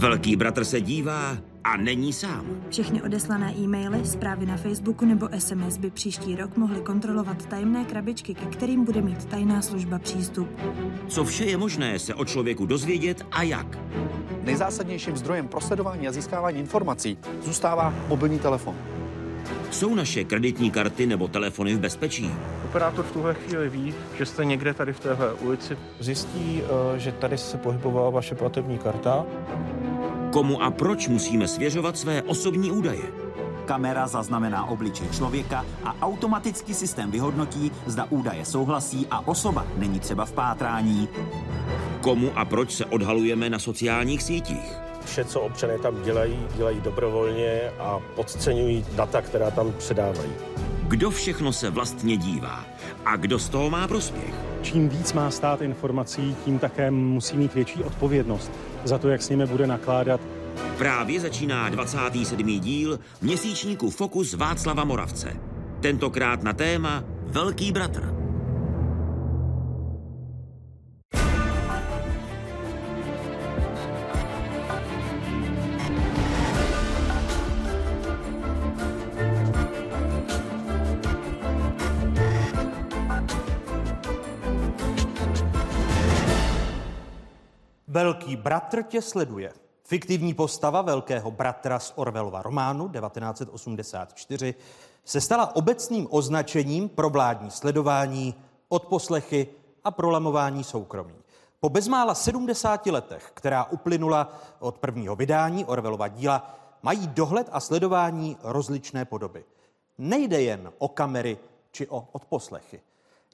Velký 0.00 0.36
bratr 0.36 0.64
se 0.64 0.80
dívá 0.80 1.38
a 1.64 1.76
není 1.76 2.12
sám. 2.12 2.46
Všechny 2.70 3.02
odeslané 3.02 3.54
e-maily, 3.58 4.06
zprávy 4.06 4.46
na 4.46 4.56
Facebooku 4.56 5.04
nebo 5.04 5.28
SMS 5.38 5.76
by 5.76 5.90
příští 5.90 6.36
rok 6.36 6.56
mohly 6.56 6.80
kontrolovat 6.80 7.46
tajemné 7.46 7.84
krabičky, 7.84 8.34
ke 8.34 8.46
kterým 8.46 8.84
bude 8.84 9.02
mít 9.02 9.24
tajná 9.24 9.62
služba 9.62 9.98
přístup. 9.98 10.48
Co 11.08 11.24
vše 11.24 11.44
je 11.44 11.56
možné 11.56 11.98
se 11.98 12.14
o 12.14 12.24
člověku 12.24 12.66
dozvědět 12.66 13.26
a 13.32 13.42
jak? 13.42 13.78
Nejzásadnějším 14.42 15.16
zdrojem 15.16 15.48
prosledování 15.48 16.08
a 16.08 16.12
získávání 16.12 16.58
informací 16.58 17.18
zůstává 17.42 17.94
mobilní 18.08 18.38
telefon. 18.38 18.76
Jsou 19.70 19.94
naše 19.94 20.24
kreditní 20.24 20.70
karty 20.70 21.06
nebo 21.06 21.28
telefony 21.28 21.74
v 21.74 21.80
bezpečí? 21.80 22.30
Operátor 22.64 23.04
v 23.04 23.12
tuhle 23.12 23.34
chvíli 23.34 23.68
ví, 23.68 23.94
že 24.18 24.26
jste 24.26 24.44
někde 24.44 24.74
tady 24.74 24.92
v 24.92 25.00
téhle 25.00 25.32
ulici. 25.32 25.78
Zjistí, 26.00 26.62
eh, 26.62 26.98
že 26.98 27.12
tady 27.12 27.38
se 27.38 27.58
pohybovala 27.58 28.10
vaše 28.10 28.34
platební 28.34 28.78
karta. 28.78 29.26
Komu 30.32 30.62
a 30.62 30.70
proč 30.70 31.08
musíme 31.08 31.48
svěřovat 31.48 31.98
své 31.98 32.22
osobní 32.22 32.70
údaje? 32.70 33.02
Kamera 33.64 34.06
zaznamená 34.06 34.64
obličej 34.64 35.08
člověka 35.08 35.64
a 35.84 35.96
automatický 36.02 36.74
systém 36.74 37.10
vyhodnotí, 37.10 37.72
zda 37.86 38.06
údaje 38.10 38.44
souhlasí 38.44 39.06
a 39.10 39.28
osoba 39.28 39.66
není 39.76 40.00
třeba 40.00 40.24
v 40.24 40.32
pátrání. 40.32 41.08
Komu 42.00 42.32
a 42.38 42.44
proč 42.44 42.72
se 42.72 42.84
odhalujeme 42.84 43.50
na 43.50 43.58
sociálních 43.58 44.22
sítích? 44.22 44.89
Vše, 45.04 45.24
co 45.24 45.40
občané 45.40 45.78
tam 45.78 46.02
dělají, 46.02 46.38
dělají 46.56 46.80
dobrovolně 46.80 47.60
a 47.78 47.98
podceňují 48.16 48.84
data, 48.94 49.22
která 49.22 49.50
tam 49.50 49.72
předávají. 49.72 50.32
Kdo 50.88 51.10
všechno 51.10 51.52
se 51.52 51.70
vlastně 51.70 52.16
dívá 52.16 52.64
a 53.04 53.16
kdo 53.16 53.38
z 53.38 53.48
toho 53.48 53.70
má 53.70 53.88
prospěch? 53.88 54.34
Čím 54.62 54.88
víc 54.88 55.12
má 55.12 55.30
stát 55.30 55.62
informací, 55.62 56.36
tím 56.44 56.58
také 56.58 56.90
musí 56.90 57.36
mít 57.36 57.54
větší 57.54 57.84
odpovědnost 57.84 58.52
za 58.84 58.98
to, 58.98 59.08
jak 59.08 59.22
s 59.22 59.28
nimi 59.28 59.46
bude 59.46 59.66
nakládat. 59.66 60.20
Právě 60.78 61.20
začíná 61.20 61.68
27. 61.68 62.60
díl 62.60 62.98
měsíčníku 63.20 63.90
Fokus 63.90 64.34
Václava 64.34 64.84
Moravce. 64.84 65.36
Tentokrát 65.80 66.42
na 66.42 66.52
téma 66.52 67.04
Velký 67.26 67.72
bratr. 67.72 68.19
Velký 87.92 88.36
bratr 88.36 88.82
tě 88.82 89.02
sleduje. 89.02 89.52
Fiktivní 89.84 90.34
postava 90.34 90.82
velkého 90.82 91.30
bratra 91.30 91.78
z 91.78 91.92
Orwellova 91.96 92.42
románu 92.42 92.88
1984 92.88 94.54
se 95.04 95.20
stala 95.20 95.56
obecným 95.56 96.08
označením 96.10 96.88
pro 96.88 97.10
vládní 97.10 97.50
sledování, 97.50 98.34
odposlechy 98.68 99.48
a 99.84 99.90
prolamování 99.90 100.64
soukromí. 100.64 101.14
Po 101.60 101.68
bezmála 101.68 102.14
70 102.14 102.86
letech, 102.86 103.30
která 103.34 103.64
uplynula 103.64 104.38
od 104.58 104.78
prvního 104.78 105.16
vydání 105.16 105.64
Orwellova 105.64 106.08
díla, 106.08 106.58
mají 106.82 107.06
dohled 107.06 107.48
a 107.52 107.60
sledování 107.60 108.36
rozličné 108.42 109.04
podoby. 109.04 109.44
Nejde 109.98 110.42
jen 110.42 110.72
o 110.78 110.88
kamery 110.88 111.38
či 111.70 111.86
o 111.86 112.08
odposlechy. 112.12 112.80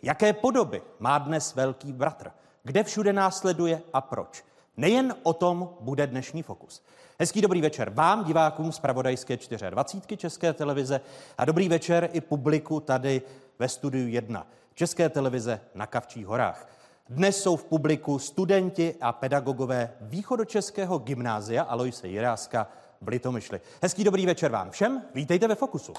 Jaké 0.03 0.33
podoby 0.33 0.83
má 0.99 1.19
dnes 1.19 1.55
velký 1.55 1.93
bratr? 1.93 2.31
Kde 2.67 2.85
všude 2.85 3.13
následuje 3.13 3.83
a 3.93 4.01
proč? 4.01 4.45
Nejen 4.77 5.15
o 5.23 5.33
tom 5.33 5.71
bude 5.81 6.07
dnešní 6.07 6.43
fokus. 6.43 6.83
Hezký 7.19 7.41
dobrý 7.41 7.61
večer 7.61 7.91
vám, 7.91 8.25
divákům 8.25 8.73
z 8.73 8.79
Pravodajské 8.79 9.39
24 9.71 10.17
České 10.17 10.53
televize 10.53 11.01
a 11.39 11.45
dobrý 11.45 11.69
večer 11.69 12.11
i 12.13 12.21
publiku 12.21 12.81
tady 12.81 13.23
ve 13.59 13.69
studiu 13.69 14.09
1 14.09 14.47
České 14.75 15.09
televize 15.09 15.61
na 15.75 15.87
Kavčích 15.87 16.27
horách. 16.27 16.69
Dnes 17.09 17.43
jsou 17.43 17.57
v 17.57 17.65
publiku 17.65 18.19
studenti 18.19 18.95
a 19.01 19.13
pedagogové 19.13 19.93
východočeského 20.01 20.99
gymnázia 20.99 21.63
Aloise 21.63 22.09
Jiráska 22.09 22.69
v 23.01 23.09
Litomyšli. 23.09 23.61
Hezký 23.83 24.05
dobrý 24.05 24.27
večer 24.27 24.51
vám 24.51 24.71
všem, 24.71 25.03
vítejte 25.15 25.49
ve 25.49 25.55
Fokusu. 25.55 25.93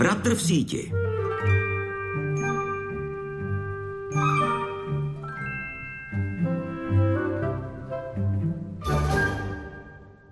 Bratr 0.00 0.34
v 0.34 0.42
síti. 0.42 0.92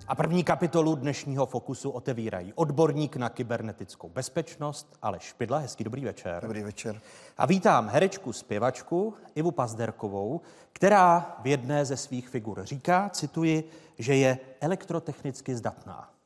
A 0.08 0.14
první 0.14 0.44
kapitolu 0.44 0.94
dnešního 0.94 1.46
fokusu 1.46 1.90
otevírají 1.90 2.52
odborník 2.52 3.16
na 3.16 3.28
kybernetickou 3.28 4.08
bezpečnost 4.08 4.96
Aleš 5.02 5.22
Špidla. 5.22 5.58
Hezký 5.58 5.84
dobrý 5.84 6.04
večer. 6.04 6.42
Dobrý 6.42 6.62
večer. 6.62 7.00
A 7.38 7.46
vítám 7.46 7.88
herečku, 7.88 8.32
zpěvačku 8.32 9.14
Ivu 9.34 9.50
Pazderkovou, 9.50 10.40
která 10.72 11.36
v 11.42 11.46
jedné 11.46 11.84
ze 11.84 11.96
svých 11.96 12.28
figur 12.28 12.64
říká, 12.64 13.08
cituji, 13.08 13.70
že 13.98 14.14
je 14.14 14.38
elektrotechnicky 14.60 15.56
zdatná. 15.56 16.17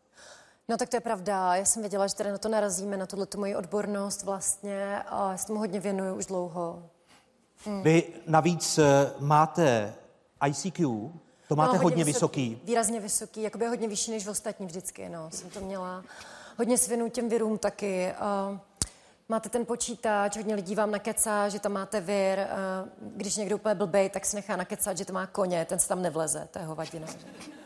No 0.69 0.77
tak 0.77 0.89
to 0.89 0.97
je 0.97 1.01
pravda. 1.01 1.57
Já 1.57 1.65
jsem 1.65 1.83
věděla, 1.83 2.07
že 2.07 2.15
tady 2.15 2.31
na 2.31 2.39
to 2.39 2.49
narazíme, 2.49 2.97
na 2.97 3.07
tuhle 3.07 3.27
moji 3.37 3.57
odbornost 3.57 4.23
vlastně 4.23 5.03
a 5.03 5.31
já 5.31 5.37
se 5.37 5.47
tomu 5.47 5.59
hodně 5.59 5.81
věnuju 5.81 6.15
už 6.15 6.27
dlouho. 6.27 6.83
Hmm. 7.65 7.83
Vy 7.83 8.05
navíc 8.27 8.79
eh, 8.79 9.13
máte 9.19 9.95
ICQ, 10.49 11.11
to 11.49 11.57
máte 11.57 11.69
no, 11.69 11.73
hodně, 11.73 11.85
hodně 11.85 12.05
vysoký. 12.05 12.49
vysoký. 12.49 12.67
Výrazně 12.67 13.01
vysoký, 13.01 13.43
jakoby 13.43 13.67
hodně 13.67 13.89
vyšší 13.89 14.11
než 14.11 14.27
v 14.27 14.31
ostatní 14.31 14.67
vždycky, 14.67 15.09
no. 15.09 15.31
Jsem 15.31 15.51
to 15.51 15.61
měla 15.61 16.05
hodně 16.59 16.79
svinu 16.79 17.09
těm 17.09 17.29
virům 17.29 17.59
taky. 17.59 18.15
Uh, 18.51 18.59
máte 19.29 19.49
ten 19.49 19.67
počítač, 19.67 20.37
hodně 20.37 20.55
lidí 20.55 20.75
vám 20.75 20.91
nakecá, 20.91 21.49
že 21.49 21.61
tam 21.61 21.73
máte 21.73 22.01
vir. 22.01 22.39
Uh, 22.39 23.17
když 23.17 23.37
někdo 23.37 23.57
úplně 23.57 23.75
blbej, 23.75 24.11
tak 24.11 24.27
si 24.27 24.37
nechá 24.37 24.57
nakecat, 24.57 24.99
že 24.99 25.05
to 25.05 25.13
má 25.13 25.27
koně, 25.27 25.65
ten 25.65 25.79
se 25.79 25.89
tam 25.89 26.03
nevleze, 26.03 26.49
to 26.51 26.59
je 26.59 26.65
hovadina. 26.65 27.07
Že? 27.07 27.62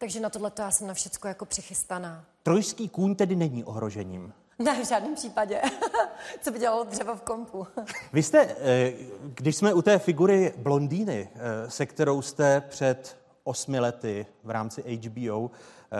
Takže 0.00 0.20
na 0.20 0.30
tohle 0.30 0.52
já 0.58 0.70
jsem 0.70 0.86
na 0.86 0.94
všecko 0.94 1.28
jako 1.28 1.44
přichystaná. 1.44 2.24
Trojský 2.42 2.88
kůň 2.88 3.14
tedy 3.14 3.36
není 3.36 3.64
ohrožením. 3.64 4.32
Ne, 4.58 4.84
v 4.84 4.88
žádném 4.88 5.14
případě. 5.14 5.60
Co 6.40 6.50
by 6.50 6.58
dělalo 6.58 6.84
dřevo 6.84 7.14
v 7.14 7.22
kompu? 7.22 7.66
Vy 8.12 8.22
jste, 8.22 8.56
eh, 8.60 8.92
když 9.22 9.56
jsme 9.56 9.74
u 9.74 9.82
té 9.82 9.98
figury 9.98 10.54
blondýny, 10.56 11.28
eh, 11.34 11.70
se 11.70 11.86
kterou 11.86 12.22
jste 12.22 12.60
před 12.60 13.16
osmi 13.44 13.80
lety 13.80 14.26
v 14.44 14.50
rámci 14.50 14.82
HBO 14.82 15.50
eh, 15.50 15.96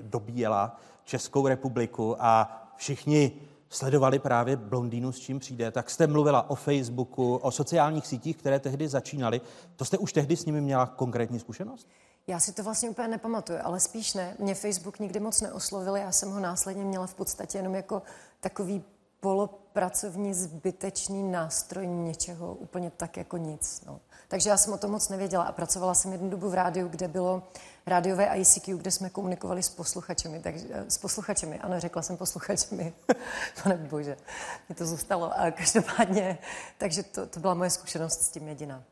dobíjela 0.00 0.80
Českou 1.04 1.48
republiku 1.48 2.16
a 2.18 2.62
všichni 2.76 3.32
sledovali 3.70 4.18
právě 4.18 4.56
blondýnu, 4.56 5.12
s 5.12 5.18
čím 5.18 5.38
přijde, 5.38 5.70
tak 5.70 5.90
jste 5.90 6.06
mluvila 6.06 6.50
o 6.50 6.54
Facebooku, 6.54 7.36
o 7.36 7.50
sociálních 7.50 8.06
sítích, 8.06 8.36
které 8.36 8.60
tehdy 8.60 8.88
začínaly. 8.88 9.40
To 9.76 9.84
jste 9.84 9.98
už 9.98 10.12
tehdy 10.12 10.36
s 10.36 10.44
nimi 10.44 10.60
měla 10.60 10.86
konkrétní 10.86 11.38
zkušenost? 11.38 11.88
Já 12.28 12.40
si 12.40 12.52
to 12.52 12.62
vlastně 12.62 12.90
úplně 12.90 13.08
nepamatuju, 13.08 13.58
ale 13.62 13.80
spíš 13.80 14.14
ne. 14.14 14.36
Mě 14.38 14.54
Facebook 14.54 14.98
nikdy 14.98 15.20
moc 15.20 15.40
neoslovil, 15.40 15.96
já 15.96 16.12
jsem 16.12 16.30
ho 16.30 16.40
následně 16.40 16.84
měla 16.84 17.06
v 17.06 17.14
podstatě 17.14 17.58
jenom 17.58 17.74
jako 17.74 18.02
takový 18.40 18.84
polopracovní 19.20 20.34
zbytečný 20.34 21.30
nástroj 21.30 21.86
něčeho, 21.86 22.54
úplně 22.54 22.90
tak 22.90 23.16
jako 23.16 23.36
nic. 23.36 23.82
No. 23.86 24.00
Takže 24.28 24.50
já 24.50 24.56
jsem 24.56 24.72
o 24.72 24.78
tom 24.78 24.90
moc 24.90 25.08
nevěděla 25.08 25.44
a 25.44 25.52
pracovala 25.52 25.94
jsem 25.94 26.12
jednu 26.12 26.30
dobu 26.30 26.50
v 26.50 26.54
rádiu, 26.54 26.88
kde 26.88 27.08
bylo 27.08 27.42
rádiové 27.86 28.38
ICQ, 28.38 28.76
kde 28.76 28.90
jsme 28.90 29.10
komunikovali 29.10 29.62
s 29.62 29.68
posluchačemi, 29.68 30.40
takže, 30.40 30.66
eh, 30.70 30.84
s 30.90 30.98
posluchačemi, 30.98 31.58
ano, 31.58 31.80
řekla 31.80 32.02
jsem 32.02 32.16
posluchačemi, 32.16 32.92
pane 33.62 33.76
bože, 33.76 34.16
mi 34.68 34.74
to 34.74 34.86
zůstalo, 34.86 35.32
a 35.38 35.50
každopádně, 35.50 36.38
takže 36.78 37.02
to, 37.02 37.26
to 37.26 37.40
byla 37.40 37.54
moje 37.54 37.70
zkušenost 37.70 38.22
s 38.22 38.28
tím 38.28 38.48
jediná. 38.48 38.82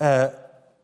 Eh, 0.00 0.32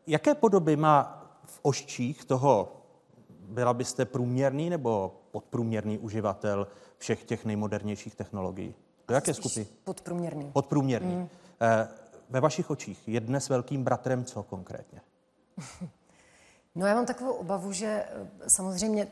jaké 0.07 0.35
podoby 0.35 0.75
má 0.75 1.24
v 1.45 1.59
oščích 1.61 2.25
toho, 2.25 2.81
byla 3.29 3.73
byste 3.73 4.05
průměrný 4.05 4.69
nebo 4.69 5.15
podprůměrný 5.31 5.97
uživatel 5.97 6.67
všech 6.97 7.23
těch 7.23 7.45
nejmodernějších 7.45 8.15
technologií? 8.15 8.75
Do 9.07 9.15
jaké 9.15 9.33
skupiny? 9.33 9.65
Podprůměrný. 9.83 10.51
Podprůměrný. 10.51 11.15
Mm. 11.15 11.29
Eh, 11.61 11.87
ve 12.29 12.39
vašich 12.39 12.69
očích 12.69 13.07
je 13.07 13.19
dnes 13.19 13.49
velkým 13.49 13.83
bratrem 13.83 14.25
co 14.25 14.43
konkrétně? 14.43 15.01
No 16.77 16.85
já 16.85 16.95
mám 16.95 17.05
takovou 17.05 17.31
obavu, 17.31 17.71
že 17.71 17.85
eh, 17.87 18.49
samozřejmě 18.49 19.07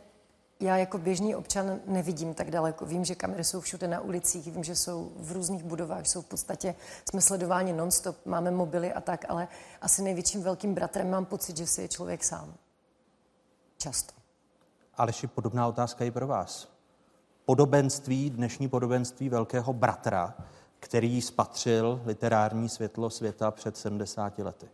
já 0.59 0.77
jako 0.77 0.97
běžný 0.97 1.35
občan 1.35 1.79
nevidím 1.85 2.33
tak 2.33 2.51
daleko. 2.51 2.85
Vím, 2.85 3.05
že 3.05 3.15
kamery 3.15 3.44
jsou 3.44 3.61
všude 3.61 3.88
na 3.88 4.00
ulicích, 4.00 4.51
vím, 4.51 4.63
že 4.63 4.75
jsou 4.75 5.11
v 5.15 5.31
různých 5.31 5.63
budovách, 5.63 6.07
jsou 6.07 6.21
v 6.21 6.25
podstatě, 6.25 6.75
jsme 7.09 7.21
sledováni 7.21 7.73
nonstop, 7.73 8.25
máme 8.25 8.51
mobily 8.51 8.94
a 8.94 9.01
tak, 9.01 9.25
ale 9.29 9.47
asi 9.81 10.01
největším 10.01 10.44
velkým 10.44 10.73
bratrem 10.73 11.09
mám 11.09 11.25
pocit, 11.25 11.57
že 11.57 11.67
si 11.67 11.81
je 11.81 11.88
člověk 11.88 12.23
sám. 12.23 12.53
Často. 13.77 14.13
Aleši, 14.95 15.27
podobná 15.27 15.67
otázka 15.67 16.05
i 16.05 16.11
pro 16.11 16.27
vás. 16.27 16.73
podobenství, 17.45 18.29
dnešní 18.29 18.69
podobenství 18.69 19.29
velkého 19.29 19.73
bratra, 19.73 20.33
který 20.79 21.21
spatřil 21.21 22.01
literární 22.05 22.69
světlo 22.69 23.09
světa 23.09 23.51
před 23.51 23.77
70 23.77 24.39
lety? 24.39 24.69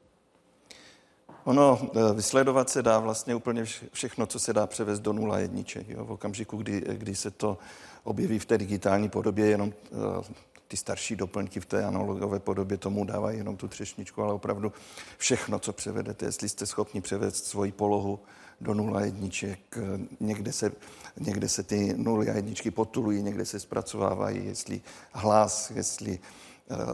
Ono, 1.44 1.80
eh, 1.96 2.14
vysledovat 2.14 2.70
se 2.70 2.84
dá 2.84 3.00
vlastně 3.00 3.36
úplně 3.36 3.66
všechno, 3.94 4.26
co 4.26 4.40
se 4.40 4.54
dá 4.54 4.68
převést 4.68 5.00
do 5.00 5.14
nula 5.14 5.40
jedniček. 5.40 5.90
Jo? 5.90 6.06
V 6.06 6.12
okamžiku, 6.12 6.58
kdy, 6.58 6.82
kdy 6.94 7.16
se 7.16 7.32
to 7.32 7.58
objeví 8.04 8.40
v 8.40 8.46
té 8.46 8.58
digitální 8.58 9.10
podobě, 9.10 9.46
jenom 9.46 9.74
uh, 9.92 10.24
ty 10.68 10.78
starší 10.78 11.16
doplňky 11.16 11.60
v 11.60 11.66
té 11.66 11.84
analogové 11.86 12.40
podobě 12.40 12.78
tomu 12.78 13.06
dávají 13.06 13.38
jenom 13.38 13.58
tu 13.58 13.68
třešničku, 13.68 14.24
ale 14.24 14.34
opravdu 14.34 14.74
všechno, 15.18 15.60
co 15.60 15.74
převedete, 15.74 16.26
jestli 16.26 16.50
jste 16.50 16.66
schopni 16.66 17.02
převést 17.02 17.46
svoji 17.46 17.72
polohu 17.72 18.20
do 18.62 18.74
nula 18.74 19.02
jedniček, 19.02 19.60
eh, 19.78 20.00
někde 20.20 20.52
se, 20.52 20.72
někde 21.20 21.50
se 21.50 21.64
ty 21.64 21.94
nuly 21.98 22.30
a 22.30 22.36
jedničky 22.36 22.72
potulují, 22.72 23.24
někde 23.24 23.46
se 23.46 23.60
zpracovávají, 23.60 24.46
jestli 24.46 24.82
hlas, 25.12 25.72
jestli 25.72 26.20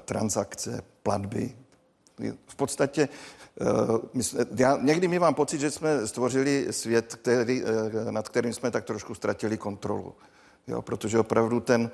transakce, 0.05 0.83
platby. 1.03 1.55
V 2.47 2.55
podstatě 2.55 3.09
já, 4.57 4.77
někdy 4.81 5.07
mi 5.07 5.19
mám 5.19 5.33
pocit, 5.33 5.59
že 5.59 5.71
jsme 5.71 6.07
stvořili 6.07 6.67
svět, 6.71 7.15
který, 7.15 7.63
eh, 7.63 8.11
nad 8.11 8.29
kterým 8.29 8.53
jsme 8.53 8.71
tak 8.71 8.85
trošku 8.85 9.15
ztratili 9.15 9.57
kontrolu. 9.57 10.15
Jo, 10.67 10.81
protože 10.81 11.19
opravdu 11.19 11.59
ten, 11.59 11.91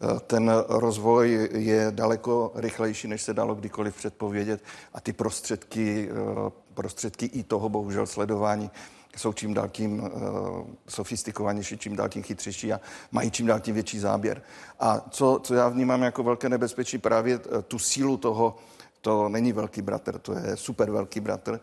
eh, 0.00 0.20
ten 0.20 0.52
rozvoj 0.68 1.48
je 1.52 1.86
daleko 1.90 2.52
rychlejší, 2.54 3.08
než 3.08 3.22
se 3.22 3.34
dalo 3.34 3.54
kdykoliv 3.54 3.96
předpovědět 3.96 4.62
a 4.94 5.00
ty 5.00 5.12
prostředky, 5.12 6.08
prostředky 6.74 7.26
i 7.26 7.42
toho 7.42 7.68
bohužel 7.68 8.06
sledování 8.06 8.70
jsou 9.16 9.32
čím 9.32 9.54
dál 9.54 9.68
tím 9.68 10.10
sofistikovanější, 10.88 11.78
čím 11.78 11.96
dál 11.96 12.08
tím 12.08 12.22
chytřejší 12.22 12.72
a 12.72 12.80
mají 13.10 13.30
čím 13.30 13.46
dál 13.46 13.60
tím 13.60 13.74
větší 13.74 13.98
záběr. 13.98 14.42
A 14.80 15.00
co, 15.10 15.40
co 15.42 15.54
já 15.54 15.68
vnímám 15.68 16.02
jako 16.02 16.22
velké 16.22 16.48
nebezpečí, 16.48 16.98
právě 16.98 17.40
tu 17.68 17.78
sílu 17.78 18.16
toho, 18.16 18.56
to 19.02 19.28
není 19.28 19.52
velký 19.52 19.82
bratr, 19.82 20.18
to 20.18 20.32
je 20.32 20.56
super 20.56 20.90
velký 20.90 21.20
bratr 21.20 21.60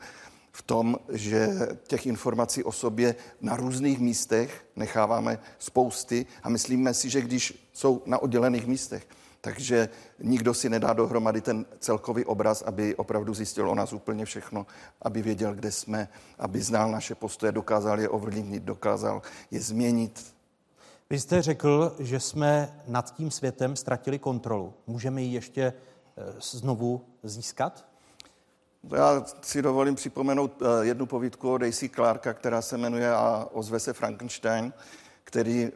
v 0.52 0.62
tom, 0.62 0.98
že 1.10 1.50
těch 1.88 2.06
informací 2.06 2.64
o 2.64 2.72
sobě 2.72 3.16
na 3.42 3.56
různých 3.56 4.00
místech 4.00 4.66
necháváme 4.76 5.40
spousty 5.60 6.26
a 6.44 6.50
myslíme 6.50 6.94
si, 6.94 7.10
že 7.10 7.22
když 7.22 7.70
jsou 7.74 8.02
na 8.06 8.18
oddělených 8.18 8.68
místech, 8.68 9.08
takže 9.42 9.90
nikdo 10.20 10.54
si 10.54 10.70
nedá 10.70 10.94
dohromady 10.94 11.42
ten 11.42 11.66
celkový 11.80 12.26
obraz, 12.26 12.62
aby 12.62 12.96
opravdu 12.96 13.34
zjistil 13.34 13.70
o 13.70 13.76
nás 13.76 13.94
úplně 13.94 14.26
všechno, 14.26 14.66
aby 15.02 15.22
věděl, 15.22 15.56
kde 15.56 15.72
jsme, 15.72 16.10
aby 16.40 16.62
znal 16.62 16.92
naše 16.92 17.16
postoje, 17.16 17.52
dokázal 17.52 18.00
je 18.00 18.10
ovlivnit, 18.10 18.64
dokázal 18.64 19.22
je 19.52 19.62
změnit. 19.62 20.36
Vy 21.10 21.20
jste 21.20 21.42
řekl, 21.42 21.96
že 22.00 22.20
jsme 22.20 22.82
nad 22.88 23.16
tím 23.16 23.32
světem 23.32 23.76
ztratili 23.76 24.20
kontrolu. 24.20 24.74
Můžeme 24.88 25.22
ji 25.22 25.34
ještě 25.34 25.74
znovu 26.40 27.06
získat? 27.24 27.86
Já 28.96 29.26
si 29.42 29.62
dovolím 29.62 29.96
připomenout 29.96 30.62
eh, 30.62 30.86
jednu 30.86 31.06
povídku 31.06 31.52
od 31.52 31.58
Daisy 31.58 31.90
Clarka, 31.90 32.34
která 32.34 32.62
se 32.62 32.78
jmenuje 32.78 33.12
A 33.14 33.48
ozve 33.52 33.80
se 33.80 33.94
Frankenstein, 33.94 34.74
který 35.24 35.64
eh, 35.64 35.72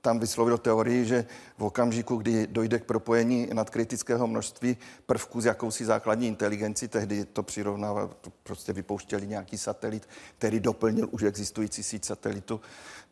tam 0.00 0.18
vyslovil 0.18 0.58
teorii, 0.58 1.04
že 1.04 1.26
v 1.58 1.64
okamžiku, 1.64 2.16
kdy 2.16 2.46
dojde 2.46 2.78
k 2.78 2.84
propojení 2.84 3.48
nadkritického 3.52 4.26
množství 4.26 4.76
prvků 5.06 5.40
s 5.40 5.44
jakousi 5.44 5.84
základní 5.84 6.28
inteligenci, 6.28 6.88
tehdy 6.88 7.24
to 7.24 7.42
přirovnává, 7.42 8.06
to 8.20 8.32
prostě 8.42 8.72
vypouštěli 8.72 9.26
nějaký 9.26 9.58
satelit, 9.58 10.08
který 10.38 10.60
doplnil 10.60 11.08
už 11.10 11.22
existující 11.22 11.82
síť 11.82 12.04
satelitu, 12.04 12.60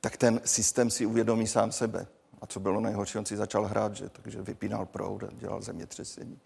tak 0.00 0.16
ten 0.16 0.40
systém 0.44 0.90
si 0.90 1.06
uvědomí 1.06 1.46
sám 1.46 1.72
sebe. 1.72 2.06
A 2.42 2.46
co 2.46 2.60
bylo 2.60 2.80
nejhorší, 2.80 3.18
on 3.18 3.26
si 3.26 3.36
začal 3.36 3.64
hrát, 3.64 3.96
že, 3.96 4.08
takže 4.08 4.42
vypínal 4.42 4.86
proud 4.86 5.22
a 5.22 5.28
dělal 5.32 5.62
zemětřesení. 5.62 6.38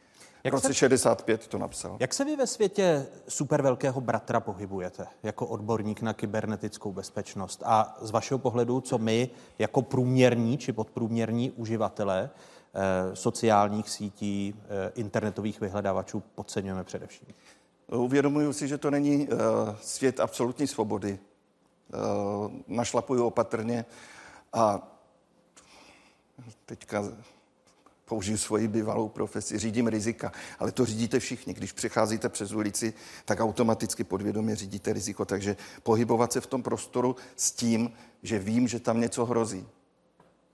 Jak 0.44 0.52
v 0.52 0.56
roce 0.56 0.66
se, 0.66 0.74
65 0.74 1.46
to 1.46 1.58
napsal. 1.58 1.96
Jak 2.00 2.14
se 2.14 2.24
vy 2.24 2.36
ve 2.36 2.46
světě 2.46 3.06
super 3.28 3.62
velkého 3.62 4.00
bratra 4.00 4.40
pohybujete 4.40 5.06
jako 5.22 5.46
odborník 5.46 6.02
na 6.02 6.12
kybernetickou 6.12 6.92
bezpečnost? 6.92 7.62
A 7.66 7.96
z 8.00 8.10
vašeho 8.10 8.38
pohledu, 8.38 8.80
co 8.80 8.98
my 8.98 9.30
jako 9.58 9.82
průměrní 9.82 10.58
či 10.58 10.72
podprůměrní 10.72 11.50
uživatelé 11.50 12.30
eh, 12.30 13.16
sociálních 13.16 13.90
sítí, 13.90 14.54
eh, 14.62 14.92
internetových 14.94 15.60
vyhledávačů 15.60 16.22
podceňujeme 16.34 16.84
především? 16.84 17.28
Uvědomuji 17.92 18.52
si, 18.52 18.68
že 18.68 18.78
to 18.78 18.90
není 18.90 19.28
eh, 19.30 19.36
svět 19.80 20.20
absolutní 20.20 20.66
svobody. 20.66 21.18
Eh, 21.18 21.96
našlapuju 22.68 23.26
opatrně 23.26 23.84
a 24.52 24.95
teďka 26.66 27.04
použiju 28.04 28.38
svoji 28.38 28.68
bývalou 28.68 29.08
profesi, 29.08 29.58
řídím 29.58 29.86
rizika, 29.86 30.32
ale 30.58 30.72
to 30.72 30.84
řídíte 30.84 31.20
všichni. 31.20 31.54
Když 31.54 31.72
přecházíte 31.72 32.28
přes 32.28 32.52
ulici, 32.52 32.94
tak 33.24 33.40
automaticky 33.40 34.04
podvědomě 34.04 34.56
řídíte 34.56 34.92
riziko. 34.92 35.24
Takže 35.24 35.56
pohybovat 35.82 36.32
se 36.32 36.40
v 36.40 36.46
tom 36.46 36.62
prostoru 36.62 37.16
s 37.36 37.52
tím, 37.52 37.92
že 38.22 38.38
vím, 38.38 38.68
že 38.68 38.80
tam 38.80 39.00
něco 39.00 39.24
hrozí. 39.24 39.66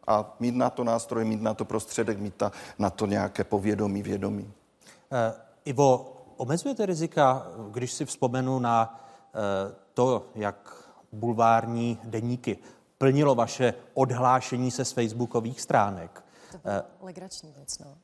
A 0.06 0.36
mít 0.40 0.54
na 0.54 0.70
to 0.70 0.84
nástroj, 0.84 1.24
mít 1.24 1.42
na 1.42 1.54
to 1.54 1.64
prostředek, 1.64 2.18
mít 2.18 2.34
ta, 2.34 2.52
na 2.78 2.90
to 2.90 3.06
nějaké 3.06 3.44
povědomí, 3.44 4.02
vědomí. 4.02 4.44
Uh, 4.44 5.18
Ivo, 5.64 6.16
omezujete 6.36 6.86
rizika, 6.86 7.46
když 7.70 7.92
si 7.92 8.04
vzpomenu 8.04 8.58
na 8.58 9.00
uh, 9.34 9.72
to, 9.94 10.26
jak 10.34 10.76
bulvární 11.12 11.98
deníky 12.04 12.58
plnilo 13.02 13.34
vaše 13.34 13.74
odhlášení 13.94 14.70
se 14.70 14.84
z 14.84 14.92
facebookových 14.92 15.60
stránek. 15.60 16.24
To 16.52 16.58
byla 16.58 16.74
eh, 16.74 16.82
legrační 17.00 17.52
věc, 17.52 17.78
no. 17.78 17.98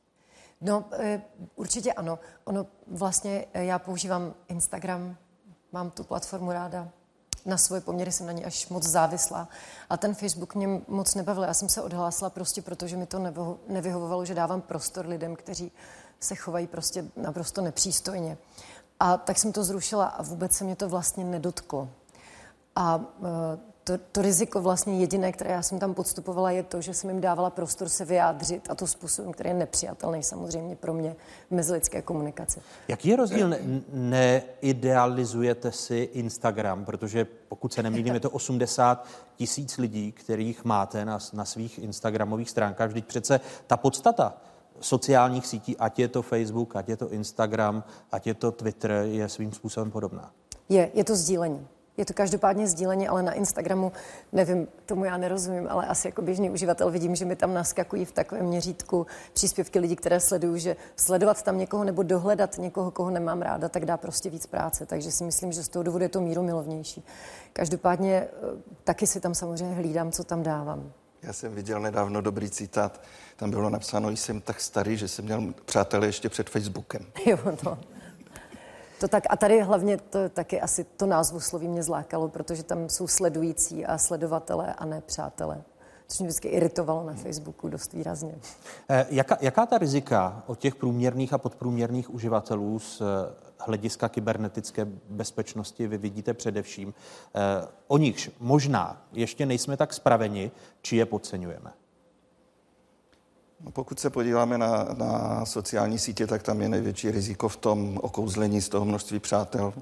No, 0.61 0.85
eh, 0.91 1.21
určitě 1.55 1.93
ano. 1.93 2.19
Ono 2.43 2.65
vlastně, 2.87 3.45
eh, 3.53 3.65
já 3.65 3.79
používám 3.79 4.33
Instagram, 4.47 5.15
mám 5.71 5.91
tu 5.91 6.03
platformu 6.03 6.51
ráda, 6.51 6.89
na 7.45 7.57
svoje 7.57 7.81
poměry 7.81 8.11
jsem 8.11 8.25
na 8.25 8.31
ní 8.31 8.45
až 8.45 8.69
moc 8.69 8.83
závislá. 8.83 9.49
A 9.89 9.97
ten 9.97 10.15
Facebook 10.15 10.55
mě 10.55 10.81
moc 10.87 11.15
nebavil. 11.15 11.43
Já 11.43 11.53
jsem 11.53 11.69
se 11.69 11.81
odhlásila 11.81 12.29
prostě 12.29 12.61
proto, 12.61 12.87
že 12.87 12.97
mi 12.97 13.05
to 13.05 13.19
nevyhovovalo, 13.67 14.25
že 14.25 14.35
dávám 14.35 14.61
prostor 14.61 15.07
lidem, 15.07 15.35
kteří 15.35 15.71
se 16.19 16.35
chovají 16.35 16.67
prostě 16.67 17.05
naprosto 17.15 17.61
nepřístojně. 17.61 18.37
A 18.99 19.17
tak 19.17 19.37
jsem 19.37 19.51
to 19.51 19.63
zrušila 19.63 20.05
a 20.05 20.23
vůbec 20.23 20.51
se 20.51 20.63
mě 20.63 20.75
to 20.75 20.89
vlastně 20.89 21.23
nedotklo. 21.23 21.89
A 22.75 22.99
to, 23.89 24.03
to 24.11 24.21
riziko 24.21 24.61
vlastně 24.61 24.99
jediné, 24.99 25.31
které 25.31 25.51
já 25.51 25.61
jsem 25.61 25.79
tam 25.79 25.93
podstupovala, 25.93 26.51
je 26.51 26.63
to, 26.63 26.81
že 26.81 26.93
jsem 26.93 27.09
jim 27.09 27.21
dávala 27.21 27.49
prostor 27.49 27.89
se 27.89 28.05
vyjádřit 28.05 28.67
a 28.69 28.75
to 28.75 28.87
způsobem, 28.87 29.31
který 29.31 29.49
je 29.49 29.53
nepřijatelný 29.53 30.23
samozřejmě 30.23 30.75
pro 30.75 30.93
mě 30.93 31.15
v 31.47 31.51
mezilidské 31.51 32.01
komunikaci. 32.01 32.59
Jaký 32.87 33.09
je 33.09 33.15
rozdíl? 33.15 33.49
Ne- 33.49 33.59
neidealizujete 33.91 35.71
si 35.71 36.09
Instagram, 36.13 36.85
protože 36.85 37.27
pokud 37.47 37.73
se 37.73 37.83
nemýlím, 37.83 38.13
je 38.13 38.19
to 38.19 38.29
80 38.29 39.07
tisíc 39.35 39.77
lidí, 39.77 40.11
kterých 40.11 40.65
máte 40.65 41.05
na, 41.05 41.19
na 41.33 41.45
svých 41.45 41.79
Instagramových 41.79 42.49
stránkách. 42.49 42.89
Vždyť 42.89 43.05
přece 43.05 43.39
ta 43.67 43.77
podstata 43.77 44.37
sociálních 44.79 45.47
sítí, 45.47 45.77
ať 45.77 45.99
je 45.99 46.07
to 46.07 46.21
Facebook, 46.21 46.75
ať 46.75 46.89
je 46.89 46.97
to 46.97 47.09
Instagram, 47.09 47.83
ať 48.11 48.27
je 48.27 48.33
to 48.33 48.51
Twitter, 48.51 48.91
je 48.91 49.29
svým 49.29 49.51
způsobem 49.51 49.91
podobná. 49.91 50.31
Je, 50.69 50.91
je 50.93 51.03
to 51.03 51.15
sdílení. 51.15 51.67
Je 51.99 52.05
to 52.05 52.13
každopádně 52.13 52.67
sdílení, 52.67 53.07
ale 53.07 53.23
na 53.23 53.33
Instagramu, 53.33 53.91
nevím, 54.31 54.67
tomu 54.85 55.05
já 55.05 55.17
nerozumím, 55.17 55.67
ale 55.69 55.85
asi 55.85 56.07
jako 56.07 56.21
běžný 56.21 56.49
uživatel 56.49 56.91
vidím, 56.91 57.15
že 57.15 57.25
mi 57.25 57.35
tam 57.35 57.53
naskakují 57.53 58.05
v 58.05 58.11
takovém 58.11 58.45
měřítku 58.45 59.07
příspěvky 59.33 59.79
lidí, 59.79 59.95
které 59.95 60.19
sledují, 60.19 60.61
že 60.61 60.75
sledovat 60.95 61.43
tam 61.43 61.57
někoho 61.57 61.83
nebo 61.83 62.03
dohledat 62.03 62.57
někoho, 62.57 62.91
koho 62.91 63.09
nemám 63.09 63.41
ráda, 63.41 63.69
tak 63.69 63.85
dá 63.85 63.97
prostě 63.97 64.29
víc 64.29 64.45
práce. 64.45 64.85
Takže 64.85 65.11
si 65.11 65.23
myslím, 65.23 65.51
že 65.51 65.63
z 65.63 65.69
toho 65.69 65.83
důvodu 65.83 66.03
je 66.03 66.09
to 66.09 66.21
míru 66.21 66.43
milovnější. 66.43 67.03
Každopádně 67.53 68.15
eh, 68.15 68.29
taky 68.83 69.07
si 69.07 69.19
tam 69.19 69.35
samozřejmě 69.35 69.75
hlídám, 69.75 70.11
co 70.11 70.23
tam 70.23 70.43
dávám. 70.43 70.91
Já 71.21 71.33
jsem 71.33 71.55
viděl 71.55 71.79
nedávno 71.79 72.21
dobrý 72.21 72.49
citát. 72.49 73.01
Tam 73.35 73.49
bylo 73.49 73.69
napsáno, 73.69 74.09
jsem 74.09 74.41
tak 74.41 74.61
starý, 74.61 74.97
že 74.97 75.07
jsem 75.07 75.25
měl 75.25 75.53
přátelé 75.65 76.07
ještě 76.07 76.29
před 76.29 76.49
Facebookem. 76.49 77.05
Jo, 77.25 77.37
no. 77.63 77.77
To 78.99 79.07
tak, 79.07 79.23
a 79.29 79.37
tady 79.37 79.61
hlavně 79.61 79.97
to 79.97 80.29
taky 80.29 80.61
asi 80.61 80.83
to 80.83 81.05
názvu 81.05 81.39
sloví 81.39 81.67
mě 81.67 81.83
zlákalo, 81.83 82.27
protože 82.27 82.63
tam 82.63 82.89
jsou 82.89 83.07
sledující 83.07 83.85
a 83.85 83.97
sledovatelé 83.97 84.73
a 84.73 84.85
ne 84.85 85.01
přátelé. 85.01 85.61
Což 86.07 86.19
mě 86.19 86.27
vždycky 86.27 86.47
iritovalo 86.47 87.03
na 87.03 87.13
Facebooku 87.13 87.69
dost 87.69 87.93
výrazně. 87.93 88.35
Eh, 88.89 89.05
jaká, 89.09 89.37
jaká 89.41 89.65
ta 89.65 89.77
rizika 89.77 90.43
od 90.47 90.59
těch 90.59 90.75
průměrných 90.75 91.33
a 91.33 91.37
podprůměrných 91.37 92.13
uživatelů 92.13 92.79
z 92.79 93.01
eh, 93.01 93.05
hlediska 93.59 94.09
kybernetické 94.09 94.87
bezpečnosti 95.09 95.87
vy 95.87 95.97
vidíte 95.97 96.33
především? 96.33 96.93
Eh, 97.35 97.67
o 97.87 97.97
nichž 97.97 98.31
možná 98.39 99.01
ještě 99.11 99.45
nejsme 99.45 99.77
tak 99.77 99.93
spraveni, 99.93 100.51
či 100.81 100.95
je 100.95 101.05
podceňujeme? 101.05 101.71
Pokud 103.73 103.99
se 103.99 104.09
podíváme 104.09 104.57
na, 104.57 104.87
na 104.97 105.45
sociální 105.45 105.99
sítě, 105.99 106.27
tak 106.27 106.43
tam 106.43 106.61
je 106.61 106.69
největší 106.69 107.11
riziko 107.11 107.49
v 107.49 107.57
tom 107.57 107.99
okouzlení 108.01 108.61
z 108.61 108.69
toho 108.69 108.85
množství 108.85 109.19
přátel. 109.19 109.73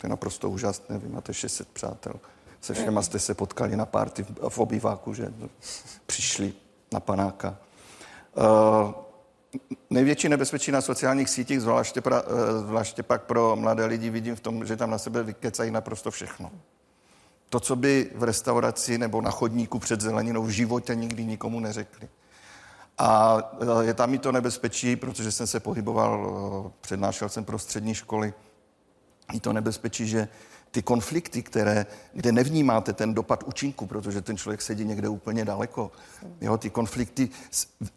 To 0.00 0.06
je 0.06 0.08
naprosto 0.08 0.50
úžasné, 0.50 0.98
vy 0.98 1.08
máte 1.08 1.34
600 1.34 1.68
přátel. 1.68 2.14
Se 2.60 2.74
všema 2.74 3.02
jste 3.02 3.18
se 3.18 3.34
potkali 3.34 3.76
na 3.76 3.86
párty 3.86 4.22
v, 4.22 4.48
v 4.48 4.58
obýváku, 4.58 5.14
že 5.14 5.32
přišli 6.06 6.52
na 6.92 7.00
panáka. 7.00 7.56
Uh, 8.36 8.92
největší 9.90 10.28
nebezpečí 10.28 10.72
na 10.72 10.80
sociálních 10.80 11.30
sítích, 11.30 11.60
zvláště, 11.60 12.00
pra, 12.00 12.22
uh, 12.22 12.28
zvláště 12.66 13.02
pak 13.02 13.22
pro 13.22 13.56
mladé 13.56 13.86
lidi, 13.86 14.10
vidím 14.10 14.36
v 14.36 14.40
tom, 14.40 14.66
že 14.66 14.76
tam 14.76 14.90
na 14.90 14.98
sebe 14.98 15.22
vykecají 15.22 15.70
naprosto 15.70 16.10
všechno. 16.10 16.50
To, 17.48 17.60
co 17.60 17.76
by 17.76 18.10
v 18.14 18.22
restauraci 18.22 18.98
nebo 18.98 19.20
na 19.20 19.30
chodníku 19.30 19.78
před 19.78 20.00
zeleninou 20.00 20.42
v 20.42 20.50
životě 20.50 20.94
nikdy 20.94 21.24
nikomu 21.24 21.60
neřekli. 21.60 22.08
A 22.98 23.38
e, 23.80 23.84
je 23.84 23.94
tam 23.94 24.14
i 24.14 24.18
to 24.18 24.32
nebezpečí, 24.32 24.96
protože 24.96 25.32
jsem 25.32 25.46
se 25.46 25.60
pohyboval, 25.60 26.26
e, 26.66 26.70
přednášel 26.80 27.28
jsem 27.28 27.44
pro 27.44 27.58
střední 27.58 27.94
školy, 27.94 28.34
i 29.32 29.40
to 29.40 29.52
nebezpečí, 29.52 30.06
že 30.06 30.28
ty 30.74 30.82
konflikty, 30.82 31.42
které, 31.42 31.86
kde 32.12 32.32
nevnímáte 32.32 32.92
ten 32.92 33.14
dopad 33.14 33.42
účinku, 33.42 33.86
protože 33.86 34.22
ten 34.22 34.36
člověk 34.36 34.62
sedí 34.62 34.84
někde 34.84 35.08
úplně 35.08 35.44
daleko, 35.44 35.92
jo, 36.40 36.58
ty 36.58 36.70
konflikty 36.70 37.28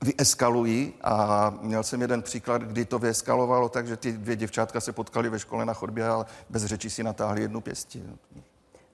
vyeskalují 0.01 0.94
a 1.01 1.54
měl 1.62 1.84
jsem 1.84 2.01
jeden 2.01 2.22
příklad, 2.22 2.62
kdy 2.62 2.86
to 2.86 3.00
vyeskalovalo 3.00 3.70
tak, 3.70 3.88
že 3.88 3.98
ty 3.98 4.12
dvě 4.12 4.36
děvčátka 4.36 4.82
se 4.82 4.92
potkali 4.92 5.30
ve 5.30 5.39
škole 5.39 5.66
na 5.66 5.74
chodbě 5.74 6.10
a 6.10 6.25
bez 6.50 6.66
řeči 6.66 6.89
si 6.89 7.04
natáhli 7.04 7.42
jednu 7.42 7.62
pěstí. 7.62 8.04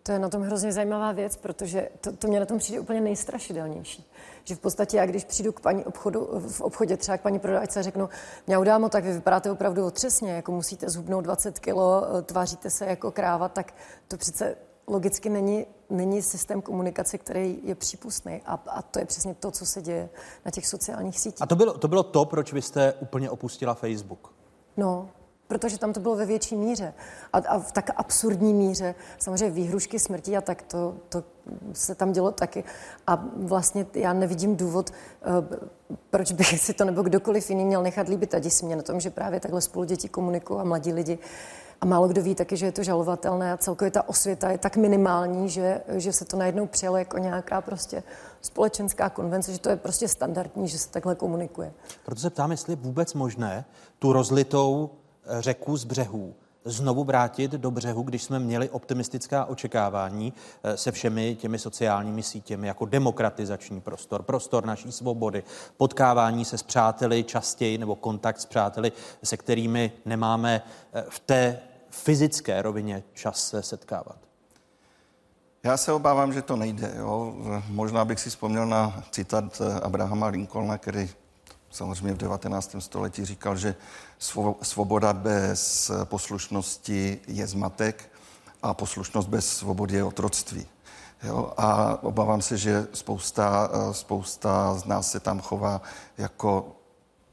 To 0.03 0.11
je 0.11 0.19
na 0.19 0.29
tom 0.29 0.41
hrozně 0.41 0.71
zajímavá 0.71 1.11
věc, 1.11 1.37
protože 1.37 1.89
to, 2.01 2.11
to 2.11 2.27
mě 2.27 2.39
na 2.39 2.45
tom 2.45 2.57
přijde 2.57 2.79
úplně 2.79 3.01
nejstrašidelnější. 3.01 4.05
Že 4.43 4.55
v 4.55 4.59
podstatě 4.59 4.97
já, 4.97 5.05
když 5.05 5.23
přijdu 5.23 5.51
k 5.51 5.59
paní 5.59 5.85
obchodu, 5.85 6.29
v 6.47 6.61
obchodě 6.61 6.97
třeba 6.97 7.17
k 7.17 7.21
paní 7.21 7.39
prodajce 7.39 7.79
a 7.79 7.83
řeknu, 7.83 8.09
mě 8.47 8.57
udámo, 8.57 8.89
tak 8.89 9.03
vy 9.03 9.13
vypadáte 9.13 9.51
opravdu 9.51 9.85
otřesně, 9.85 10.31
jako 10.31 10.51
musíte 10.51 10.89
zhubnout 10.89 11.23
20 11.23 11.59
kilo, 11.59 12.05
tváříte 12.23 12.69
se 12.69 12.85
jako 12.85 13.11
kráva, 13.11 13.49
tak 13.49 13.73
to 14.07 14.17
přece 14.17 14.55
logicky 14.87 15.29
není, 15.29 15.65
není 15.89 16.21
systém 16.21 16.61
komunikace, 16.61 17.17
který 17.17 17.59
je 17.63 17.75
přípustný. 17.75 18.41
A, 18.45 18.53
a 18.67 18.81
to 18.81 18.99
je 18.99 19.05
přesně 19.05 19.33
to, 19.33 19.51
co 19.51 19.65
se 19.65 19.81
děje 19.81 20.09
na 20.45 20.51
těch 20.51 20.67
sociálních 20.67 21.19
sítích. 21.19 21.41
A 21.41 21.45
to 21.45 21.55
bylo, 21.55 21.77
to 21.77 21.87
bylo 21.87 22.03
to, 22.03 22.25
proč 22.25 22.53
vy 22.53 22.61
jste 22.61 22.93
úplně 22.93 23.29
opustila 23.29 23.73
Facebook? 23.73 24.33
No, 24.77 25.09
protože 25.53 25.77
tam 25.77 25.93
to 25.93 25.99
bylo 25.99 26.15
ve 26.15 26.25
větší 26.25 26.55
míře 26.55 26.93
a, 27.33 27.37
a 27.37 27.59
v 27.59 27.71
tak 27.71 27.89
absurdní 27.95 28.53
míře. 28.53 28.95
Samozřejmě 29.19 29.49
výhrušky 29.49 29.99
smrti 29.99 30.37
a 30.37 30.41
tak 30.41 30.61
to, 30.61 30.95
to 31.09 31.23
se 31.73 31.95
tam 31.95 32.11
dělo 32.11 32.31
taky. 32.31 32.63
A 33.07 33.23
vlastně 33.35 33.85
já 33.93 34.13
nevidím 34.13 34.55
důvod, 34.55 34.89
uh, 34.89 35.57
proč 36.09 36.31
bych 36.31 36.59
si 36.59 36.73
to 36.73 36.85
nebo 36.85 37.01
kdokoliv 37.01 37.49
jiný 37.49 37.65
měl 37.65 37.83
nechat 37.83 38.07
líbit 38.07 38.33
a 38.33 38.39
děsí 38.39 38.65
mě 38.65 38.75
na 38.75 38.81
tom, 38.81 38.99
že 38.99 39.09
právě 39.09 39.39
takhle 39.39 39.61
spolu 39.61 39.85
děti 39.85 40.09
komunikují 40.09 40.59
a 40.59 40.63
mladí 40.63 40.93
lidi. 40.93 41.19
A 41.81 41.85
málo 41.85 42.07
kdo 42.07 42.21
ví 42.23 42.35
taky, 42.35 42.57
že 42.57 42.65
je 42.65 42.71
to 42.71 42.83
žalovatelné 42.83 43.53
a 43.53 43.57
celkově 43.57 43.91
ta 43.91 44.09
osvěta 44.09 44.49
je 44.49 44.57
tak 44.57 44.77
minimální, 44.77 45.49
že, 45.49 45.81
že 45.87 46.13
se 46.13 46.25
to 46.25 46.37
najednou 46.37 46.67
přijalo 46.67 46.97
jako 46.97 47.17
nějaká 47.17 47.61
prostě 47.61 48.03
společenská 48.41 49.09
konvence, 49.09 49.53
že 49.53 49.59
to 49.59 49.69
je 49.69 49.75
prostě 49.75 50.07
standardní, 50.07 50.67
že 50.67 50.77
se 50.77 50.89
takhle 50.89 51.15
komunikuje. 51.15 51.73
Proto 52.05 52.21
se 52.21 52.29
ptám, 52.29 52.51
jestli 52.51 52.73
je 52.73 52.77
vůbec 52.77 53.13
možné 53.13 53.65
tu 53.99 54.13
rozlitou 54.13 54.89
řeku 55.39 55.77
z 55.77 55.83
břehů 55.83 56.35
znovu 56.65 57.03
vrátit 57.03 57.51
do 57.51 57.71
břehu, 57.71 58.03
když 58.03 58.23
jsme 58.23 58.39
měli 58.39 58.69
optimistická 58.69 59.45
očekávání 59.45 60.33
eh, 60.63 60.77
se 60.77 60.91
všemi 60.91 61.35
těmi 61.35 61.59
sociálními 61.59 62.23
sítěmi 62.23 62.67
jako 62.67 62.85
demokratizační 62.85 63.81
prostor, 63.81 64.23
prostor 64.23 64.65
naší 64.65 64.91
svobody, 64.91 65.43
potkávání 65.77 66.45
se 66.45 66.57
s 66.57 66.63
přáteli 66.63 67.23
častěji 67.23 67.77
nebo 67.77 67.95
kontakt 67.95 68.39
s 68.39 68.45
přáteli, 68.45 68.91
se 69.23 69.37
kterými 69.37 69.91
nemáme 70.05 70.61
eh, 70.93 71.05
v 71.09 71.19
té 71.19 71.59
fyzické 71.89 72.61
rovině 72.61 73.03
čas 73.13 73.49
se 73.49 73.63
setkávat. 73.63 74.17
Já 75.63 75.77
se 75.77 75.91
obávám, 75.93 76.33
že 76.33 76.41
to 76.41 76.55
nejde. 76.55 76.93
Jo. 76.97 77.33
Možná 77.67 78.05
bych 78.05 78.19
si 78.19 78.29
vzpomněl 78.29 78.65
na 78.65 79.03
citát 79.11 79.61
eh, 79.61 79.79
Abrahama 79.79 80.27
Lincolna, 80.27 80.77
který 80.77 81.09
samozřejmě 81.73 82.13
v 82.13 82.17
19. 82.17 82.75
století 82.79 83.25
říkal, 83.25 83.57
že 83.57 83.75
svoboda 84.61 85.13
bez 85.13 85.91
poslušnosti 86.03 87.19
je 87.27 87.47
zmatek 87.47 88.11
a 88.63 88.73
poslušnost 88.73 89.29
bez 89.29 89.57
svobody 89.57 89.95
je 89.95 90.03
otroctví. 90.03 90.67
Jo? 91.23 91.53
A 91.57 91.97
obávám 92.03 92.41
se, 92.41 92.57
že 92.57 92.87
spousta, 92.93 93.69
spousta 93.91 94.75
z 94.75 94.85
nás 94.85 95.11
se 95.11 95.19
tam 95.19 95.41
chová 95.41 95.81
jako 96.17 96.75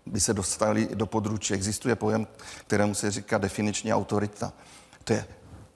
by 0.07 0.21
se 0.21 0.35
dostali 0.35 0.89
do 0.95 1.07
područí. 1.07 1.55
Existuje 1.55 1.97
pojem, 1.97 2.27
kterému 2.67 2.95
se 2.95 3.11
říká 3.11 3.39
definiční 3.39 3.95
autorita. 3.95 4.53
To 5.05 5.13
je, 5.13 5.27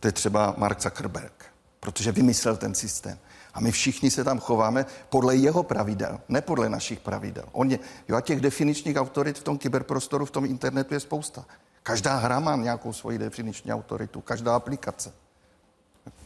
to 0.01 0.09
je 0.09 0.13
třeba 0.13 0.55
Mark 0.57 0.81
Zuckerberg, 0.81 1.45
protože 1.81 2.13
vymyslel 2.13 2.57
ten 2.57 2.75
systém. 2.75 3.19
A 3.55 3.61
my 3.61 3.73
všichni 3.73 4.11
se 4.11 4.25
tam 4.25 4.39
chováme 4.39 4.87
podle 5.09 5.37
jeho 5.37 5.63
pravidel, 5.63 6.21
ne 6.29 6.41
podle 6.41 6.69
našich 6.69 7.01
pravidel. 7.01 7.45
On 7.53 7.71
je, 7.71 7.79
jo, 8.09 8.17
a 8.17 8.21
těch 8.21 8.41
definičních 8.41 8.97
autorit 8.97 9.39
v 9.39 9.43
tom 9.43 9.59
kyberprostoru, 9.59 10.27
v 10.27 10.31
tom 10.31 10.45
internetu 10.45 10.95
je 10.95 11.01
spousta. 11.01 11.45
Každá 11.83 12.17
hra 12.17 12.41
má 12.41 12.57
nějakou 12.57 12.93
svoji 12.93 13.19
definiční 13.19 13.73
autoritu, 13.73 14.21
každá 14.21 14.57
aplikace. 14.57 15.13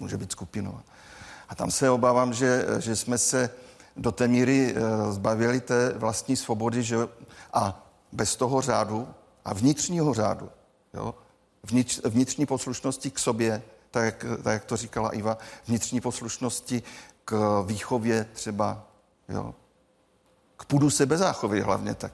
Může 0.00 0.16
být 0.16 0.32
skupinová. 0.32 0.82
A 1.49 1.54
tam 1.54 1.70
se 1.70 1.90
obávám, 1.90 2.32
že, 2.32 2.64
že 2.78 2.97
jsme 2.97 3.18
se 3.18 3.50
do 3.97 4.12
té 4.12 4.28
míry 4.28 4.75
eh, 4.76 5.12
zbavili 5.12 5.61
té 5.61 5.92
vlastní 5.97 6.37
svobody 6.37 6.82
že, 6.82 6.97
a 7.52 7.87
bez 8.12 8.37
toho 8.37 8.61
řádu 8.61 9.08
a 9.44 9.54
vnitřního 9.54 10.14
řádu, 10.14 10.50
jo, 10.94 11.14
vnitř, 11.62 12.00
vnitřní 12.04 12.47
poslušnosti 12.47 13.11
k 13.11 13.18
sobě, 13.18 13.62
tak 13.90 14.26
tak 14.42 14.52
jak 14.52 14.64
to 14.64 14.76
říkala 14.76 15.14
Iva, 15.14 15.38
vnitřní 15.66 16.00
poslušnosti 16.00 16.82
k 17.28 17.62
výchově 17.66 18.25
třeba, 18.25 18.87
jo, 19.28 19.54
k 20.56 20.64
půdu 20.64 20.90
sebezáchovy 20.90 21.61
hlavně 21.61 21.94
tak. 21.94 22.12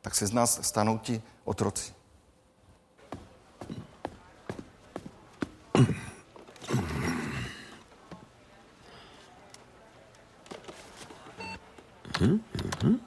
Tak 0.00 0.14
se 0.14 0.26
z 0.26 0.32
nás 0.32 0.60
stanou 0.62 0.98
ti 0.98 1.22
otroci. 1.44 1.92
Hmm? 12.18 12.44
Hmm? 12.82 13.00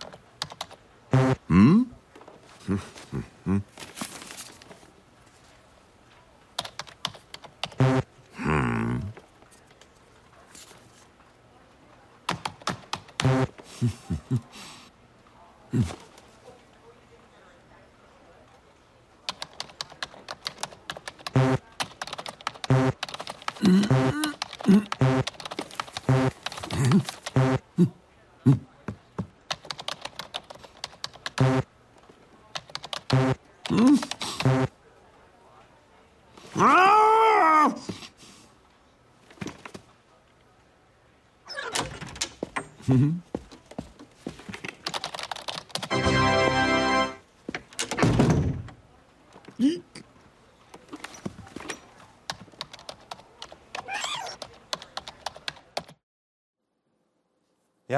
Hmm? 1.50 1.93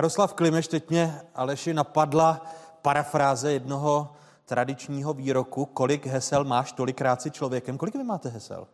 Jaroslav 0.06 0.34
Klimeš, 0.34 0.68
teď 0.68 0.90
mě 0.90 1.22
Aleši 1.36 1.74
napadla 1.74 2.46
parafráze 2.82 3.52
jednoho 3.52 4.12
tradičního 4.46 5.14
výroku, 5.14 5.66
kolik 5.66 6.06
hesel 6.06 6.44
máš, 6.44 6.72
tolikrát 6.72 7.22
si 7.22 7.32
člověkem. 7.32 7.78
Kolik 7.78 7.96
vy 7.96 8.04
máte 8.04 8.30
hesel? 8.30 8.68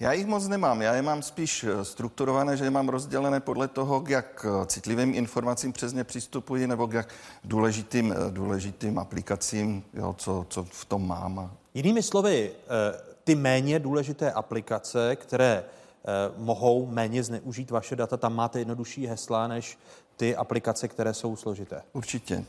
Já 0.00 0.12
jich 0.12 0.26
moc 0.26 0.48
nemám. 0.48 0.82
Já 0.82 0.94
je 0.94 1.02
mám 1.02 1.22
spíš 1.22 1.64
eh, 1.64 1.84
strukturované, 1.84 2.56
že 2.56 2.64
je 2.64 2.70
mám 2.70 2.88
rozdělené 2.88 3.40
podle 3.40 3.68
toho, 3.68 4.04
jak 4.08 4.46
eh, 4.48 4.66
citlivým 4.66 5.14
informacím 5.14 5.72
přes 5.72 5.92
ně 5.92 6.04
přistupuji, 6.04 6.66
nebo 6.66 6.88
jak 6.92 7.08
důležitým, 7.44 8.12
eh, 8.12 8.30
důležitým 8.30 8.98
aplikacím, 8.98 9.84
jo, 9.94 10.14
co, 10.18 10.46
co 10.48 10.64
v 10.64 10.84
tom 10.84 11.08
mám. 11.08 11.50
Jinými 11.74 12.02
slovy, 12.02 12.52
ty 13.24 13.34
méně 13.34 13.78
důležité 13.78 14.32
aplikace, 14.32 15.16
které 15.16 15.64
mohou 16.36 16.86
méně 16.86 17.22
zneužít 17.22 17.70
vaše 17.70 17.96
data, 17.96 18.16
tam 18.16 18.34
máte 18.34 18.58
jednodušší 18.58 19.06
hesla 19.06 19.48
než 19.48 19.78
ty 20.16 20.36
aplikace, 20.36 20.88
které 20.88 21.14
jsou 21.14 21.36
složité. 21.36 21.82
Určitě. 21.92 22.44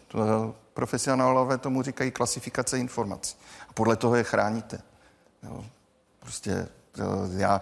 Profesionálové 0.74 1.58
tomu 1.58 1.82
říkají 1.82 2.12
klasifikace 2.12 2.80
informací. 2.80 3.36
A 3.70 3.74
podle 3.74 3.96
toho 3.96 4.16
je 4.16 4.24
chráníte. 4.24 4.82
Jo. 5.44 5.66
Prostě 6.20 6.68
já 7.38 7.62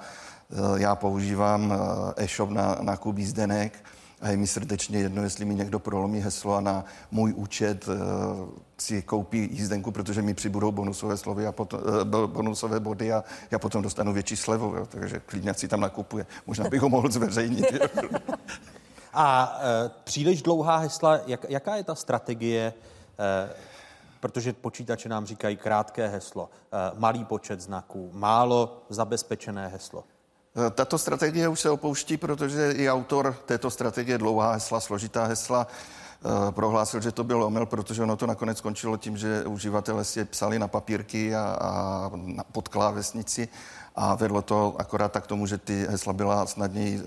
já 0.78 0.96
používám 0.96 1.74
eh, 1.74 2.24
e-shop 2.24 2.50
na 2.50 2.78
nákup 2.82 3.18
jízdenek 3.18 3.84
a 4.22 4.30
je 4.30 4.38
mi 4.38 4.48
srdečně 4.48 5.00
jedno, 5.00 5.24
jestli 5.24 5.46
mi 5.46 5.56
někdo 5.56 5.80
prolomí 5.80 6.20
heslo 6.20 6.56
a 6.56 6.62
na 6.62 6.86
můj 7.12 7.34
účet 7.34 7.86
si 8.78 9.02
koupí 9.02 9.50
jízdenku, 9.52 9.92
protože 9.92 10.22
mi 10.22 10.34
přibudou 10.34 10.72
bonusové 10.72 11.18
slovy 11.18 11.48
a 11.48 11.52
potom, 11.52 11.80
bonusové 12.26 12.80
body 12.80 13.14
a 13.14 13.24
já 13.52 13.60
potom 13.60 13.82
dostanu 13.82 14.14
větší 14.14 14.36
slevu, 14.36 14.76
jo, 14.76 14.86
takže 14.86 15.20
klidně 15.20 15.54
si 15.54 15.68
tam 15.68 15.80
nakupuje. 15.80 16.26
Možná 16.48 16.70
bych 16.70 16.82
ho 16.82 16.90
mohl 16.90 17.12
zveřejnit. 17.12 17.66
A 19.14 19.60
e, 19.62 19.90
příliš 20.04 20.42
dlouhá 20.42 20.78
hesla, 20.78 21.20
jak, 21.28 21.46
jaká 21.50 21.76
je 21.76 21.84
ta 21.84 21.96
strategie? 21.96 22.74
Protože 24.20 24.54
počítače 24.54 25.10
nám 25.10 25.26
říkají 25.26 25.58
krátké 25.58 26.08
heslo, 26.08 26.50
malý 26.98 27.26
počet 27.26 27.62
znaků, 27.62 28.10
málo 28.14 28.84
zabezpečené 28.90 29.68
heslo. 29.68 30.04
Tato 30.72 30.98
strategie 30.98 31.48
už 31.48 31.60
se 31.60 31.70
opouští, 31.70 32.18
protože 32.18 32.72
i 32.72 32.90
autor 32.90 33.36
této 33.46 33.72
strategie, 33.72 34.18
dlouhá 34.18 34.52
hesla, 34.52 34.80
složitá 34.80 35.26
hesla, 35.26 35.68
prohlásil, 36.52 37.02
že 37.02 37.12
to 37.12 37.24
byl 37.24 37.44
omyl, 37.44 37.66
protože 37.66 38.04
ono 38.04 38.16
to 38.16 38.28
nakonec 38.28 38.58
skončilo 38.58 38.98
tím, 38.98 39.18
že 39.18 39.46
uživatelé 39.46 40.04
si 40.04 40.26
psali 40.26 40.60
na 40.60 40.68
papírky 40.68 41.36
a, 41.36 41.58
a 41.62 42.12
pod 42.52 42.68
klávesnici 42.68 43.48
a 43.96 44.16
vedlo 44.16 44.42
to 44.42 44.76
akorát 44.78 45.12
tak 45.12 45.28
tomu, 45.28 45.46
že 45.46 45.58
ty 45.58 45.86
hesla 45.90 46.14
byla 46.14 46.46
snadněji 46.46 47.02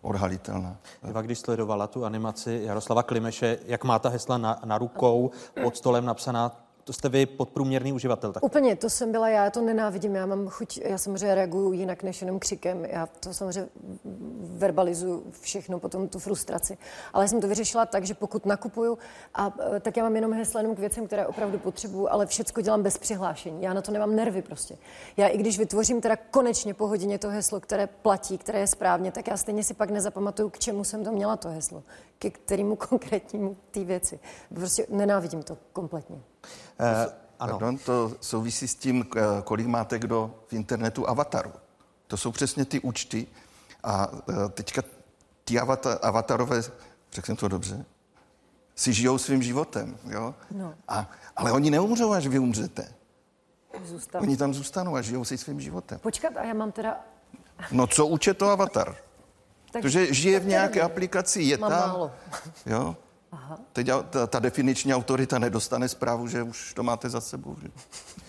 odhalitelná. 0.00 0.76
Eva, 1.02 1.22
když 1.22 1.38
sledovala 1.38 1.86
tu 1.86 2.04
animaci 2.04 2.60
Jaroslava 2.64 3.02
Klimeše, 3.02 3.58
jak 3.66 3.84
má 3.84 3.98
ta 3.98 4.08
hesla 4.08 4.38
na, 4.38 4.60
na 4.64 4.78
rukou, 4.78 5.30
pod 5.62 5.76
stolem 5.76 6.04
napsaná, 6.04 6.67
to 6.88 6.92
jste 6.92 7.08
vy 7.08 7.26
podprůměrný 7.26 7.92
uživatel. 7.92 8.32
Tak... 8.32 8.44
Úplně, 8.44 8.76
to 8.76 8.90
jsem 8.90 9.12
byla 9.12 9.28
já, 9.28 9.50
to 9.50 9.62
nenávidím, 9.62 10.14
já 10.14 10.26
mám 10.26 10.48
chuť, 10.48 10.78
já 10.84 10.98
samozřejmě 10.98 11.34
reaguju 11.34 11.72
jinak 11.72 12.02
než 12.02 12.20
jenom 12.20 12.38
křikem, 12.38 12.84
já 12.84 13.06
to 13.06 13.34
samozřejmě 13.34 13.70
verbalizuju 14.40 15.26
všechno, 15.40 15.78
potom 15.78 16.08
tu 16.08 16.18
frustraci. 16.18 16.78
Ale 17.12 17.28
jsem 17.28 17.40
to 17.40 17.48
vyřešila 17.48 17.86
tak, 17.86 18.04
že 18.04 18.14
pokud 18.14 18.46
nakupuju, 18.46 18.98
a, 19.34 19.54
e, 19.76 19.80
tak 19.80 19.96
já 19.96 20.02
mám 20.02 20.16
jenom 20.16 20.32
hesla 20.32 20.60
jenom 20.60 20.76
k 20.76 20.78
věcem, 20.78 21.06
které 21.06 21.26
opravdu 21.26 21.58
potřebuju, 21.58 22.08
ale 22.10 22.26
všechno 22.26 22.62
dělám 22.62 22.82
bez 22.82 22.98
přihlášení. 22.98 23.62
Já 23.62 23.72
na 23.72 23.82
to 23.82 23.92
nemám 23.92 24.16
nervy 24.16 24.42
prostě. 24.42 24.76
Já 25.16 25.28
i 25.28 25.38
když 25.38 25.58
vytvořím 25.58 26.00
teda 26.00 26.16
konečně 26.30 26.74
po 26.74 26.86
hodině 26.86 27.18
to 27.18 27.30
heslo, 27.30 27.60
které 27.60 27.86
platí, 27.86 28.38
které 28.38 28.60
je 28.60 28.66
správně, 28.66 29.12
tak 29.12 29.26
já 29.26 29.36
stejně 29.36 29.64
si 29.64 29.74
pak 29.74 29.90
nezapamatuju, 29.90 30.50
k 30.50 30.58
čemu 30.58 30.84
jsem 30.84 31.04
to 31.04 31.12
měla 31.12 31.36
to 31.36 31.48
heslo, 31.48 31.82
ke 32.18 32.30
kterému 32.30 32.76
konkrétnímu 32.88 33.56
té 33.70 33.84
věci. 33.84 34.20
Prostě 34.54 34.86
nenávidím 34.88 35.42
to 35.42 35.58
kompletně. 35.72 36.22
Uh, 36.80 37.12
ano. 37.38 37.52
Pardon, 37.52 37.78
to 37.78 38.12
souvisí 38.20 38.68
s 38.68 38.74
tím, 38.74 39.06
eh, 39.16 39.20
kolik 39.44 39.66
máte 39.66 39.98
kdo 39.98 40.34
v 40.48 40.52
internetu 40.52 41.08
avataru. 41.08 41.52
To 42.06 42.16
jsou 42.16 42.32
přesně 42.32 42.64
ty 42.64 42.80
účty 42.80 43.26
a 43.82 44.12
uh, 44.12 44.48
teďka 44.50 44.82
ty 45.44 45.58
avatar, 45.58 45.98
avatarové, 46.02 46.62
řekl 47.12 47.26
jsem 47.26 47.36
to 47.36 47.48
dobře, 47.48 47.84
si 48.74 48.92
žijou 48.92 49.18
svým 49.18 49.42
životem, 49.42 49.98
jo? 50.08 50.34
No. 50.50 50.74
A, 50.88 51.10
ale 51.36 51.52
oni 51.52 51.70
neumřou, 51.70 52.12
až 52.12 52.26
vy 52.26 52.38
umřete. 52.38 52.88
Zůstav. 53.84 54.22
Oni 54.22 54.36
tam 54.36 54.54
zůstanou 54.54 54.96
a 54.96 55.02
žijou 55.02 55.24
si 55.24 55.38
svým 55.38 55.60
životem. 55.60 55.98
Počkat, 55.98 56.36
a 56.36 56.44
já 56.44 56.54
mám 56.54 56.72
teda... 56.72 57.00
No 57.72 57.86
co 57.86 58.06
uče 58.06 58.34
to 58.34 58.50
avatar? 58.50 58.96
Tak, 59.72 59.82
Protože 59.82 60.14
žije 60.14 60.40
v 60.40 60.46
nějaké 60.46 60.80
aplikaci, 60.80 61.42
je 61.42 61.58
tam. 61.58 61.70
Málo. 61.70 62.10
Jo? 62.66 62.96
Aha. 63.32 63.58
Teď 63.72 63.88
ta, 64.10 64.26
ta 64.26 64.38
definiční 64.38 64.94
autorita 64.94 65.38
nedostane 65.38 65.88
zprávu, 65.88 66.28
že 66.28 66.42
už 66.42 66.74
to 66.74 66.82
máte 66.82 67.08
za 67.08 67.20
sebou. 67.20 67.56
Že? 67.62 67.68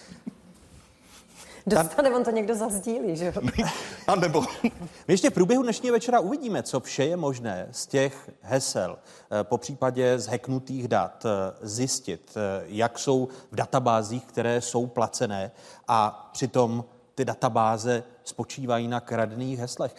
Dostane 1.68 2.10
on 2.10 2.24
to 2.24 2.32
někdo 2.32 2.56
zazdílí, 2.56 3.15
že 3.15 3.25
jo? 3.25 3.41
A 4.08 4.15
nebo... 4.15 4.41
My 5.08 5.13
ještě 5.13 5.29
v 5.29 5.34
průběhu 5.34 5.63
dnešního 5.63 5.94
večera 5.94 6.20
uvidíme, 6.20 6.63
co 6.63 6.79
vše 6.79 7.06
je 7.06 7.18
možné 7.18 7.68
z 7.72 7.88
těch 7.88 8.29
hesel, 8.41 9.00
eh, 9.32 9.43
po 9.43 9.58
případě 9.58 10.19
z 10.19 10.28
heknutých 10.28 10.88
dat, 10.88 11.26
eh, 11.26 11.58
zjistit, 11.62 12.32
eh, 12.36 12.63
jak 12.67 13.00
jsou 13.00 13.28
v 13.52 13.56
databázích, 13.56 14.26
které 14.26 14.62
jsou 14.62 14.88
placené 14.88 15.52
a 15.88 16.30
přitom 16.34 16.86
ty 17.15 17.26
databáze 17.26 18.04
spočívají 18.23 18.88
na 18.88 19.00
kradených 19.00 19.60
heslech. 19.60 19.95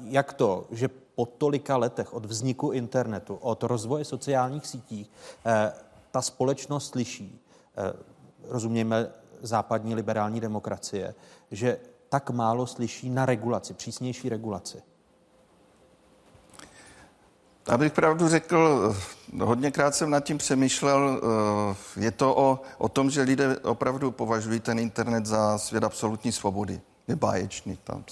Jak 0.00 0.32
to, 0.32 0.66
že 0.70 0.88
po 1.18 1.26
tolika 1.26 1.76
letech 1.76 2.14
od 2.14 2.26
vzniku 2.26 2.70
internetu, 2.70 3.34
od 3.34 3.62
rozvoje 3.62 4.04
sociálních 4.04 4.66
sítí, 4.66 5.10
eh, 5.46 5.72
ta 6.10 6.22
společnost 6.22 6.90
slyší, 6.90 7.40
eh, 7.76 7.92
rozumějme 8.48 9.10
západní 9.42 9.94
liberální 9.94 10.40
demokracie, 10.40 11.14
že 11.50 11.78
tak 12.08 12.30
málo 12.30 12.66
slyší 12.66 13.10
na 13.10 13.26
regulaci, 13.26 13.74
přísnější 13.74 14.28
regulaci? 14.28 14.82
Abych 17.66 17.92
pravdu 17.92 18.28
řekl, 18.28 18.94
hodněkrát 19.42 19.94
jsem 19.94 20.10
nad 20.10 20.20
tím 20.20 20.38
přemýšlel. 20.38 21.20
Eh, 21.96 22.00
je 22.00 22.10
to 22.10 22.36
o, 22.36 22.60
o 22.78 22.88
tom, 22.88 23.10
že 23.10 23.22
lidé 23.22 23.58
opravdu 23.58 24.10
považují 24.10 24.60
ten 24.60 24.78
internet 24.78 25.26
za 25.26 25.58
svět 25.58 25.84
absolutní 25.84 26.32
svobody. 26.32 26.80
Je 27.08 27.16
báječný 27.16 27.78
tam 27.84 28.04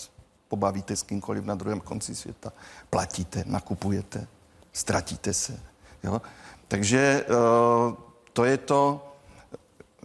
pobavíte 0.49 0.97
s 0.97 1.03
kýmkoliv 1.03 1.45
na 1.45 1.55
druhém 1.55 1.81
konci 1.81 2.15
světa, 2.15 2.53
platíte, 2.91 3.45
nakupujete, 3.47 4.27
ztratíte 4.73 5.35
se. 5.35 5.61
Jo? 6.03 6.23
Takže 6.69 7.25
uh, 7.29 7.95
to 8.33 8.45
je 8.45 8.57
to, 8.57 9.13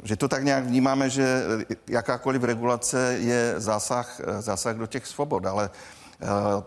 že 0.04 0.16
to 0.16 0.28
tak 0.28 0.44
nějak 0.44 0.64
vnímáme, 0.64 1.10
že 1.10 1.44
jakákoliv 1.88 2.44
regulace 2.44 3.18
je 3.20 3.54
zásah, 3.58 4.22
zásah 4.40 4.76
do 4.76 4.88
těch 4.88 5.08
svobod, 5.08 5.46
ale 5.46 5.70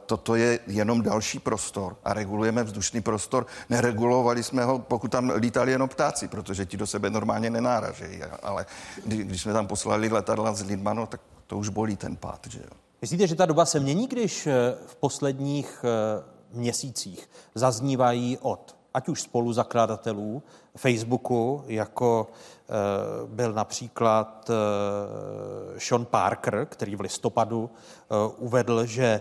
toto 0.06 0.34
je 0.34 0.58
jenom 0.66 1.02
další 1.02 1.38
prostor 1.38 1.96
a 2.04 2.14
regulujeme 2.14 2.64
vzdušný 2.64 3.00
prostor. 3.00 3.46
Neregulovali 3.70 4.42
jsme 4.42 4.64
ho, 4.64 4.78
pokud 4.78 5.10
tam 5.10 5.30
lítali 5.30 5.72
jenom 5.72 5.88
ptáci, 5.88 6.28
protože 6.28 6.66
ti 6.66 6.76
do 6.76 6.86
sebe 6.86 7.10
normálně 7.10 7.50
nenáražejí. 7.50 8.22
Ale 8.42 8.66
když 9.06 9.42
jsme 9.42 9.52
tam 9.52 9.66
poslali 9.66 10.08
letadla 10.08 10.54
z 10.54 10.62
lidma, 10.62 10.92
no, 10.92 11.06
tak 11.06 11.20
to 11.46 11.58
už 11.58 11.68
bolí 11.68 11.96
ten 11.96 12.16
pád, 12.16 12.46
že 12.50 12.58
jo. 12.58 12.83
Myslíte, 13.04 13.26
že 13.26 13.34
ta 13.34 13.46
doba 13.46 13.64
se 13.64 13.80
mění, 13.80 14.06
když 14.06 14.46
eh, 14.46 14.74
v 14.86 14.96
posledních 14.96 15.84
eh, 15.84 16.24
měsících 16.52 17.30
zaznívají 17.54 18.38
od 18.38 18.76
ať 18.94 19.08
už 19.08 19.22
spoluzakladatelů 19.22 20.42
Facebooku, 20.76 21.64
jako 21.66 22.26
eh, 22.30 22.72
byl 23.26 23.52
například 23.52 24.50
Sean 25.78 26.04
Parker, 26.04 26.66
který 26.70 26.96
v 26.96 27.00
listopadu 27.00 27.70
uvedl, 28.38 28.86
že 28.86 29.20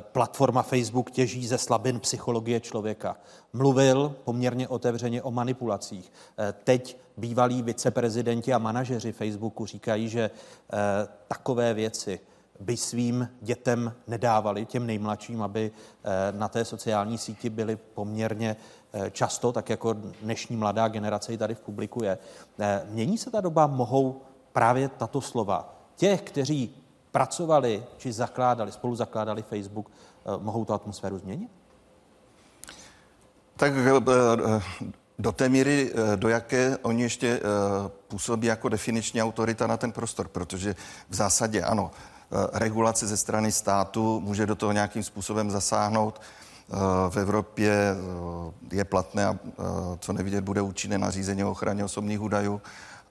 platforma 0.00 0.62
Facebook 0.62 1.10
těží 1.10 1.46
ze 1.46 1.58
slabin 1.58 2.00
psychologie 2.00 2.60
člověka. 2.60 3.16
Mluvil 3.52 4.14
poměrně 4.24 4.68
otevřeně 4.68 5.22
o 5.22 5.30
manipulacích. 5.30 6.12
Teď 6.64 6.96
bývalí 7.16 7.62
viceprezidenti 7.62 8.52
a 8.52 8.58
manažeři 8.58 9.12
Facebooku 9.12 9.66
říkají, 9.66 10.08
že 10.08 10.30
takové 11.28 11.74
věci 11.74 12.20
by 12.62 12.76
svým 12.76 13.28
dětem 13.40 13.92
nedávali, 14.06 14.66
těm 14.66 14.86
nejmladším, 14.86 15.42
aby 15.42 15.70
eh, 16.04 16.32
na 16.32 16.48
té 16.48 16.64
sociální 16.64 17.18
síti 17.18 17.50
byli 17.50 17.76
poměrně 17.76 18.56
eh, 18.92 19.10
často, 19.10 19.52
tak 19.52 19.70
jako 19.70 19.92
dnešní 20.22 20.56
mladá 20.56 20.88
generace 20.88 21.32
i 21.32 21.38
tady 21.38 21.54
v 21.54 21.60
publiku 21.60 22.04
je. 22.04 22.18
Eh, 22.58 22.82
mění 22.90 23.18
se 23.18 23.30
ta 23.30 23.40
doba, 23.40 23.66
mohou 23.66 24.22
právě 24.52 24.88
tato 24.88 25.20
slova 25.20 25.74
těch, 25.96 26.22
kteří 26.22 26.74
pracovali 27.10 27.84
či 27.98 28.12
zakládali, 28.12 28.72
spolu 28.72 28.96
zakládali 28.96 29.42
Facebook, 29.42 29.90
mohou 30.38 30.64
tu 30.64 30.72
atmosféru 30.72 31.18
změnit? 31.18 31.50
Tak 33.56 33.72
do 35.18 35.32
té 35.32 35.48
míry, 35.48 35.92
do 36.16 36.28
jaké 36.28 36.78
oni 36.82 37.02
ještě 37.02 37.40
působí 38.08 38.46
jako 38.46 38.68
definiční 38.68 39.22
autorita 39.22 39.66
na 39.66 39.76
ten 39.76 39.92
prostor, 39.92 40.28
protože 40.28 40.74
v 41.08 41.14
zásadě 41.14 41.62
ano, 41.62 41.90
regulace 42.52 43.06
ze 43.06 43.16
strany 43.16 43.52
státu 43.52 44.20
může 44.20 44.46
do 44.46 44.54
toho 44.54 44.72
nějakým 44.72 45.02
způsobem 45.02 45.50
zasáhnout. 45.50 46.20
Eh, 46.20 46.76
v 47.10 47.16
Evropě 47.16 47.72
eh, 47.72 48.76
je 48.76 48.84
platné 48.84 49.26
a 49.26 49.38
co 49.98 50.12
nevidět 50.12 50.40
bude 50.40 50.62
účinné 50.62 50.98
nařízení 50.98 51.44
o 51.44 51.50
ochraně 51.50 51.84
osobních 51.84 52.20
údajů. 52.20 52.62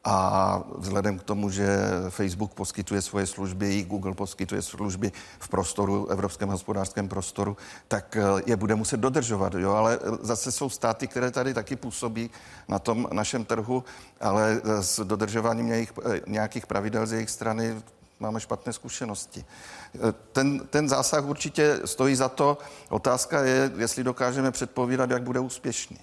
A 0.04 0.64
vzhledem 0.78 1.20
k 1.20 1.24
tomu, 1.24 1.50
že 1.50 1.80
Facebook 2.10 2.54
poskytuje 2.54 3.02
svoje 3.02 3.26
služby, 3.26 3.76
i 3.76 3.84
Google 3.84 4.14
poskytuje 4.14 4.62
služby 4.62 5.12
v 5.40 5.50
prostoru, 5.50 6.08
evropském 6.08 6.50
hospodářském 6.50 7.08
prostoru, 7.08 7.58
tak 7.88 8.18
je 8.46 8.56
bude 8.56 8.76
muset 8.76 9.00
dodržovat. 9.00 9.54
Jo? 9.54 9.72
Ale 9.72 10.00
zase 10.22 10.52
jsou 10.52 10.70
státy, 10.70 11.08
které 11.08 11.32
tady 11.32 11.54
taky 11.54 11.76
působí 11.76 12.30
na 12.68 12.80
tom 12.80 13.08
našem 13.14 13.46
trhu, 13.46 13.84
ale 14.22 14.62
s 14.80 15.06
dodržováním 15.06 15.86
nějakých 16.28 16.68
pravidel 16.68 17.06
z 17.08 17.12
jejich 17.12 17.30
strany 17.30 17.76
máme 18.22 18.40
špatné 18.40 18.74
zkušenosti. 18.74 19.46
Ten, 20.32 20.60
ten 20.70 20.90
zásah 20.90 21.26
určitě 21.26 21.80
stojí 21.86 22.16
za 22.16 22.30
to. 22.30 22.58
Otázka 22.90 23.44
je, 23.44 23.72
jestli 23.78 24.04
dokážeme 24.04 24.52
předpovídat, 24.52 25.10
jak 25.10 25.24
bude 25.24 25.40
úspěšný. 25.40 25.98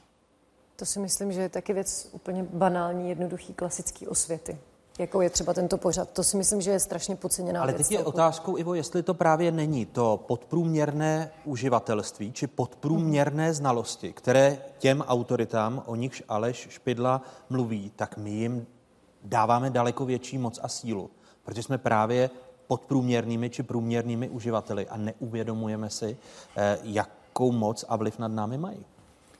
To 0.76 0.86
si 0.86 0.98
myslím, 0.98 1.32
že 1.32 1.40
je 1.40 1.48
taky 1.48 1.72
věc 1.72 2.08
úplně 2.12 2.46
banální, 2.52 3.08
jednoduchý, 3.08 3.54
klasický 3.54 4.06
osvěty. 4.08 4.58
jako 4.98 5.22
je 5.22 5.30
třeba 5.30 5.54
tento 5.54 5.78
pořad. 5.78 6.10
To 6.10 6.24
si 6.24 6.36
myslím, 6.36 6.60
že 6.60 6.70
je 6.70 6.80
strašně 6.80 7.16
podceněná 7.16 7.62
Ale 7.62 7.72
věc. 7.72 7.88
teď 7.88 7.98
je 7.98 8.04
otázkou, 8.04 8.58
Ivo, 8.58 8.74
jestli 8.74 9.02
to 9.02 9.14
právě 9.14 9.52
není 9.52 9.86
to 9.86 10.24
podprůměrné 10.28 11.30
uživatelství 11.44 12.32
či 12.32 12.46
podprůměrné 12.46 13.54
znalosti, 13.54 14.12
které 14.12 14.58
těm 14.78 15.00
autoritám, 15.00 15.82
o 15.86 15.94
nichž 15.96 16.22
Aleš 16.28 16.66
Špidla 16.70 17.22
mluví, 17.50 17.92
tak 17.96 18.16
my 18.16 18.30
jim 18.30 18.66
dáváme 19.24 19.70
daleko 19.70 20.04
větší 20.04 20.38
moc 20.38 20.60
a 20.62 20.68
sílu, 20.68 21.10
protože 21.48 21.62
jsme 21.62 21.78
právě 21.78 22.30
podprůměrnými 22.66 23.50
či 23.50 23.62
průměrnými 23.62 24.28
uživateli 24.28 24.88
a 24.88 24.96
neuvědomujeme 24.96 25.90
si, 25.90 26.16
eh, 26.56 26.78
jakou 26.82 27.52
moc 27.52 27.84
a 27.88 27.96
vliv 27.96 28.18
nad 28.18 28.28
námi 28.28 28.58
mají. 28.58 28.84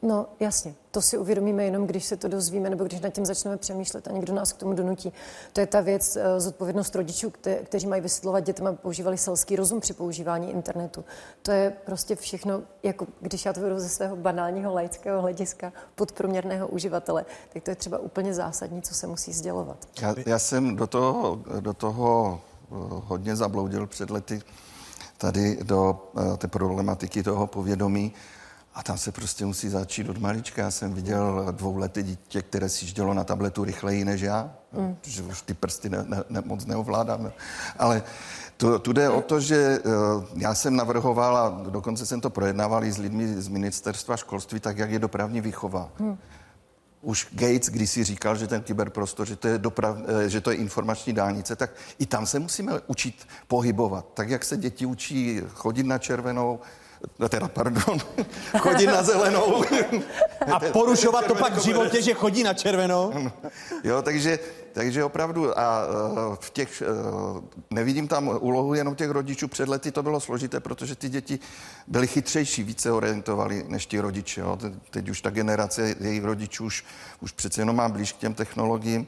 No 0.03 0.27
jasně, 0.41 0.75
to 0.91 1.03
si 1.03 1.19
uvědomíme 1.19 1.65
jenom, 1.65 1.87
když 1.87 2.05
se 2.05 2.17
to 2.17 2.29
dozvíme 2.29 2.71
nebo 2.71 2.85
když 2.85 3.01
nad 3.01 3.11
tím 3.11 3.27
začneme 3.27 3.57
přemýšlet 3.57 4.09
a 4.09 4.13
někdo 4.13 4.35
nás 4.35 4.53
k 4.53 4.57
tomu 4.57 4.73
donutí. 4.73 5.13
To 5.53 5.61
je 5.61 5.67
ta 5.67 5.81
věc, 5.81 6.17
eh, 6.17 6.41
zodpovědnost 6.41 6.97
rodičů, 6.97 7.31
kte, 7.31 7.55
kteří 7.55 7.87
mají 7.87 8.03
vysvětlovat 8.03 8.41
dětem, 8.41 8.67
aby 8.67 8.77
používali 8.77 9.19
selský 9.19 9.57
rozum 9.57 9.81
při 9.81 9.93
používání 9.93 10.51
internetu. 10.51 11.05
To 11.43 11.51
je 11.51 11.73
prostě 11.87 12.17
všechno, 12.17 12.63
jako 12.83 13.07
když 13.21 13.45
já 13.45 13.53
to 13.53 13.61
vedu 13.61 13.79
ze 13.79 13.89
svého 13.89 14.17
banálního 14.17 14.75
laického 14.75 15.23
hlediska 15.23 15.73
podprůměrného 15.95 16.69
uživatele, 16.69 17.25
tak 17.53 17.63
to 17.63 17.71
je 17.71 17.75
třeba 17.75 17.99
úplně 17.99 18.35
zásadní, 18.35 18.83
co 18.83 18.95
se 18.95 19.07
musí 19.07 19.33
sdělovat. 19.33 19.89
Já, 20.01 20.15
já 20.27 20.39
jsem 20.39 20.77
do 20.77 20.87
toho, 20.87 21.41
do 21.61 21.75
toho 21.75 22.41
eh, 22.41 22.75
hodně 22.91 23.37
zabloudil 23.37 23.87
před 23.87 24.11
lety 24.11 24.43
tady 25.17 25.59
do 25.63 26.11
eh, 26.17 26.37
té 26.37 26.49
problematiky 26.49 27.23
toho 27.23 27.47
povědomí 27.47 28.15
a 28.79 28.83
tam 28.83 28.99
se 28.99 29.13
prostě 29.13 29.47
musí 29.47 29.69
začít 29.69 30.09
od 30.09 30.19
malička. 30.19 30.63
Já 30.63 30.71
jsem 30.71 30.95
viděl 30.95 31.47
dvouleté 31.51 32.03
dítě, 32.03 32.43
které 32.43 32.69
si 32.69 32.87
ždělo 32.87 33.15
na 33.15 33.25
tabletu 33.25 33.65
rychleji 33.65 34.05
než 34.05 34.21
já, 34.21 34.51
mm. 34.73 34.97
že 35.03 35.23
už 35.23 35.43
ty 35.43 35.55
prsty 35.55 35.91
ne, 35.91 36.05
ne, 36.09 36.25
ne, 36.29 36.43
moc 36.45 36.67
neovládám. 36.67 37.33
Ale 37.79 38.03
tu, 38.57 38.79
tu 38.79 38.93
jde 38.93 39.09
o 39.09 39.23
to, 39.23 39.41
že 39.41 39.79
uh, 39.79 40.25
já 40.37 40.55
jsem 40.55 40.77
navrhoval 40.77 41.37
a 41.37 41.71
dokonce 41.71 42.07
jsem 42.07 42.21
to 42.21 42.31
projednával 42.31 42.85
i 42.85 42.93
s 42.93 42.99
lidmi 42.99 43.43
z 43.43 43.49
ministerstva 43.49 44.17
školství, 44.17 44.61
tak 44.61 44.79
jak 44.79 44.91
je 44.91 44.99
dopravní 44.99 45.41
výchova. 45.41 45.91
Mm. 45.99 46.19
Už 47.03 47.29
Gates, 47.33 47.69
když 47.69 47.91
si 47.91 48.05
říkal, 48.05 48.37
že 48.37 48.47
ten 48.47 48.63
kyberprostor, 48.63 49.27
že 49.27 49.37
to, 49.37 49.49
je 49.49 49.59
doprav, 49.59 49.97
eh, 50.07 50.29
že 50.29 50.41
to 50.41 50.51
je 50.51 50.57
informační 50.57 51.13
dálnice, 51.13 51.57
tak 51.57 51.71
i 51.99 52.07
tam 52.07 52.27
se 52.27 52.39
musíme 52.39 52.73
učit 52.87 53.29
pohybovat. 53.49 54.07
Tak, 54.15 54.31
jak 54.31 54.45
se 54.45 54.57
děti 54.57 54.87
učí 54.87 55.43
chodit 55.49 55.87
na 55.87 55.99
červenou, 55.99 56.61
teda 57.29 57.49
pardon, 57.49 57.99
chodit 58.59 58.87
na 58.87 59.03
zelenou. 59.03 59.65
A 60.53 60.61
porušovat 60.73 61.27
to 61.27 61.35
pak 61.35 61.53
v 61.57 61.63
životě, 61.63 62.03
že 62.03 62.15
chodí 62.15 62.43
na 62.43 62.55
červenou. 62.55 63.31
Jo, 63.85 64.03
takže, 64.03 64.39
takže 64.73 65.05
opravdu 65.05 65.59
a 65.59 65.83
eh, 65.83 66.37
v 66.41 66.51
těch, 66.51 66.83
eh, 66.83 66.87
nevidím 67.71 68.09
tam 68.09 68.39
úlohu 68.41 68.75
jenom 68.75 68.95
těch 68.95 69.11
rodičů. 69.11 69.49
Před 69.49 69.69
lety 69.69 69.93
to 69.93 70.03
bylo 70.03 70.21
složité, 70.21 70.61
protože 70.61 70.95
ty 70.95 71.09
děti 71.09 71.39
byly 71.87 72.07
chytřejší, 72.07 72.63
více 72.63 72.93
orientovali 72.93 73.65
než 73.69 73.87
ti 73.87 74.01
rodiče. 74.01 74.41
Jo. 74.41 74.59
Teď 74.91 75.09
už 75.09 75.21
ta 75.21 75.31
generace 75.31 75.95
jejich 76.01 76.25
rodičů 76.25 76.65
už, 76.65 76.85
už 77.21 77.33
přece 77.33 77.61
jenom 77.61 77.77
má 77.77 77.89
blíž 77.89 78.13
k 78.13 78.17
těm 78.17 78.35
technologiím 78.35 79.07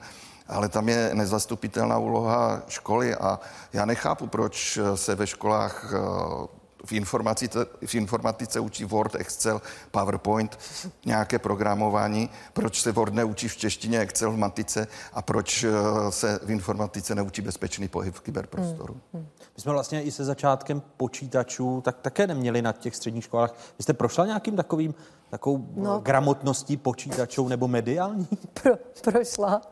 ale 0.50 0.68
tam 0.68 0.88
je 0.88 1.11
nezastupitelná 1.14 1.98
úloha 1.98 2.62
školy 2.68 3.14
a 3.14 3.40
já 3.72 3.85
nechápu, 3.85 4.26
proč 4.26 4.79
se 4.94 5.14
ve 5.14 5.26
školách 5.26 5.94
eh, 5.94 6.59
v 6.84 6.92
informatice, 6.92 7.66
v 7.86 7.94
informatice 7.94 8.60
učí 8.60 8.84
Word, 8.84 9.14
Excel, 9.14 9.62
PowerPoint, 9.90 10.58
nějaké 11.06 11.38
programování, 11.38 12.30
proč 12.52 12.82
se 12.82 12.92
Word 12.92 13.14
neučí 13.14 13.48
v 13.48 13.56
češtině, 13.56 14.00
Excel 14.00 14.32
v 14.32 14.36
matice 14.36 14.86
a 15.12 15.22
proč 15.22 15.64
eh, 15.64 15.70
se 16.10 16.40
v 16.42 16.50
informatice 16.50 17.14
neučí 17.14 17.42
bezpečný 17.42 17.88
pohyb 17.88 18.14
v 18.14 18.20
kyberprostoru. 18.20 18.94
Hmm. 18.94 19.02
Hmm. 19.12 19.28
My 19.56 19.62
jsme 19.62 19.72
vlastně 19.72 20.02
i 20.02 20.10
se 20.10 20.24
začátkem 20.24 20.82
počítačů 20.96 21.80
tak 21.84 22.00
také 22.00 22.26
neměli 22.26 22.62
na 22.62 22.72
těch 22.72 22.96
středních 22.96 23.24
školách. 23.24 23.54
Vy 23.78 23.82
jste 23.82 23.92
prošla 23.92 24.26
nějakým 24.26 24.56
takovým 24.56 24.94
takovou 25.30 25.68
no. 25.76 25.98
gramotností 25.98 26.76
počítačů 26.76 27.48
nebo 27.48 27.68
mediální? 27.68 28.28
Pro, 28.62 28.72
prošla 29.02 29.62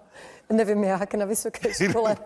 nevím 0.53 0.85
jak, 0.85 1.15
na 1.15 1.25
vysoké 1.25 1.75
škole. 1.91 2.17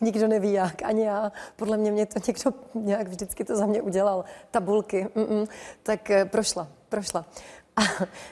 Nikdo 0.00 0.28
neví 0.28 0.52
jak, 0.52 0.82
ani 0.82 1.04
já. 1.04 1.32
Podle 1.56 1.76
mě 1.76 1.92
mě 1.92 2.06
to 2.06 2.20
někdo 2.26 2.52
nějak 2.74 3.08
vždycky 3.08 3.44
to 3.44 3.56
za 3.56 3.66
mě 3.66 3.82
udělal. 3.82 4.24
Tabulky, 4.50 5.06
mm-mm. 5.14 5.48
tak 5.82 6.10
eh, 6.10 6.24
prošla, 6.24 6.68
prošla. 6.88 7.24
A, 7.76 7.82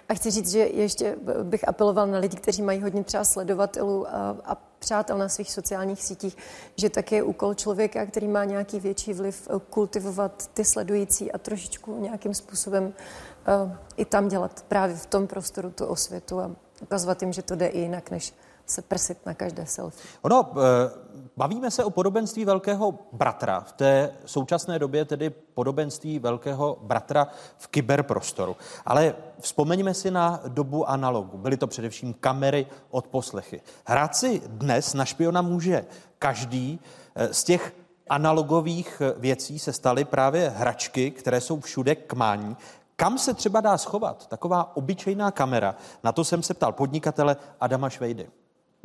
a 0.08 0.14
chci 0.14 0.30
říct, 0.30 0.50
že 0.50 0.58
ještě 0.58 1.16
bych 1.42 1.68
apeloval 1.68 2.06
na 2.06 2.18
lidi, 2.18 2.36
kteří 2.36 2.62
mají 2.62 2.82
hodně 2.82 3.04
třeba 3.04 3.24
sledovatelů 3.24 4.08
a, 4.08 4.36
a 4.44 4.54
přátel 4.78 5.18
na 5.18 5.28
svých 5.28 5.52
sociálních 5.52 6.02
sítích, 6.02 6.36
že 6.76 6.90
také 6.90 7.16
je 7.16 7.22
úkol 7.22 7.54
člověka, 7.54 8.06
který 8.06 8.28
má 8.28 8.44
nějaký 8.44 8.80
větší 8.80 9.12
vliv, 9.12 9.48
eh, 9.50 9.60
kultivovat 9.70 10.50
ty 10.54 10.64
sledující 10.64 11.32
a 11.32 11.38
trošičku 11.38 12.00
nějakým 12.00 12.34
způsobem 12.34 12.84
uh, 12.84 13.72
i 13.96 14.04
tam 14.04 14.28
dělat 14.28 14.64
právě 14.68 14.96
v 14.96 15.06
tom 15.06 15.26
prostoru 15.26 15.70
tu 15.70 15.86
osvětu 15.86 16.40
a 16.40 16.50
ukazovat 16.82 17.22
jim, 17.22 17.32
že 17.32 17.42
to 17.42 17.56
jde 17.56 17.66
i 17.66 17.80
jinak, 17.80 18.10
než 18.10 18.34
se 18.66 18.82
prsit 18.82 19.26
na 19.26 19.34
každé 19.34 19.66
selfie. 19.66 20.10
Ono, 20.22 20.52
eh, 20.52 20.90
bavíme 21.36 21.70
se 21.70 21.84
o 21.84 21.90
podobenství 21.90 22.44
velkého 22.44 22.98
bratra. 23.12 23.60
V 23.60 23.72
té 23.72 24.12
současné 24.24 24.78
době 24.78 25.04
tedy 25.04 25.30
podobenství 25.30 26.18
velkého 26.18 26.78
bratra 26.82 27.28
v 27.58 27.68
kyberprostoru. 27.68 28.56
Ale 28.86 29.14
vzpomeňme 29.40 29.94
si 29.94 30.10
na 30.10 30.40
dobu 30.48 30.90
analogu. 30.90 31.38
Byly 31.38 31.56
to 31.56 31.66
především 31.66 32.14
kamery 32.14 32.66
od 32.90 33.06
poslechy. 33.06 33.60
Hrát 33.86 34.16
si 34.16 34.42
dnes 34.46 34.94
na 34.94 35.04
špiona 35.04 35.42
může 35.42 35.84
každý. 36.18 36.80
Eh, 37.14 37.34
z 37.34 37.44
těch 37.44 37.74
analogových 38.08 39.02
eh, 39.04 39.14
věcí 39.18 39.58
se 39.58 39.72
staly 39.72 40.04
právě 40.04 40.52
hračky, 40.56 41.10
které 41.10 41.40
jsou 41.40 41.60
všude 41.60 41.94
k 41.94 42.12
mání. 42.12 42.56
Kam 42.96 43.18
se 43.18 43.34
třeba 43.34 43.60
dá 43.60 43.78
schovat 43.78 44.26
taková 44.26 44.76
obyčejná 44.76 45.30
kamera? 45.30 45.74
Na 46.04 46.12
to 46.12 46.24
jsem 46.24 46.42
se 46.42 46.54
ptal 46.54 46.72
podnikatele 46.72 47.36
Adama 47.60 47.90
Švejdy. 47.90 48.28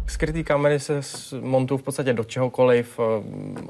Skrytý 0.08 0.44
kamery 0.44 0.80
se 0.80 1.02
montují 1.42 1.80
v 1.80 1.84
podstatě 1.84 2.14
do 2.14 2.24
čehokoliv, 2.24 3.00
eh, 3.00 3.24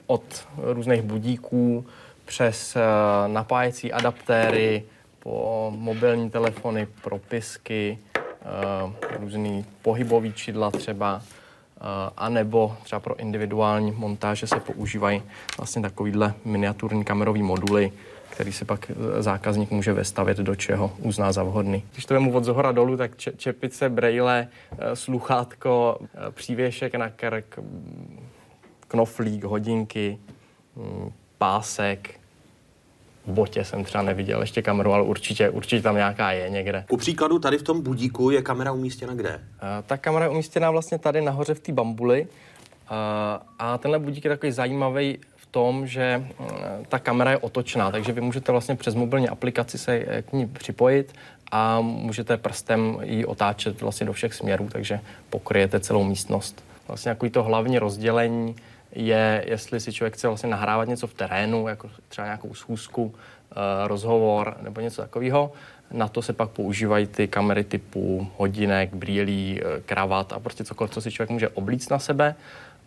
od 0.08 0.48
různých 0.58 1.02
budíků 1.02 1.86
přes 2.26 2.76
eh, 2.76 2.82
napájecí 3.28 3.94
adaptéry, 3.94 4.84
po 5.20 5.74
mobilní 5.76 6.30
telefony, 6.30 6.88
propisky, 7.02 8.00
eh, 8.16 9.18
různý 9.20 9.66
pohybový 9.82 10.34
čidla 10.34 10.72
třeba, 10.72 11.22
a 12.18 12.30
nebo 12.30 12.78
třeba 12.84 13.00
pro 13.00 13.16
individuální 13.20 13.92
montáže 13.92 14.48
se 14.48 14.60
používají 14.60 15.24
vlastně 15.58 15.82
takovýhle 15.82 16.34
miniaturní 16.46 17.04
kamerový 17.04 17.44
moduly, 17.44 17.92
který 18.32 18.54
si 18.54 18.66
pak 18.66 18.92
eh, 18.92 19.24
zákazník 19.24 19.72
může 19.72 19.94
vestavit 19.94 20.38
do 20.38 20.56
čeho 20.56 20.92
uzná 21.00 21.32
za 21.32 21.44
vhodný. 21.44 21.84
Když 21.94 22.06
to 22.06 22.14
vemu 22.14 22.34
od 22.34 22.44
zohora 22.44 22.72
dolů, 22.72 22.98
tak 22.98 23.12
čepice, 23.38 23.90
brejle, 23.90 24.48
eh, 24.72 24.96
sluchátko, 24.96 25.98
eh, 26.02 26.32
přívěšek 26.32 26.96
na 26.96 27.10
krk, 27.10 27.60
knoflík, 28.88 29.44
hodinky, 29.44 30.18
pásek, 31.38 32.10
v 33.26 33.32
botě 33.32 33.66
jsem 33.66 33.84
třeba 33.84 34.04
neviděl 34.04 34.42
ještě 34.42 34.62
kameru, 34.62 34.94
ale 34.94 35.04
určitě, 35.04 35.50
určitě 35.50 35.82
tam 35.82 35.96
nějaká 35.96 36.32
je 36.32 36.50
někde. 36.50 36.86
Ku 36.90 36.98
příkladu 36.98 37.40
tady 37.40 37.58
v 37.58 37.64
tom 37.64 37.82
budíku 37.82 38.30
je 38.30 38.42
kamera 38.42 38.72
umístěna 38.72 39.14
kde? 39.14 39.40
Ta 39.86 39.98
kamera 39.98 40.26
je 40.26 40.32
umístěna 40.32 40.72
vlastně 40.72 40.98
tady 40.98 41.22
nahoře 41.22 41.54
v 41.54 41.60
té 41.60 41.72
bambuli. 41.72 42.28
A 43.60 43.78
tenhle 43.78 44.00
budík 44.00 44.26
je 44.26 44.30
takový 44.30 44.52
zajímavý 44.52 45.18
tom, 45.52 45.88
že 45.88 46.24
eh, 46.30 46.46
ta 46.90 47.00
kamera 47.00 47.32
je 47.32 47.38
otočná, 47.38 47.92
takže 47.92 48.12
vy 48.12 48.22
můžete 48.22 48.52
vlastně 48.52 48.76
přes 48.76 48.96
mobilní 48.96 49.30
aplikaci 49.30 49.78
se 49.78 49.94
eh, 49.94 50.22
k 50.22 50.34
ní 50.34 50.48
připojit 50.48 51.14
a 51.52 51.82
můžete 51.82 52.38
prstem 52.38 52.98
ji 53.04 53.26
otáčet 53.26 53.82
vlastně 53.82 54.06
do 54.06 54.14
všech 54.14 54.34
směrů, 54.34 54.70
takže 54.72 55.00
pokryjete 55.30 55.80
celou 55.80 56.04
místnost. 56.04 56.64
Vlastně 56.88 57.12
takový 57.12 57.32
to 57.32 57.44
hlavní 57.44 57.80
rozdělení 57.80 58.56
je, 58.96 59.44
jestli 59.48 59.80
si 59.80 59.94
člověk 59.94 60.14
chce 60.14 60.28
vlastně 60.28 60.50
nahrávat 60.50 60.88
něco 60.88 61.08
v 61.08 61.14
terénu, 61.14 61.68
jako 61.68 61.90
třeba 62.08 62.26
nějakou 62.26 62.54
schůzku, 62.54 63.16
eh, 63.16 63.56
rozhovor 63.88 64.58
nebo 64.62 64.82
něco 64.82 65.02
takového. 65.02 65.52
Na 65.92 66.08
to 66.08 66.22
se 66.22 66.34
pak 66.34 66.50
používají 66.50 67.08
ty 67.08 67.28
kamery 67.28 67.64
typu 67.64 68.28
hodinek, 68.38 68.94
brýlí, 68.94 69.62
kravat 69.86 70.34
a 70.34 70.40
prostě 70.40 70.64
cokoliv, 70.64 70.92
co 70.92 71.02
si 71.02 71.12
člověk 71.12 71.30
může 71.30 71.50
oblíct 71.50 71.92
na 71.92 72.00
sebe 72.00 72.36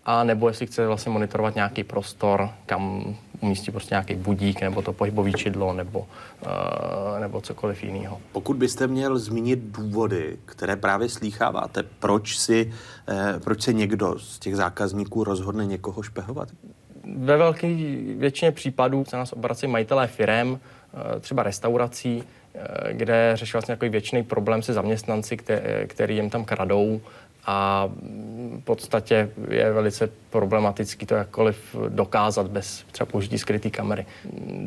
a 0.06 0.24
nebo 0.24 0.48
jestli 0.48 0.66
chce 0.66 0.86
vlastně 0.86 1.12
monitorovat 1.12 1.54
nějaký 1.54 1.84
prostor, 1.84 2.50
kam 2.66 3.14
umístí 3.40 3.70
prostě 3.70 3.94
nějaký 3.94 4.14
budík, 4.14 4.60
nebo 4.60 4.82
to 4.82 4.92
pohybové 4.92 5.32
čidlo, 5.32 5.72
nebo, 5.72 5.98
uh, 5.98 7.20
nebo 7.20 7.40
cokoliv 7.40 7.84
jiného. 7.84 8.20
Pokud 8.32 8.56
byste 8.56 8.86
měl 8.86 9.18
zmínit 9.18 9.58
důvody, 9.62 10.36
které 10.46 10.76
právě 10.76 11.08
slýcháváte, 11.08 11.82
proč, 11.82 12.38
si, 12.38 12.72
eh, 13.08 13.40
proč 13.44 13.62
se 13.62 13.72
někdo 13.72 14.18
z 14.18 14.38
těch 14.38 14.56
zákazníků 14.56 15.24
rozhodne 15.24 15.66
někoho 15.66 16.02
špehovat? 16.02 16.48
Ve 17.16 17.36
velké 17.36 17.68
většině 18.16 18.52
případů 18.52 19.04
se 19.08 19.16
nás 19.16 19.32
obrací 19.32 19.66
majitelé 19.66 20.06
firem, 20.06 20.60
eh, 21.16 21.20
třeba 21.20 21.42
restaurací, 21.42 22.24
eh, 22.54 22.92
kde 22.92 23.32
řeší 23.34 23.52
vlastně 23.52 23.72
nějaký 23.72 23.88
většiný 23.88 24.22
problém 24.22 24.62
se 24.62 24.72
zaměstnanci, 24.72 25.36
který 25.86 26.16
jim 26.16 26.30
tam 26.30 26.44
kradou 26.44 27.00
a 27.46 27.88
v 28.60 28.64
podstatě 28.64 29.30
je 29.48 29.72
velice 29.72 30.08
problematický 30.30 31.06
to 31.06 31.14
jakkoliv 31.14 31.76
dokázat 31.88 32.46
bez 32.46 32.84
třeba 32.92 33.06
použití 33.06 33.38
skryté 33.38 33.70
kamery. 33.70 34.06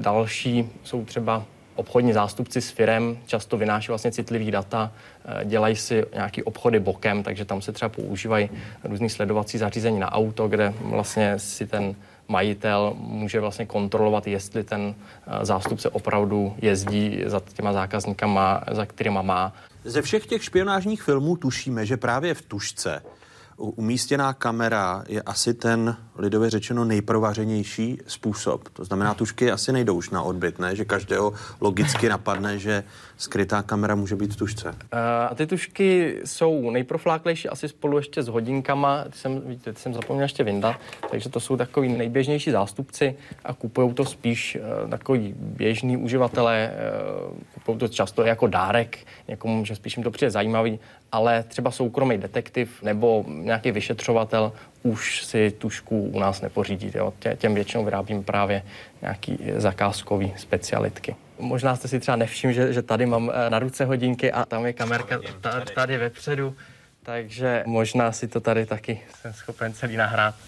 Další 0.02 0.70
jsou 0.84 1.06
třeba 1.06 1.44
obchodní 1.78 2.14
zástupci 2.14 2.62
s 2.62 2.70
firem 2.70 3.18
často 3.26 3.58
vynáší 3.58 3.88
vlastně 3.88 4.12
citlivý 4.12 4.52
data, 4.52 4.92
eh, 5.26 5.46
dělají 5.46 5.76
si 5.76 6.06
nějaký 6.14 6.44
obchody 6.44 6.80
bokem, 6.80 7.24
takže 7.24 7.46
tam 7.46 7.62
se 7.62 7.72
třeba 7.72 7.90
používají 7.90 8.50
různý 8.84 9.10
sledovací 9.10 9.58
zařízení 9.58 10.00
na 10.00 10.12
auto, 10.12 10.48
kde 10.48 10.74
vlastně 10.82 11.40
si 11.40 11.68
ten 11.68 11.96
majitel 12.28 12.94
může 12.98 13.40
vlastně 13.40 13.66
kontrolovat, 13.66 14.28
jestli 14.28 14.64
ten 14.64 14.96
eh, 15.28 15.46
zástupce 15.46 15.90
opravdu 15.90 16.56
jezdí 16.62 17.24
za 17.26 17.42
těma 17.54 17.74
zákazníkama, 17.74 18.64
za 18.72 18.86
kterýma 18.86 19.22
má. 19.22 19.54
Ze 19.88 20.02
všech 20.02 20.26
těch 20.26 20.44
špionážních 20.44 21.02
filmů 21.02 21.38
tušíme, 21.38 21.86
že 21.86 21.98
právě 21.98 22.34
v 22.34 22.42
tušce 22.42 23.02
umístěná 23.58 24.34
kamera 24.34 25.04
je 25.08 25.22
asi 25.22 25.54
ten, 25.54 25.98
lidově 26.16 26.50
řečeno, 26.50 26.86
nejprovařenější 26.86 27.98
způsob. 28.08 28.70
To 28.70 28.86
znamená, 28.86 29.14
tušky 29.14 29.52
asi 29.52 29.72
nejdou 29.72 29.96
už 29.96 30.10
na 30.10 30.22
odbyt, 30.22 30.60
ne? 30.60 30.76
Že 30.76 30.86
každého 30.86 31.34
logicky 31.62 32.10
napadne, 32.10 32.60
že 32.60 32.84
skrytá 33.18 33.62
kamera 33.62 33.96
může 33.96 34.16
být 34.16 34.34
v 34.34 34.36
tušce. 34.36 34.76
Eh, 34.92 35.28
a 35.30 35.36
ty 35.36 35.48
tušky 35.48 36.18
jsou 36.26 36.72
nejprofláklejší 36.72 37.50
asi 37.50 37.68
spolu 37.70 37.98
ještě 37.98 38.24
s 38.24 38.28
hodinkama, 38.28 39.04
ty 39.04 39.18
jsem, 39.18 39.42
víte, 39.46 39.74
ty 39.74 39.80
jsem 39.80 39.94
zapomněl 39.94 40.24
ještě 40.24 40.44
vyndat, 40.44 40.76
takže 41.12 41.30
to 41.30 41.40
jsou 41.40 41.58
takový 41.58 41.90
nejběžnější 41.90 42.52
zástupci 42.52 43.16
a 43.46 43.54
kupují 43.54 43.94
to 43.94 44.06
spíš 44.06 44.58
uh, 44.84 44.90
takový 44.90 45.34
běžný 45.38 45.98
uživatelé, 45.98 46.72
uh, 47.30 47.38
kupují 47.54 47.78
to 47.78 47.88
často 47.88 48.24
jako 48.24 48.48
dárek, 48.48 48.98
někomu, 49.28 49.66
že 49.66 49.76
spíš 49.76 49.98
jim 49.98 50.04
to 50.04 50.12
přijde 50.12 50.32
zajímavý, 50.32 50.80
ale 51.12 51.44
třeba 51.44 51.72
soukromý 51.72 52.18
detektiv 52.18 52.84
nebo 52.84 53.26
nějaký 53.28 53.72
vyšetřovatel 53.72 54.52
už 54.84 55.26
si 55.26 55.52
tušku 55.52 56.02
u 56.02 56.20
nás 56.20 56.42
nepořídí. 56.42 56.92
Jo. 56.96 57.14
Tě, 57.20 57.38
těm 57.40 57.54
většinou 57.54 57.86
vyrábím 57.86 58.24
právě 58.24 58.64
nějaký 59.02 59.40
zakázkový 59.58 60.34
specialitky. 60.38 61.16
Možná 61.40 61.76
jste 61.76 61.88
si 61.88 62.00
třeba 62.00 62.16
nevšiml, 62.16 62.54
že, 62.54 62.74
že 62.74 62.82
tady 62.82 63.06
mám 63.06 63.32
eh, 63.34 63.50
na 63.50 63.60
ruce 63.60 63.86
hodinky 63.86 64.32
a 64.32 64.46
tam 64.46 64.66
je 64.66 64.74
kamerka 64.74 65.20
tady, 65.42 65.66
tady 65.76 65.98
vepředu, 65.98 66.56
takže 67.04 67.64
možná 67.68 68.12
si 68.12 68.28
to 68.28 68.42
tady 68.42 68.66
taky 68.66 69.02
jsem 69.22 69.34
schopen 69.34 69.74
celý 69.74 69.96
nahrát. 69.98 70.36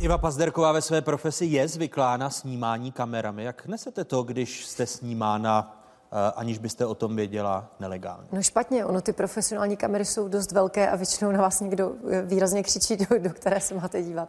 Iva 0.00 0.18
Pazderková 0.18 0.72
ve 0.72 0.82
své 0.82 1.00
profesi 1.02 1.44
je 1.44 1.68
zvyklá 1.68 2.16
na 2.16 2.30
snímání 2.30 2.92
kamerami. 2.92 3.44
Jak 3.44 3.66
nesete 3.66 4.04
to, 4.04 4.22
když 4.22 4.66
jste 4.66 4.86
snímána 4.86 5.80
Eh, 6.12 6.32
aniž 6.36 6.58
byste 6.58 6.86
o 6.86 6.94
tom 6.94 7.16
věděla 7.16 7.70
nelegálně? 7.80 8.28
No 8.32 8.42
špatně, 8.42 8.84
ono 8.84 9.00
ty 9.00 9.12
profesionální 9.12 9.76
kamery 9.76 10.04
jsou 10.04 10.28
dost 10.28 10.52
velké 10.52 10.90
a 10.90 10.96
většinou 10.96 11.32
na 11.32 11.42
vás 11.42 11.60
někdo 11.60 11.92
eh, 12.10 12.22
výrazně 12.22 12.62
křičí, 12.62 12.96
do, 13.10 13.18
do 13.18 13.30
které 13.30 13.60
se 13.60 13.74
máte 13.74 14.02
dívat. 14.02 14.28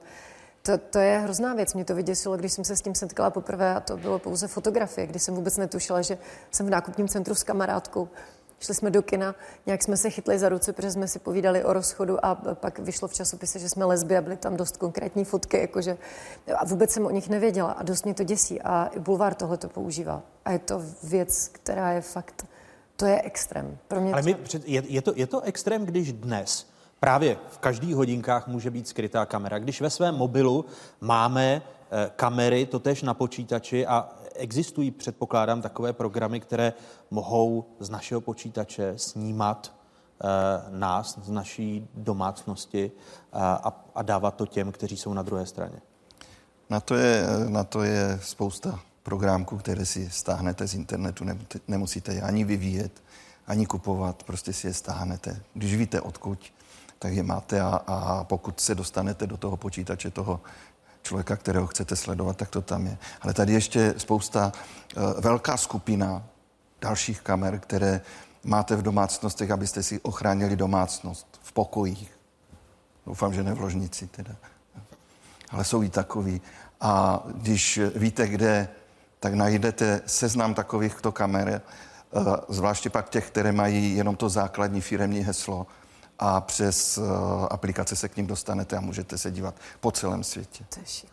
To, 0.62 0.78
to 0.78 1.00
je 1.00 1.20
hrozná 1.20 1.54
věc. 1.54 1.74
Mě 1.74 1.86
to 1.86 1.96
vyděsilo, 1.96 2.38
když 2.38 2.54
jsem 2.54 2.64
se 2.64 2.76
s 2.76 2.82
tím 2.82 2.96
setkala 2.96 3.30
poprvé 3.30 3.76
a 3.76 3.80
to 3.80 3.98
bylo 3.98 4.20
pouze 4.20 4.48
fotografie, 4.48 5.08
kdy 5.08 5.20
jsem 5.20 5.36
vůbec 5.36 5.58
netušila, 5.58 6.02
že 6.02 6.18
jsem 6.52 6.66
v 6.66 6.70
nákupním 6.70 7.08
centru 7.08 7.36
s 7.36 7.44
kamarádkou 7.44 8.10
Šli 8.62 8.76
jsme 8.76 8.92
do 8.92 9.02
kina, 9.02 9.36
nějak 9.66 9.84
jsme 9.84 9.98
se 9.98 10.10
chytli 10.10 10.40
za 10.40 10.50
ruce, 10.50 10.74
protože 10.74 10.92
jsme 10.92 11.08
si 11.08 11.20
povídali 11.20 11.64
o 11.64 11.74
rozchodu 11.74 12.26
a 12.26 12.36
pak 12.54 12.80
vyšlo 12.80 13.08
v 13.08 13.14
časopise, 13.14 13.60
že 13.60 13.70
jsme 13.70 13.86
lesby 13.86 14.18
a 14.18 14.22
byly 14.22 14.38
tam 14.38 14.58
dost 14.58 14.78
konkrétní 14.78 15.26
fotky, 15.26 15.58
jakože, 15.58 15.98
a 16.56 16.66
vůbec 16.66 16.92
jsem 16.92 17.06
o 17.06 17.10
nich 17.10 17.30
nevěděla 17.30 17.72
a 17.72 17.84
dost 17.84 18.06
mě 18.06 18.14
to 18.14 18.24
děsí 18.24 18.62
a 18.62 18.86
i 18.86 19.00
Bulvár 19.00 19.34
tohle 19.34 19.58
to 19.58 19.70
používá. 19.70 20.24
A 20.46 20.52
je 20.52 20.60
to 20.60 20.82
věc, 21.04 21.48
která 21.48 21.92
je 21.92 22.02
fakt, 22.02 22.46
to 22.96 23.06
je 23.06 23.22
extrém. 23.22 23.78
Pro 23.88 24.02
mě 24.02 24.14
Ale 24.14 24.22
to... 24.22 24.28
my, 24.28 24.36
je, 24.66 24.84
je, 24.88 25.02
to, 25.02 25.14
je 25.16 25.28
to 25.28 25.42
extrém, 25.42 25.86
když 25.86 26.14
dnes 26.14 26.71
právě 27.02 27.38
v 27.50 27.58
každých 27.58 27.96
hodinkách 27.96 28.48
může 28.48 28.72
být 28.72 28.88
skrytá 28.88 29.26
kamera. 29.26 29.60
Když 29.60 29.82
ve 29.82 29.90
svém 29.90 30.16
mobilu 30.16 30.66
máme 31.02 31.62
eh, 31.62 32.12
kamery, 32.16 32.66
to 32.66 32.80
tež 32.80 33.02
na 33.02 33.14
počítači 33.14 33.88
a 33.88 34.10
existují, 34.36 34.92
předpokládám, 34.92 35.62
takové 35.62 35.94
programy, 35.94 36.40
které 36.40 36.74
mohou 37.12 37.66
z 37.80 37.90
našeho 37.90 38.22
počítače 38.22 38.94
snímat 38.96 39.74
uh, 40.24 40.80
nás, 40.80 41.20
z 41.24 41.30
naší 41.30 41.88
domácnosti 41.94 42.92
uh, 42.92 43.42
a, 43.42 43.86
a 43.96 44.02
dávat 44.02 44.36
to 44.36 44.46
těm, 44.46 44.72
kteří 44.72 44.98
jsou 44.98 45.14
na 45.14 45.22
druhé 45.22 45.46
straně. 45.46 45.82
Na 46.70 46.80
to 46.80 46.96
je, 46.96 47.26
na 47.48 47.64
to 47.64 47.84
je 47.84 48.20
spousta 48.22 48.80
programků, 49.04 49.58
které 49.58 49.86
si 49.86 50.10
stáhnete 50.10 50.68
z 50.68 50.74
internetu, 50.74 51.26
nemusíte 51.68 52.14
je 52.14 52.22
ani 52.22 52.44
vyvíjet, 52.44 53.04
ani 53.48 53.66
kupovat, 53.66 54.24
prostě 54.24 54.54
si 54.54 54.68
je 54.68 54.74
stáhnete. 54.74 55.42
Když 55.54 55.76
víte 55.76 56.02
odkud, 56.02 56.40
tak 57.02 57.14
je 57.14 57.24
máte 57.24 57.62
a, 57.62 57.82
a 57.88 58.24
pokud 58.24 58.60
se 58.60 58.76
dostanete 58.76 59.28
do 59.28 59.38
toho 59.38 59.58
počítače 59.58 60.12
toho 60.12 60.42
člověka, 61.02 61.36
kterého 61.36 61.68
chcete 61.68 61.96
sledovat, 61.96 62.38
tak 62.38 62.50
to 62.50 62.62
tam 62.62 62.88
je. 62.88 62.98
Ale 63.22 63.34
tady 63.34 63.54
ještě 63.54 63.94
spousta, 63.98 64.52
uh, 64.98 65.04
velká 65.22 65.58
skupina 65.58 66.24
dalších 66.82 67.22
kamer, 67.22 67.60
které 67.60 68.02
máte 68.44 68.76
v 68.76 68.82
domácnostech, 68.82 69.52
abyste 69.52 69.84
si 69.84 70.00
ochránili 70.00 70.56
domácnost 70.56 71.40
v 71.42 71.52
pokojích. 71.52 72.12
Doufám, 73.06 73.34
že 73.34 73.44
ne 73.44 73.54
v 73.54 73.62
ložnici 73.62 74.08
teda. 74.08 74.36
Ale 75.50 75.64
jsou 75.64 75.84
i 75.84 75.90
takový. 75.90 76.42
A 76.82 77.24
když 77.36 77.80
víte, 77.96 78.28
kde, 78.28 78.70
tak 79.20 79.34
najdete 79.34 80.02
seznam 80.06 80.54
takovýchto 80.54 81.12
kamer, 81.12 81.62
uh, 82.12 82.36
zvláště 82.50 82.90
pak 82.90 83.10
těch, 83.10 83.28
které 83.28 83.52
mají 83.52 83.96
jenom 83.96 84.16
to 84.16 84.30
základní 84.30 84.82
firemní 84.82 85.20
heslo, 85.20 85.68
a 86.24 86.42
přes 86.42 86.98
uh, 86.98 87.06
aplikace 87.50 87.96
se 87.96 88.10
k 88.10 88.18
ním 88.18 88.28
dostanete 88.28 88.78
a 88.78 88.82
můžete 88.82 89.18
se 89.18 89.32
dívat 89.32 89.56
po 89.80 89.92
celém 89.92 90.24
světě. 90.24 90.66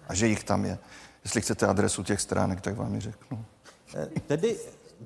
A 0.09 0.15
že 0.15 0.27
jich 0.27 0.45
tam 0.45 0.65
je. 0.65 0.79
Jestli 1.25 1.41
chcete 1.41 1.67
adresu 1.67 2.03
těch 2.03 2.21
stránek, 2.21 2.61
tak 2.61 2.77
vám 2.77 2.95
ji 2.95 3.01
řeknu. 3.01 3.45
Eh, 3.97 4.21
tedy 4.27 4.57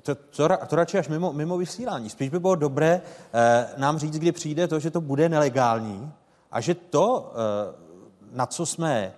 to, 0.01 0.15
to, 0.15 0.49
to 0.67 0.75
radši 0.75 0.97
až 0.97 1.07
mimo, 1.07 1.33
mimo 1.33 1.57
vysílání. 1.57 2.09
Spíš 2.09 2.29
by 2.29 2.39
bylo 2.39 2.55
dobré 2.55 3.01
eh, 3.33 3.67
nám 3.77 3.99
říct, 3.99 4.19
kdy 4.19 4.31
přijde 4.31 4.67
to, 4.67 4.79
že 4.79 4.91
to 4.91 5.01
bude 5.01 5.29
nelegální 5.29 6.11
a 6.51 6.61
že 6.61 6.75
to, 6.75 7.33
eh, 7.33 7.75
na 8.31 8.45
co 8.45 8.65
jsme 8.65 8.93
eh, 9.03 9.13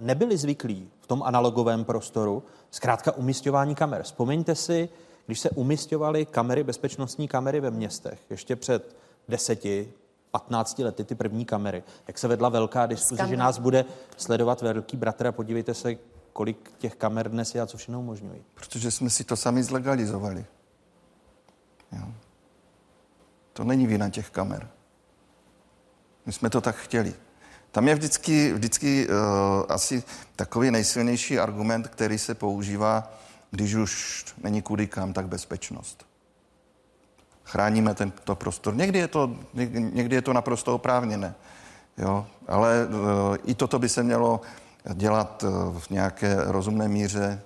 nebyli 0.00 0.36
zvyklí 0.36 0.90
v 1.00 1.06
tom 1.06 1.22
analogovém 1.22 1.84
prostoru, 1.84 2.42
zkrátka 2.70 3.12
umistování 3.12 3.74
kamer. 3.74 4.02
Vzpomeňte 4.02 4.54
si, 4.54 4.88
když 5.26 5.40
se 5.40 5.50
umistovaly 5.50 6.26
kamery, 6.26 6.64
bezpečnostní 6.64 7.28
kamery 7.28 7.60
ve 7.60 7.70
městech, 7.70 8.18
ještě 8.30 8.56
před 8.56 8.96
deseti, 9.28 9.92
15 10.34 10.78
lety 10.78 11.04
ty 11.04 11.14
první 11.14 11.44
kamery, 11.44 11.82
jak 12.08 12.18
se 12.18 12.28
vedla 12.28 12.48
velká 12.48 12.86
diskuze, 12.86 13.28
že 13.28 13.36
nás 13.36 13.58
bude 13.58 13.84
sledovat 14.16 14.62
velký 14.62 14.96
bratr 14.96 15.26
a 15.26 15.32
podívejte 15.32 15.74
se, 15.74 15.96
kolik 16.32 16.72
těch 16.78 16.94
kamer 16.94 17.30
dnes 17.30 17.54
je 17.54 17.60
a 17.60 17.66
co 17.66 17.76
všechno 17.76 18.00
umožňují. 18.00 18.42
Protože 18.54 18.90
jsme 18.90 19.10
si 19.10 19.24
to 19.24 19.36
sami 19.36 19.62
zlegalizovali. 19.62 20.46
Jo. 21.92 22.06
To 23.52 23.64
není 23.64 23.86
vina 23.86 24.10
těch 24.10 24.30
kamer. 24.30 24.68
My 26.26 26.32
jsme 26.32 26.50
to 26.50 26.60
tak 26.60 26.76
chtěli. 26.76 27.14
Tam 27.70 27.88
je 27.88 27.94
vždycky, 27.94 28.52
vždycky 28.52 29.08
uh, 29.08 29.14
asi 29.68 30.02
takový 30.36 30.70
nejsilnější 30.70 31.38
argument, 31.38 31.88
který 31.88 32.18
se 32.18 32.34
používá, 32.34 33.12
když 33.50 33.74
už 33.74 34.24
není 34.42 34.62
kudy 34.62 34.86
kam, 34.86 35.12
tak 35.12 35.28
bezpečnost 35.28 36.13
chráníme 37.44 37.94
tento 37.94 38.34
prostor. 38.34 38.76
Někdy 38.76 38.98
je 38.98 39.08
to, 39.08 39.36
někdy 39.92 40.16
je 40.16 40.22
to 40.22 40.32
naprosto 40.32 40.74
oprávněné, 40.74 41.34
jo? 41.98 42.26
ale 42.48 42.86
uh, 42.86 43.36
i 43.44 43.54
toto 43.54 43.78
by 43.78 43.88
se 43.88 44.02
mělo 44.02 44.40
dělat 44.94 45.42
uh, 45.42 45.78
v 45.78 45.90
nějaké 45.90 46.36
rozumné 46.44 46.88
míře. 46.88 47.42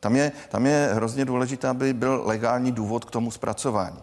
Tam 0.00 0.16
je, 0.16 0.32
tam 0.48 0.66
je 0.66 0.90
hrozně 0.94 1.24
důležité, 1.24 1.68
aby 1.68 1.92
byl 1.92 2.22
legální 2.24 2.72
důvod 2.72 3.04
k 3.04 3.10
tomu 3.10 3.30
zpracování. 3.30 4.02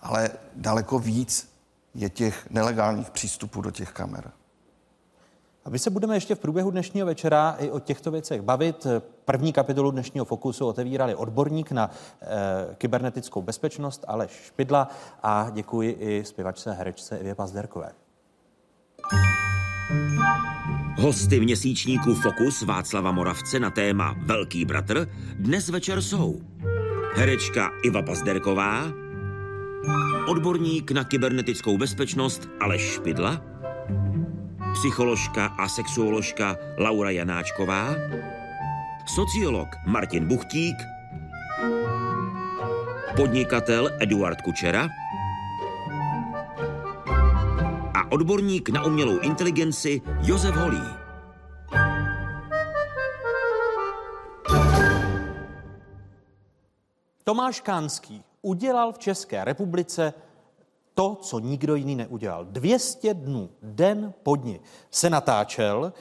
Ale 0.00 0.30
daleko 0.54 0.98
víc 0.98 1.52
je 1.94 2.10
těch 2.10 2.50
nelegálních 2.50 3.10
přístupů 3.10 3.60
do 3.60 3.70
těch 3.70 3.92
kamer. 3.92 4.30
A 5.68 5.70
my 5.70 5.78
se 5.78 5.90
budeme 5.90 6.16
ještě 6.16 6.34
v 6.34 6.38
průběhu 6.38 6.70
dnešního 6.70 7.06
večera 7.06 7.56
i 7.58 7.70
o 7.70 7.80
těchto 7.80 8.10
věcech 8.10 8.42
bavit. 8.42 8.86
První 9.24 9.52
kapitolu 9.52 9.90
dnešního 9.90 10.24
Fokusu 10.24 10.66
otevírali 10.66 11.14
odborník 11.14 11.72
na 11.72 11.90
e, 11.90 12.74
kybernetickou 12.74 13.42
bezpečnost 13.42 14.04
Aleš 14.08 14.30
Špidla 14.30 14.88
a 15.22 15.50
děkuji 15.52 15.96
i 16.00 16.24
zpěvačce 16.24 16.72
herečce 16.72 17.16
Ivě 17.16 17.34
Pazderkové. 17.34 17.90
Hosty 20.98 21.40
měsíčníku 21.40 22.14
Fokus 22.14 22.62
Václava 22.62 23.12
Moravce 23.12 23.60
na 23.60 23.70
téma 23.70 24.14
Velký 24.26 24.64
bratr 24.64 25.06
dnes 25.38 25.68
večer 25.68 26.02
jsou 26.02 26.40
herečka 27.14 27.70
Iva 27.84 28.02
Pazderková, 28.02 28.84
odborník 30.28 30.90
na 30.90 31.04
kybernetickou 31.04 31.78
bezpečnost 31.78 32.48
Aleš 32.60 32.82
Špidla, 32.82 33.58
psycholožka 34.72 35.46
a 35.46 35.68
sexuoložka 35.68 36.56
Laura 36.78 37.10
Janáčková, 37.10 37.94
sociolog 39.06 39.68
Martin 39.86 40.28
Buchtík 40.28 40.76
podnikatel 43.16 43.90
Eduard 44.00 44.42
Kučera 44.42 44.88
a 47.94 48.12
odborník 48.12 48.68
na 48.68 48.84
umělou 48.84 49.18
inteligenci 49.18 50.00
Josef 50.22 50.54
Holý. 50.54 50.82
Tomáš 57.24 57.60
Kánský 57.60 58.24
udělal 58.42 58.92
v 58.92 58.98
České 58.98 59.44
republice 59.44 60.14
to, 60.98 61.14
co 61.14 61.38
nikdo 61.38 61.74
jiný 61.74 61.96
neudělal. 61.96 62.44
200 62.44 63.14
dnů, 63.14 63.50
den 63.62 64.14
po 64.22 64.36
dni, 64.36 64.60
se 64.90 65.10
natáčel 65.10 65.92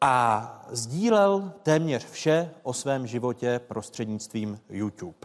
a 0.00 0.66
sdílel 0.70 1.52
téměř 1.62 2.06
vše 2.10 2.50
o 2.62 2.72
svém 2.72 3.06
životě 3.06 3.60
prostřednictvím 3.68 4.60
YouTube. 4.68 5.18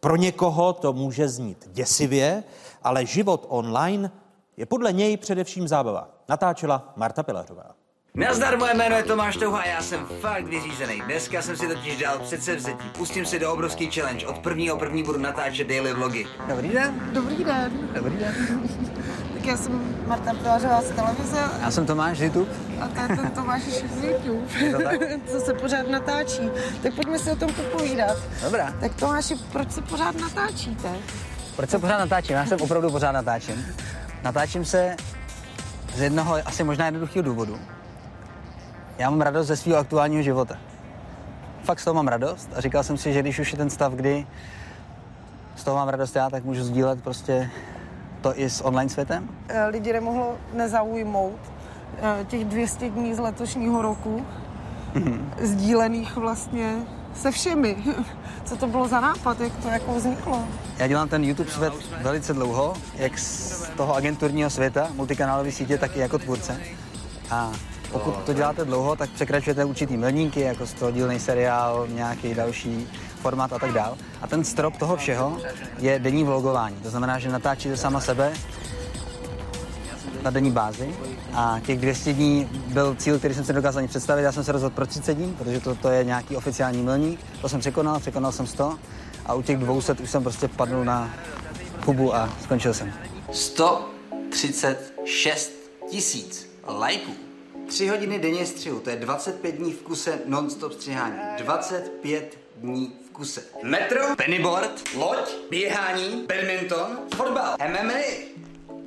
Pro 0.00 0.16
někoho 0.16 0.72
to 0.72 0.92
může 0.92 1.28
znít 1.28 1.68
děsivě, 1.72 2.44
ale 2.82 3.06
život 3.06 3.46
online 3.48 4.10
je 4.56 4.66
podle 4.66 4.92
něj 4.92 5.16
především 5.16 5.68
zábava. 5.68 6.08
Natáčela 6.28 6.92
Marta 6.96 7.22
Pilařová. 7.22 7.77
Nazdar, 8.18 8.58
moje 8.58 8.74
jméno 8.74 8.96
je 8.96 9.02
Tomáš 9.02 9.36
Touha 9.36 9.60
a 9.60 9.66
já 9.66 9.82
jsem 9.82 10.06
fakt 10.20 10.44
vyřízený. 10.44 11.02
Dneska 11.06 11.42
jsem 11.42 11.56
si 11.56 11.68
totiž 11.68 11.98
dal 11.98 12.18
předsevzetí. 12.18 12.88
Pustím 12.98 13.26
si 13.26 13.38
do 13.38 13.52
obrovský 13.52 13.90
challenge. 13.90 14.26
Od 14.26 14.38
prvního 14.38 14.76
první 14.76 15.02
budu 15.02 15.18
natáčet 15.18 15.68
daily 15.68 15.92
vlogy. 15.92 16.26
Dobrý 16.48 16.68
den. 16.68 17.00
Dobrý 17.12 17.44
den. 17.44 17.72
Dobrý 17.94 18.16
den. 18.16 18.34
Tak 19.34 19.46
já 19.46 19.56
jsem 19.56 19.96
Marta 20.06 20.34
Pilařová 20.34 20.80
z 20.82 20.90
televize. 20.90 21.38
Já 21.60 21.70
jsem 21.70 21.86
Tomáš 21.86 22.18
z 22.18 22.22
YouTube. 22.22 22.50
A 22.80 22.88
to 22.88 23.00
je 23.00 23.08
ten 23.08 23.30
Tomáš 23.30 23.62
z 23.62 24.04
YouTube, 24.04 25.18
co 25.26 25.40
se 25.40 25.54
pořád 25.54 25.88
natáčí. 25.88 26.50
Tak 26.82 26.94
pojďme 26.94 27.18
si 27.18 27.30
o 27.30 27.36
tom 27.36 27.52
popovídat. 27.52 28.16
Dobrá. 28.42 28.74
Tak 28.80 28.94
Tomáši, 28.94 29.34
proč 29.52 29.72
se 29.72 29.82
pořád 29.82 30.20
natáčíte? 30.20 30.88
Proč 31.56 31.70
se 31.70 31.78
pořád 31.78 31.98
natáčím? 31.98 32.36
Já 32.36 32.46
jsem 32.46 32.60
opravdu 32.60 32.90
pořád 32.90 33.12
natáčím. 33.12 33.66
Natáčím 34.22 34.64
se 34.64 34.96
z 35.94 36.00
jednoho 36.00 36.36
asi 36.44 36.64
možná 36.64 36.84
jednoduchého 36.84 37.22
důvodu. 37.22 37.58
Já 38.98 39.10
mám 39.10 39.20
radost 39.20 39.46
ze 39.46 39.56
svého 39.56 39.78
aktuálního 39.78 40.22
života. 40.22 40.58
Fakt 41.62 41.80
z 41.80 41.84
toho 41.84 41.94
mám 41.94 42.08
radost 42.08 42.50
a 42.56 42.60
říkal 42.60 42.82
jsem 42.82 42.96
si, 42.96 43.12
že 43.12 43.22
když 43.22 43.38
už 43.38 43.52
je 43.52 43.58
ten 43.58 43.70
stav, 43.70 43.92
kdy 43.92 44.26
z 45.56 45.64
toho 45.64 45.76
mám 45.76 45.88
radost 45.88 46.16
já, 46.16 46.30
tak 46.30 46.44
můžu 46.44 46.64
sdílet 46.64 47.02
prostě 47.02 47.50
to 48.20 48.40
i 48.40 48.50
s 48.50 48.64
online 48.64 48.90
světem. 48.90 49.28
Eh, 49.48 49.66
Lidi 49.66 49.92
nemohlo 49.92 50.36
nezaujmout 50.54 51.38
eh, 52.02 52.24
těch 52.24 52.44
200 52.44 52.90
dní 52.90 53.14
z 53.14 53.18
letošního 53.18 53.82
roku, 53.82 54.26
sdílených 55.40 56.16
vlastně 56.16 56.76
se 57.14 57.30
všemi. 57.30 57.76
Co 58.44 58.56
to 58.56 58.66
bylo 58.66 58.88
za 58.88 59.00
nápad, 59.00 59.40
jak 59.40 59.56
to 59.56 59.68
jako 59.68 59.94
vzniklo? 59.94 60.44
Já 60.78 60.86
dělám 60.86 61.08
ten 61.08 61.24
YouTube 61.24 61.50
svět 61.50 61.72
velice 62.02 62.32
dlouho, 62.32 62.74
jak 62.94 63.18
z 63.18 63.70
toho 63.76 63.94
agenturního 63.94 64.50
světa, 64.50 64.88
multikanálové 64.94 65.52
sítě, 65.52 65.78
tak 65.78 65.96
i 65.96 66.00
jako 66.00 66.18
tvůrce. 66.18 66.60
A 67.30 67.52
pokud 67.92 68.16
to 68.16 68.32
děláte 68.32 68.64
dlouho, 68.64 68.96
tak 68.96 69.10
překračujete 69.10 69.64
určitý 69.64 69.96
milníky, 69.96 70.40
jako 70.40 70.66
100 70.66 70.90
dílný 70.90 71.20
seriál, 71.20 71.86
nějaký 71.90 72.34
další 72.34 72.88
formát 73.20 73.52
a 73.52 73.58
tak 73.58 73.72
dál. 73.72 73.96
A 74.22 74.26
ten 74.26 74.44
strop 74.44 74.76
toho 74.76 74.96
všeho 74.96 75.38
je 75.78 75.98
denní 75.98 76.24
vlogování. 76.24 76.76
To 76.76 76.90
znamená, 76.90 77.18
že 77.18 77.28
natáčíte 77.28 77.76
sama 77.76 78.00
sebe 78.00 78.32
na 80.22 80.30
denní 80.30 80.50
bázi 80.50 80.94
a 81.34 81.60
těch 81.66 81.78
200 81.78 82.12
dní 82.12 82.48
byl 82.66 82.94
cíl, 82.94 83.18
který 83.18 83.34
jsem 83.34 83.44
si 83.44 83.52
dokázal 83.52 83.78
ani 83.78 83.88
představit. 83.88 84.22
Já 84.22 84.32
jsem 84.32 84.44
se 84.44 84.52
rozhodl 84.52 84.74
pro 84.74 84.86
30 84.86 85.14
dní, 85.14 85.34
protože 85.38 85.60
to, 85.60 85.74
to 85.74 85.90
je 85.90 86.04
nějaký 86.04 86.36
oficiální 86.36 86.82
milník. 86.82 87.20
To 87.40 87.48
jsem 87.48 87.60
překonal, 87.60 88.00
překonal 88.00 88.32
jsem 88.32 88.46
100 88.46 88.78
a 89.26 89.34
u 89.34 89.42
těch 89.42 89.58
200 89.58 89.92
už 89.92 90.10
jsem 90.10 90.22
prostě 90.22 90.48
padl 90.48 90.84
na 90.84 91.10
hubu 91.84 92.14
a 92.14 92.28
skončil 92.42 92.74
jsem. 92.74 92.92
136 93.32 95.52
tisíc 95.90 96.50
lajků. 96.66 97.27
Tři 97.68 97.88
hodiny 97.88 98.18
denně 98.18 98.46
střihu, 98.46 98.80
to 98.80 98.90
je 98.90 98.96
25 98.96 99.54
dní 99.54 99.72
v 99.72 99.82
kuse 99.82 100.18
non-stop 100.26 100.72
střihání. 100.72 101.14
25 101.38 102.38
dní 102.56 102.92
v 103.08 103.10
kuse. 103.12 103.42
Metro, 103.62 104.00
pennyboard, 104.16 104.94
loď, 104.96 105.34
běhání, 105.50 106.26
badminton, 106.28 106.98
fotbal, 107.16 107.56
MMA, 107.68 108.00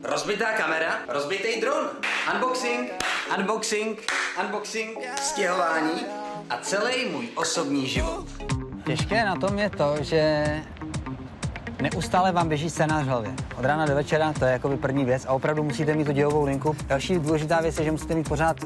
rozbitá 0.04 0.54
kamera, 0.54 1.00
rozbitý 1.08 1.62
dron, 1.62 1.90
unboxing, 2.34 2.92
unboxing, 3.38 4.12
unboxing, 4.42 4.98
stěhování 5.22 6.06
a 6.50 6.58
celý 6.58 7.06
můj 7.06 7.30
osobní 7.36 7.88
život. 7.88 8.26
Těžké 8.86 9.26
na 9.26 9.36
tom 9.36 9.60
je 9.60 9.70
to, 9.70 9.96
že 10.02 10.46
Neustále 11.82 12.32
vám 12.32 12.48
běží 12.48 12.70
scénář 12.70 13.08
hlavě. 13.08 13.32
Od 13.60 13.66
rána 13.66 13.86
do 13.86 13.96
večera 13.96 14.34
to 14.34 14.46
je 14.46 14.52
jako 14.52 14.78
první 14.78 15.06
věc 15.06 15.26
a 15.26 15.34
opravdu 15.34 15.64
musíte 15.64 15.96
mít 15.96 16.06
tu 16.06 16.12
dějovou 16.12 16.46
linku. 16.46 16.76
Další 16.88 17.20
důležitá 17.20 17.62
věc 17.62 17.80
je, 17.80 17.86
že 17.86 17.92
musíte 17.92 18.16
mít 18.16 18.30
pořád 18.30 18.58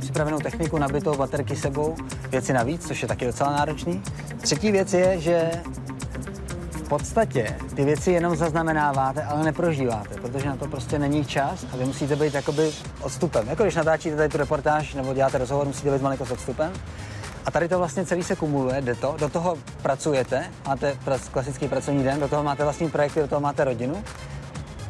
připravenou 0.00 0.38
techniku, 0.38 0.78
nabitou 0.78 1.16
baterky 1.16 1.56
sebou, 1.56 1.96
věci 2.28 2.52
navíc, 2.52 2.86
což 2.86 3.02
je 3.02 3.08
taky 3.08 3.26
docela 3.26 3.52
náročný. 3.52 4.02
Třetí 4.40 4.72
věc 4.72 4.92
je, 4.94 5.20
že 5.20 5.50
v 6.70 6.88
podstatě 6.88 7.56
ty 7.74 7.84
věci 7.84 8.10
jenom 8.10 8.36
zaznamenáváte, 8.36 9.24
ale 9.24 9.44
neprožíváte, 9.44 10.14
protože 10.14 10.48
na 10.48 10.56
to 10.56 10.66
prostě 10.66 10.98
není 10.98 11.24
čas 11.24 11.66
a 11.72 11.76
vy 11.76 11.84
musíte 11.84 12.16
být 12.16 12.34
jakoby 12.34 12.70
odstupem. 13.00 13.48
Jako 13.48 13.62
když 13.62 13.74
natáčíte 13.74 14.16
tady 14.16 14.28
tu 14.28 14.38
reportáž 14.38 14.94
nebo 14.94 15.14
děláte 15.14 15.38
rozhovor, 15.38 15.66
musíte 15.66 15.90
být 15.90 16.02
malinko 16.02 16.26
s 16.26 16.30
odstupem. 16.30 16.72
A 17.46 17.50
tady 17.50 17.68
to 17.68 17.78
vlastně 17.78 18.06
celý 18.06 18.22
se 18.22 18.36
kumuluje, 18.36 18.80
jde 18.80 18.94
to, 18.94 19.16
do 19.18 19.28
toho 19.28 19.58
pracujete, 19.82 20.50
máte 20.66 20.98
klasický 21.32 21.68
pracovní 21.68 22.04
den, 22.04 22.20
do 22.20 22.28
toho 22.28 22.42
máte 22.42 22.62
vlastní 22.62 22.90
projekty, 22.90 23.20
do 23.20 23.28
toho 23.28 23.40
máte 23.40 23.64
rodinu. 23.64 24.04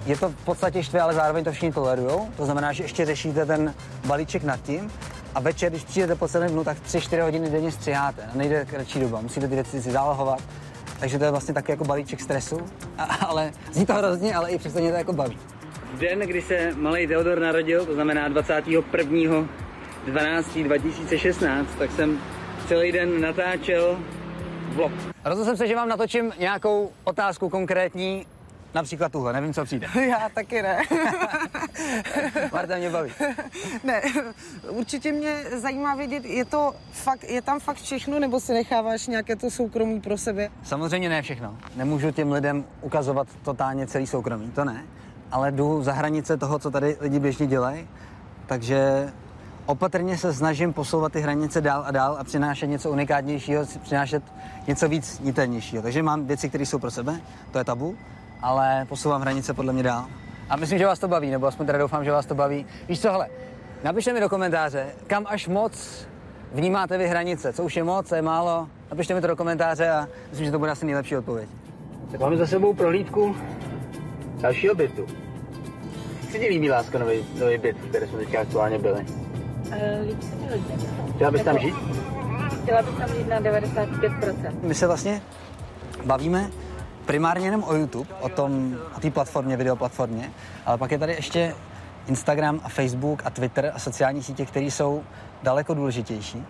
Je 0.06 0.16
to 0.16 0.28
v 0.28 0.44
podstatě 0.44 0.82
štve, 0.82 1.00
ale 1.00 1.14
zároveň 1.14 1.44
to 1.44 1.52
všichni 1.52 1.72
tolerujou. 1.72 2.28
To 2.36 2.44
znamená, 2.44 2.72
že 2.72 2.84
ještě 2.84 3.04
řešíte 3.04 3.46
ten 3.46 3.74
balíček 4.06 4.44
nad 4.44 4.62
tím. 4.62 4.92
A 5.34 5.40
večer, 5.40 5.70
když 5.70 5.84
přijdete 5.84 6.14
po 6.14 6.28
celém 6.28 6.50
dnu, 6.50 6.64
tak 6.64 6.76
3-4 6.78 7.22
hodiny 7.22 7.50
denně 7.50 7.72
střiháte. 7.72 8.22
A 8.22 8.36
nejde 8.36 8.64
kratší 8.64 9.00
doba, 9.00 9.20
musíte 9.20 9.48
ty 9.48 9.54
věci 9.54 9.82
si 9.82 9.90
zálohovat. 9.90 10.42
Takže 11.00 11.18
to 11.18 11.24
je 11.24 11.30
vlastně 11.30 11.54
taky 11.54 11.72
jako 11.72 11.84
balíček 11.84 12.20
stresu, 12.20 12.60
a, 12.98 13.04
ale 13.26 13.52
zní 13.72 13.86
to 13.86 13.94
hrozně, 13.94 14.34
ale 14.34 14.50
i 14.50 14.58
přesto 14.58 14.78
to 14.78 14.84
jako 14.84 15.12
baví. 15.12 15.38
Den, 16.00 16.18
kdy 16.18 16.42
se 16.42 16.70
malý 16.76 17.06
Theodor 17.06 17.40
narodil, 17.40 17.86
to 17.86 17.94
znamená 17.94 18.28
21. 18.28 19.48
12. 20.06 20.58
2016, 20.58 21.68
tak 21.78 21.90
jsem 21.90 22.18
celý 22.68 22.92
den 22.92 23.20
natáčel 23.20 23.98
vlog. 24.68 24.92
Rozhodl 25.24 25.44
jsem 25.48 25.56
se, 25.56 25.66
že 25.68 25.76
vám 25.76 25.88
natočím 25.88 26.32
nějakou 26.38 26.90
otázku 27.04 27.48
konkrétní, 27.48 28.26
například 28.74 29.12
tuhle, 29.12 29.32
nevím, 29.32 29.54
co 29.54 29.64
přijde. 29.64 29.86
Já 30.08 30.28
taky 30.28 30.62
ne. 30.62 30.82
Marta 32.52 32.76
mě 32.76 32.90
baví. 32.90 33.12
ne, 33.84 34.02
určitě 34.68 35.12
mě 35.12 35.44
zajímá 35.56 35.94
vědět, 35.94 36.24
je 36.24 36.44
to 36.44 36.74
fakt, 36.92 37.24
je 37.24 37.42
tam 37.42 37.60
fakt 37.60 37.76
všechno, 37.76 38.18
nebo 38.18 38.40
si 38.40 38.52
necháváš 38.52 39.06
nějaké 39.06 39.36
to 39.36 39.50
soukromí 39.50 40.00
pro 40.00 40.18
sebe? 40.18 40.48
Samozřejmě 40.62 41.08
ne 41.08 41.22
všechno. 41.22 41.56
Nemůžu 41.76 42.10
těm 42.10 42.32
lidem 42.32 42.64
ukazovat 42.80 43.28
totálně 43.42 43.86
celý 43.86 44.06
soukromí, 44.06 44.50
to 44.50 44.64
ne. 44.64 44.84
Ale 45.30 45.52
jdu 45.52 45.82
za 45.82 45.92
hranice 45.92 46.36
toho, 46.36 46.58
co 46.58 46.70
tady 46.70 46.96
lidi 47.00 47.18
běžně 47.18 47.46
dělají, 47.46 47.88
takže 48.46 49.12
opatrně 49.66 50.18
se 50.18 50.34
snažím 50.34 50.72
posouvat 50.72 51.12
ty 51.12 51.20
hranice 51.20 51.60
dál 51.60 51.82
a 51.86 51.90
dál 51.90 52.16
a 52.20 52.24
přinášet 52.24 52.66
něco 52.66 52.90
unikátnějšího, 52.90 53.64
přinášet 53.82 54.22
něco 54.66 54.88
víc 54.88 55.20
niternějšího. 55.20 55.82
Takže 55.82 56.02
mám 56.02 56.26
věci, 56.26 56.48
které 56.48 56.66
jsou 56.66 56.78
pro 56.78 56.90
sebe, 56.90 57.20
to 57.50 57.58
je 57.58 57.64
tabu, 57.64 57.96
ale 58.42 58.86
posouvám 58.88 59.20
hranice 59.20 59.54
podle 59.54 59.72
mě 59.72 59.82
dál. 59.82 60.06
A 60.48 60.56
myslím, 60.56 60.78
že 60.78 60.86
vás 60.86 60.98
to 60.98 61.08
baví, 61.08 61.30
nebo 61.30 61.46
aspoň 61.46 61.66
teda 61.66 61.78
doufám, 61.78 62.04
že 62.04 62.12
vás 62.12 62.26
to 62.26 62.34
baví. 62.34 62.66
Víš 62.88 63.00
co, 63.00 63.10
hele, 63.10 63.28
napište 63.84 64.12
mi 64.12 64.20
do 64.20 64.28
komentáře, 64.28 64.86
kam 65.06 65.24
až 65.28 65.48
moc 65.48 66.06
vnímáte 66.52 66.98
vy 66.98 67.08
hranice, 67.08 67.52
co 67.52 67.62
už 67.62 67.76
je 67.76 67.84
moc, 67.84 68.08
co 68.08 68.14
je 68.14 68.22
málo. 68.22 68.68
Napište 68.90 69.14
mi 69.14 69.20
to 69.20 69.26
do 69.26 69.36
komentáře 69.36 69.90
a 69.90 70.08
myslím, 70.30 70.46
že 70.46 70.52
to 70.52 70.58
bude 70.58 70.70
asi 70.70 70.86
nejlepší 70.86 71.16
odpověď. 71.16 71.48
Tak 72.10 72.20
máme 72.20 72.36
za 72.36 72.46
sebou 72.46 72.74
prohlídku 72.74 73.36
dalšího 74.40 74.74
bytu. 74.74 75.06
Jak 76.22 76.30
se 76.30 76.38
ti 76.38 76.46
líbí, 76.46 76.70
láska, 76.70 76.98
nový, 76.98 77.24
nový 77.40 77.58
byt, 77.58 77.76
v 77.76 77.88
které 77.88 78.06
jsme 78.06 78.18
teďka 78.18 78.40
aktuálně 78.40 78.78
byli? 78.78 79.23
Uh, 79.66 80.06
líbí 80.08 80.22
se 80.22 80.34
mi 80.34 80.46
hodně. 80.50 80.76
Chtěla 81.14 81.30
bys 81.30 81.42
tam 81.42 81.58
žít? 81.58 81.74
Chtěla 82.62 82.82
bych 82.82 82.94
tam 82.94 83.08
žít 83.08 83.28
na 83.28 83.40
95%. 83.40 84.54
My 84.62 84.74
se 84.74 84.86
vlastně 84.86 85.22
bavíme 86.04 86.50
primárně 87.06 87.46
jenom 87.46 87.64
o 87.64 87.74
YouTube, 87.74 88.10
o 88.20 88.28
tom, 88.28 88.76
o 88.96 89.00
té 89.00 89.10
platformě, 89.10 89.56
videoplatformě, 89.56 90.30
ale 90.66 90.78
pak 90.78 90.90
je 90.90 90.98
tady 90.98 91.12
ještě 91.12 91.54
Instagram 92.06 92.60
a 92.64 92.68
Facebook 92.68 93.22
a 93.24 93.30
Twitter 93.30 93.72
a 93.74 93.78
sociální 93.78 94.22
sítě, 94.22 94.46
které 94.46 94.66
jsou 94.66 95.02
daleko 95.42 95.74
důležitější. 95.74 96.44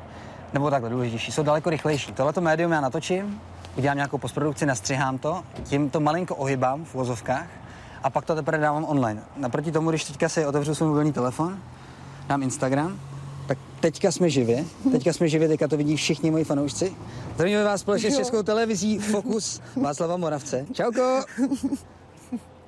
Nebo 0.52 0.70
takhle 0.70 0.90
důležitější, 0.90 1.32
jsou 1.32 1.42
daleko 1.42 1.70
rychlejší. 1.70 2.12
Tohleto 2.12 2.40
médium 2.40 2.72
já 2.72 2.80
natočím, 2.80 3.40
udělám 3.76 3.96
nějakou 3.96 4.18
postprodukci, 4.18 4.66
nastřihám 4.66 5.18
to, 5.18 5.42
tím 5.64 5.90
to 5.90 6.00
malinko 6.00 6.34
ohybám 6.36 6.84
v 6.84 6.94
vozovkách 6.94 7.46
a 8.02 8.10
pak 8.10 8.24
to 8.24 8.34
teprve 8.34 8.58
dávám 8.58 8.84
online. 8.84 9.22
Naproti 9.36 9.72
tomu, 9.72 9.90
když 9.90 10.04
teďka 10.04 10.28
si 10.28 10.46
otevřu 10.46 10.74
svůj 10.74 10.88
mobilní 10.88 11.12
telefon, 11.12 11.58
dám 12.28 12.42
Instagram, 12.42 13.00
tak 13.46 13.58
teďka 13.80 14.12
jsme 14.12 14.30
živě, 14.30 14.64
teďka 14.92 15.12
jsme 15.12 15.28
živě, 15.28 15.48
teďka 15.48 15.68
to 15.68 15.76
vidí 15.76 15.96
všichni 15.96 16.30
moji 16.30 16.44
fanoušci. 16.44 16.96
Zdravíme 17.34 17.64
vás 17.64 17.80
společně 17.80 18.10
s 18.10 18.16
Českou 18.16 18.42
televizí 18.42 18.98
Fokus 18.98 19.60
Václava 19.76 20.16
Moravce. 20.16 20.66
Čauko! 20.72 21.24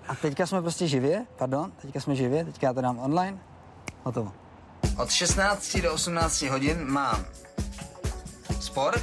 A 0.08 0.14
teďka 0.14 0.46
jsme 0.46 0.62
prostě 0.62 0.88
živě, 0.88 1.26
pardon, 1.38 1.72
teďka 1.82 2.00
jsme 2.00 2.16
živě, 2.16 2.44
teďka 2.44 2.66
já 2.66 2.72
to 2.72 2.80
dám 2.80 2.98
online. 2.98 3.38
Hotovo. 4.04 4.32
Od 4.98 5.10
16 5.10 5.76
do 5.76 5.94
18 5.94 6.42
hodin 6.42 6.84
mám 6.84 7.24
sport, 8.60 9.02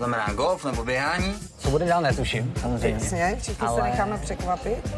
znamená 0.00 0.32
golf 0.32 0.64
nebo 0.64 0.84
běhání. 0.84 1.34
Co 1.58 1.70
bude 1.70 1.84
dál, 1.84 2.02
netuším, 2.02 2.52
samozřejmě. 2.60 2.98
Jasně, 3.02 3.36
všichni 3.40 3.68
se 3.68 3.82
necháme 3.82 4.18
překvapit. 4.18 4.94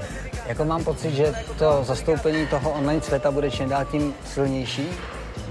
Jako 0.46 0.64
mám 0.64 0.84
pocit, 0.84 1.14
že 1.14 1.34
to 1.58 1.84
zastoupení 1.84 2.46
toho 2.46 2.70
online 2.70 3.02
světa 3.02 3.30
bude 3.30 3.50
čím 3.50 3.68
dál 3.68 3.84
tím 3.84 4.14
silnější, 4.24 4.88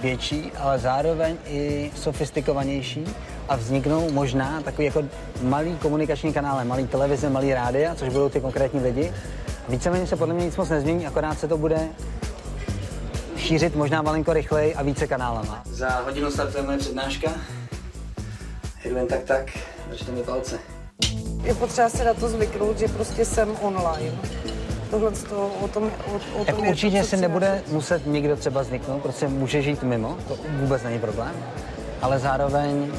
větší, 0.01 0.51
ale 0.57 0.79
zároveň 0.79 1.37
i 1.45 1.91
sofistikovanější 1.95 3.05
a 3.49 3.55
vzniknou 3.55 4.11
možná 4.11 4.61
takový 4.61 4.85
jako 4.85 5.03
malý 5.41 5.75
komunikační 5.75 6.33
kanály, 6.33 6.65
malý 6.65 6.87
televize, 6.87 7.29
malý 7.29 7.53
rádia, 7.53 7.95
což 7.95 8.09
budou 8.09 8.29
ty 8.29 8.41
konkrétní 8.41 8.79
lidi. 8.79 9.13
Víceméně 9.69 10.07
se 10.07 10.15
podle 10.15 10.33
mě 10.33 10.45
nic 10.45 10.57
moc 10.57 10.69
nezmění, 10.69 11.07
akorát 11.07 11.39
se 11.39 11.47
to 11.47 11.57
bude 11.57 11.87
šířit 13.37 13.75
možná 13.75 14.01
malinko 14.01 14.33
rychleji 14.33 14.75
a 14.75 14.83
více 14.83 15.07
kanálama. 15.07 15.61
Za 15.65 15.89
hodinu 15.89 16.31
startuje 16.31 16.63
moje 16.63 16.77
přednáška. 16.77 17.31
Jedu 18.83 18.97
jen 18.97 19.07
tak 19.07 19.23
tak, 19.23 19.45
držte 19.89 20.11
mi 20.11 20.23
palce. 20.23 20.59
Je 21.43 21.53
potřeba 21.53 21.89
si 21.89 22.03
na 22.03 22.13
to 22.13 22.29
zvyknout, 22.29 22.79
že 22.79 22.87
prostě 22.87 23.25
jsem 23.25 23.57
online. 23.61 24.11
Tohle 24.89 25.11
to, 25.11 25.47
o 25.61 25.67
tom, 25.67 25.83
o, 25.83 26.15
o 26.15 26.19
tom 26.19 26.45
Jako 26.47 26.63
je 26.63 26.69
určitě 26.69 26.99
to, 27.01 27.07
si 27.07 27.17
nebude 27.17 27.61
říct. 27.65 27.73
muset 27.73 28.05
nikdo 28.05 28.35
třeba 28.35 28.63
zvyknout, 28.63 29.01
prostě 29.01 29.27
může 29.27 29.61
žít 29.61 29.83
mimo, 29.83 30.17
to 30.27 30.37
vůbec 30.49 30.83
není 30.83 30.99
problém, 30.99 31.31
ale 32.01 32.19
zároveň 32.19 32.91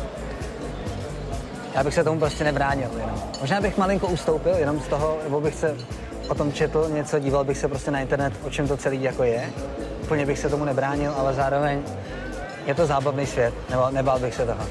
já 1.74 1.85
bych 1.85 1.95
se 1.95 2.05
tomu 2.05 2.18
prostě 2.20 2.45
nebránil 2.45 2.89
jenom. 3.01 3.22
Možná 3.41 3.61
bych 3.61 3.78
malinko 3.78 4.07
ustoupil 4.07 4.55
jenom 4.55 4.80
z 4.80 4.87
toho, 4.89 5.18
nebo 5.24 5.41
bych 5.41 5.55
se 5.55 5.76
o 6.28 6.35
tom 6.35 6.53
četl 6.53 6.89
něco, 6.93 7.18
díval 7.18 7.45
bych 7.45 7.59
se 7.59 7.68
prostě 7.68 7.91
na 7.91 8.01
internet, 8.01 8.33
o 8.45 8.51
čem 8.51 8.68
to 8.68 8.76
celý 8.76 9.03
jako 9.03 9.24
je. 9.24 9.51
Úplně 10.03 10.26
bych 10.26 10.39
se 10.39 10.49
tomu 10.49 10.64
nebránil, 10.64 11.14
ale 11.16 11.35
zároveň 11.35 11.83
je 12.66 12.74
to 12.74 12.87
zábavný 12.87 13.26
svět, 13.26 13.55
nebo 13.70 13.91
nebál 13.91 14.18
bych 14.18 14.35
se 14.35 14.47
toho. 14.47 14.66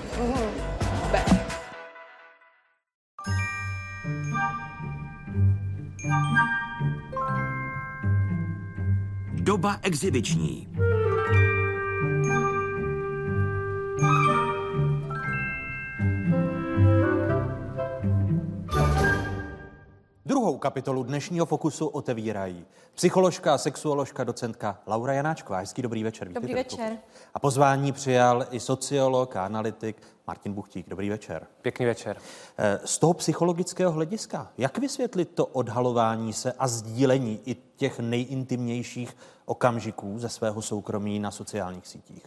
Doba 9.34 9.78
exibiční. 9.82 10.68
Druhou 20.26 20.58
kapitolu 20.58 21.04
dnešního 21.04 21.46
fokusu 21.46 21.88
otevírají 21.88 22.66
psycholožka 22.94 23.54
a 23.54 23.58
sexuoložka 23.58 24.24
docentka 24.24 24.80
Laura 24.88 25.14
Janáčková. 25.14 25.60
Hezký 25.60 25.82
dobrý 25.82 26.04
večer. 26.04 26.28
Dobrý 26.28 26.48
vítejte 26.48 26.76
večer. 26.78 26.98
A 27.34 27.40
pozvání 27.40 27.92
přijal 27.92 28.46
i 28.52 28.60
sociolog 28.60 29.36
a 29.36 29.46
analytik 29.46 30.02
Martin 30.28 30.54
Buchtík. 30.54 30.90
Dobrý 30.90 31.10
večer. 31.10 31.48
Pěkný 31.62 31.86
večer. 31.86 32.18
Eh, 32.58 32.80
Z 32.86 32.98
toho 32.98 33.14
psychologického 33.14 33.92
hlediska, 33.92 34.52
jak 34.58 34.78
vysvětlit 34.78 35.30
to 35.36 35.46
odhalování 35.46 36.34
se 36.34 36.52
a 36.52 36.68
sdílení 36.68 37.40
i 37.46 37.56
těch 37.76 38.00
nejintimnějších 38.00 39.18
okamžiků 39.46 40.20
ze 40.20 40.30
svého 40.30 40.62
soukromí 40.62 41.20
na 41.20 41.32
sociálních 41.32 41.88
sítích? 41.88 42.24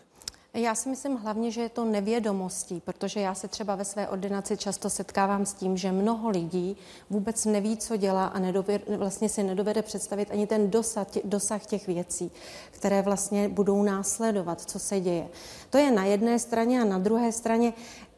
Já 0.57 0.75
si 0.75 0.89
myslím 0.89 1.17
hlavně, 1.17 1.51
že 1.51 1.61
je 1.61 1.69
to 1.69 1.85
nevědomostí, 1.85 2.81
protože 2.81 3.21
já 3.21 3.35
se 3.35 3.49
třeba 3.49 3.75
ve 3.75 3.85
své 3.85 4.09
ordinaci 4.09 4.57
často 4.57 4.91
setkávám 4.91 5.47
s 5.47 5.55
tím, 5.55 5.77
že 5.77 5.93
mnoho 5.93 6.31
lidí 6.31 6.77
vůbec 7.11 7.45
neví, 7.45 7.77
co 7.77 7.97
dělá 7.97 8.27
a 8.27 8.39
nedově, 8.39 8.81
vlastně 8.97 9.29
si 9.29 9.43
nedovede 9.43 9.83
představit 9.83 10.31
ani 10.31 10.47
ten 10.47 10.71
dosah, 10.71 11.11
tě, 11.11 11.21
dosah 11.25 11.67
těch 11.67 11.87
věcí, 11.87 12.31
které 12.71 13.03
vlastně 13.03 13.49
budou 13.49 13.83
následovat, 13.83 14.61
co 14.61 14.79
se 14.79 15.01
děje. 15.01 15.29
To 15.71 15.79
je 15.79 15.91
na 15.91 16.05
jedné 16.05 16.39
straně 16.39 16.83
a 16.83 16.85
na 16.85 16.99
druhé 16.99 17.33
straně 17.33 17.73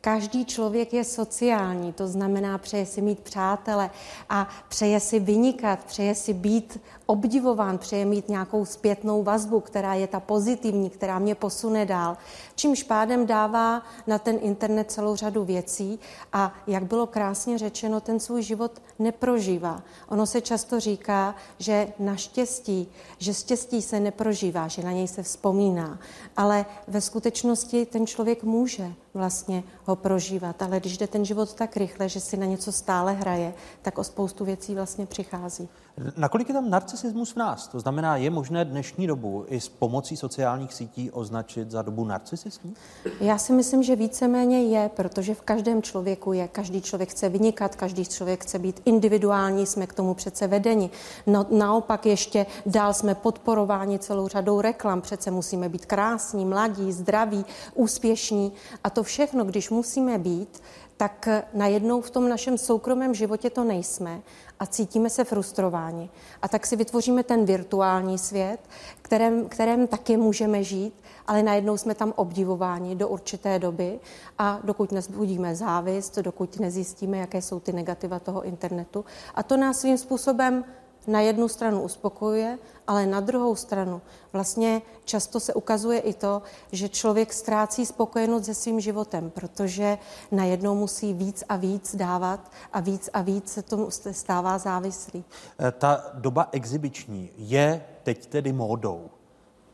Každý 0.07 0.45
člověk 0.45 0.93
je 0.93 1.05
sociální, 1.05 1.93
to 1.93 2.09
znamená, 2.09 2.59
přeje 2.59 2.87
si 2.87 3.03
mít 3.03 3.21
přátele 3.21 3.91
a 4.29 4.49
přeje 4.69 5.01
si 5.01 5.21
vynikat, 5.21 5.85
přeje 5.85 6.15
si 6.15 6.35
být 6.35 6.81
obdivován, 7.07 7.79
přeje 7.79 8.05
mít 8.05 8.29
nějakou 8.29 8.65
zpětnou 8.65 9.23
vazbu, 9.23 9.61
která 9.61 9.95
je 9.95 10.07
ta 10.07 10.21
pozitivní, 10.21 10.91
která 10.91 11.19
mě 11.19 11.35
posune 11.35 11.87
dál. 11.87 12.17
Čímž 12.55 12.83
pádem 12.83 13.27
dává 13.27 13.83
na 14.07 14.19
ten 14.19 14.39
internet 14.41 14.91
celou 14.91 15.17
řadu 15.17 15.45
věcí 15.45 15.99
a 16.33 16.55
jak 16.67 16.85
bylo 16.85 17.07
krásně 17.07 17.59
řečeno, 17.59 18.01
ten 18.01 18.21
svůj 18.21 18.43
život 18.43 18.83
neprožívá. 18.99 19.83
Ono 20.09 20.27
se 20.27 20.41
často 20.41 20.81
říká, 20.81 21.35
že 21.59 21.89
naštěstí, 21.99 22.89
že 23.19 23.35
štěstí 23.35 23.83
se 23.83 24.01
neprožívá, 24.01 24.69
že 24.69 24.83
na 24.83 24.93
něj 24.93 25.09
se 25.09 25.23
vzpomíná, 25.23 25.99
ale 26.37 26.67
ve 26.89 27.01
skutečnosti 27.01 27.87
ten 27.87 28.07
člověk 28.07 28.45
může 28.45 28.93
vlastně 29.15 29.65
ho 29.85 29.97
prožívat, 29.97 30.63
ale 30.63 30.81
když 30.81 30.99
jde 30.99 31.07
ten 31.07 31.25
život 31.25 31.55
tak 31.55 31.77
rychle, 31.77 32.09
že 32.09 32.21
si 32.21 32.37
na 32.37 32.47
něco 32.47 32.73
stále 32.73 33.13
hraje, 33.13 33.55
tak 33.83 33.99
o 33.99 34.05
spoustu 34.05 34.45
věcí 34.45 34.75
vlastně 34.75 35.07
přichází. 35.07 35.69
Nakolik 36.17 36.49
je 36.49 36.55
tam 36.55 36.71
narcisismus 36.97 37.33
v 37.33 37.37
nás? 37.37 37.69
To 37.69 37.81
znamená, 37.81 38.17
je 38.17 38.31
možné 38.31 38.65
dnešní 38.65 39.07
dobu 39.07 39.45
i 39.49 39.61
s 39.61 39.69
pomocí 39.69 40.17
sociálních 40.17 40.75
sítí 40.75 41.11
označit 41.11 41.71
za 41.71 41.83
dobu 41.83 42.05
narcisismu? 42.05 42.75
Já 43.21 43.39
si 43.39 43.53
myslím, 43.53 43.83
že 43.83 43.97
víceméně 43.97 44.63
je, 44.63 44.91
protože 44.97 45.35
v 45.35 45.41
každém 45.43 45.83
člověku 45.83 46.33
je. 46.33 46.49
Každý 46.49 46.83
člověk 46.83 47.11
chce 47.11 47.29
vynikat, 47.29 47.77
každý 47.77 48.05
člověk 48.05 48.43
chce 48.43 48.59
být 48.59 48.81
individuální, 48.85 49.67
jsme 49.67 49.87
k 49.87 49.95
tomu 49.95 50.15
přece 50.15 50.47
vedeni. 50.47 50.91
No, 51.27 51.47
naopak 51.51 52.07
ještě 52.07 52.47
dál 52.67 52.95
jsme 52.95 53.15
podporováni 53.15 53.99
celou 53.99 54.29
řadou 54.29 54.61
reklam. 54.61 55.01
Přece 55.01 55.31
musíme 55.31 55.69
být 55.69 55.87
krásní, 55.87 56.45
mladí, 56.45 56.93
zdraví, 56.93 57.45
úspěšní. 57.75 58.53
A 58.85 58.91
to 58.91 59.03
všechno, 59.03 59.45
když 59.45 59.71
musíme 59.71 60.19
být, 60.19 60.63
tak 60.97 61.29
najednou 61.55 62.01
v 62.01 62.11
tom 62.11 62.29
našem 62.29 62.59
soukromém 62.59 63.15
životě 63.15 63.51
to 63.51 63.65
nejsme 63.65 64.21
a 64.61 64.67
cítíme 64.67 65.11
se 65.11 65.25
frustrováni. 65.25 66.11
A 66.43 66.49
tak 66.49 66.67
si 66.67 66.77
vytvoříme 66.77 67.23
ten 67.23 67.45
virtuální 67.45 68.19
svět, 68.19 68.59
kterém, 69.03 69.49
kterém 69.49 69.87
taky 69.87 70.17
můžeme 70.17 70.65
žít, 70.65 70.95
ale 71.27 71.43
najednou 71.43 71.77
jsme 71.77 71.95
tam 71.95 72.13
obdivováni 72.17 72.97
do 72.97 73.09
určité 73.09 73.59
doby 73.59 74.01
a 74.39 74.61
dokud 74.65 74.93
nezbudíme 74.93 75.55
závist, 75.57 76.19
dokud 76.19 76.61
nezjistíme, 76.61 77.19
jaké 77.19 77.43
jsou 77.43 77.61
ty 77.61 77.73
negativa 77.73 78.19
toho 78.19 78.43
internetu. 78.43 79.05
A 79.35 79.43
to 79.43 79.57
nás 79.57 79.81
svým 79.81 79.99
způsobem 79.99 80.65
na 81.07 81.21
jednu 81.21 81.49
stranu 81.49 81.83
uspokojuje, 81.83 82.59
ale 82.87 83.07
na 83.07 83.21
druhou 83.21 83.57
stranu 83.57 84.03
vlastně 84.33 84.83
často 85.05 85.41
se 85.41 85.55
ukazuje 85.55 85.99
i 86.01 86.15
to, 86.15 86.43
že 86.73 86.89
člověk 86.89 87.33
ztrácí 87.33 87.87
spokojenost 87.87 88.45
se 88.45 88.55
svým 88.55 88.81
životem, 88.81 89.31
protože 89.31 89.99
najednou 90.33 90.75
musí 90.75 91.13
víc 91.15 91.45
a 91.49 91.57
víc 91.57 91.97
dávat 91.97 92.51
a 92.73 92.81
víc 92.81 93.11
a 93.13 93.21
víc 93.23 93.53
se 93.53 93.63
tomu 93.63 93.89
stává 94.11 94.59
závislý. 94.59 95.25
Eh, 95.59 95.73
Ta 95.73 96.05
doba 96.15 96.49
exibiční 96.53 97.31
je 97.37 97.85
teď 98.03 98.27
tedy 98.27 98.53
módou 98.53 99.11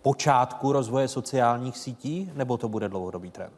počátku 0.03 0.73
rozvoje 0.73 1.09
sociálních 1.09 1.79
sítí, 1.79 2.33
nebo 2.35 2.57
to 2.57 2.69
bude 2.69 2.89
dlouhodobý 2.89 3.31
trend? 3.31 3.53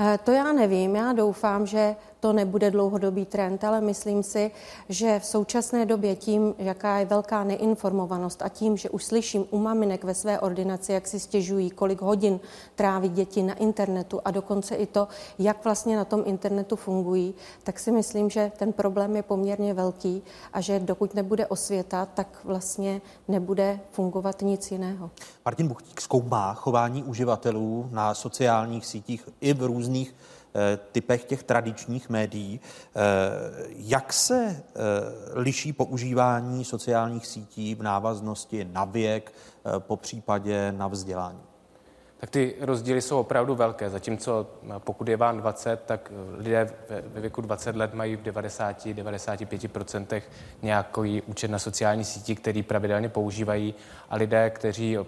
Eh, 0.00 0.18
To 0.24 0.30
já 0.30 0.52
nevím, 0.52 0.96
já 0.96 1.12
doufám, 1.12 1.66
že 1.66 1.96
to 2.22 2.32
nebude 2.32 2.70
dlouhodobý 2.70 3.26
trend, 3.26 3.64
ale 3.64 3.80
myslím 3.80 4.22
si, 4.22 4.50
že 4.88 5.18
v 5.18 5.24
současné 5.24 5.86
době 5.86 6.16
tím, 6.16 6.54
jaká 6.58 6.98
je 6.98 7.06
velká 7.06 7.44
neinformovanost 7.44 8.42
a 8.42 8.48
tím, 8.48 8.76
že 8.76 8.90
už 8.90 9.04
slyším 9.04 9.44
u 9.50 9.58
maminek 9.58 10.04
ve 10.04 10.14
své 10.14 10.40
ordinaci, 10.40 10.92
jak 10.92 11.06
si 11.06 11.20
stěžují, 11.20 11.70
kolik 11.70 12.02
hodin 12.02 12.40
tráví 12.74 13.08
děti 13.08 13.42
na 13.42 13.54
internetu 13.54 14.20
a 14.24 14.30
dokonce 14.30 14.74
i 14.74 14.86
to, 14.86 15.08
jak 15.38 15.64
vlastně 15.64 15.96
na 15.96 16.04
tom 16.04 16.22
internetu 16.26 16.76
fungují, 16.76 17.34
tak 17.62 17.78
si 17.78 17.92
myslím, 17.92 18.30
že 18.30 18.52
ten 18.58 18.72
problém 18.72 19.16
je 19.16 19.22
poměrně 19.22 19.74
velký 19.74 20.22
a 20.52 20.60
že 20.60 20.80
dokud 20.80 21.14
nebude 21.14 21.46
osvěta, 21.46 22.06
tak 22.06 22.38
vlastně 22.44 23.00
nebude 23.28 23.80
fungovat 23.90 24.42
nic 24.42 24.70
jiného. 24.70 25.10
Martin 25.44 25.68
Buchtík 25.68 26.00
zkoumá 26.00 26.54
chování 26.54 27.02
uživatelů 27.02 27.88
na 27.90 28.14
sociálních 28.14 28.86
sítích 28.86 29.28
i 29.40 29.54
v 29.54 29.62
různých 29.62 30.14
typech 30.92 31.24
těch 31.24 31.42
tradičních 31.42 32.08
médií. 32.08 32.60
Eh, 32.60 33.00
Jak 33.68 34.12
se 34.12 34.46
eh, 34.46 34.62
liší 35.32 35.72
používání 35.72 36.64
sociálních 36.64 37.26
sítí 37.26 37.74
v 37.74 37.82
návaznosti 37.82 38.68
na 38.72 38.84
věk, 38.84 39.32
eh, 39.32 39.70
po 39.78 39.96
případě 39.96 40.72
na 40.72 40.88
vzdělání? 40.88 41.42
Tak 42.22 42.30
ty 42.30 42.54
rozdíly 42.60 43.02
jsou 43.02 43.20
opravdu 43.20 43.54
velké. 43.54 43.90
Zatímco 43.90 44.46
eh, 44.64 44.68
pokud 44.78 45.08
je 45.08 45.16
vám 45.16 45.38
20, 45.38 45.82
tak 45.86 46.12
eh, 46.12 46.42
lidé 46.42 46.70
ve 47.06 47.20
věku 47.20 47.40
20 47.40 47.76
let 47.76 47.94
mají 47.94 48.16
v 48.16 48.22
90-95% 48.22 50.22
nějaký 50.62 51.22
účet 51.22 51.50
na 51.50 51.58
sociální 51.58 52.04
síti, 52.04 52.34
který 52.34 52.62
pravidelně 52.62 53.08
používají 53.08 53.74
a 54.10 54.16
lidé, 54.16 54.50
kteří 54.50 54.98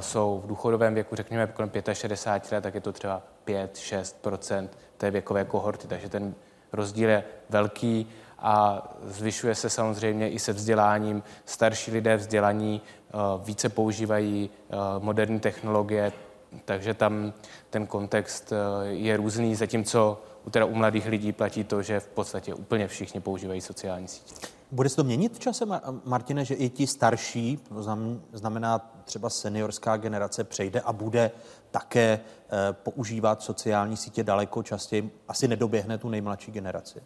jsou 0.00 0.40
v 0.44 0.46
důchodovém 0.46 0.94
věku, 0.94 1.16
řekněme 1.16 1.46
kolem 1.46 1.70
65 1.92 2.56
let, 2.56 2.60
tak 2.60 2.74
je 2.74 2.80
to 2.80 2.92
třeba 2.92 3.22
5-6% 3.46 4.68
té 4.96 5.10
věkové 5.10 5.44
kohorty, 5.44 5.88
takže 5.88 6.08
ten 6.08 6.34
rozdíl 6.72 7.08
je 7.08 7.24
velký 7.50 8.08
a 8.38 8.88
zvyšuje 9.02 9.54
se 9.54 9.70
samozřejmě 9.70 10.30
i 10.30 10.38
se 10.38 10.52
vzděláním. 10.52 11.22
Starší 11.44 11.90
lidé 11.90 12.16
vzdělaní 12.16 12.82
eh, 12.82 13.12
více 13.44 13.68
používají 13.68 14.50
eh, 14.50 14.76
moderní 14.98 15.40
technologie, 15.40 16.12
takže 16.64 16.94
tam 16.94 17.32
ten 17.70 17.86
kontext 17.86 18.52
eh, 18.52 18.86
je 18.86 19.16
různý, 19.16 19.54
zatímco 19.54 20.22
teda 20.50 20.64
u 20.64 20.74
mladých 20.74 21.06
lidí 21.06 21.32
platí 21.32 21.64
to, 21.64 21.82
že 21.82 22.00
v 22.00 22.06
podstatě 22.06 22.54
úplně 22.54 22.88
všichni 22.88 23.20
používají 23.20 23.60
sociální 23.60 24.08
sítě. 24.08 24.53
Bude 24.70 24.88
se 24.88 24.96
to 24.96 25.04
měnit 25.04 25.38
časem, 25.38 25.80
Martine, 26.04 26.44
že 26.44 26.54
i 26.54 26.70
ti 26.70 26.86
starší, 26.86 27.58
znamená 28.32 28.78
třeba 29.04 29.30
seniorská 29.30 29.96
generace, 29.96 30.44
přejde 30.44 30.80
a 30.80 30.92
bude 30.92 31.30
také 31.70 32.20
používat 32.72 33.42
sociální 33.42 33.96
sítě 33.96 34.24
daleko 34.24 34.62
častěji, 34.62 35.10
asi 35.28 35.48
nedoběhne 35.48 35.98
tu 35.98 36.08
nejmladší 36.08 36.52
generaci? 36.52 37.02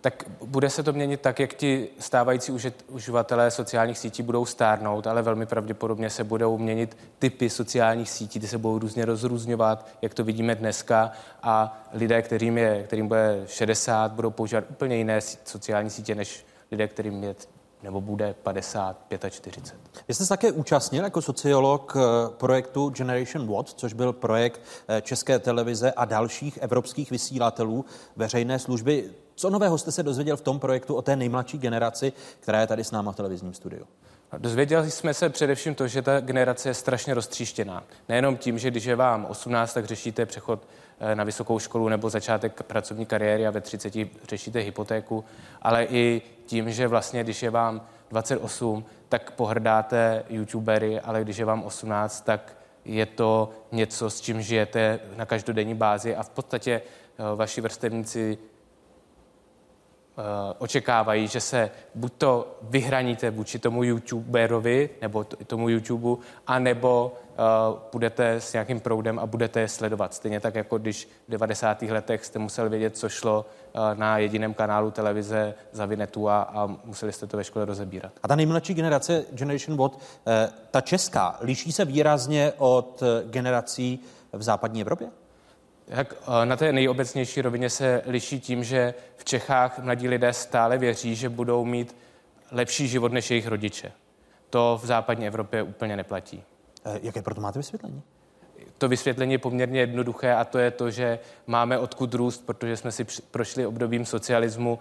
Tak 0.00 0.24
bude 0.44 0.70
se 0.70 0.82
to 0.82 0.92
měnit 0.92 1.20
tak, 1.20 1.40
jak 1.40 1.54
ti 1.54 1.88
stávající 1.98 2.52
uživatelé 2.88 3.50
sociálních 3.50 3.98
sítí 3.98 4.22
budou 4.22 4.46
stárnout, 4.46 5.06
ale 5.06 5.22
velmi 5.22 5.46
pravděpodobně 5.46 6.10
se 6.10 6.24
budou 6.24 6.58
měnit 6.58 6.96
typy 7.18 7.50
sociálních 7.50 8.10
sítí, 8.10 8.40
ty 8.40 8.48
se 8.48 8.58
budou 8.58 8.78
různě 8.78 9.04
rozrůzňovat, 9.04 9.88
jak 10.02 10.14
to 10.14 10.24
vidíme 10.24 10.54
dneska 10.54 11.12
a 11.42 11.82
lidé, 11.92 12.22
kterým, 12.22 12.58
je, 12.58 12.82
kterým 12.82 13.08
bude 13.08 13.42
60, 13.46 14.12
budou 14.12 14.30
používat 14.30 14.64
úplně 14.70 14.96
jiné 14.96 15.20
sociální 15.44 15.90
sítě, 15.90 16.14
než 16.14 16.46
lidé, 16.70 16.88
kterým 16.88 17.24
je 17.24 17.34
nebo 17.82 18.00
bude 18.00 18.34
50, 18.42 18.96
45. 19.30 20.04
Vy 20.08 20.14
jste 20.14 20.24
se 20.24 20.28
také 20.28 20.52
účastnil 20.52 21.04
jako 21.04 21.22
sociolog 21.22 21.96
eh, 21.96 22.00
projektu 22.30 22.88
Generation 22.88 23.46
What, 23.46 23.68
což 23.68 23.92
byl 23.92 24.12
projekt 24.12 24.60
eh, 24.88 25.02
České 25.02 25.38
televize 25.38 25.92
a 25.92 26.04
dalších 26.04 26.58
evropských 26.62 27.10
vysílatelů 27.10 27.84
veřejné 28.16 28.58
služby. 28.58 29.10
Co 29.40 29.50
nového 29.50 29.78
jste 29.78 29.92
se 29.92 30.02
dozvěděl 30.02 30.36
v 30.36 30.40
tom 30.40 30.60
projektu 30.60 30.94
o 30.94 31.02
té 31.02 31.16
nejmladší 31.16 31.58
generaci, 31.58 32.12
která 32.40 32.60
je 32.60 32.66
tady 32.66 32.84
s 32.84 32.90
náma 32.90 33.12
v 33.12 33.16
televizním 33.16 33.54
studiu? 33.54 33.86
Dozvěděli 34.38 34.90
jsme 34.90 35.14
se 35.14 35.28
především 35.28 35.74
to, 35.74 35.88
že 35.88 36.02
ta 36.02 36.20
generace 36.20 36.68
je 36.68 36.74
strašně 36.74 37.14
roztříštěná. 37.14 37.84
Nejenom 38.08 38.36
tím, 38.36 38.58
že 38.58 38.70
když 38.70 38.84
je 38.84 38.96
vám 38.96 39.26
18, 39.30 39.74
tak 39.74 39.84
řešíte 39.84 40.26
přechod 40.26 40.68
eh, 41.00 41.14
na 41.14 41.24
vysokou 41.24 41.58
školu 41.58 41.88
nebo 41.88 42.10
začátek 42.10 42.62
pracovní 42.62 43.06
kariéry 43.06 43.46
a 43.46 43.50
ve 43.50 43.60
30 43.60 43.94
řešíte 44.28 44.58
hypotéku, 44.58 45.24
ale 45.62 45.84
i 45.84 46.22
tím, 46.46 46.70
že 46.70 46.88
vlastně, 46.88 47.24
když 47.24 47.42
je 47.42 47.50
vám 47.50 47.86
28, 48.10 48.84
tak 49.08 49.30
pohrdáte 49.30 50.24
youtubery, 50.28 51.00
ale 51.00 51.24
když 51.24 51.36
je 51.36 51.44
vám 51.44 51.62
18, 51.62 52.24
tak 52.24 52.56
je 52.84 53.06
to 53.06 53.50
něco, 53.72 54.10
s 54.10 54.20
čím 54.20 54.42
žijete 54.42 55.00
na 55.16 55.26
každodenní 55.26 55.74
bázi 55.74 56.16
a 56.16 56.22
v 56.22 56.30
podstatě 56.30 56.82
eh, 56.82 57.36
vaši 57.36 57.60
vrstevníci 57.60 58.38
očekávají, 60.58 61.28
že 61.28 61.40
se 61.40 61.70
buď 61.94 62.12
to 62.18 62.58
vyhraníte 62.62 63.30
vůči 63.30 63.58
tomu 63.58 63.82
youtuberovi 63.82 64.90
nebo 65.02 65.24
tomu 65.24 65.68
YouTubeu, 65.68 66.18
anebo 66.46 67.16
uh, 67.30 67.78
budete 67.92 68.32
s 68.32 68.52
nějakým 68.52 68.80
proudem 68.80 69.18
a 69.18 69.26
budete 69.26 69.60
je 69.60 69.68
sledovat. 69.68 70.14
Stejně 70.14 70.40
tak, 70.40 70.54
jako 70.54 70.78
když 70.78 71.08
v 71.28 71.30
90. 71.30 71.82
letech 71.82 72.24
jste 72.24 72.38
museli 72.38 72.68
vědět, 72.68 72.96
co 72.96 73.08
šlo 73.08 73.46
uh, 73.72 73.98
na 73.98 74.18
jediném 74.18 74.54
kanálu 74.54 74.90
televize 74.90 75.54
za 75.72 75.86
Vinetu 75.86 76.28
a, 76.28 76.42
a 76.42 76.66
museli 76.84 77.12
jste 77.12 77.26
to 77.26 77.36
ve 77.36 77.44
škole 77.44 77.64
rozebírat. 77.64 78.12
A 78.22 78.28
ta 78.28 78.36
nejmladší 78.36 78.74
generace, 78.74 79.24
Generation 79.30 79.78
What, 79.78 79.94
uh, 79.94 80.00
ta 80.70 80.80
česká, 80.80 81.36
liší 81.40 81.72
se 81.72 81.84
výrazně 81.84 82.52
od 82.58 83.02
generací 83.30 84.00
v 84.32 84.42
západní 84.42 84.80
Evropě? 84.80 85.19
Tak 85.96 86.14
eh, 86.22 86.46
na 86.46 86.56
té 86.56 86.72
nejobecnější 86.72 87.42
rovině 87.42 87.70
se 87.70 88.02
liší 88.06 88.40
tím, 88.40 88.64
že 88.64 88.94
v 89.16 89.24
Čechách 89.24 89.78
mladí 89.78 90.08
lidé 90.08 90.32
stále 90.32 90.78
věří, 90.78 91.14
že 91.14 91.28
budou 91.28 91.64
mít 91.64 91.96
lepší 92.50 92.88
život 92.88 93.12
než 93.12 93.30
jejich 93.30 93.46
rodiče. 93.46 93.92
To 94.50 94.80
v 94.82 94.86
západní 94.86 95.26
Evropě 95.26 95.62
úplně 95.62 95.96
neplatí. 95.96 96.42
Eh, 96.84 97.00
jaké 97.02 97.22
proto 97.22 97.40
máte 97.40 97.58
vysvětlení? 97.58 98.02
To 98.78 98.88
vysvětlení 98.88 99.32
je 99.32 99.38
poměrně 99.38 99.80
jednoduché 99.80 100.34
a 100.34 100.44
to 100.44 100.58
je 100.58 100.70
to, 100.70 100.90
že 100.90 101.18
máme 101.46 101.78
odkud 101.78 102.14
růst, 102.14 102.46
protože 102.46 102.76
jsme 102.76 102.92
si 102.92 103.06
prošli 103.30 103.66
obdobím 103.66 104.06
socialismu 104.06 104.78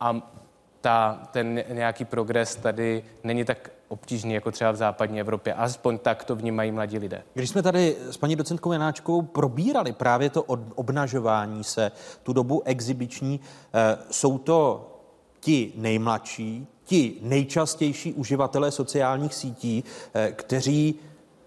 a 0.00 0.32
ta, 0.80 1.28
ten 1.32 1.64
nějaký 1.68 2.04
progres 2.04 2.56
tady 2.56 3.04
není 3.24 3.44
tak 3.44 3.70
obtížný 3.88 4.34
jako 4.34 4.50
třeba 4.50 4.70
v 4.70 4.76
západní 4.76 5.20
Evropě. 5.20 5.54
Aspoň 5.54 5.98
tak 5.98 6.24
to 6.24 6.36
vnímají 6.36 6.72
mladí 6.72 6.98
lidé. 6.98 7.22
Když 7.34 7.50
jsme 7.50 7.62
tady 7.62 7.96
s 8.10 8.16
paní 8.16 8.36
docentkou 8.36 8.72
Janáčkovou 8.72 9.22
probírali 9.22 9.92
právě 9.92 10.30
to 10.30 10.42
obnažování 10.74 11.64
se, 11.64 11.92
tu 12.22 12.32
dobu 12.32 12.62
exibiční, 12.64 13.40
eh, 13.74 13.98
jsou 14.10 14.38
to 14.38 14.90
ti 15.40 15.72
nejmladší, 15.76 16.66
ti 16.84 17.16
nejčastější 17.22 18.12
uživatelé 18.12 18.70
sociálních 18.70 19.34
sítí, 19.34 19.84
eh, 20.14 20.32
kteří 20.32 20.94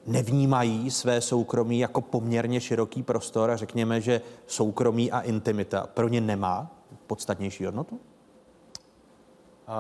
nevnímají 0.08 0.92
své 0.92 1.22
soukromí 1.22 1.80
jako 1.80 2.02
poměrně 2.02 2.62
široký 2.62 3.04
prostor 3.04 3.52
a 3.52 3.56
řekněme, 3.58 4.02
že 4.02 4.22
soukromí 4.48 5.12
a 5.12 5.20
intimita 5.20 5.88
pro 5.94 6.08
ně 6.08 6.22
nemá 6.22 6.72
podstatnější 7.08 7.66
hodnotu? 7.66 8.00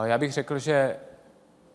Já 0.03 0.18
bych 0.18 0.34
řekl, 0.34 0.60
že 0.60 0.95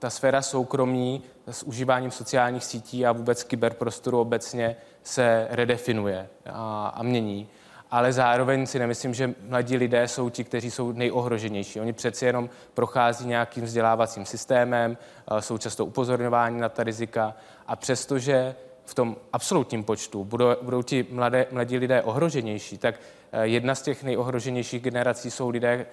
ta 0.05 0.11
sféra 0.11 0.43
soukromí 0.43 1.23
s 1.51 1.63
užíváním 1.63 2.11
sociálních 2.11 2.65
sítí 2.65 3.07
a 3.07 3.13
vůbec 3.13 3.45
kyberprostoru 3.45 4.21
obecně 4.21 4.77
se 5.03 5.47
redefinuje 5.51 6.29
a, 6.47 6.87
a 6.89 7.03
mění. 7.03 7.49
Ale 7.91 8.13
zároveň 8.13 8.67
si 8.67 8.79
nemyslím, 8.79 9.15
že 9.15 9.35
mladí 9.49 9.77
lidé 9.77 10.09
jsou 10.09 10.31
ti, 10.31 10.45
kteří 10.45 10.71
jsou 10.71 10.93
nejohroženější. 10.93 11.81
Oni 11.81 11.93
přeci 11.93 12.27
jenom 12.27 12.51
prochází 12.75 13.27
nějakým 13.27 13.65
vzdělávacím 13.65 14.25
systémem, 14.25 14.97
jsou 15.41 15.59
často 15.59 15.87
upozorňováni 15.87 16.61
na 16.61 16.69
ta 16.69 16.85
rizika 16.85 17.35
a 17.67 17.77
přestože 17.77 18.55
v 18.85 18.95
tom 18.95 19.17
absolutním 19.33 19.85
počtu 19.85 20.25
budou, 20.25 20.47
budou 20.63 20.83
ti 20.83 21.07
mladé, 21.11 21.47
mladí 21.51 21.79
lidé 21.79 22.03
ohroženější, 22.03 22.79
tak 22.79 22.95
eh, 23.33 23.47
jedna 23.47 23.75
z 23.75 23.83
těch 23.83 24.03
nejohroženějších 24.03 24.83
generací 24.83 25.31
jsou 25.31 25.49
lidé, 25.49 25.87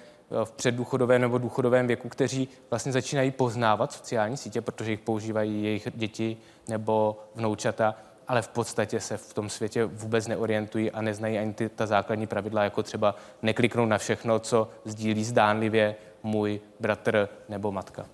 v 0.44 0.52
předdůchodovém 0.52 1.22
nebo 1.22 1.38
důchodovém 1.38 1.88
věku, 1.88 2.10
kteří 2.10 2.50
vlastně 2.70 2.92
začínají 2.92 3.32
poznávat 3.32 3.92
sociální 3.92 4.38
sítě, 4.38 4.62
protože 4.62 4.92
jich 4.92 5.00
používají 5.00 5.64
jejich 5.64 5.88
děti 5.96 6.38
nebo 6.68 7.20
vnoučata, 7.36 7.96
ale 8.28 8.42
v 8.42 8.48
podstatě 8.48 9.00
se 9.00 9.18
v 9.18 9.34
tom 9.34 9.50
světě 9.50 9.86
vůbec 9.86 10.28
neorientují 10.28 10.92
a 10.92 11.02
neznají 11.02 11.38
ani 11.38 11.54
ty, 11.54 11.70
ta 11.70 11.86
základní 11.86 12.28
pravidla, 12.28 12.64
jako 12.64 12.84
třeba 12.84 13.16
nekliknout 13.42 13.90
na 13.90 13.98
všechno, 13.98 14.40
co 14.40 14.70
sdílí 14.86 15.24
zdánlivě 15.24 15.96
můj 16.24 16.62
bratr 16.80 17.30
nebo 17.50 17.72
matka. 17.72 18.06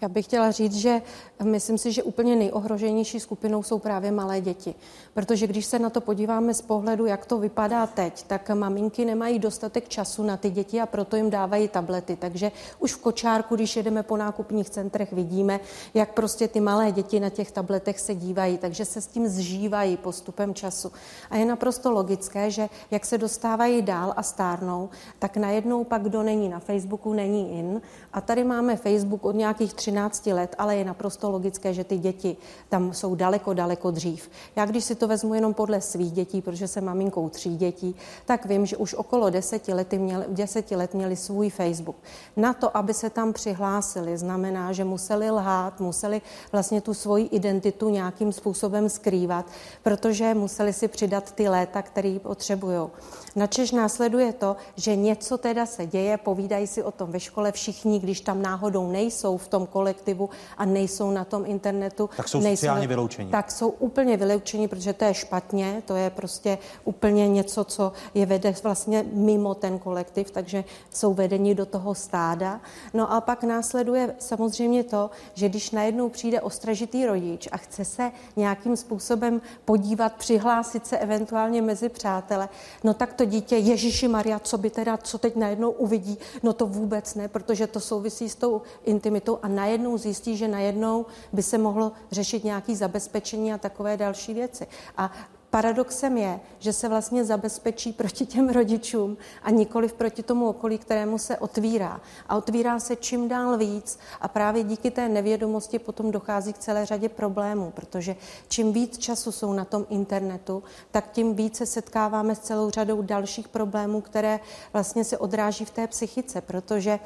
Já 0.00 0.08
bych 0.08 0.24
chtěla 0.24 0.50
říct, 0.50 0.76
že 0.76 1.00
myslím 1.44 1.78
si, 1.78 1.92
že 1.92 2.02
úplně 2.02 2.36
nejohroženější 2.36 3.20
skupinou 3.20 3.62
jsou 3.62 3.78
právě 3.78 4.12
malé 4.12 4.40
děti. 4.40 4.74
Protože 5.14 5.46
když 5.46 5.66
se 5.66 5.78
na 5.78 5.90
to 5.90 6.00
podíváme 6.00 6.54
z 6.54 6.62
pohledu, 6.62 7.06
jak 7.06 7.26
to 7.26 7.38
vypadá 7.38 7.86
teď, 7.86 8.24
tak 8.26 8.50
maminky 8.50 9.04
nemají 9.04 9.38
dostatek 9.38 9.88
času 9.88 10.22
na 10.22 10.36
ty 10.36 10.50
děti 10.50 10.80
a 10.80 10.86
proto 10.86 11.16
jim 11.16 11.30
dávají 11.30 11.68
tablety. 11.68 12.16
Takže 12.16 12.52
už 12.78 12.94
v 12.94 13.00
kočárku, 13.00 13.54
když 13.54 13.76
jedeme 13.76 14.02
po 14.02 14.16
nákupních 14.16 14.70
centrech, 14.70 15.12
vidíme, 15.12 15.60
jak 15.94 16.14
prostě 16.14 16.48
ty 16.48 16.60
malé 16.60 16.92
děti 16.92 17.20
na 17.20 17.30
těch 17.30 17.50
tabletech 17.52 18.00
se 18.00 18.14
dívají, 18.14 18.58
takže 18.58 18.84
se 18.84 19.00
s 19.00 19.06
tím 19.06 19.28
zžívají 19.28 19.96
postupem 19.96 20.54
času. 20.54 20.92
A 21.30 21.36
je 21.36 21.44
naprosto 21.44 21.90
logické, 21.90 22.50
že 22.50 22.68
jak 22.90 23.06
se 23.06 23.18
dostávají 23.18 23.82
dál 23.82 24.14
a 24.16 24.22
stárnou, 24.22 24.88
tak 25.18 25.36
najednou 25.36 25.84
pak, 25.84 26.02
kdo 26.02 26.22
není 26.22 26.48
na 26.48 26.58
Facebooku, 26.58 27.12
není 27.12 27.58
in. 27.58 27.82
A 28.12 28.20
tady 28.20 28.44
máme 28.44 28.76
Facebook 28.76 29.24
od 29.24 29.34
nějakých 29.34 29.74
13 29.74 30.26
let, 30.26 30.54
ale 30.58 30.76
je 30.76 30.84
naprosto 30.84 31.29
logické, 31.30 31.74
že 31.74 31.84
ty 31.84 31.98
děti 31.98 32.36
tam 32.68 32.92
jsou 32.92 33.14
daleko, 33.14 33.54
daleko 33.54 33.90
dřív. 33.90 34.30
Já 34.56 34.66
když 34.66 34.84
si 34.84 34.94
to 34.94 35.08
vezmu 35.08 35.34
jenom 35.34 35.54
podle 35.54 35.80
svých 35.80 36.12
dětí, 36.12 36.42
protože 36.42 36.68
jsem 36.68 36.84
maminkou 36.84 37.28
tří 37.28 37.56
dětí, 37.56 37.94
tak 38.26 38.46
vím, 38.46 38.66
že 38.66 38.76
už 38.76 38.94
okolo 38.94 39.30
deseti, 39.30 39.74
lety 39.74 39.98
měli, 39.98 40.24
deseti 40.28 40.76
let 40.76 40.94
měli 40.94 41.16
svůj 41.16 41.50
Facebook. 41.50 41.96
Na 42.36 42.52
to, 42.52 42.76
aby 42.76 42.94
se 42.94 43.10
tam 43.10 43.32
přihlásili, 43.32 44.18
znamená, 44.18 44.72
že 44.72 44.84
museli 44.84 45.30
lhát, 45.30 45.80
museli 45.80 46.22
vlastně 46.52 46.80
tu 46.80 46.94
svoji 46.94 47.24
identitu 47.24 47.88
nějakým 47.88 48.32
způsobem 48.32 48.88
skrývat, 48.88 49.46
protože 49.82 50.34
museli 50.34 50.72
si 50.72 50.88
přidat 50.88 51.32
ty 51.32 51.48
léta, 51.48 51.82
které 51.82 52.18
potřebují. 52.22 52.90
Načež 53.36 53.72
následuje 53.72 54.32
to, 54.32 54.56
že 54.76 54.96
něco 54.96 55.38
teda 55.38 55.66
se 55.66 55.86
děje, 55.86 56.16
povídají 56.16 56.66
si 56.66 56.82
o 56.82 56.90
tom 56.90 57.12
ve 57.12 57.20
škole 57.20 57.52
všichni, 57.52 57.98
když 57.98 58.20
tam 58.20 58.42
náhodou 58.42 58.90
nejsou 58.90 59.36
v 59.36 59.48
tom 59.48 59.66
kole 59.66 59.90
kolektivu 59.90 60.30
a 60.56 60.64
nejsou 60.64 61.10
na 61.10 61.24
tom 61.24 61.46
internetu. 61.46 62.10
Tak 62.16 62.28
jsou 62.28 62.40
nejsou, 62.40 62.60
sociálně 62.60 62.86
vyloučení. 62.86 63.30
Tak 63.30 63.50
jsou 63.50 63.68
úplně 63.68 64.16
vyloučení, 64.16 64.68
protože 64.68 64.92
to 64.92 65.04
je 65.04 65.14
špatně, 65.14 65.82
to 65.86 65.96
je 65.96 66.10
prostě 66.10 66.58
úplně 66.84 67.28
něco, 67.28 67.64
co 67.64 67.92
je 68.14 68.26
vede 68.26 68.54
vlastně 68.62 69.04
mimo 69.12 69.54
ten 69.54 69.78
kolektiv, 69.78 70.30
takže 70.30 70.64
jsou 70.90 71.14
vedeni 71.14 71.54
do 71.54 71.66
toho 71.66 71.94
stáda. 71.94 72.60
No 72.94 73.12
a 73.12 73.20
pak 73.20 73.44
následuje 73.44 74.14
samozřejmě 74.18 74.84
to, 74.84 75.10
že 75.34 75.48
když 75.48 75.70
najednou 75.70 76.08
přijde 76.08 76.40
ostražitý 76.40 77.06
rodič 77.06 77.48
a 77.52 77.56
chce 77.56 77.84
se 77.84 78.12
nějakým 78.36 78.76
způsobem 78.76 79.40
podívat, 79.64 80.12
přihlásit 80.12 80.86
se 80.86 80.98
eventuálně 80.98 81.62
mezi 81.62 81.88
přátele, 81.88 82.48
no 82.84 82.94
tak 82.94 83.14
to 83.20 83.24
dítě, 83.24 83.56
Ježíši 83.56 84.08
Maria, 84.08 84.38
co 84.38 84.58
by 84.58 84.70
teda, 84.70 84.96
co 84.96 85.18
teď 85.18 85.36
najednou 85.36 85.70
uvidí, 85.70 86.18
no 86.42 86.52
to 86.52 86.66
vůbec 86.66 87.14
ne, 87.14 87.28
protože 87.28 87.66
to 87.66 87.80
souvisí 87.80 88.28
s 88.28 88.34
tou 88.34 88.62
intimitou 88.84 89.38
a 89.42 89.48
najednou 89.48 89.98
zjistí, 89.98 90.36
že 90.36 90.48
najednou 90.48 91.06
by 91.32 91.42
se 91.42 91.58
mohlo 91.58 91.92
řešit 92.10 92.44
nějaký 92.44 92.76
zabezpečení 92.76 93.52
a 93.52 93.58
takové 93.58 93.96
další 93.96 94.34
věci. 94.34 94.66
A 94.96 95.12
Paradoxem 95.50 96.18
je, 96.18 96.40
že 96.58 96.72
se 96.72 96.88
vlastně 96.88 97.24
zabezpečí 97.24 97.92
proti 98.00 98.26
těm 98.26 98.48
rodičům 98.48 99.16
a 99.42 99.50
nikoli 99.50 99.88
proti 99.88 100.22
tomu 100.22 100.48
okolí, 100.48 100.78
kterému 100.78 101.18
se 101.18 101.38
otvírá. 101.38 102.00
A 102.28 102.36
otvírá 102.36 102.80
se 102.80 102.96
čím 102.96 103.28
dál 103.28 103.58
víc 103.58 103.98
a 104.20 104.28
právě 104.28 104.64
díky 104.64 104.90
té 104.90 105.08
nevědomosti 105.08 105.78
potom 105.78 106.10
dochází 106.10 106.52
k 106.52 106.58
celé 106.58 106.86
řadě 106.86 107.08
problémů, 107.08 107.70
protože 107.70 108.16
čím 108.48 108.72
víc 108.72 108.98
času 108.98 109.32
jsou 109.32 109.52
na 109.52 109.64
tom 109.64 109.86
internetu, 109.88 110.62
tak 110.90 111.10
tím 111.10 111.34
více 111.34 111.66
setkáváme 111.66 112.34
s 112.34 112.38
celou 112.38 112.70
řadou 112.70 113.02
dalších 113.02 113.48
problémů, 113.48 114.00
které 114.00 114.40
vlastně 114.72 115.04
se 115.04 115.18
odráží 115.18 115.64
v 115.64 115.70
té 115.70 115.86
psychice, 115.86 116.40
protože 116.40 116.98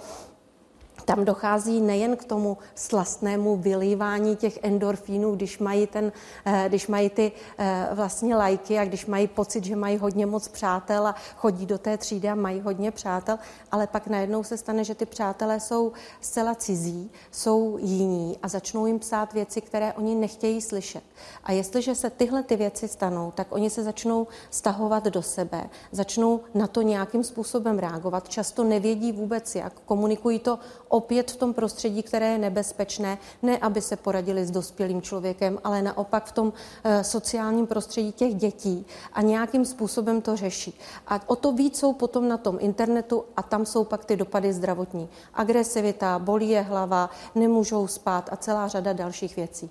tam 1.05 1.24
dochází 1.24 1.80
nejen 1.80 2.16
k 2.16 2.24
tomu 2.24 2.59
slastnému 2.74 3.57
vylívání 3.57 4.36
těch 4.36 4.59
endorfínů, 4.62 5.34
když 5.34 5.59
mají, 5.59 5.86
ten, 5.86 6.12
eh, 6.44 6.64
když 6.68 6.86
mají 6.86 7.11
ty 7.11 7.32
eh, 7.59 7.88
vlastně 7.92 8.36
lajky 8.36 8.78
a 8.78 8.84
když 8.84 9.07
mají 9.07 9.26
pocit, 9.26 9.64
že 9.64 9.76
mají 9.76 9.98
hodně 9.98 10.26
moc 10.26 10.48
přátel 10.48 11.07
a 11.07 11.14
chodí 11.36 11.66
do 11.66 11.78
té 11.78 11.98
třídy 11.98 12.28
a 12.28 12.34
mají 12.34 12.61
hodně 12.61 12.90
přátel, 12.90 13.38
ale 13.72 13.86
pak 13.86 14.07
najednou 14.07 14.44
se 14.44 14.57
stane, 14.57 14.84
že 14.84 14.94
ty 14.94 15.07
přátelé 15.07 15.61
jsou 15.61 15.92
zcela 16.20 16.55
cizí, 16.55 17.11
jsou 17.30 17.78
jiní 17.80 18.38
a 18.42 18.48
začnou 18.48 18.86
jim 18.86 18.98
psát 18.98 19.32
věci, 19.32 19.61
které 19.61 19.92
oni 19.92 20.14
nechtějí 20.14 20.61
slyšet. 20.61 21.02
A 21.44 21.52
jestliže 21.52 21.94
se 21.94 22.11
tyhle 22.11 22.42
ty 22.42 22.57
věci 22.57 22.88
stanou, 22.88 23.32
tak 23.34 23.46
oni 23.50 23.70
se 23.70 23.82
začnou 23.82 24.26
stahovat 24.50 25.05
do 25.05 25.22
sebe, 25.22 25.64
začnou 25.92 26.40
na 26.55 26.66
to 26.66 26.82
nějakým 26.82 27.24
způsobem 27.24 27.78
reagovat, 27.78 28.28
často 28.28 28.64
nevědí 28.64 29.12
vůbec 29.12 29.55
jak, 29.55 29.72
komunikují 29.86 30.38
to 30.38 30.59
opět 30.95 31.30
v 31.30 31.36
tom 31.36 31.55
prostředí, 31.55 32.03
které 32.03 32.26
je 32.26 32.38
nebezpečné, 32.38 33.18
ne 33.42 33.59
aby 33.59 33.80
se 33.80 33.97
poradili 33.97 34.47
s 34.47 34.51
dospělým 34.51 35.03
člověkem, 35.03 35.59
ale 35.64 35.82
naopak 35.82 36.26
v 36.26 36.32
tom 36.32 36.53
e, 36.84 37.05
sociálním 37.05 37.66
prostředí 37.66 38.12
těch 38.12 38.34
dětí 38.34 38.86
a 39.12 39.22
nějakým 39.22 39.64
způsobem 39.64 40.22
to 40.22 40.36
řeší. 40.36 40.78
A 41.09 41.20
o 41.26 41.36
to 41.36 41.53
víc 41.53 41.78
jsou 41.78 41.92
potom 41.92 42.28
na 42.28 42.36
tom 42.36 42.59
internetu 42.61 43.24
a 43.36 43.42
tam 43.42 43.66
jsou 43.66 43.84
pak 43.84 44.05
ty 44.05 44.16
dopady 44.16 44.53
zdravotní. 44.53 45.09
Agresivita, 45.34 46.18
bolí 46.18 46.49
je 46.49 46.61
hlava, 46.61 47.11
nemůžou 47.34 47.86
spát 47.86 48.28
a 48.32 48.36
celá 48.36 48.68
řada 48.68 48.92
dalších 48.92 49.36
věcí. 49.36 49.70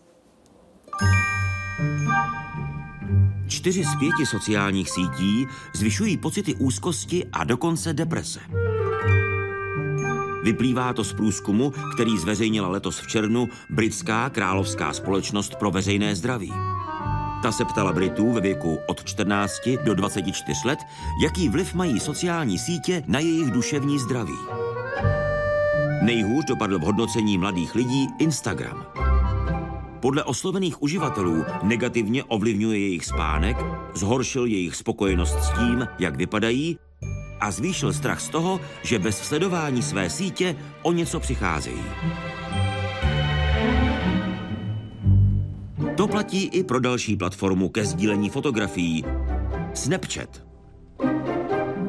Čtyři 3.47 3.83
z 3.83 3.95
pěti 3.99 4.25
sociálních 4.25 4.89
sítí 4.89 5.47
zvyšují 5.75 6.17
pocity 6.17 6.55
úzkosti 6.55 7.25
a 7.31 7.43
dokonce 7.43 7.93
deprese. 7.93 8.39
Vyplývá 10.43 10.93
to 10.93 11.03
z 11.03 11.13
průzkumu, 11.13 11.73
který 11.93 12.17
zveřejnila 12.17 12.67
letos 12.67 12.99
v 12.99 13.07
červnu 13.07 13.49
britská 13.69 14.29
královská 14.29 14.93
společnost 14.93 15.55
pro 15.55 15.71
veřejné 15.71 16.15
zdraví. 16.15 16.53
Ta 17.43 17.51
se 17.51 17.65
ptala 17.65 17.93
Britů 17.93 18.31
ve 18.31 18.41
věku 18.41 18.79
od 18.87 19.03
14 19.03 19.69
do 19.83 19.93
24 19.93 20.59
let, 20.65 20.79
jaký 21.23 21.49
vliv 21.49 21.73
mají 21.73 21.99
sociální 21.99 22.59
sítě 22.59 23.03
na 23.07 23.19
jejich 23.19 23.51
duševní 23.51 23.99
zdraví. 23.99 24.37
Nejhůř 26.01 26.45
dopadl 26.45 26.79
v 26.79 26.81
hodnocení 26.81 27.37
mladých 27.37 27.75
lidí 27.75 28.07
Instagram. 28.19 28.85
Podle 29.99 30.23
oslovených 30.23 30.81
uživatelů 30.81 31.45
negativně 31.63 32.23
ovlivňuje 32.23 32.79
jejich 32.79 33.05
spánek, 33.05 33.57
zhoršil 33.93 34.45
jejich 34.45 34.75
spokojenost 34.75 35.39
s 35.39 35.49
tím, 35.49 35.87
jak 35.99 36.15
vypadají 36.15 36.77
a 37.43 37.51
zvýšil 37.51 37.93
strach 37.93 38.21
z 38.21 38.29
toho, 38.29 38.59
že 38.83 38.99
bez 38.99 39.17
sledování 39.17 39.81
své 39.81 40.09
sítě 40.09 40.55
o 40.81 40.91
něco 40.91 41.19
přicházejí. 41.19 41.83
To 45.95 46.07
platí 46.07 46.43
i 46.43 46.63
pro 46.63 46.79
další 46.79 47.15
platformu 47.15 47.69
ke 47.69 47.85
sdílení 47.85 48.29
fotografií 48.29 49.05
Snapchat. 49.73 50.43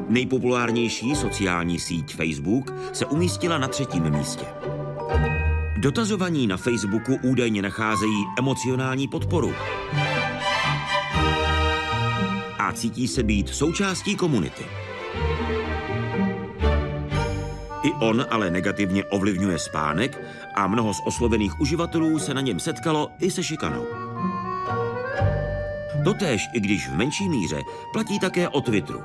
Nejpopulárnější 0.09 1.15
sociální 1.15 1.79
síť 1.79 2.15
Facebook 2.15 2.73
se 2.93 3.05
umístila 3.05 3.57
na 3.57 3.67
třetím 3.67 4.09
místě. 4.09 4.45
Dotazovaní 5.77 6.47
na 6.47 6.57
Facebooku 6.57 7.15
údajně 7.23 7.61
nacházejí 7.61 8.23
emocionální 8.39 9.07
podporu 9.07 9.53
a 12.59 12.71
cítí 12.73 13.07
se 13.07 13.23
být 13.23 13.49
součástí 13.49 14.15
komunity. 14.15 14.65
I 17.85 17.93
on 17.93 18.25
ale 18.29 18.51
negativně 18.51 19.03
ovlivňuje 19.03 19.59
spánek 19.59 20.21
a 20.55 20.67
mnoho 20.67 20.93
z 20.93 21.01
oslovených 21.05 21.59
uživatelů 21.59 22.19
se 22.19 22.33
na 22.33 22.41
něm 22.41 22.59
setkalo 22.59 23.09
i 23.21 23.31
se 23.31 23.43
šikanou. 23.43 23.85
Totéž, 26.03 26.47
i 26.53 26.59
když 26.59 26.89
v 26.89 26.95
menší 26.95 27.29
míře, 27.29 27.61
platí 27.93 28.19
také 28.19 28.49
o 28.49 28.61
Twitteru. 28.61 29.01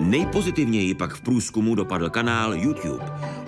Nejpozitivněji 0.00 0.94
pak 0.94 1.14
v 1.14 1.20
průzkumu 1.20 1.74
dopadl 1.74 2.10
kanál 2.10 2.54
YouTube. 2.54 3.04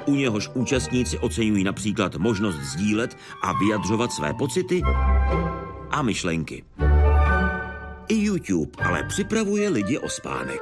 U 0.07 0.14
něhož 0.14 0.51
účastníci 0.55 1.18
oceňují 1.18 1.64
například 1.64 2.16
možnost 2.16 2.57
sdílet 2.57 3.16
a 3.42 3.53
vyjadřovat 3.53 4.12
své 4.12 4.34
pocity 4.34 4.82
a 5.90 6.03
myšlenky. 6.03 6.64
I 8.09 8.14
YouTube 8.14 8.84
ale 8.84 9.04
připravuje 9.04 9.68
lidi 9.68 9.98
o 9.98 10.09
spánek. 10.09 10.61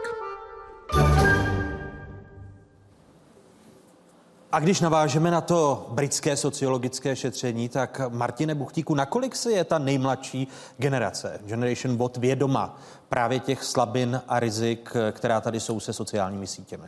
A 4.53 4.61
když 4.61 4.81
navážeme 4.81 5.31
na 5.31 5.41
to 5.41 5.87
britské 5.91 6.37
sociologické 6.37 7.17
šetření, 7.17 7.69
tak 7.69 8.01
Martine 8.09 8.55
Buchtíku, 8.55 8.95
nakolik 8.95 9.37
se 9.37 9.53
je 9.53 9.65
ta 9.65 9.79
nejmladší 9.79 10.49
generace, 10.79 11.41
Generation 11.45 11.97
Bot, 11.97 12.17
vědoma 12.17 12.81
právě 13.09 13.41
těch 13.41 13.65
slabin 13.65 14.21
a 14.29 14.41
rizik, 14.41 14.93
která 15.13 15.41
tady 15.41 15.61
jsou 15.61 15.81
se 15.81 15.93
sociálními 15.93 16.47
sítěmi? 16.47 16.87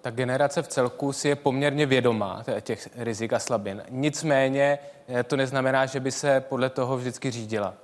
Ta 0.00 0.10
generace 0.10 0.62
v 0.62 0.68
celku 0.68 1.12
si 1.12 1.28
je 1.28 1.36
poměrně 1.36 1.86
vědomá 1.86 2.44
těch 2.60 2.88
rizik 2.96 3.32
a 3.32 3.38
slabin. 3.38 3.82
Nicméně 3.90 4.78
eh, 5.08 5.22
to 5.22 5.36
neznamená, 5.36 5.86
že 5.86 6.00
by 6.00 6.12
se 6.12 6.40
podle 6.40 6.70
toho 6.70 6.96
vždycky 6.96 7.30
řídila. 7.30 7.74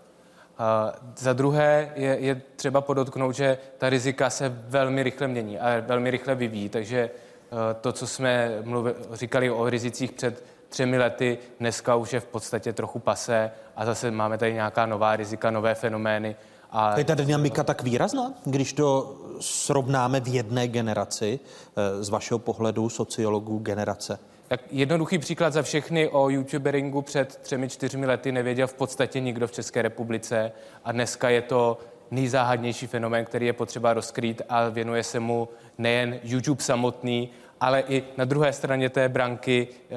Za 1.16 1.32
druhé 1.32 1.92
je, 1.94 2.16
je 2.20 2.42
třeba 2.56 2.80
podotknout, 2.80 3.32
že 3.32 3.58
ta 3.78 3.88
rizika 3.88 4.30
se 4.30 4.48
velmi 4.48 5.02
rychle 5.02 5.28
mění 5.28 5.58
a 5.58 5.80
velmi 5.80 6.10
rychle 6.10 6.34
vyvíjí, 6.34 6.68
takže 6.68 6.98
eh, 6.98 7.74
to, 7.80 7.92
co 7.92 8.06
jsme 8.06 8.58
mluvi, 8.64 8.94
říkali 9.12 9.50
o 9.50 9.70
rizicích 9.70 10.12
před 10.12 10.44
třemi 10.68 10.98
lety, 10.98 11.38
dneska 11.60 11.94
už 11.94 12.12
je 12.12 12.20
v 12.20 12.24
podstatě 12.24 12.72
trochu 12.72 12.98
pasé 12.98 13.50
a 13.76 13.84
zase 13.84 14.10
máme 14.10 14.38
tady 14.38 14.52
nějaká 14.54 14.86
nová 14.86 15.16
rizika, 15.16 15.50
nové 15.50 15.74
fenomény. 15.74 16.36
A... 16.70 16.98
Je 16.98 17.04
ta 17.04 17.14
dynamika 17.14 17.64
tak 17.64 17.82
výrazná, 17.82 18.32
když 18.44 18.72
to 18.72 19.16
srovnáme 19.40 20.20
v 20.20 20.28
jedné 20.28 20.68
generaci, 20.68 21.40
eh, 21.76 22.04
z 22.04 22.08
vašeho 22.08 22.38
pohledu 22.38 22.88
sociologů 22.88 23.58
generace? 23.58 24.18
Tak 24.48 24.60
jednoduchý 24.70 25.18
příklad 25.18 25.52
za 25.52 25.62
všechny 25.62 26.08
o 26.08 26.28
youtuberingu 26.28 27.02
před 27.02 27.36
třemi, 27.36 27.68
čtyřmi 27.68 28.06
lety 28.06 28.32
nevěděl 28.32 28.66
v 28.66 28.74
podstatě 28.74 29.20
nikdo 29.20 29.46
v 29.46 29.52
České 29.52 29.82
republice 29.82 30.52
a 30.84 30.92
dneska 30.92 31.28
je 31.28 31.42
to 31.42 31.78
nejzáhadnější 32.10 32.86
fenomén, 32.86 33.24
který 33.24 33.46
je 33.46 33.52
potřeba 33.52 33.92
rozkrýt 33.92 34.42
a 34.48 34.68
věnuje 34.68 35.02
se 35.04 35.20
mu 35.20 35.48
nejen 35.78 36.20
YouTube 36.24 36.62
samotný, 36.62 37.30
ale 37.60 37.80
i 37.88 38.04
na 38.16 38.24
druhé 38.24 38.52
straně 38.52 38.90
té 38.90 39.08
branky 39.08 39.68
eh, 39.72 39.94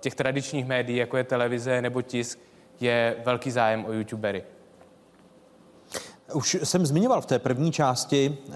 těch 0.00 0.14
tradičních 0.14 0.66
médií, 0.66 0.96
jako 0.96 1.16
je 1.16 1.24
televize 1.24 1.82
nebo 1.82 2.02
tisk, 2.02 2.38
je 2.80 3.16
velký 3.24 3.50
zájem 3.50 3.84
o 3.84 3.92
youtubery. 3.92 4.44
Už 6.34 6.56
jsem 6.64 6.86
zmiňoval 6.86 7.20
v 7.20 7.26
té 7.26 7.38
první 7.38 7.72
části 7.72 8.38
e, 8.50 8.54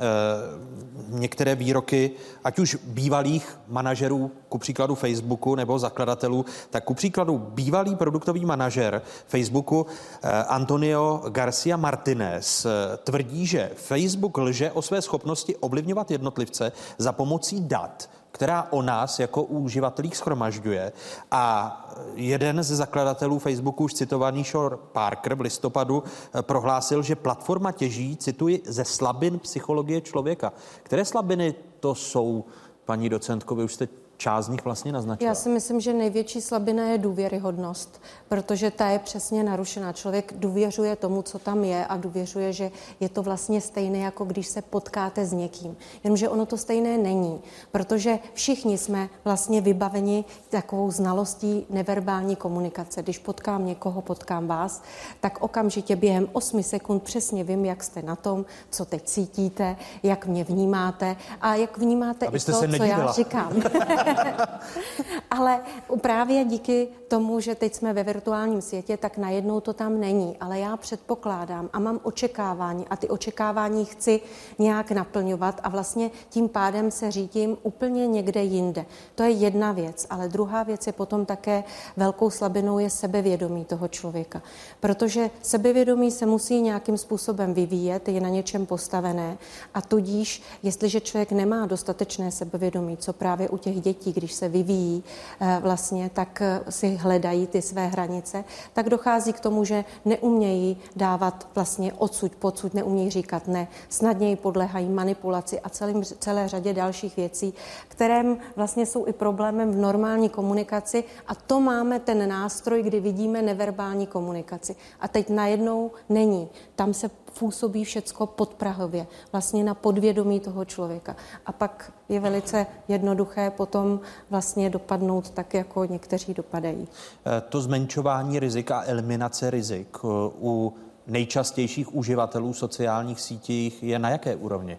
některé 1.09 1.55
výroky, 1.55 2.11
ať 2.45 2.59
už 2.59 2.79
bývalých 2.85 3.59
manažerů, 3.69 4.31
ku 4.49 4.59
příkladu 4.59 4.95
Facebooku 4.95 5.55
nebo 5.55 5.79
zakladatelů, 5.79 6.45
tak 6.71 6.85
ku 6.85 6.95
příkladu 6.95 7.39
bývalý 7.39 7.97
produktový 7.97 8.45
manažer 8.45 9.03
Facebooku 9.27 9.87
e, 10.23 10.31
Antonio 10.43 11.23
Garcia 11.29 11.77
Martinez 11.77 12.67
e, 12.67 12.97
tvrdí, 12.97 13.47
že 13.47 13.71
Facebook 13.75 14.39
lže 14.39 14.73
o 14.73 14.83
své 14.83 15.03
schopnosti 15.03 15.57
ovlivňovat 15.57 16.11
jednotlivce 16.11 16.73
za 16.99 17.13
pomocí 17.13 17.69
dat, 17.69 18.11
která 18.39 18.67
o 18.71 18.83
nás 18.83 19.19
jako 19.19 19.43
uživatelích 19.43 20.17
schromažďuje. 20.17 20.93
A 21.31 21.75
jeden 22.15 22.63
ze 22.63 22.77
zakladatelů 22.77 23.39
Facebooku, 23.39 23.85
už 23.85 23.95
citovaný 23.95 24.45
Shore 24.45 24.77
Parker 24.93 25.35
v 25.35 25.41
listopadu, 25.41 26.03
eh, 26.07 26.43
prohlásil, 26.43 27.03
že 27.03 27.17
platforma 27.17 27.73
těží, 27.73 28.17
cituji, 28.17 28.63
ze 28.67 28.85
slabin 28.85 29.39
psychologie 29.39 30.01
člověka. 30.01 30.53
Které 30.83 31.05
slabiny 31.05 31.55
to 31.81 31.95
jsou, 31.95 32.45
paní 32.85 33.09
docentko, 33.09 33.55
vy 33.55 33.65
už 33.65 33.75
jste 33.75 33.89
část 34.19 34.47
z 34.47 34.49
nich 34.49 34.65
vlastně 34.65 34.93
naznačila. 34.93 35.29
Já 35.29 35.35
si 35.35 35.49
myslím, 35.49 35.81
že 35.81 35.93
největší 35.93 36.41
slabina 36.41 36.85
je 36.85 36.99
důvěryhodnost, 36.99 38.01
protože 38.29 38.71
ta 38.71 38.89
je 38.89 38.99
přesně 38.99 39.43
narušená. 39.43 39.93
Člověk 39.93 40.35
důvěřuje 40.37 40.97
tomu, 40.97 41.23
co 41.23 41.39
tam 41.39 41.65
je 41.65 41.87
a 41.87 41.97
důvěřuje, 41.97 42.53
že 42.53 42.71
je 43.01 43.09
to 43.09 43.23
vlastně 43.23 43.61
stejné, 43.61 43.99
jako 43.99 44.25
když 44.25 44.47
se 44.47 44.63
potkáte 44.63 45.27
s 45.27 45.33
někým. 45.33 45.77
Jenomže 46.05 46.29
ono 46.29 46.47
to 46.47 46.57
stejné 46.57 46.99
není, 46.99 47.41
protože 47.73 48.19
všichni 48.35 48.79
jsme 48.79 49.09
vlastně 49.25 49.61
vybaveni 49.61 50.25
takovou 50.49 50.91
znalostí 50.91 51.67
neverbální 51.71 52.37
komunikace. 52.37 53.03
Když 53.03 53.19
potkám 53.19 53.67
někoho, 53.67 54.03
potkám 54.03 54.47
vás, 54.47 54.83
tak 55.21 55.43
okamžitě 55.43 55.97
během 55.97 56.29
8 56.33 56.63
sekund 56.63 57.03
přesně 57.03 57.45
vím, 57.45 57.65
jak 57.65 57.85
jste 57.85 58.03
na 58.03 58.17
tom, 58.17 58.45
co 58.71 58.85
teď 58.85 59.03
cítíte, 59.03 59.77
jak 60.03 60.27
mě 60.27 60.45
vnímáte 60.45 61.17
a 61.41 61.55
jak 61.55 61.79
vnímáte 61.79 62.27
Abyste 62.27 62.53
i 62.53 62.55
to, 62.55 62.61
se 62.61 62.79
co 62.79 62.85
já 62.85 63.13
říkám. 63.13 63.53
Ale 65.31 65.61
právě 66.01 66.45
díky 66.45 66.89
tomu, 67.09 67.41
že 67.41 67.55
teď 67.55 67.75
jsme 67.75 67.93
ve 67.93 68.03
virtuálním 68.03 68.61
světě, 68.61 68.97
tak 68.97 69.19
najednou 69.19 69.61
to 69.61 69.73
tam 69.73 70.01
není. 70.01 70.37
Ale 70.41 70.59
já 70.59 70.77
předpokládám 70.77 71.71
a 71.73 71.79
mám 71.79 72.01
očekávání 72.03 72.89
a 72.89 72.97
ty 72.97 73.09
očekávání 73.09 73.85
chci 73.85 74.21
nějak 74.59 74.91
naplňovat 74.91 75.61
a 75.63 75.69
vlastně 75.69 76.11
tím 76.31 76.49
pádem 76.49 76.91
se 76.91 77.11
řídím 77.11 77.57
úplně 77.63 78.07
někde 78.07 78.43
jinde. 78.43 78.87
To 79.15 79.23
je 79.23 79.31
jedna 79.31 79.73
věc, 79.73 80.07
ale 80.11 80.29
druhá 80.29 80.63
věc 80.63 80.87
je 80.87 80.93
potom 80.93 81.27
také 81.27 81.65
velkou 81.97 82.31
slabinou 82.31 82.79
je 82.79 82.91
sebevědomí 82.91 83.65
toho 83.65 83.89
člověka. 83.89 84.43
Protože 84.81 85.31
sebevědomí 85.43 86.11
se 86.11 86.27
musí 86.27 86.61
nějakým 86.61 86.99
způsobem 86.99 87.55
vyvíjet, 87.55 88.09
je 88.09 88.21
na 88.21 88.29
něčem 88.29 88.67
postavené 88.67 89.39
a 89.75 89.83
tudíž, 89.83 90.43
jestliže 90.63 91.01
člověk 91.01 91.33
nemá 91.33 91.67
dostatečné 91.67 92.33
sebevědomí, 92.33 92.97
co 92.97 93.13
právě 93.13 93.49
u 93.49 93.59
těch 93.59 93.81
dětí, 93.81 93.98
když 94.07 94.33
se 94.33 94.49
vyvíjí 94.49 95.05
eh, 95.41 95.59
vlastně, 95.63 96.11
tak 96.15 96.43
eh, 96.43 96.61
si 96.69 96.97
hledají 96.97 97.47
ty 97.47 97.63
své 97.63 97.87
hranice, 97.87 98.45
tak 98.73 98.89
dochází 98.89 99.33
k 99.33 99.41
tomu, 99.41 99.65
že 99.65 99.85
neumějí 100.05 100.77
dávat 100.97 101.49
vlastně 101.55 101.93
odsud, 101.93 102.33
pocud, 102.37 102.75
neumějí 102.75 103.11
říkat 103.11 103.49
ne, 103.49 103.69
snadněji 103.89 104.37
podléhají 104.37 104.89
manipulaci 104.89 105.61
a 105.61 105.69
celým, 105.69 106.05
celé 106.05 106.49
řadě 106.49 106.75
dalších 106.75 107.17
věcí, 107.17 107.55
které 107.89 108.25
vlastně 108.57 108.87
jsou 108.87 109.07
i 109.07 109.13
problémem 109.13 109.73
v 109.73 109.77
normální 109.77 110.29
komunikaci 110.29 111.05
a 111.27 111.35
to 111.35 111.61
máme 111.61 112.01
ten 112.01 112.29
nástroj, 112.29 112.83
kdy 112.83 113.01
vidíme 113.01 113.43
neverbální 113.43 114.07
komunikaci. 114.07 114.77
A 115.01 115.09
teď 115.09 115.29
najednou 115.31 115.91
není. 116.09 116.49
Tam 116.77 116.95
se 116.95 117.11
působí 117.39 117.85
všecko 117.85 118.27
podprahově, 118.27 119.07
vlastně 119.33 119.65
na 119.65 119.75
podvědomí 119.75 120.41
toho 120.41 120.65
člověka. 120.65 121.17
A 121.47 121.53
pak 121.53 121.93
je 122.09 122.21
velice 122.21 122.67
jednoduché 122.89 123.51
potom 123.51 124.01
vlastně 124.31 124.71
dopadnout 124.71 125.31
tak, 125.31 125.55
jako 125.55 125.85
někteří 125.85 126.35
dopadají. 126.35 126.89
Eh, 127.27 127.41
To 127.41 127.61
zmenšování 127.61 128.41
rizik 128.41 128.71
a 128.71 128.83
eliminace 128.87 129.51
rizik 129.51 129.99
eh, 130.05 130.07
u 130.41 130.75
nejčastějších 131.07 131.95
uživatelů 131.95 132.55
sociálních 132.55 133.21
sítích 133.21 133.83
je 133.83 133.99
na 133.99 134.11
jaké 134.11 134.37
úrovni? 134.37 134.79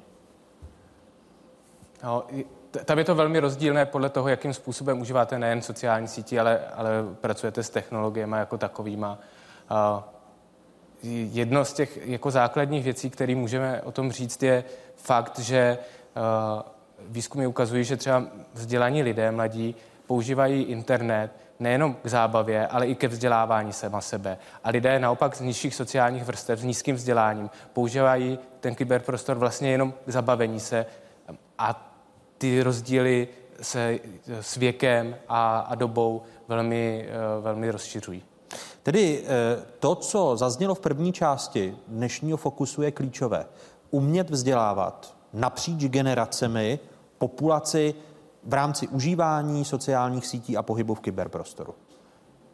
No, 2.03 2.23
tam 2.85 2.97
je 2.97 3.03
to 3.03 3.15
velmi 3.15 3.39
rozdílné 3.39 3.85
podle 3.85 4.09
toho, 4.09 4.29
jakým 4.29 4.53
způsobem 4.53 5.01
užíváte 5.01 5.39
nejen 5.39 5.61
sociální 5.61 6.07
sítí, 6.07 6.39
ale, 6.39 6.59
ale 6.75 6.89
pracujete 7.21 7.63
s 7.63 7.69
technologiemi 7.69 8.35
jako 8.39 8.57
takovýma. 8.57 9.19
Jedno 11.03 11.65
z 11.65 11.73
těch 11.73 11.99
jako 12.07 12.31
základních 12.31 12.83
věcí, 12.83 13.09
které 13.09 13.35
můžeme 13.35 13.81
o 13.81 13.91
tom 13.91 14.11
říct, 14.11 14.43
je 14.43 14.63
fakt, 14.95 15.39
že 15.39 15.77
uh, 16.15 16.61
výzkumy 17.07 17.47
ukazují, 17.47 17.83
že 17.83 17.97
třeba 17.97 18.23
vzdělaní 18.53 19.03
lidé, 19.03 19.31
mladí, 19.31 19.75
používají 20.07 20.63
internet 20.63 21.31
nejenom 21.59 21.93
k 21.93 22.07
zábavě, 22.07 22.67
ale 22.67 22.87
i 22.87 22.95
ke 22.95 23.07
vzdělávání 23.07 23.73
sama 23.73 24.01
sebe. 24.01 24.37
A 24.63 24.69
lidé 24.69 24.99
naopak 24.99 25.35
z 25.35 25.41
nižších 25.41 25.75
sociálních 25.75 26.23
vrstev, 26.23 26.59
s 26.59 26.63
nízkým 26.63 26.95
vzděláním, 26.95 27.49
používají 27.73 28.39
ten 28.59 28.75
kyberprostor 28.75 29.37
vlastně 29.37 29.71
jenom 29.71 29.91
k 29.91 30.09
zabavení 30.09 30.59
se 30.59 30.85
a 31.57 31.93
ty 32.37 32.63
rozdíly 32.63 33.27
se 33.61 33.99
s 34.41 34.55
věkem 34.55 35.15
a, 35.27 35.59
a 35.59 35.75
dobou 35.75 36.21
velmi, 36.47 37.07
eh, 37.09 37.41
velmi 37.41 37.71
rozšiřují. 37.71 38.23
Tedy 38.89 39.23
eh, 39.23 39.63
to, 39.79 39.95
co 39.95 40.37
zaznělo 40.37 40.75
v 40.75 40.79
první 40.79 41.13
části 41.13 41.77
dnešního 41.87 42.37
fokusu, 42.37 42.81
je 42.81 42.91
klíčové. 42.91 43.45
Umět 43.91 44.29
vzdělávat 44.29 45.15
napříč 45.33 45.85
generacemi 45.85 46.79
populaci 47.17 47.93
v 48.43 48.53
rámci 48.53 48.87
užívání 48.87 49.65
sociálních 49.65 50.25
sítí 50.25 50.57
a 50.57 50.63
pohybu 50.63 50.95
v 50.95 50.99
kyberprostoru. 50.99 51.75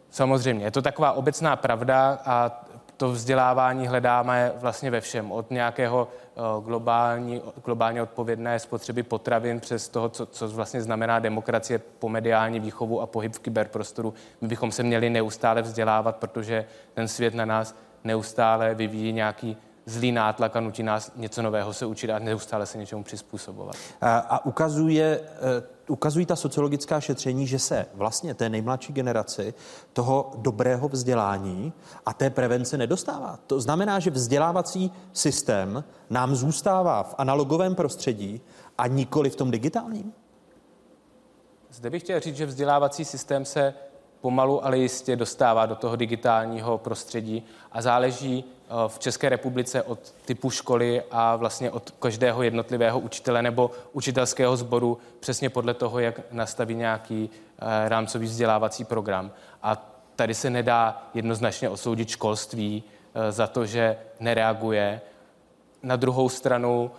Samozřejmě, 0.09 0.65
je 0.65 0.71
to 0.71 0.81
taková 0.81 1.11
obecná 1.11 1.55
pravda 1.55 2.19
a 2.25 2.64
to 2.97 3.11
vzdělávání 3.11 3.87
hledáme 3.87 4.51
vlastně 4.55 4.91
ve 4.91 5.01
všem. 5.01 5.31
Od 5.31 5.51
nějakého 5.51 6.07
eh, 6.11 6.39
globální, 6.65 7.41
globálně 7.65 8.01
odpovědné 8.01 8.59
spotřeby 8.59 9.03
potravin 9.03 9.59
přes 9.59 9.89
toho, 9.89 10.09
co, 10.09 10.25
co 10.25 10.49
vlastně 10.49 10.81
znamená 10.81 11.19
demokracie 11.19 11.79
po 11.79 12.09
mediální 12.09 12.59
výchovu 12.59 13.01
a 13.01 13.07
pohyb 13.07 13.33
v 13.33 13.39
kyberprostoru. 13.39 14.13
My 14.41 14.47
bychom 14.47 14.71
se 14.71 14.83
měli 14.83 15.09
neustále 15.09 15.61
vzdělávat, 15.61 16.15
protože 16.15 16.65
ten 16.93 17.07
svět 17.07 17.33
na 17.33 17.45
nás 17.45 17.75
neustále 18.03 18.75
vyvíjí 18.75 19.13
nějaký 19.13 19.57
zlý 19.86 20.11
nátlak 20.11 20.55
a 20.55 20.59
nutí 20.59 20.83
nás 20.83 21.11
něco 21.15 21.41
nového 21.41 21.73
se 21.73 21.86
učit 21.86 22.11
a 22.11 22.19
neustále 22.19 22.65
se 22.65 22.77
něčemu 22.77 23.03
přizpůsobovat. 23.03 23.75
A, 24.01 24.17
a 24.17 24.45
ukazuje, 24.45 25.19
eh, 25.21 25.63
ukazují 25.88 26.25
ta 26.25 26.36
sociologická 26.36 27.01
šetření, 27.01 27.47
že 27.47 27.59
se 27.59 27.86
vlastně 27.93 28.33
té 28.33 28.49
nejmladší 28.49 28.93
generaci 28.93 29.53
toho 29.93 30.31
dobrého 30.38 30.88
vzdělání 30.88 31.73
a 32.05 32.13
té 32.13 32.29
prevence 32.29 32.77
nedostává. 32.77 33.39
To 33.47 33.61
znamená, 33.61 33.99
že 33.99 34.11
vzdělávací 34.11 34.91
systém 35.13 35.83
nám 36.09 36.36
zůstává 36.36 37.03
v 37.03 37.15
analogovém 37.17 37.75
prostředí 37.75 38.41
a 38.77 38.88
nikoli 38.88 39.29
v 39.29 39.36
tom 39.36 39.51
digitálním. 39.51 40.13
Zde 41.69 41.89
bych 41.89 42.03
chtěl 42.03 42.19
říct, 42.19 42.36
že 42.36 42.45
vzdělávací 42.45 43.05
systém 43.05 43.45
se 43.45 43.73
pomalu, 44.26 44.65
ale 44.65 44.78
jistě 44.78 45.15
dostává 45.15 45.65
do 45.65 45.76
toho 45.76 45.95
digitálního 45.95 46.78
prostředí 46.78 47.43
a 47.71 47.82
záleží 47.82 48.43
eh, 48.43 48.73
v 48.88 48.99
České 48.99 49.30
republice 49.30 49.82
od 49.82 49.99
typu 50.26 50.49
školy 50.49 51.03
a 51.11 51.36
vlastně 51.36 51.71
od 51.71 51.91
každého 51.91 52.43
jednotlivého 52.43 52.99
učitele 52.99 53.41
nebo 53.41 53.71
učitelského 53.93 54.57
sboru 54.57 54.97
přesně 55.19 55.49
podle 55.49 55.73
toho, 55.73 55.99
jak 55.99 56.21
nastaví 56.32 56.76
nějaký 56.76 57.30
eh, 57.30 57.89
rámcový 57.89 58.26
vzdělávací 58.26 58.84
program. 58.84 59.32
A 59.63 59.78
tady 60.15 60.34
se 60.34 60.49
nedá 60.49 61.03
jednoznačně 61.13 61.69
osoudit 61.69 62.09
školství 62.09 62.84
eh, 62.84 63.32
za 63.32 63.47
to, 63.47 63.65
že 63.65 63.97
nereaguje. 64.19 65.01
Na 65.84 65.95
druhou 65.95 66.30
stranu 66.30 66.91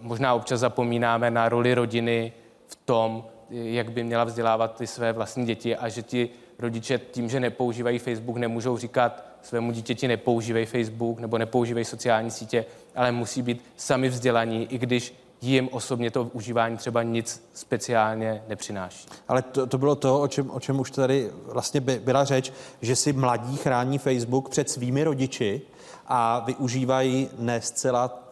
možná 0.00 0.34
občas 0.34 0.60
zapomínáme 0.60 1.30
na 1.30 1.48
roli 1.48 1.74
rodiny 1.74 2.32
v 2.66 2.76
tom, 2.84 3.24
jak 3.50 3.92
by 3.92 4.04
měla 4.04 4.24
vzdělávat 4.24 4.76
ty 4.76 4.86
své 4.86 5.12
vlastní 5.12 5.46
děti 5.46 5.76
a 5.76 5.88
že 5.88 6.02
ti 6.02 6.30
rodiče 6.62 6.98
tím, 6.98 7.28
že 7.28 7.40
nepoužívají 7.40 7.98
Facebook, 7.98 8.36
nemůžou 8.36 8.78
říkat 8.78 9.24
svému 9.42 9.72
dítěti 9.72 10.08
nepoužívej 10.08 10.66
Facebook 10.66 11.20
nebo 11.20 11.38
nepoužívej 11.38 11.84
sociální 11.84 12.30
sítě, 12.30 12.64
ale 12.94 13.12
musí 13.12 13.42
být 13.42 13.64
sami 13.76 14.08
vzdělaní, 14.08 14.66
i 14.70 14.78
když 14.78 15.14
jim 15.42 15.68
osobně 15.72 16.10
to 16.10 16.30
užívání 16.32 16.76
třeba 16.76 17.02
nic 17.02 17.48
speciálně 17.54 18.42
nepřináší. 18.48 19.08
Ale 19.28 19.42
to, 19.42 19.66
to 19.66 19.78
bylo 19.78 19.94
to, 19.94 20.20
o 20.20 20.28
čem, 20.28 20.50
o 20.50 20.60
čem 20.60 20.80
už 20.80 20.90
tady 20.90 21.30
vlastně 21.44 21.80
by, 21.80 21.98
byla 21.98 22.24
řeč, 22.24 22.52
že 22.82 22.96
si 22.96 23.12
mladí 23.12 23.56
chrání 23.56 23.98
Facebook 23.98 24.48
před 24.48 24.70
svými 24.70 25.04
rodiči 25.04 25.62
a 26.06 26.40
využívají 26.40 27.28
ne 27.38 27.60
zcela 27.60 28.22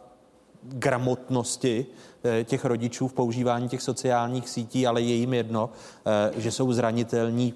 gramotnosti 0.63 1.87
eh, 2.25 2.45
těch 2.45 2.65
rodičů 2.65 3.09
v 3.09 3.13
používání 3.13 3.69
těch 3.69 3.83
sociálních 3.83 4.49
sítí, 4.49 4.87
ale 4.87 5.03
je 5.03 5.15
jim 5.15 5.35
jedno, 5.35 5.71
eh, 6.07 6.41
že 6.41 6.51
jsou 6.51 6.73
zranitelní 6.73 7.55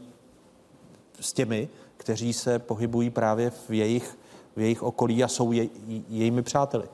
s 1.21 1.33
těmi, 1.33 1.69
kteří 1.97 2.33
se 2.33 2.59
pohybují 2.59 3.11
právě 3.11 3.51
v 3.51 3.71
jejich 3.71 4.17
v 4.57 4.61
jejich 4.61 4.83
okolí 4.83 5.25
a 5.25 5.29
jsou 5.29 5.53
je, 5.53 5.69
jejími 6.09 6.43
přáteli. 6.43 6.85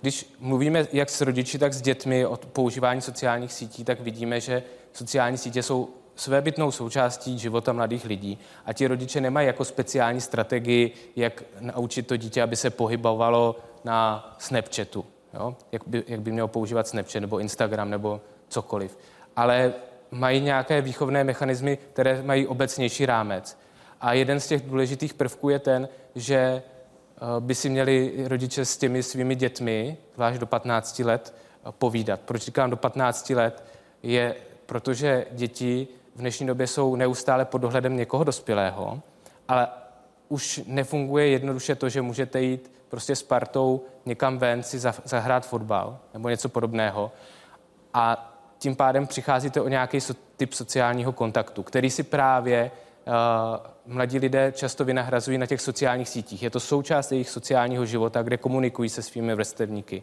Když 0.00 0.34
mluvíme 0.40 0.86
jak 0.92 1.10
s 1.10 1.20
rodiči, 1.20 1.58
tak 1.58 1.74
s 1.74 1.80
dětmi 1.80 2.26
o 2.26 2.36
používání 2.36 3.00
sociálních 3.00 3.52
sítí, 3.52 3.84
tak 3.84 4.00
vidíme, 4.00 4.40
že 4.40 4.62
sociální 4.92 5.38
sítě 5.38 5.62
jsou 5.62 5.88
svébytnou 6.16 6.70
součástí 6.70 7.38
života 7.38 7.72
mladých 7.72 8.04
lidí 8.04 8.38
a 8.66 8.72
ti 8.72 8.86
rodiče 8.86 9.20
nemají 9.20 9.46
jako 9.46 9.64
speciální 9.64 10.20
strategii, 10.20 10.92
jak 11.16 11.42
naučit 11.60 12.06
to 12.06 12.16
dítě, 12.16 12.42
aby 12.42 12.56
se 12.56 12.70
pohybovalo 12.70 13.56
na 13.84 14.36
Snapchatu, 14.38 15.04
jo? 15.34 15.56
Jak, 15.72 15.82
by, 15.86 16.04
jak 16.06 16.20
by 16.20 16.32
mělo 16.32 16.48
používat 16.48 16.88
Snapchat 16.88 17.20
nebo 17.20 17.38
Instagram 17.38 17.90
nebo 17.90 18.20
cokoliv. 18.48 18.98
Ale 19.36 19.74
mají 20.10 20.40
nějaké 20.40 20.80
výchovné 20.80 21.24
mechanismy, 21.24 21.78
které 21.92 22.22
mají 22.22 22.46
obecnější 22.46 23.06
rámec. 23.06 23.58
A 24.00 24.12
jeden 24.12 24.40
z 24.40 24.46
těch 24.46 24.62
důležitých 24.62 25.14
prvků 25.14 25.48
je 25.48 25.58
ten, 25.58 25.88
že 26.14 26.36
eh, 26.36 27.20
by 27.40 27.54
si 27.54 27.68
měli 27.68 28.14
rodiče 28.28 28.64
s 28.64 28.76
těmi 28.76 29.02
svými 29.02 29.34
dětmi, 29.34 29.96
zvlášť 30.14 30.38
do 30.38 30.46
15 30.46 31.04
let, 31.04 31.34
eh, 31.34 31.72
povídat. 31.78 32.20
Proč 32.20 32.42
říkám 32.42 32.70
do 32.70 32.76
15 32.76 33.34
let? 33.34 33.64
Je, 34.02 34.36
protože 34.66 35.26
děti 35.30 35.88
v 36.14 36.20
dnešní 36.20 36.46
době 36.46 36.66
jsou 36.66 36.96
neustále 36.96 37.44
pod 37.44 37.58
dohledem 37.58 37.96
někoho 37.96 38.24
dospělého, 38.24 39.00
ale 39.48 39.68
už 40.28 40.60
nefunguje 40.66 41.28
jednoduše 41.28 41.74
to, 41.74 41.88
že 41.88 42.02
můžete 42.02 42.42
jít 42.42 42.70
prostě 42.88 43.16
s 43.16 43.22
partou 43.22 43.84
někam 44.06 44.38
ven 44.38 44.62
si 44.62 44.78
zahrát 45.04 45.46
fotbal 45.46 45.98
nebo 46.14 46.28
něco 46.28 46.48
podobného 46.48 47.12
a 47.94 48.27
tím 48.58 48.76
pádem 48.76 49.06
přicházíte 49.06 49.60
o 49.60 49.68
nějaký 49.68 49.98
typ 50.36 50.52
sociálního 50.52 51.12
kontaktu, 51.12 51.62
který 51.62 51.90
si 51.90 52.02
právě 52.02 52.70
uh, 53.06 53.94
mladí 53.94 54.18
lidé 54.18 54.52
často 54.56 54.84
vynahrazují 54.84 55.38
na 55.38 55.46
těch 55.46 55.60
sociálních 55.60 56.08
sítích. 56.08 56.42
Je 56.42 56.50
to 56.50 56.60
součást 56.60 57.12
jejich 57.12 57.30
sociálního 57.30 57.86
života, 57.86 58.22
kde 58.22 58.36
komunikují 58.36 58.88
se 58.88 59.02
svými 59.02 59.34
vrstevníky. 59.34 60.02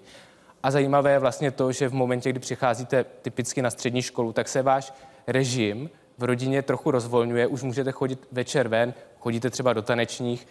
A 0.64 0.72
zajímavé 0.72 1.12
je 1.12 1.20
vlastně 1.20 1.52
to, 1.52 1.72
že 1.72 1.90
v 1.90 1.94
momentě, 1.94 2.30
kdy 2.30 2.40
přicházíte 2.40 3.06
typicky 3.22 3.62
na 3.62 3.70
střední 3.70 4.02
školu, 4.02 4.34
tak 4.34 4.48
se 4.48 4.62
váš 4.62 4.94
režim 5.28 5.90
v 6.18 6.24
rodině 6.24 6.62
trochu 6.62 6.92
rozvolňuje, 6.92 7.48
už 7.48 7.64
můžete 7.64 7.92
chodit 7.92 8.28
večer 8.32 8.68
ven, 8.68 8.94
chodíte 9.20 9.50
třeba 9.50 9.74
do 9.74 9.82
tanečních 9.82 10.48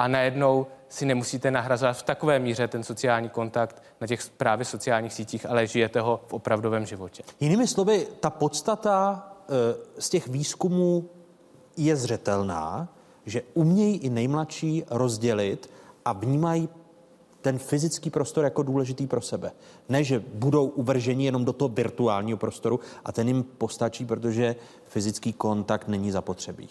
a 0.00 0.08
najednou 0.08 0.66
si 0.88 1.06
nemusíte 1.06 1.50
nahrazovat 1.50 1.96
v 1.96 2.02
takové 2.02 2.38
míře 2.38 2.68
ten 2.68 2.82
sociální 2.82 3.28
kontakt 3.28 3.82
na 4.00 4.06
těch 4.06 4.28
právě 4.36 4.64
sociálních 4.64 5.12
sítích, 5.12 5.46
ale 5.46 5.66
žijete 5.66 6.00
ho 6.00 6.20
v 6.26 6.32
opravdovém 6.32 6.86
životě. 6.86 7.22
Jinými 7.40 7.66
slovy, 7.66 8.06
ta 8.20 8.30
podstata 8.30 9.26
e, 9.48 10.00
z 10.02 10.08
těch 10.08 10.28
výzkumů 10.28 11.10
je 11.76 11.96
zřetelná, 11.96 12.88
že 13.26 13.42
umějí 13.54 13.96
i 13.96 14.10
nejmladší 14.10 14.84
rozdělit 14.90 15.70
a 16.04 16.12
vnímají 16.12 16.68
ten 17.40 17.58
fyzický 17.58 18.10
prostor 18.10 18.44
jako 18.44 18.62
důležitý 18.62 19.06
pro 19.06 19.20
sebe. 19.20 19.52
Ne, 19.88 20.04
že 20.04 20.24
budou 20.34 20.66
uvrženi 20.66 21.24
jenom 21.24 21.44
do 21.44 21.52
toho 21.52 21.68
virtuálního 21.68 22.38
prostoru 22.38 22.80
a 23.04 23.12
ten 23.12 23.28
jim 23.28 23.42
postačí, 23.42 24.04
protože 24.04 24.56
fyzický 24.84 25.32
kontakt 25.32 25.88
není 25.88 26.10
zapotřebí. 26.10 26.68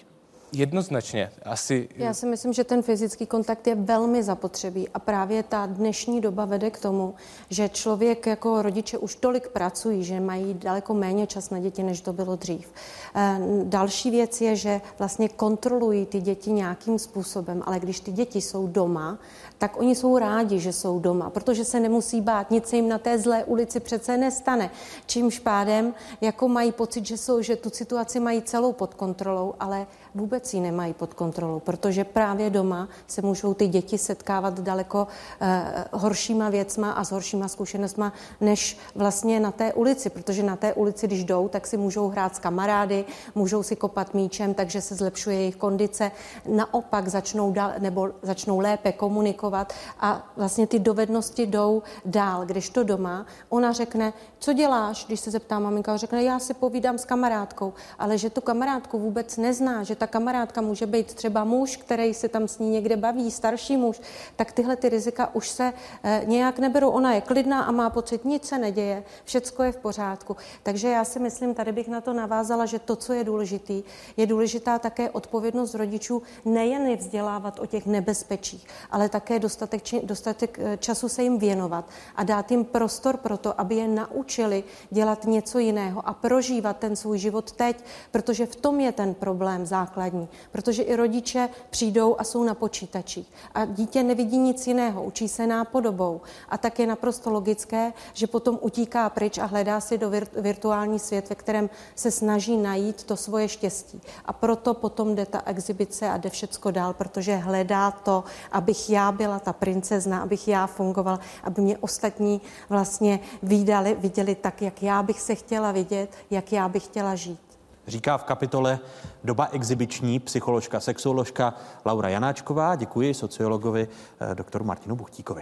Jednoznačně. 0.52 1.32
Asi... 1.46 1.90
Já 1.96 2.14
si 2.14 2.26
myslím, 2.26 2.54
že 2.54 2.64
ten 2.64 2.82
fyzický 2.82 3.26
kontakt 3.26 3.68
je 3.68 3.76
velmi 3.76 4.24
zapotřebí 4.24 4.90
a 4.90 5.00
právě 5.00 5.44
ta 5.44 5.66
dnešní 5.66 6.22
doba 6.22 6.46
vede 6.46 6.72
k 6.72 6.80
tomu, 6.80 7.16
že 7.50 7.70
člověk 7.70 8.26
jako 8.26 8.62
rodiče 8.62 8.98
už 8.98 9.16
tolik 9.16 9.48
pracují, 9.48 10.04
že 10.04 10.20
mají 10.20 10.54
daleko 10.54 10.94
méně 10.94 11.28
čas 11.28 11.50
na 11.50 11.60
děti, 11.60 11.84
než 11.84 12.02
to 12.02 12.14
bylo 12.14 12.36
dřív. 12.36 12.72
E, 13.16 13.40
další 13.64 14.12
věc 14.12 14.42
je, 14.42 14.56
že 14.56 14.82
vlastně 15.00 15.30
kontrolují 15.30 16.06
ty 16.06 16.22
děti 16.22 16.52
nějakým 16.52 17.00
způsobem, 17.00 17.64
ale 17.66 17.80
když 17.80 18.00
ty 18.00 18.12
děti 18.12 18.42
jsou 18.42 18.68
doma, 18.68 19.20
tak 19.58 19.80
oni 19.80 19.96
jsou 19.96 20.18
rádi, 20.18 20.60
že 20.60 20.74
jsou 20.74 21.00
doma, 21.00 21.30
protože 21.30 21.66
se 21.66 21.80
nemusí 21.80 22.22
bát, 22.22 22.52
nic 22.52 22.68
se 22.68 22.76
jim 22.76 22.90
na 22.90 22.98
té 22.98 23.20
zlé 23.20 23.44
ulici 23.44 23.80
přece 23.80 24.18
nestane. 24.18 24.72
Čímž 25.06 25.40
pádem 25.40 25.94
jako 26.22 26.48
mají 26.48 26.72
pocit, 26.72 27.06
že, 27.06 27.18
jsou, 27.18 27.42
že 27.42 27.56
tu 27.56 27.70
situaci 27.70 28.20
mají 28.20 28.42
celou 28.42 28.74
pod 28.74 28.94
kontrolou, 28.94 29.54
ale 29.60 29.88
vůbec 30.16 30.54
ji 30.54 30.60
nemají 30.60 30.94
pod 30.94 31.14
kontrolou, 31.14 31.60
protože 31.60 32.04
právě 32.04 32.50
doma 32.50 32.88
se 33.08 33.22
můžou 33.22 33.54
ty 33.54 33.68
děti 33.68 33.98
setkávat 33.98 34.60
daleko 34.60 35.08
eh, 35.42 35.86
horšíma 35.92 36.50
věcma 36.50 36.92
a 36.92 37.04
s 37.04 37.12
horšíma 37.12 37.48
zkušenostma, 37.48 38.14
než 38.42 38.78
vlastně 38.96 39.40
na 39.40 39.52
té 39.52 39.74
ulici, 39.74 40.10
protože 40.10 40.44
na 40.44 40.56
té 40.56 40.74
ulici, 40.74 41.08
když 41.08 41.24
jdou, 41.24 41.48
tak 41.48 41.68
si 41.68 41.78
můžou 41.78 42.10
hrát 42.10 42.36
s 42.36 42.40
kamarády, 42.40 43.06
můžou 43.36 43.64
si 43.64 43.76
kopat 43.76 44.14
míčem, 44.14 44.54
takže 44.54 44.82
se 44.82 44.96
zlepšuje 44.96 45.38
jejich 45.38 45.56
kondice. 45.56 46.12
Naopak 46.46 47.08
začnou, 47.08 47.52
dal, 47.52 47.72
nebo 47.80 48.10
začnou 48.22 48.60
lépe 48.60 48.92
komunikovat 48.92 49.74
a 50.00 50.32
vlastně 50.38 50.68
ty 50.68 50.80
dovednosti 50.80 51.46
jdou 51.46 51.84
dál. 52.06 52.46
Když 52.46 52.70
to 52.70 52.84
doma, 52.84 53.26
ona 53.50 53.72
řekne, 53.72 54.14
co 54.40 54.54
děláš, 54.54 55.06
když 55.06 55.20
se 55.20 55.32
zeptá 55.32 55.60
maminka, 55.60 55.98
řekne, 55.98 56.24
já 56.24 56.40
si 56.40 56.54
povídám 56.54 56.98
s 56.98 57.06
kamarádkou, 57.06 57.74
ale 58.00 58.18
že 58.18 58.30
tu 58.30 58.42
kamarádku 58.42 59.00
vůbec 59.00 59.38
nezná, 59.38 59.84
že 59.84 59.96
ta 60.00 60.08
kamarádka 60.08 60.62
může 60.62 60.86
být 60.86 61.14
třeba 61.14 61.44
muž, 61.44 61.78
který 61.78 62.14
se 62.14 62.30
tam 62.30 62.48
s 62.48 62.60
ní 62.60 62.70
někde 62.70 62.98
baví, 62.98 63.32
starší 63.32 63.78
muž, 63.78 64.02
tak 64.36 64.52
tyhle 64.52 64.76
ty 64.76 64.90
rizika 64.90 65.36
už 65.36 65.50
se 65.50 65.74
e, 66.04 66.22
nějak 66.26 66.60
neberou. 66.60 66.90
Ona 66.90 67.14
je 67.14 67.22
klidná 67.22 67.62
a 67.62 67.72
má 67.72 67.90
pocit, 67.90 68.26
nic 68.26 68.46
se 68.46 68.58
neděje, 68.58 69.04
všecko 69.24 69.64
je 69.64 69.72
v 69.72 69.78
pořádku. 69.78 70.38
Takže 70.64 70.90
já 70.90 71.04
si 71.04 71.20
myslím, 71.20 71.54
tady 71.54 71.72
bych 71.72 71.88
na 71.88 72.02
to 72.02 72.14
navázala, 72.14 72.66
že 72.66 72.80
to, 72.80 72.96
co 72.96 73.14
je 73.14 73.24
důležitý, 73.24 73.84
je 74.18 74.26
důležitá 74.26 74.80
také 74.80 75.10
odpovědnost 75.10 75.76
rodičů 75.76 76.22
nejen 76.46 76.88
je 76.88 76.96
vzdělávat 76.96 77.60
o 77.60 77.66
těch 77.66 77.86
nebezpečích, 77.86 78.68
ale 78.92 79.10
také 79.10 79.40
dostatek, 79.40 79.82
dostatek 80.04 80.60
eh, 80.60 80.78
času 80.78 81.10
se 81.10 81.24
jim 81.24 81.40
věnovat 81.40 81.90
a 82.16 82.24
dát 82.24 82.52
jim 82.52 82.66
prostor 82.66 83.18
pro 83.18 83.38
to, 83.38 83.62
aby 83.62 83.76
je 83.76 83.88
naučili 83.88 84.64
dělat 84.90 85.26
něco 85.26 85.60
jiného 85.60 86.08
a 86.08 86.14
prožívat 86.14 86.78
ten 86.78 86.96
svůj 86.96 87.18
život 87.18 87.52
teď, 87.52 87.84
protože 88.12 88.46
v 88.46 88.56
tom 88.56 88.80
je 88.80 88.92
ten 88.92 89.14
problém 89.14 89.66
základní 89.66 89.89
základní, 89.90 90.28
protože 90.52 90.84
i 90.84 90.96
rodiče 90.96 91.50
přijdou 91.70 92.16
a 92.20 92.24
jsou 92.24 92.44
na 92.44 92.54
počítačích 92.54 93.32
a 93.56 93.66
dítě 93.66 94.04
nevidí 94.04 94.38
nic 94.38 94.68
jiného, 94.68 95.04
učí 95.04 95.28
se 95.28 95.48
nápodobou 95.48 96.22
a 96.50 96.58
tak 96.58 96.80
je 96.80 96.88
naprosto 96.88 97.32
logické, 97.32 97.94
že 98.14 98.28
potom 98.28 98.60
utíká 98.62 99.10
pryč 99.10 99.38
a 99.38 99.46
hledá 99.46 99.82
si 99.82 99.98
do 99.98 100.10
vir- 100.10 100.42
virtuální 100.42 101.00
svět, 101.00 101.30
ve 101.30 101.36
kterém 101.36 101.70
se 101.96 102.12
snaží 102.12 102.58
najít 102.58 103.04
to 103.04 103.18
svoje 103.18 103.48
štěstí. 103.48 104.02
A 104.26 104.34
proto 104.34 104.74
potom 104.74 105.16
jde 105.16 105.26
ta 105.26 105.42
exibice 105.46 106.10
a 106.10 106.18
jde 106.18 106.30
všecko 106.30 106.72
dál, 106.72 106.94
protože 106.94 107.36
hledá 107.36 107.92
to, 107.92 108.24
abych 108.52 108.90
já 108.90 109.12
byla 109.12 109.40
ta 109.40 109.54
princezna, 109.54 110.22
abych 110.22 110.48
já 110.48 110.68
fungovala, 110.68 111.20
aby 111.44 111.62
mě 111.62 111.78
ostatní 111.78 112.42
vlastně 112.70 113.20
viděli, 113.44 113.96
viděli 114.00 114.36
tak, 114.36 114.62
jak 114.62 114.84
já 114.84 115.04
bych 115.04 115.22
se 115.22 115.36
chtěla 115.36 115.72
vidět, 115.72 116.10
jak 116.32 116.52
já 116.52 116.70
bych 116.70 116.86
chtěla 116.86 117.16
žít. 117.16 117.49
Říká 117.90 118.18
v 118.18 118.24
kapitole 118.24 118.80
Doba 119.24 119.48
exibiční 119.52 120.20
psycholožka, 120.20 120.80
sexuoložka 120.80 121.54
Laura 121.86 122.10
Janáčková. 122.10 122.76
Děkuji 122.76 123.14
sociologovi 123.14 123.88
eh, 124.20 124.36
doktoru 124.36 124.66
Martinu 124.66 124.96
Buchtíkovi. 124.96 125.42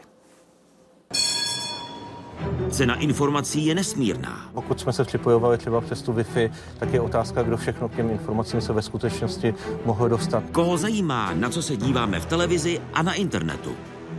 Cena 2.70 2.96
informací 2.96 3.66
je 3.66 3.76
nesmírná. 3.76 4.50
Pokud 4.54 4.80
jsme 4.80 4.94
se 4.94 5.04
připojovali 5.04 5.58
třeba 5.58 5.82
přes 5.82 6.02
tu 6.02 6.14
Wi-Fi, 6.14 6.52
tak 6.80 6.94
je 6.94 7.02
otázka, 7.02 7.44
kdo 7.44 7.58
všechno 7.58 7.90
k 7.90 7.96
těm 7.96 8.10
informacím 8.10 8.62
se 8.62 8.74
ve 8.74 8.82
skutečnosti 8.82 9.54
mohl 9.86 10.10
dostat. 10.10 10.44
Koho 10.52 10.78
zajímá, 10.78 11.34
na 11.34 11.50
co 11.50 11.62
se 11.62 11.78
díváme 11.78 12.20
v 12.20 12.26
televizi 12.26 12.82
a 12.94 13.02
na 13.02 13.14
internetu? 13.14 13.72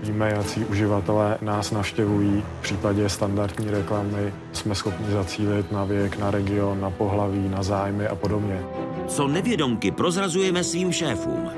Víme, 0.03 0.33
jaký 0.37 0.65
uživatelé 0.65 1.39
nás 1.41 1.71
navštěvují. 1.71 2.45
V 2.59 2.63
případě 2.63 3.09
standardní 3.09 3.71
reklamy 3.71 4.35
jsme 4.53 4.75
schopni 4.75 5.07
zacílit 5.11 5.73
na 5.73 5.85
věk, 5.85 6.19
na 6.19 6.31
region, 6.31 6.81
na 6.81 6.91
pohlaví, 6.91 7.49
na 7.49 7.63
zájmy 7.63 8.09
a 8.09 8.15
podobně. 8.15 8.63
Co 9.07 9.29
nevědomky 9.29 9.91
prozrazujeme 9.91 10.65
svým 10.65 10.93
šéfům. 10.93 11.51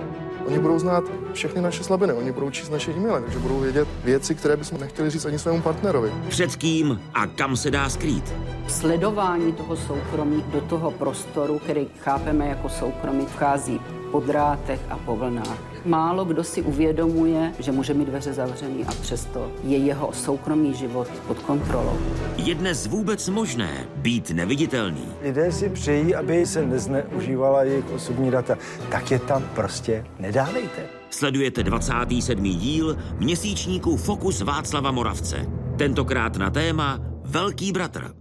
Oni 0.46 0.58
budou 0.58 0.78
znát 0.78 1.04
všechny 1.32 1.62
naše 1.62 1.84
slabiny, 1.84 2.12
oni 2.12 2.32
budou 2.32 2.50
číst 2.50 2.70
naše 2.70 2.92
e-maily, 2.92 3.22
takže 3.22 3.38
budou 3.38 3.60
vědět 3.60 3.88
věci, 4.04 4.34
které 4.34 4.56
bychom 4.56 4.80
nechtěli 4.80 5.10
říct 5.10 5.24
ani 5.24 5.38
svému 5.38 5.62
partnerovi. 5.62 6.12
Před 6.28 6.56
kým 6.56 7.00
a 7.14 7.26
kam 7.26 7.56
se 7.56 7.70
dá 7.70 7.88
skrýt? 7.88 8.34
Sledování 8.68 9.52
toho 9.52 9.76
soukromí 9.76 10.44
do 10.52 10.60
toho 10.60 10.90
prostoru, 10.90 11.58
který 11.58 11.86
chápeme 11.98 12.48
jako 12.48 12.68
soukromí, 12.68 13.26
vchází 13.26 13.80
po 14.10 14.20
drátech 14.20 14.80
a 14.90 14.98
po 14.98 15.16
vlnách. 15.16 15.69
Málo 15.84 16.24
kdo 16.24 16.44
si 16.44 16.62
uvědomuje, 16.62 17.52
že 17.58 17.72
může 17.72 17.94
mít 17.94 18.04
dveře 18.04 18.32
zavřený 18.32 18.84
a 18.84 18.90
přesto 18.90 19.52
je 19.64 19.78
jeho 19.78 20.12
soukromý 20.12 20.74
život 20.74 21.08
pod 21.28 21.38
kontrolou. 21.38 21.96
Je 22.36 22.54
dnes 22.54 22.86
vůbec 22.86 23.28
možné 23.28 23.86
být 23.96 24.30
neviditelný? 24.30 25.08
Lidé 25.22 25.52
si 25.52 25.68
přejí, 25.68 26.14
aby 26.14 26.46
se 26.46 26.66
nezneužívala 26.66 27.62
jejich 27.62 27.90
osobní 27.90 28.30
data. 28.30 28.58
Tak 28.90 29.10
je 29.10 29.18
tam 29.18 29.44
prostě 29.54 30.04
nedávejte. 30.18 30.86
Sledujete 31.10 31.62
27. 31.62 32.44
díl 32.44 32.96
měsíčníku 33.18 33.96
Fokus 33.96 34.40
Václava 34.40 34.90
Moravce. 34.90 35.46
Tentokrát 35.78 36.36
na 36.36 36.50
téma 36.50 36.98
Velký 37.24 37.72
bratr. 37.72 38.14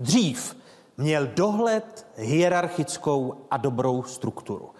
Dřív 0.00 0.56
měl 0.96 1.26
dohled 1.36 2.06
hierarchickou 2.16 3.34
a 3.50 3.56
dobrou 3.56 4.02
strukturu. 4.02 4.70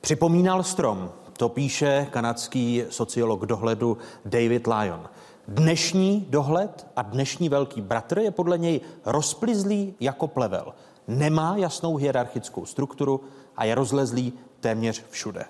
Připomínal 0.00 0.62
strom, 0.62 1.12
To 1.38 1.48
píše 1.48 2.06
kanadský 2.10 2.84
sociolog 2.90 3.46
dohledu 3.46 3.98
David 4.24 4.66
Lyon. 4.66 5.08
Dnešní 5.48 6.26
dohled 6.30 6.86
a 6.96 7.02
dnešní 7.02 7.48
velký 7.48 7.80
bratr 7.80 8.18
je 8.18 8.30
podle 8.30 8.58
něj 8.58 8.80
rozplizlý 9.04 9.94
jako 10.00 10.26
plevel. 10.26 10.74
Nemá 11.08 11.56
jasnou 11.56 11.96
hierarchickou 11.96 12.66
strukturu 12.66 13.20
a 13.56 13.64
je 13.64 13.74
rozlezlý 13.74 14.32
téměř 14.60 15.04
všude. 15.10 15.44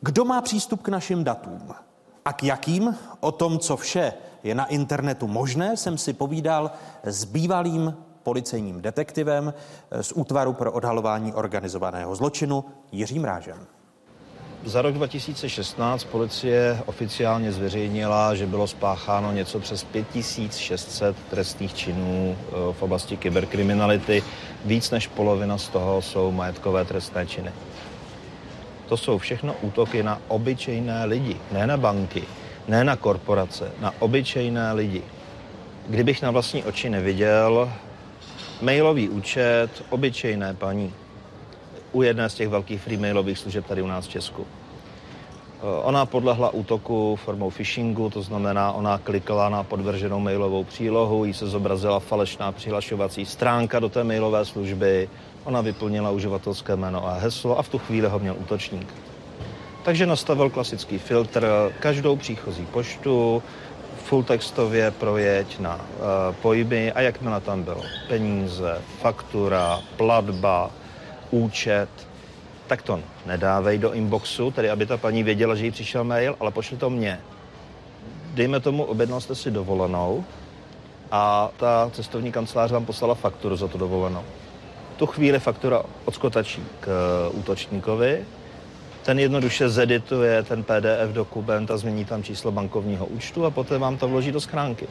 Kdo 0.00 0.24
má 0.24 0.40
přístup 0.40 0.82
k 0.82 0.88
našim 0.88 1.24
datům? 1.24 1.74
A 2.24 2.32
k 2.32 2.42
jakým? 2.42 2.96
O 3.20 3.32
tom, 3.32 3.58
co 3.58 3.76
vše 3.76 4.12
je 4.42 4.54
na 4.54 4.66
internetu 4.66 5.26
možné, 5.26 5.76
jsem 5.76 5.98
si 5.98 6.12
povídal 6.12 6.70
s 7.04 7.24
bývalým 7.24 7.96
policejním 8.28 8.82
detektivem 8.82 9.54
z 10.00 10.12
Útvaru 10.12 10.52
pro 10.52 10.72
odhalování 10.72 11.32
organizovaného 11.32 12.14
zločinu 12.14 12.64
Jiřím 12.92 13.24
Rážem. 13.24 13.66
Za 14.64 14.82
rok 14.82 14.94
2016 14.94 16.04
policie 16.04 16.78
oficiálně 16.86 17.52
zveřejnila, 17.52 18.34
že 18.34 18.46
bylo 18.46 18.66
spácháno 18.66 19.32
něco 19.32 19.60
přes 19.60 19.84
5600 19.84 21.16
trestných 21.30 21.74
činů 21.74 22.36
eh, 22.36 22.52
v 22.72 22.82
oblasti 22.82 23.16
kyberkriminality. 23.16 24.22
Víc 24.64 24.90
než 24.90 25.06
polovina 25.06 25.58
z 25.58 25.68
toho 25.68 26.02
jsou 26.02 26.32
majetkové 26.32 26.84
trestné 26.84 27.26
činy. 27.26 27.52
To 28.88 28.96
jsou 28.96 29.18
všechno 29.18 29.56
útoky 29.62 30.02
na 30.02 30.20
obyčejné 30.28 31.04
lidi, 31.04 31.36
ne 31.52 31.66
na 31.66 31.76
banky, 31.76 32.24
ne 32.68 32.84
na 32.84 32.96
korporace, 32.96 33.72
na 33.80 33.94
obyčejné 33.98 34.72
lidi. 34.72 35.02
Kdybych 35.88 36.22
na 36.22 36.30
vlastní 36.30 36.64
oči 36.64 36.90
neviděl 36.90 37.72
mailový 38.62 39.08
účet 39.08 39.68
obyčejné 39.90 40.54
paní 40.54 40.94
u 41.92 42.02
jedné 42.02 42.28
z 42.28 42.34
těch 42.34 42.48
velkých 42.48 42.80
free 42.80 42.96
mailových 42.96 43.38
služeb 43.38 43.66
tady 43.66 43.82
u 43.82 43.86
nás 43.86 44.06
v 44.06 44.10
Česku. 44.10 44.46
Ona 45.82 46.06
podlehla 46.06 46.50
útoku 46.50 47.16
formou 47.16 47.50
phishingu, 47.50 48.10
to 48.10 48.22
znamená, 48.22 48.72
ona 48.72 48.98
klikala 48.98 49.48
na 49.48 49.62
podvrženou 49.62 50.20
mailovou 50.20 50.64
přílohu, 50.64 51.24
jí 51.24 51.34
se 51.34 51.46
zobrazila 51.46 52.00
falešná 52.00 52.52
přihlašovací 52.52 53.26
stránka 53.26 53.80
do 53.80 53.88
té 53.88 54.04
mailové 54.04 54.44
služby, 54.44 55.08
ona 55.44 55.60
vyplnila 55.60 56.10
uživatelské 56.10 56.76
jméno 56.76 57.06
a 57.08 57.18
heslo 57.18 57.58
a 57.58 57.62
v 57.62 57.68
tu 57.68 57.78
chvíli 57.78 58.08
ho 58.08 58.18
měl 58.18 58.36
útočník. 58.38 58.94
Takže 59.84 60.06
nastavil 60.06 60.50
klasický 60.50 60.98
filtr, 60.98 61.72
každou 61.80 62.16
příchozí 62.16 62.66
poštu, 62.66 63.42
full 64.08 64.22
textově 64.22 64.90
projeď 64.90 65.58
na 65.58 65.74
uh, 65.76 66.34
pojmy 66.42 66.92
a 66.92 67.00
jakmile 67.00 67.40
tam 67.40 67.62
bylo 67.62 67.82
peníze, 68.08 68.80
faktura, 69.00 69.80
platba, 69.96 70.70
účet, 71.30 71.88
tak 72.66 72.82
to 72.82 73.00
nedávej 73.26 73.78
do 73.78 73.92
inboxu, 73.92 74.50
tedy 74.50 74.70
aby 74.70 74.86
ta 74.86 74.96
paní 74.96 75.22
věděla, 75.22 75.54
že 75.54 75.64
jí 75.64 75.70
přišel 75.70 76.04
mail, 76.04 76.36
ale 76.40 76.50
pošli 76.50 76.76
to 76.76 76.90
mně. 76.90 77.20
Dejme 78.34 78.60
tomu, 78.60 78.84
objednal 78.84 79.20
jste 79.20 79.34
si 79.34 79.50
dovolenou 79.50 80.24
a 81.10 81.50
ta 81.56 81.90
cestovní 81.92 82.32
kancelář 82.32 82.70
vám 82.70 82.86
poslala 82.86 83.14
fakturu 83.14 83.56
za 83.56 83.68
tu 83.68 83.78
dovolenou. 83.78 84.24
Tu 84.96 85.06
chvíli 85.06 85.38
faktura 85.38 85.82
odskotačí 86.04 86.64
k 86.80 86.86
uh, 86.88 87.38
útočníkovi, 87.38 88.24
ten 89.08 89.18
jednoduše 89.18 89.68
zedituje 89.68 90.42
ten 90.42 90.62
PDF 90.62 91.12
dokument 91.12 91.70
a 91.70 91.76
změní 91.76 92.04
tam 92.04 92.22
číslo 92.22 92.52
bankovního 92.52 93.06
účtu 93.06 93.44
a 93.44 93.50
poté 93.50 93.78
vám 93.78 93.96
to 93.96 94.08
vloží 94.08 94.32
do 94.32 94.40
schránky. 94.40 94.86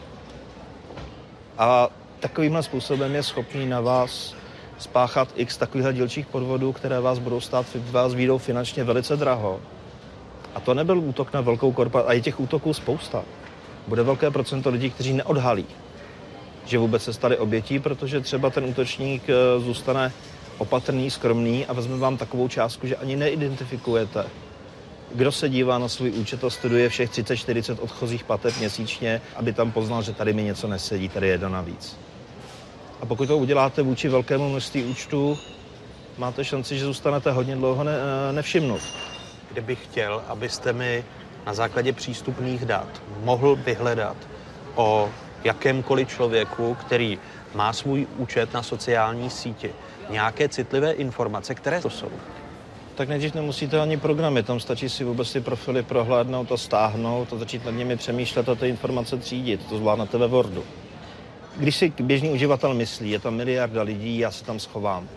A 1.58 1.90
takovýmhle 2.20 2.64
způsobem 2.64 3.16
je 3.16 3.24
schopný 3.24 3.66
na 3.66 3.82
vás 3.82 4.36
spáchat 4.78 5.30
x 5.36 5.58
takovýchhle 5.58 5.94
dílčích 5.94 6.26
podvodů, 6.26 6.74
které 6.74 7.00
vás 7.00 7.20
budou 7.20 7.42
stát, 7.42 7.66
vás 7.92 8.14
výjdou 8.14 8.38
finančně 8.38 8.84
velice 8.84 9.18
draho. 9.18 9.60
A 10.56 10.60
to 10.60 10.74
nebyl 10.74 11.00
útok 11.00 11.34
na 11.34 11.42
velkou 11.42 11.72
korporaci, 11.72 12.10
a 12.10 12.14
je 12.14 12.22
těch 12.22 12.40
útoků 12.40 12.74
spousta. 12.74 13.24
Bude 13.88 14.04
velké 14.04 14.32
procento 14.32 14.70
lidí, 14.70 14.90
kteří 14.90 15.14
neodhalí, 15.14 15.66
že 16.66 16.78
vůbec 16.78 17.04
se 17.04 17.14
stali 17.14 17.38
obětí, 17.38 17.80
protože 17.80 18.22
třeba 18.22 18.50
ten 18.50 18.66
útočník 18.66 19.24
eh, 19.30 19.60
zůstane 19.60 20.12
opatrný, 20.58 21.12
skromný 21.12 21.66
a 21.66 21.74
vezme 21.74 21.98
vám 21.98 22.18
takovou 22.18 22.48
částku, 22.48 22.88
že 22.88 22.96
ani 22.96 23.16
neidentifikujete. 23.16 24.26
Kdo 25.16 25.32
se 25.32 25.50
dívá 25.50 25.78
na 25.78 25.88
svůj 25.88 26.12
účet 26.12 26.44
a 26.44 26.50
studuje 26.50 26.90
všech 26.90 27.12
30-40 27.12 27.78
odchozích 27.82 28.24
plateb 28.24 28.58
měsíčně, 28.58 29.22
aby 29.36 29.54
tam 29.54 29.72
poznal, 29.72 30.02
že 30.02 30.14
tady 30.14 30.34
mi 30.34 30.44
něco 30.44 30.68
nesedí, 30.68 31.10
tady 31.10 31.28
je 31.28 31.34
jedno 31.34 31.50
navíc. 31.50 31.98
A 33.02 33.06
pokud 33.06 33.28
to 33.28 33.38
uděláte 33.38 33.82
vůči 33.82 34.10
velkému 34.10 34.50
množství 34.50 34.84
účtů, 34.84 35.38
máte 36.18 36.46
šanci, 36.46 36.78
že 36.78 36.86
zůstanete 36.86 37.32
hodně 37.32 37.56
dlouho 37.56 37.84
ne, 37.84 37.92
eh, 38.30 38.34
nevšimnut. 38.34 38.82
Kdybych 39.52 39.84
chtěl, 39.84 40.24
abyste 40.28 40.74
mi 40.74 41.06
na 41.46 41.54
základě 41.54 41.94
přístupných 41.94 42.66
dat 42.66 43.02
mohl 43.24 43.56
vyhledat 43.56 44.18
o 44.76 45.10
jakémkoliv 45.44 46.10
člověku, 46.10 46.74
který 46.74 47.20
má 47.56 47.74
svůj 47.74 48.08
účet 48.18 48.54
na 48.54 48.64
sociální 48.64 49.30
síti, 49.30 49.74
nějaké 50.10 50.50
citlivé 50.50 50.92
informace, 50.92 51.56
které 51.56 51.82
to 51.82 51.90
jsou? 51.90 52.12
Tak 52.96 53.10
nejdřív 53.10 53.36
nemusíte 53.36 53.82
ani 53.82 53.98
programy, 53.98 54.44
tam 54.44 54.60
stačí 54.60 54.90
si 54.90 55.04
vůbec 55.04 55.34
ty 55.34 55.42
profily 55.42 55.84
prohlédnout 55.84 56.52
a 56.52 56.58
stáhnout 56.58 57.34
a 57.34 57.38
začít 57.38 57.66
nad 57.66 57.72
nimi 57.72 57.98
přemýšlet 57.98 58.50
a 58.50 58.56
ty 58.56 58.70
informace 58.70 59.18
třídit. 59.18 59.66
To 59.70 59.78
zvládnete 59.78 60.18
ve 60.18 60.28
Wordu. 60.28 60.64
Když 61.58 61.76
si 61.76 61.94
běžný 62.00 62.30
uživatel 62.30 62.74
myslí, 62.74 63.12
je 63.12 63.20
tam 63.20 63.36
miliarda 63.36 63.82
lidí, 63.82 64.18
já 64.18 64.32
se 64.32 64.46
tam 64.46 64.60
schovám. 64.60 65.08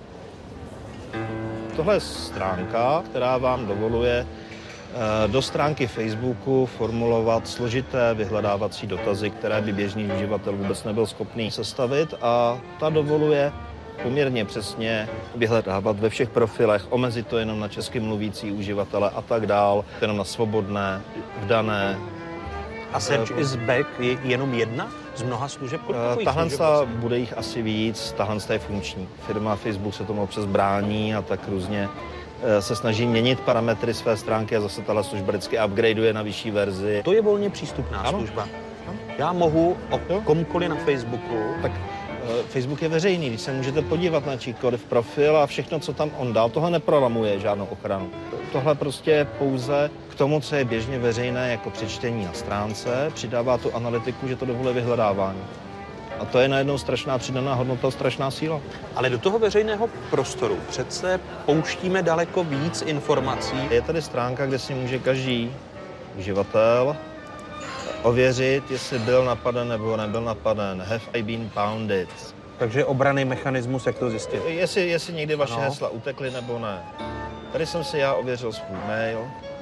Tohle 1.76 1.94
je 1.94 2.00
stránka, 2.00 3.02
která 3.10 3.38
vám 3.38 3.66
dovoluje 3.66 4.26
eh, 4.26 5.28
do 5.28 5.42
stránky 5.42 5.86
Facebooku 5.86 6.66
formulovat 6.66 7.48
složité 7.48 8.14
vyhledávací 8.14 8.86
dotazy, 8.86 9.30
které 9.30 9.60
by 9.60 9.72
běžný 9.72 10.10
uživatel 10.16 10.56
vůbec 10.56 10.84
nebyl 10.84 11.06
schopný 11.06 11.50
sestavit 11.50 12.14
a 12.22 12.60
ta 12.80 12.90
dovoluje 12.90 13.52
poměrně 14.02 14.44
přesně 14.44 15.08
vyhledávat 15.34 15.98
ve 16.00 16.08
všech 16.08 16.28
profilech, 16.28 16.86
omezit 16.90 17.26
to 17.26 17.38
jenom 17.38 17.60
na 17.60 17.68
česky 17.68 18.00
mluvící 18.00 18.52
uživatele 18.52 19.10
a 19.10 19.22
tak 19.22 19.46
dál, 19.46 19.84
jenom 20.00 20.16
na 20.16 20.24
svobodné, 20.24 21.02
vdané. 21.38 21.98
A 22.92 23.00
Search 23.00 23.38
is 23.38 23.56
back 23.56 23.86
je 23.98 24.18
jenom 24.24 24.54
jedna 24.54 24.88
z 25.14 25.22
mnoha 25.22 25.48
služeb? 25.48 25.80
Uh, 25.88 26.24
tahle 26.24 26.48
bude 26.86 27.18
jich 27.18 27.38
asi 27.38 27.62
víc, 27.62 28.14
tahle 28.16 28.36
je 28.50 28.58
funkční. 28.58 29.08
Firma 29.26 29.56
Facebook 29.56 29.94
se 29.94 30.04
tomu 30.04 30.22
občas 30.22 30.44
brání 30.44 31.14
a 31.14 31.22
tak 31.22 31.40
různě 31.48 31.88
eh, 32.42 32.62
se 32.62 32.76
snaží 32.76 33.06
měnit 33.06 33.40
parametry 33.40 33.94
své 33.94 34.16
stránky 34.16 34.56
a 34.56 34.60
zase 34.60 34.82
tahle 34.82 35.04
služba 35.04 35.30
vždycky 35.30 35.58
upgradeuje 35.66 36.12
na 36.12 36.22
vyšší 36.22 36.50
verzi. 36.50 37.02
To 37.04 37.12
je 37.12 37.22
volně 37.22 37.50
přístupná 37.50 37.98
ano. 37.98 38.18
služba. 38.18 38.48
Já 39.18 39.32
mohu 39.32 39.76
o 39.90 40.20
komkoliv 40.24 40.68
na 40.68 40.76
Facebooku 40.76 41.54
tak 41.62 41.72
Eh, 41.72 41.99
Facebook 42.48 42.82
je 42.82 42.88
veřejný, 42.88 43.28
když 43.28 43.40
se 43.40 43.52
můžete 43.52 43.82
podívat 43.82 44.26
na 44.26 44.36
číkoliv 44.36 44.84
profil 44.84 45.36
a 45.36 45.46
všechno, 45.46 45.80
co 45.80 45.92
tam 45.92 46.10
on 46.18 46.32
dal, 46.32 46.50
tohle 46.50 46.70
neprolamuje 46.70 47.40
žádnou 47.40 47.64
ochranu. 47.64 48.10
Tohle 48.52 48.74
prostě 48.74 49.26
pouze 49.38 49.90
k 50.08 50.14
tomu, 50.14 50.40
co 50.40 50.56
je 50.56 50.64
běžně 50.64 50.98
veřejné 50.98 51.50
jako 51.50 51.70
přečtení 51.70 52.24
na 52.24 52.32
stránce, 52.32 53.10
přidává 53.14 53.58
tu 53.58 53.74
analytiku, 53.74 54.28
že 54.28 54.36
to 54.36 54.46
dovoluje 54.46 54.74
vyhledávání. 54.74 55.40
A 56.20 56.24
to 56.24 56.38
je 56.38 56.48
najednou 56.48 56.78
strašná 56.78 57.18
přidaná 57.18 57.54
hodnota, 57.54 57.90
strašná 57.90 58.30
síla. 58.30 58.60
Ale 58.96 59.10
do 59.10 59.18
toho 59.18 59.38
veřejného 59.38 59.88
prostoru 60.10 60.58
přece 60.68 61.20
pouštíme 61.46 62.02
daleko 62.02 62.44
víc 62.44 62.82
informací. 62.82 63.56
Je 63.70 63.82
tady 63.82 64.02
stránka, 64.02 64.46
kde 64.46 64.58
si 64.58 64.74
může 64.74 64.98
každý 64.98 65.52
uživatel 66.18 66.96
ověřit, 68.02 68.70
jestli 68.70 68.98
byl 68.98 69.24
napaden 69.24 69.68
nebo 69.68 69.96
nebyl 69.96 70.20
napaden. 70.20 70.82
Have 70.82 71.04
I 71.12 71.22
been 71.22 71.50
pounded? 71.54 72.08
Takže 72.58 72.84
obrany 72.84 73.24
mechanismus, 73.24 73.86
jak 73.86 73.98
to 73.98 74.10
zjistit? 74.10 74.42
Jestli, 74.46 74.88
jestli 74.88 75.12
někdy 75.12 75.36
vaše 75.36 75.52
no. 75.52 75.60
hesla 75.60 75.88
utekly 75.88 76.30
nebo 76.30 76.58
ne. 76.58 76.82
Tady 77.52 77.66
jsem 77.66 77.84
si 77.84 77.98
já 77.98 78.14
ověřil 78.14 78.52
svůj 78.52 78.78
mail 78.86 79.18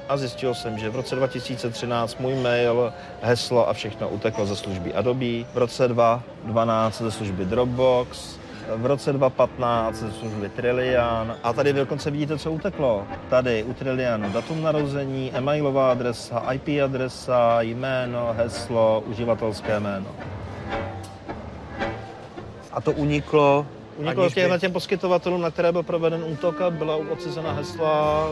a 0.09 0.17
zjistil 0.17 0.55
jsem, 0.55 0.77
že 0.77 0.89
v 0.89 0.95
roce 0.95 1.15
2013 1.15 2.19
můj 2.19 2.35
mail, 2.35 2.93
heslo 3.21 3.69
a 3.69 3.73
všechno 3.73 4.09
uteklo 4.09 4.45
ze 4.45 4.55
služby 4.55 4.93
Adobe. 4.93 5.43
V 5.53 5.57
roce 5.57 5.87
2012 5.87 7.01
ze 7.01 7.11
služby 7.11 7.45
Dropbox, 7.45 8.38
v 8.75 8.85
roce 8.85 9.13
2015 9.13 9.95
ze 9.95 10.11
služby 10.11 10.49
Trillian. 10.49 11.35
A 11.43 11.53
tady 11.53 11.73
vy 11.73 11.79
dokonce 11.79 12.11
vidíte, 12.11 12.37
co 12.37 12.51
uteklo. 12.51 13.07
Tady 13.29 13.63
u 13.63 13.73
Trillianu 13.73 14.29
datum 14.29 14.61
narození, 14.61 15.31
e-mailová 15.33 15.91
adresa, 15.91 16.39
IP 16.51 16.83
adresa, 16.83 17.61
jméno, 17.61 18.35
heslo, 18.37 19.03
uživatelské 19.05 19.79
jméno. 19.79 20.07
A 22.71 22.81
to 22.81 22.91
uniklo 22.91 23.65
Uniklo 23.99 24.29
těm, 24.29 24.51
by... 24.51 24.59
těm 24.59 24.71
poskytovatelům, 24.71 25.41
na 25.41 25.51
které 25.51 25.71
byl 25.71 25.83
proveden 25.83 26.23
útok 26.23 26.61
a 26.61 26.69
byla 26.69 26.95
odcizena 26.95 27.51
hesla, 27.51 28.27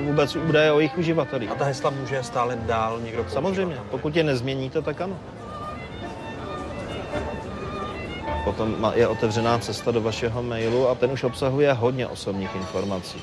e, 0.00 0.04
vůbec 0.04 0.36
údaje 0.36 0.72
o 0.72 0.80
jejich 0.80 0.98
uživatelích. 0.98 1.50
A 1.50 1.54
ta 1.54 1.64
hesla 1.64 1.90
může 1.90 2.22
stále 2.22 2.56
dál 2.56 3.00
někdo 3.00 3.22
používat? 3.22 3.34
Samozřejmě, 3.34 3.76
pokud 3.90 4.16
je 4.16 4.24
nezměníte, 4.24 4.82
tak 4.82 5.00
ano. 5.00 5.18
Potom 8.44 8.92
je 8.94 9.08
otevřená 9.08 9.58
cesta 9.58 9.90
do 9.90 10.00
vašeho 10.00 10.42
mailu 10.42 10.88
a 10.88 10.94
ten 10.94 11.10
už 11.10 11.24
obsahuje 11.24 11.72
hodně 11.72 12.06
osobních 12.06 12.54
informací. 12.54 13.18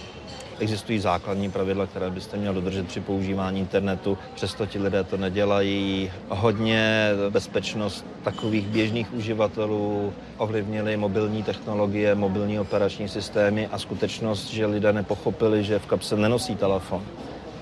Existují 0.60 1.00
základní 1.00 1.52
pravidla, 1.52 1.86
které 1.86 2.10
byste 2.10 2.38
měl 2.38 2.54
dodržet 2.54 2.88
při 2.88 3.00
používání 3.00 3.60
internetu, 3.60 4.18
přesto 4.36 4.66
ti 4.66 4.80
lidé 4.80 5.04
to 5.04 5.18
nedělají. 5.18 6.12
Hodně 6.30 7.10
bezpečnost 7.30 8.06
takových 8.24 8.68
běžných 8.68 9.14
uživatelů 9.14 10.14
ovlivnily 10.38 10.98
mobilní 10.98 11.44
technologie, 11.44 12.16
mobilní 12.16 12.60
operační 12.60 13.10
systémy 13.10 13.68
a 13.68 13.78
skutečnost, 13.78 14.50
že 14.50 14.66
lidé 14.66 14.94
nepochopili, 14.94 15.64
že 15.64 15.80
v 15.80 15.86
kapse 15.86 16.16
nenosí 16.16 16.56
telefon, 16.56 17.04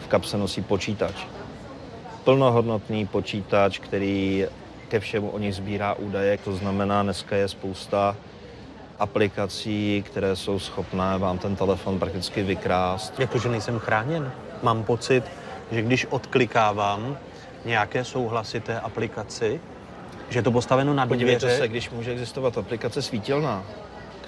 v 0.05 0.07
kapse 0.07 0.37
nosí 0.37 0.61
počítač. 0.61 1.15
Plnohodnotný 2.23 3.05
počítač, 3.05 3.79
který 3.79 4.45
ke 4.87 4.99
všemu 4.99 5.29
o 5.29 5.39
nich 5.39 5.55
sbírá 5.55 5.93
údaje, 5.93 6.37
to 6.37 6.55
znamená, 6.55 7.03
dneska 7.03 7.35
je 7.35 7.47
spousta 7.47 8.15
aplikací, 8.99 10.03
které 10.07 10.35
jsou 10.35 10.59
schopné 10.59 11.17
vám 11.17 11.37
ten 11.37 11.55
telefon 11.55 11.99
prakticky 11.99 12.43
vykrást. 12.43 13.19
Jakože 13.19 13.49
nejsem 13.49 13.79
chráněn. 13.79 14.31
Mám 14.63 14.83
pocit, 14.83 15.23
že 15.71 15.81
když 15.81 16.05
odklikávám 16.05 17.17
nějaké 17.65 18.03
souhlasy 18.03 18.59
té 18.59 18.79
aplikaci, 18.79 19.61
že 20.29 20.39
je 20.39 20.43
to 20.43 20.51
postaveno 20.51 20.93
na 20.93 21.07
Podívejte 21.07 21.39
důvěře. 21.39 21.61
se, 21.61 21.67
když 21.67 21.89
může 21.89 22.11
existovat 22.11 22.57
aplikace 22.57 23.01
svítilná, 23.01 23.63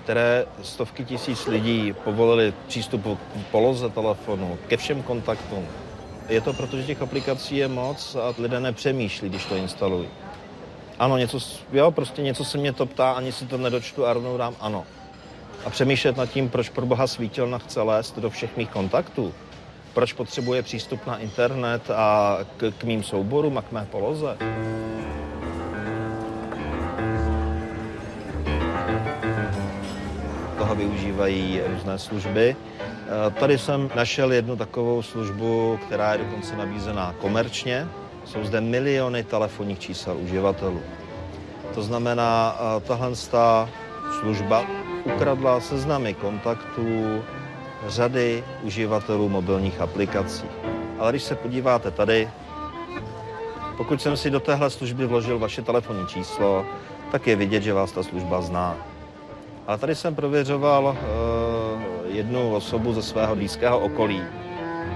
které 0.03 0.45
stovky 0.61 1.05
tisíc 1.05 1.47
lidí 1.47 1.93
povolili 2.03 2.53
přístupu 2.67 3.15
k 3.15 3.51
poloze 3.51 3.89
telefonu, 3.89 4.57
ke 4.67 4.77
všem 4.77 5.03
kontaktům. 5.03 5.67
Je 6.29 6.41
to 6.41 6.53
proto, 6.53 6.77
že 6.77 6.83
těch 6.83 7.01
aplikací 7.01 7.57
je 7.57 7.67
moc 7.67 8.15
a 8.15 8.33
lidé 8.41 8.59
nepřemýšlí, 8.59 9.29
když 9.29 9.45
to 9.45 9.55
instalují. 9.55 10.07
Ano, 10.99 11.17
něco, 11.17 11.39
jo, 11.71 11.91
prostě 11.91 12.21
něco 12.21 12.45
se 12.45 12.57
mě 12.57 12.73
to 12.73 12.85
ptá, 12.85 13.11
ani 13.11 13.31
si 13.31 13.45
to 13.45 13.57
nedočtu 13.57 14.05
a 14.05 14.13
rovnou 14.13 14.37
dám 14.37 14.55
ano. 14.59 14.85
A 15.65 15.69
přemýšlet 15.69 16.17
nad 16.17 16.25
tím, 16.25 16.49
proč 16.49 16.69
pro 16.69 16.85
boha 16.85 17.07
svítilna 17.07 17.57
chce 17.57 17.81
lézt 17.81 18.19
do 18.19 18.29
všech 18.29 18.57
mých 18.57 18.69
kontaktů, 18.69 19.33
proč 19.93 20.13
potřebuje 20.13 20.63
přístup 20.63 21.07
na 21.07 21.17
internet 21.17 21.91
a 21.91 22.39
k, 22.57 22.71
k 22.77 22.83
mým 22.83 23.03
souborům 23.03 23.57
a 23.57 23.61
k 23.61 23.71
mé 23.71 23.85
poloze. 23.91 24.37
toho 30.57 30.75
využívají 30.75 31.61
různé 31.67 31.99
služby. 31.99 32.55
Eh, 32.81 33.31
Tady 33.31 33.57
jsem 33.57 33.89
našel 33.95 34.31
jednu 34.31 34.55
takovou 34.55 35.01
službu, 35.01 35.79
která 35.85 36.11
je 36.11 36.17
dokonce 36.17 36.57
nabízená 36.57 37.15
komerčně. 37.19 37.87
Jsou 38.29 38.43
zde 38.43 38.61
miliony 38.61 39.23
telefonních 39.23 39.79
čísel 39.79 40.17
uživatelů. 40.17 40.81
To 41.73 41.81
znamená, 41.81 42.55
eh, 42.55 42.79
tahle 42.79 43.11
ta 43.31 43.69
služba 44.19 44.65
ukradla 45.03 45.59
seznamy 45.59 46.13
kontaktů 46.13 47.21
řady 47.87 48.43
uživatelů 48.61 49.29
mobilních 49.29 49.81
aplikací. 49.81 50.45
Ale 50.99 51.11
když 51.11 51.23
se 51.23 51.35
podíváte 51.35 51.91
tady, 51.91 52.29
pokud 53.77 54.01
jsem 54.01 54.17
si 54.17 54.29
do 54.29 54.39
téhle 54.39 54.69
služby 54.69 55.05
vložil 55.05 55.39
vaše 55.39 55.61
telefonní 55.61 56.07
číslo, 56.07 56.65
tak 57.11 57.27
je 57.27 57.35
vidět, 57.35 57.63
že 57.63 57.73
vás 57.73 57.91
ta 57.91 58.03
služba 58.03 58.41
zná. 58.41 58.77
Ale 59.67 59.77
tady 59.77 59.95
jsem 59.95 60.15
prověřoval 60.15 60.83
uh, 60.85 60.95
jednu 62.15 62.55
osobu 62.55 62.93
ze 62.93 63.01
svého 63.01 63.35
blízkého 63.35 63.79
okolí, 63.79 64.21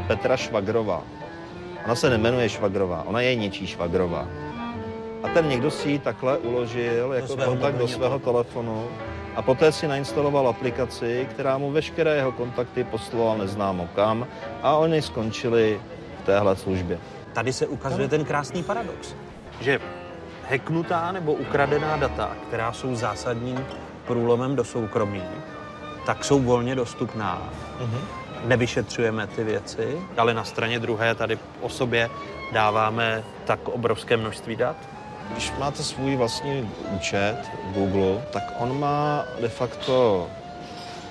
Petra 0.08 0.38
Švagrová. 0.38 1.23
Ona 1.86 1.96
se 1.96 2.10
nemenuje 2.10 2.50
Švagrová, 2.50 3.04
ona 3.06 3.22
je 3.22 3.36
něčí 3.36 3.68
Švagrová. 3.68 4.28
A 5.24 5.28
ten 5.28 5.50
někdo 5.50 5.72
si 5.72 5.90
ji 5.90 6.00
takhle 6.00 6.38
uložil 6.38 7.14
jako 7.14 7.28
svého 7.28 7.52
kontakt 7.52 7.76
do 7.76 7.88
svého 7.88 8.20
telefonu 8.20 8.88
a 9.36 9.42
poté 9.42 9.72
si 9.72 9.88
nainstaloval 9.88 10.48
aplikaci, 10.48 11.28
která 11.32 11.58
mu 11.58 11.72
veškeré 11.72 12.16
jeho 12.16 12.32
kontakty 12.32 12.84
poslala 12.84 13.38
neznámo 13.38 13.90
kam 13.96 14.28
a 14.62 14.76
oni 14.76 15.02
skončili 15.02 15.82
v 16.22 16.26
téhle 16.26 16.56
službě. 16.56 17.00
Tady 17.34 17.54
se 17.54 17.68
ukazuje 17.68 18.08
ten 18.08 18.26
krásný 18.26 18.64
paradox, 18.64 19.16
že 19.62 19.80
heknutá 20.48 21.12
nebo 21.12 21.34
ukradená 21.34 21.98
data, 21.98 22.32
která 22.48 22.72
jsou 22.74 22.96
zásadním 22.96 23.66
průlomem 24.08 24.56
do 24.56 24.64
soukromí, 24.64 25.24
tak 26.06 26.24
jsou 26.24 26.40
volně 26.40 26.76
dostupná. 26.76 27.50
Nevyšetřujeme 28.44 29.28
ty 29.28 29.44
věci, 29.44 29.98
ale 30.18 30.34
na 30.34 30.44
straně 30.44 30.80
druhé 30.80 31.16
tady 31.16 31.40
o 31.62 31.70
sobě 31.70 32.10
dáváme 32.52 33.24
tak 33.46 33.68
obrovské 33.68 34.18
množství 34.18 34.56
dat. 34.56 34.76
Když 35.32 35.54
máte 35.60 35.84
svůj 35.84 36.16
vlastní 36.16 36.72
účet 36.90 37.38
v 37.70 37.74
Google, 37.74 38.22
tak 38.32 38.44
on 38.60 38.80
má 38.80 39.26
de 39.42 39.50
facto 39.50 40.28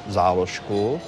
záložku, 0.09 1.01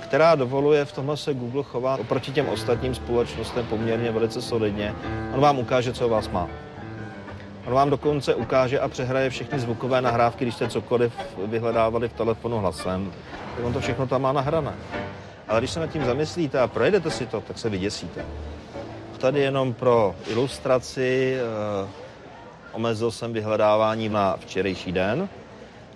která 0.00 0.34
dovoluje, 0.34 0.84
v 0.84 0.92
tomhle 0.92 1.16
se 1.16 1.34
Google 1.34 1.62
chová 1.62 1.96
oproti 1.96 2.32
těm 2.32 2.48
ostatním 2.48 2.94
společnostem 2.94 3.66
poměrně 3.66 4.10
velice 4.10 4.42
solidně. 4.42 4.94
On 5.34 5.40
vám 5.40 5.58
ukáže, 5.58 5.92
co 5.92 6.08
vás 6.08 6.28
má. 6.28 6.48
On 7.66 7.74
vám 7.74 7.90
dokonce 7.90 8.34
ukáže 8.34 8.80
a 8.80 8.88
přehraje 8.88 9.30
všechny 9.30 9.60
zvukové 9.60 10.00
nahrávky, 10.00 10.44
když 10.44 10.54
jste 10.54 10.68
cokoliv 10.68 11.12
vyhledávali 11.46 12.08
v 12.08 12.12
telefonu 12.12 12.58
hlasem, 12.58 13.12
on 13.62 13.72
to 13.72 13.80
všechno 13.80 14.06
tam 14.06 14.22
má 14.22 14.32
nahrané. 14.32 14.74
Ale 15.50 15.60
když 15.60 15.70
se 15.70 15.80
nad 15.80 15.86
tím 15.86 16.04
zamyslíte 16.04 16.60
a 16.60 16.66
projedete 16.66 17.10
si 17.10 17.26
to, 17.26 17.40
tak 17.40 17.58
se 17.58 17.68
vyděsíte. 17.68 18.24
Tady 19.18 19.40
jenom 19.40 19.74
pro 19.74 20.14
ilustraci 20.26 21.36
eh, 21.36 21.88
omezil 22.72 23.10
jsem 23.10 23.32
vyhledávání 23.32 24.08
na 24.08 24.36
včerejší 24.36 24.92
den. 24.92 25.28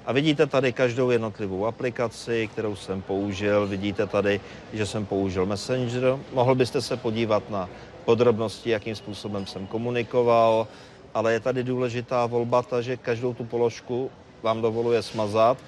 A 0.06 0.12
vidíte 0.12 0.46
tady 0.46 0.72
každou 0.72 1.10
jednotlivou 1.10 1.66
aplikaci, 1.66 2.48
kterou 2.52 2.76
jsem 2.76 3.02
použil. 3.02 3.66
Vidíte 3.66 4.06
tady, 4.06 4.40
že 4.72 4.86
jsem 4.86 5.06
použil 5.06 5.46
Messenger. 5.46 6.18
Mohl 6.32 6.54
byste 6.54 6.82
se 6.82 6.96
podívat 6.96 7.50
na 7.50 7.68
podrobnosti, 8.04 8.70
jakým 8.70 8.96
způsobem 8.96 9.46
jsem 9.46 9.66
komunikoval, 9.66 10.68
ale 11.14 11.32
je 11.32 11.40
tady 11.40 11.64
důležitá 11.64 12.26
volba, 12.26 12.62
ta, 12.62 12.80
že 12.80 12.96
každou 12.96 13.34
tu 13.34 13.44
položku 13.44 14.10
vám 14.42 14.62
dovoluje 14.62 15.02
smazat. 15.02 15.58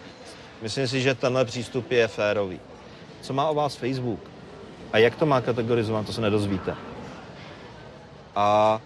Myslím 0.62 0.88
si, 0.88 1.00
že 1.00 1.14
tenhle 1.14 1.44
přístup 1.44 1.90
je 1.90 2.08
férový. 2.08 2.60
Co 3.26 3.32
má 3.32 3.48
o 3.48 3.54
vás 3.54 3.76
Facebook? 3.76 4.20
A 4.92 4.98
jak 4.98 5.16
to 5.16 5.26
má 5.26 5.40
kategorizovat, 5.40 6.06
to 6.06 6.12
se 6.12 6.20
nedozvíte. 6.20 6.74
A 8.36 8.80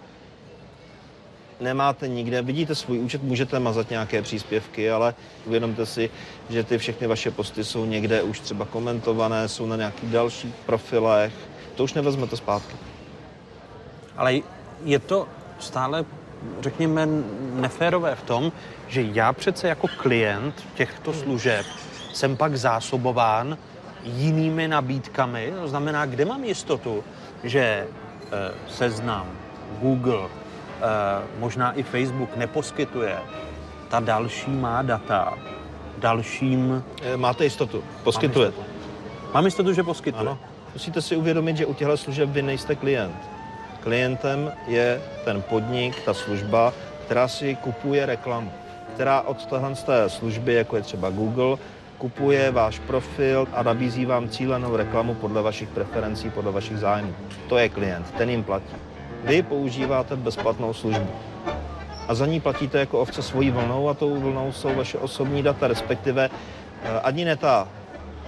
nemáte 1.59 2.07
nikde, 2.07 2.41
vidíte 2.41 2.75
svůj 2.75 2.99
účet, 2.99 3.23
můžete 3.23 3.59
mazat 3.59 3.89
nějaké 3.89 4.21
příspěvky, 4.21 4.91
ale 4.91 5.13
uvědomte 5.45 5.85
si, 5.85 6.09
že 6.49 6.63
ty 6.63 6.77
všechny 6.77 7.07
vaše 7.07 7.31
posty 7.31 7.63
jsou 7.63 7.85
někde 7.85 8.21
už 8.21 8.39
třeba 8.39 8.65
komentované, 8.65 9.47
jsou 9.47 9.65
na 9.65 9.75
nějakých 9.75 10.09
dalších 10.09 10.53
profilech, 10.65 11.33
to 11.75 11.83
už 11.83 11.93
nevezmete 11.93 12.37
zpátky. 12.37 12.75
Ale 14.17 14.39
je 14.83 14.99
to 14.99 15.27
stále, 15.59 16.05
řekněme, 16.59 17.07
neférové 17.53 18.15
v 18.15 18.23
tom, 18.23 18.51
že 18.87 19.01
já 19.01 19.33
přece 19.33 19.67
jako 19.67 19.87
klient 19.97 20.67
těchto 20.75 21.13
služeb 21.13 21.65
jsem 22.13 22.37
pak 22.37 22.57
zásobován 22.57 23.57
jinými 24.03 24.67
nabídkami. 24.67 25.53
To 25.61 25.67
znamená, 25.67 26.05
kde 26.05 26.25
mám 26.25 26.43
jistotu, 26.43 27.03
že 27.43 27.61
eh, 27.61 27.87
seznam, 28.67 29.27
Google, 29.79 30.27
eh, 30.27 30.81
možná 31.39 31.71
i 31.71 31.83
Facebook 31.83 32.35
neposkytuje 32.35 33.17
ta 33.91 33.99
další 33.99 34.51
má 34.51 34.81
data 34.81 35.33
dalším... 35.97 36.83
Eh, 37.01 37.17
Máte 37.17 37.43
jistotu, 37.43 37.83
poskytuje. 38.03 38.47
Mám 38.47 38.55
jistotu, 38.55 39.33
Mám 39.33 39.45
jistotu 39.45 39.73
že 39.73 39.83
poskytuje. 39.83 40.21
Ano. 40.21 40.39
Musíte 40.73 41.01
si 41.01 41.15
uvědomit, 41.15 41.57
že 41.57 41.65
u 41.65 41.73
těchto 41.73 41.97
služeb 41.97 42.29
vy 42.29 42.41
nejste 42.41 42.75
klient. 42.75 43.15
Klientem 43.83 44.51
je 44.67 45.01
ten 45.25 45.41
podnik, 45.41 46.01
ta 46.05 46.13
služba, 46.13 46.73
která 47.05 47.27
si 47.27 47.55
kupuje 47.55 48.05
reklamu, 48.05 48.51
která 48.93 49.21
od 49.21 49.45
téhle 49.45 49.75
služby, 50.07 50.53
jako 50.53 50.75
je 50.75 50.81
třeba 50.81 51.09
Google, 51.09 51.57
kupuje 52.01 52.51
váš 52.51 52.79
profil 52.79 53.45
a 53.53 53.63
nabízí 53.63 54.05
vám 54.05 54.29
cílenou 54.29 54.75
reklamu 54.75 55.13
podle 55.13 55.41
vašich 55.41 55.69
preferencí, 55.69 56.29
podle 56.29 56.51
vašich 56.51 56.77
zájmů. 56.77 57.13
To 57.49 57.57
je 57.57 57.69
klient, 57.69 58.11
ten 58.17 58.29
jim 58.29 58.43
platí. 58.43 58.75
Vy 59.23 59.43
používáte 59.43 60.15
bezplatnou 60.15 60.73
službu 60.73 61.07
a 62.07 62.13
za 62.13 62.25
ní 62.25 62.41
platíte 62.41 62.79
jako 62.79 62.99
ovce 62.99 63.21
svojí 63.21 63.51
vlnou 63.51 63.89
a 63.89 63.93
tou 63.93 64.19
vlnou 64.19 64.51
jsou 64.51 64.75
vaše 64.75 64.97
osobní 64.97 65.43
data, 65.43 65.67
respektive 65.67 66.29
eh, 66.83 66.99
ani 66.99 67.25
ne 67.25 67.35
ta 67.35 67.67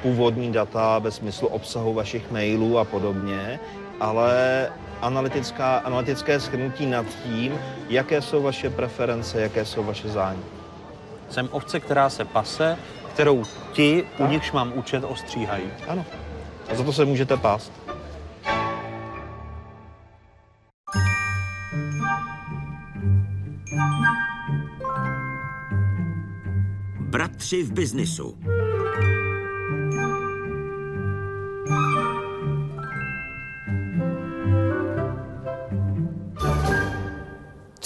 původní 0.01 0.51
data 0.51 0.99
ve 0.99 1.11
smyslu 1.11 1.47
obsahu 1.47 1.93
vašich 1.93 2.31
mailů 2.31 2.79
a 2.79 2.85
podobně, 2.85 3.59
ale 3.99 4.69
analytická, 5.01 5.77
analytické 5.77 6.39
shrnutí 6.39 6.85
nad 6.85 7.05
tím, 7.25 7.59
jaké 7.89 8.21
jsou 8.21 8.41
vaše 8.41 8.69
preference, 8.69 9.41
jaké 9.41 9.65
jsou 9.65 9.83
vaše 9.83 10.09
zájmy. 10.09 10.43
Jsem 11.29 11.49
ovce, 11.51 11.79
která 11.79 12.09
se 12.09 12.25
pase, 12.25 12.77
kterou 13.13 13.43
ti, 13.71 14.03
u 14.17 14.27
nichž 14.27 14.51
mám 14.51 14.71
účet, 14.75 15.03
ostříhají. 15.03 15.63
Ano. 15.87 16.05
A 16.69 16.75
za 16.75 16.83
to 16.83 16.93
se 16.93 17.05
můžete 17.05 17.37
pást. 17.37 17.71
Bratři 26.99 27.63
v 27.63 27.71
biznisu. 27.71 28.37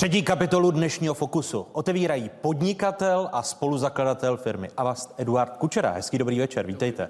Třetí 0.07 0.23
kapitolu 0.23 0.71
dnešního 0.71 1.13
Fokusu 1.13 1.65
otevírají 1.71 2.31
podnikatel 2.41 3.29
a 3.31 3.43
spoluzakladatel 3.43 4.37
firmy 4.37 4.69
Avast 4.77 5.13
Eduard 5.17 5.57
Kučera. 5.57 5.91
Hezký 5.91 6.17
dobrý 6.17 6.39
večer, 6.39 6.65
vítejte. 6.65 7.09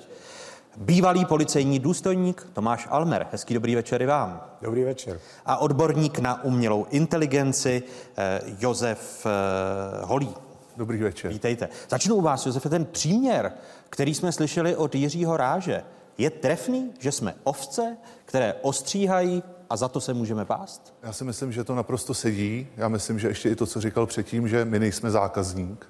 Bývalý 0.77 1.25
policejní 1.25 1.79
důstojník 1.79 2.47
Tomáš 2.53 2.87
Almer. 2.89 3.27
Hezký 3.31 3.53
dobrý 3.53 3.75
večer 3.75 4.01
i 4.01 4.05
vám. 4.05 4.41
Dobrý 4.61 4.83
večer. 4.83 5.19
A 5.45 5.57
odborník 5.57 6.19
na 6.19 6.43
umělou 6.43 6.85
inteligenci 6.89 7.83
eh, 8.17 8.41
Josef 8.59 9.25
eh, 9.25 9.29
Holý. 10.05 10.29
Dobrý 10.77 10.97
večer. 10.97 11.31
Vítejte. 11.31 11.69
Začnu 11.89 12.15
u 12.15 12.21
vás, 12.21 12.45
Josefe, 12.45 12.69
ten 12.69 12.85
příměr, 12.85 13.53
který 13.89 14.13
jsme 14.13 14.31
slyšeli 14.31 14.75
od 14.75 14.95
Jiřího 14.95 15.37
Ráže, 15.37 15.83
je 16.17 16.29
trefný, 16.29 16.93
že 16.99 17.11
jsme 17.11 17.35
ovce, 17.43 17.97
které 18.25 18.53
ostříhají 18.61 19.43
a 19.69 19.77
za 19.77 19.87
to 19.87 20.01
se 20.01 20.13
můžeme 20.13 20.45
pást? 20.45 20.93
Já 21.03 21.13
si 21.13 21.23
myslím, 21.23 21.51
že 21.51 21.63
to 21.63 21.75
naprosto 21.75 22.13
sedí. 22.13 22.67
Já 22.77 22.87
myslím, 22.87 23.19
že 23.19 23.27
ještě 23.27 23.49
i 23.49 23.55
to, 23.55 23.65
co 23.65 23.81
říkal 23.81 24.05
předtím, 24.05 24.47
že 24.47 24.65
my 24.65 24.79
nejsme 24.79 25.11
zákazník. 25.11 25.85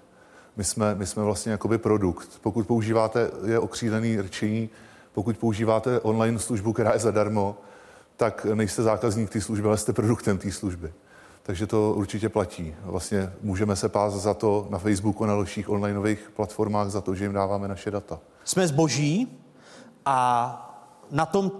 My 0.55 0.63
jsme, 0.63 0.95
my 0.95 1.05
jsme 1.05 1.23
vlastně 1.23 1.51
jakoby 1.51 1.77
produkt. 1.77 2.29
Pokud 2.41 2.67
používáte, 2.67 3.31
je 3.45 3.59
okřídlený 3.59 4.21
rčení, 4.21 4.69
pokud 5.13 5.37
používáte 5.37 5.99
online 5.99 6.39
službu, 6.39 6.73
která 6.73 6.93
je 6.93 6.99
zadarmo, 6.99 7.57
tak 8.17 8.45
nejste 8.45 8.83
zákazník 8.83 9.29
té 9.29 9.41
služby, 9.41 9.67
ale 9.67 9.77
jste 9.77 9.93
produktem 9.93 10.37
té 10.37 10.51
služby. 10.51 10.93
Takže 11.43 11.67
to 11.67 11.93
určitě 11.93 12.29
platí. 12.29 12.75
Vlastně 12.83 13.33
můžeme 13.41 13.75
se 13.75 13.89
pást 13.89 14.13
za 14.13 14.33
to 14.33 14.67
na 14.69 14.77
Facebooku, 14.77 15.25
na 15.25 15.33
dalších 15.33 15.69
onlineových 15.69 16.31
platformách, 16.35 16.89
za 16.89 17.01
to, 17.01 17.15
že 17.15 17.25
jim 17.25 17.33
dáváme 17.33 17.67
naše 17.67 17.91
data. 17.91 18.19
Jsme 18.43 18.67
zboží 18.67 19.39
a 20.05 20.63
na 21.11 21.25
tom 21.25 21.51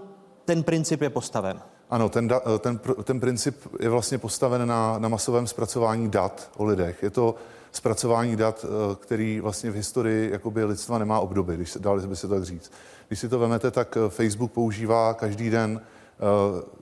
ten 0.44 0.62
princip 0.62 1.02
je 1.02 1.10
postaven. 1.10 1.60
Ano, 1.90 2.08
ten, 2.08 2.28
da, 2.28 2.40
ten, 2.58 2.80
ten 3.04 3.20
princip 3.20 3.56
je 3.80 3.88
vlastně 3.88 4.18
postaven 4.18 4.68
na, 4.68 4.98
na 4.98 5.08
masovém 5.08 5.46
zpracování 5.46 6.08
dat 6.08 6.50
o 6.56 6.64
lidech. 6.64 7.02
Je 7.02 7.10
to 7.10 7.34
zpracování 7.72 8.36
dat, 8.36 8.64
eh, 8.64 8.96
který 9.00 9.40
vlastně 9.40 9.70
v 9.70 9.74
historii 9.74 10.30
jakoby 10.30 10.64
lidstva 10.64 10.98
nemá 10.98 11.20
obdoby, 11.20 11.56
když 11.56 11.70
se, 11.70 11.78
dali 11.78 12.06
by 12.06 12.16
se 12.16 12.28
to 12.28 12.34
tak 12.34 12.44
říct. 12.44 12.72
Když 13.08 13.20
si 13.20 13.28
to 13.28 13.38
vemete, 13.38 13.70
tak 13.70 13.96
eh, 13.96 14.10
Facebook 14.10 14.52
používá 14.52 15.14
každý 15.14 15.50
den, 15.50 15.80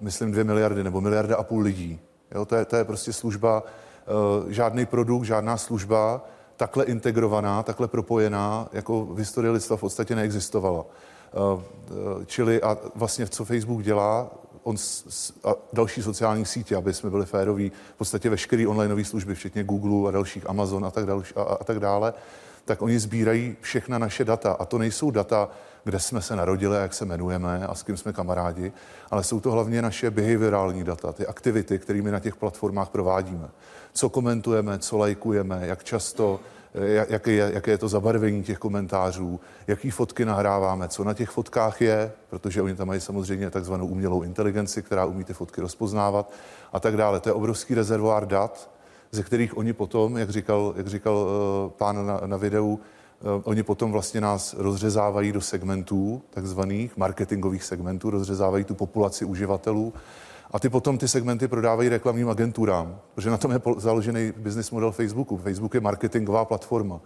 myslím, 0.01 0.33
dvě 0.33 0.45
miliardy 0.45 0.85
nebo 0.85 1.01
miliarda 1.01 1.37
a 1.37 1.43
půl 1.43 1.63
lidí. 1.63 2.01
Jo, 2.35 2.45
to, 2.45 2.57
je, 2.57 2.65
to 2.65 2.77
je 2.77 2.85
prostě 2.85 3.13
služba, 3.13 3.63
žádný 4.49 4.87
produkt, 4.87 5.25
žádná 5.25 5.57
služba 5.57 6.25
takhle 6.57 6.85
integrovaná, 6.85 7.63
takhle 7.63 7.89
propojená, 7.89 8.69
jako 8.73 9.05
v 9.05 9.19
historii 9.19 9.51
lidstva 9.51 9.77
v 9.77 9.81
podstatě 9.81 10.17
neexistovala. 10.17 10.85
Čili 12.27 12.63
a 12.63 12.79
vlastně 12.95 13.27
co 13.27 13.45
Facebook 13.45 13.83
dělá, 13.83 14.31
on 14.67 14.77
s, 14.77 15.33
a 15.45 15.55
další 15.73 16.03
sociální 16.03 16.45
sítě, 16.45 16.77
aby 16.77 16.95
jsme 16.95 17.11
byli 17.11 17.27
féroví, 17.27 17.73
v 17.95 17.99
podstatě 17.99 18.31
veškeré 18.31 18.67
onlineové 18.69 19.05
služby, 19.05 19.35
včetně 19.35 19.65
Google 19.65 20.09
a 20.09 20.13
dalších, 20.13 20.51
Amazon 20.51 20.85
a 20.85 20.91
tak, 20.91 21.07
další, 21.07 21.35
a, 21.35 21.43
a 21.43 21.65
tak 21.65 21.81
dále, 21.81 22.15
tak 22.65 22.83
oni 22.83 22.99
sbírají 22.99 23.57
všechna 23.61 23.99
naše 23.99 24.25
data. 24.25 24.53
A 24.53 24.65
to 24.65 24.79
nejsou 24.79 25.11
data, 25.11 25.49
kde 25.85 26.01
jsme 26.01 26.23
se 26.23 26.37
narodili, 26.37 26.77
jak 26.77 26.95
se 26.95 27.05
jmenujeme 27.05 27.67
a 27.67 27.75
s 27.75 27.83
kým 27.83 27.97
jsme 27.97 28.13
kamarádi, 28.13 28.73
ale 29.11 29.25
jsou 29.25 29.41
to 29.41 29.51
hlavně 29.51 29.83
naše 29.83 30.11
behaviorální 30.11 30.85
data, 30.85 31.13
ty 31.13 31.27
aktivity, 31.27 31.79
kterými 31.79 32.11
na 32.11 32.21
těch 32.21 32.37
platformách 32.37 32.89
provádíme. 32.89 33.49
Co 33.93 34.09
komentujeme, 34.09 34.79
co 34.79 34.99
lajkujeme, 34.99 35.61
jak 35.63 35.85
často, 35.85 36.41
jaké 37.09 37.33
je, 37.33 37.51
jaké 37.55 37.71
je 37.71 37.79
to 37.79 37.89
zabarvení 37.89 38.43
těch 38.43 38.59
komentářů, 38.59 39.41
jaký 39.67 39.91
fotky 39.91 40.25
nahráváme, 40.25 40.89
co 40.89 41.05
na 41.05 41.15
těch 41.15 41.31
fotkách 41.31 41.81
je, 41.81 42.13
protože 42.31 42.63
oni 42.63 42.75
tam 42.75 42.89
mají 42.89 43.01
samozřejmě 43.01 43.51
takzvanou 43.51 43.87
umělou 43.87 44.23
inteligenci, 44.23 44.83
která 44.83 45.05
umí 45.05 45.25
ty 45.25 45.33
fotky 45.33 45.61
rozpoznávat 45.61 46.33
a 46.73 46.81
tak 46.81 46.97
dále. 46.97 47.21
To 47.21 47.29
je 47.29 47.33
obrovský 47.33 47.75
rezervoár 47.75 48.27
dat, 48.27 48.71
ze 49.11 49.23
kterých 49.23 49.57
oni 49.57 49.73
potom, 49.73 50.17
jak 50.17 50.31
říkal, 50.31 50.75
jak 50.77 50.87
říkal 50.87 51.15
uh, 51.15 51.71
pán 51.71 52.07
na, 52.07 52.21
na 52.27 52.37
videu, 52.37 52.75
uh, 52.75 53.43
oni 53.45 53.63
potom 53.63 53.93
vlastně 53.93 54.21
nás 54.21 54.55
rozřezávají 54.59 55.33
do 55.33 55.41
segmentů, 55.41 56.23
takzvaných 56.31 56.97
marketingových 56.97 57.65
segmentů, 57.65 58.11
rozřezávají 58.11 58.65
tu 58.65 58.75
populaci 58.75 59.25
uživatelů 59.25 59.93
a 60.51 60.59
ty 60.59 60.69
potom 60.69 60.99
ty 60.99 61.09
segmenty 61.09 61.49
prodávají 61.49 61.89
reklamním 61.89 62.29
agenturám, 62.29 62.99
protože 63.15 63.31
na 63.31 63.37
tom 63.37 63.51
je 63.53 63.61
založený 63.77 64.33
business 64.37 64.71
model 64.71 64.93
Facebooku. 64.93 65.37
Facebook 65.37 65.75
je 65.75 65.81
marketingová 65.81 66.45
platforma. 66.45 67.01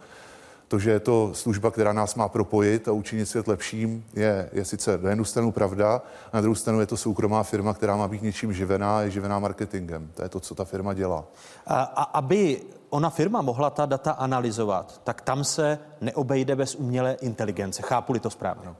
To, 0.68 0.78
že 0.78 0.90
je 0.90 1.00
to 1.00 1.30
služba, 1.34 1.70
která 1.70 1.92
nás 1.92 2.14
má 2.14 2.28
propojit 2.28 2.88
a 2.88 2.92
učinit 2.92 3.26
svět 3.26 3.48
lepším, 3.48 4.04
je, 4.14 4.50
je 4.52 4.64
sice 4.64 4.98
na 5.02 5.10
jednu 5.10 5.24
stranu 5.24 5.52
pravda, 5.52 6.02
a 6.32 6.36
na 6.36 6.40
druhou 6.40 6.54
stranu 6.54 6.80
je 6.80 6.86
to 6.86 6.96
soukromá 6.96 7.42
firma, 7.42 7.74
která 7.74 7.96
má 7.96 8.08
být 8.08 8.22
něčím 8.22 8.52
živená, 8.52 9.02
je 9.02 9.10
živená 9.10 9.38
marketingem. 9.38 10.10
To 10.14 10.22
je 10.22 10.28
to, 10.28 10.40
co 10.40 10.54
ta 10.54 10.64
firma 10.64 10.94
dělá. 10.94 11.24
A, 11.66 11.82
a 11.82 12.02
aby 12.02 12.60
ona 12.90 13.10
firma 13.10 13.42
mohla 13.42 13.70
ta 13.70 13.86
data 13.86 14.12
analyzovat, 14.12 15.00
tak 15.04 15.20
tam 15.20 15.44
se 15.44 15.78
neobejde 16.00 16.56
bez 16.56 16.74
umělé 16.74 17.12
inteligence. 17.12 17.82
Chápu-li 17.82 18.20
to 18.20 18.30
správně? 18.30 18.66
Ano. 18.66 18.76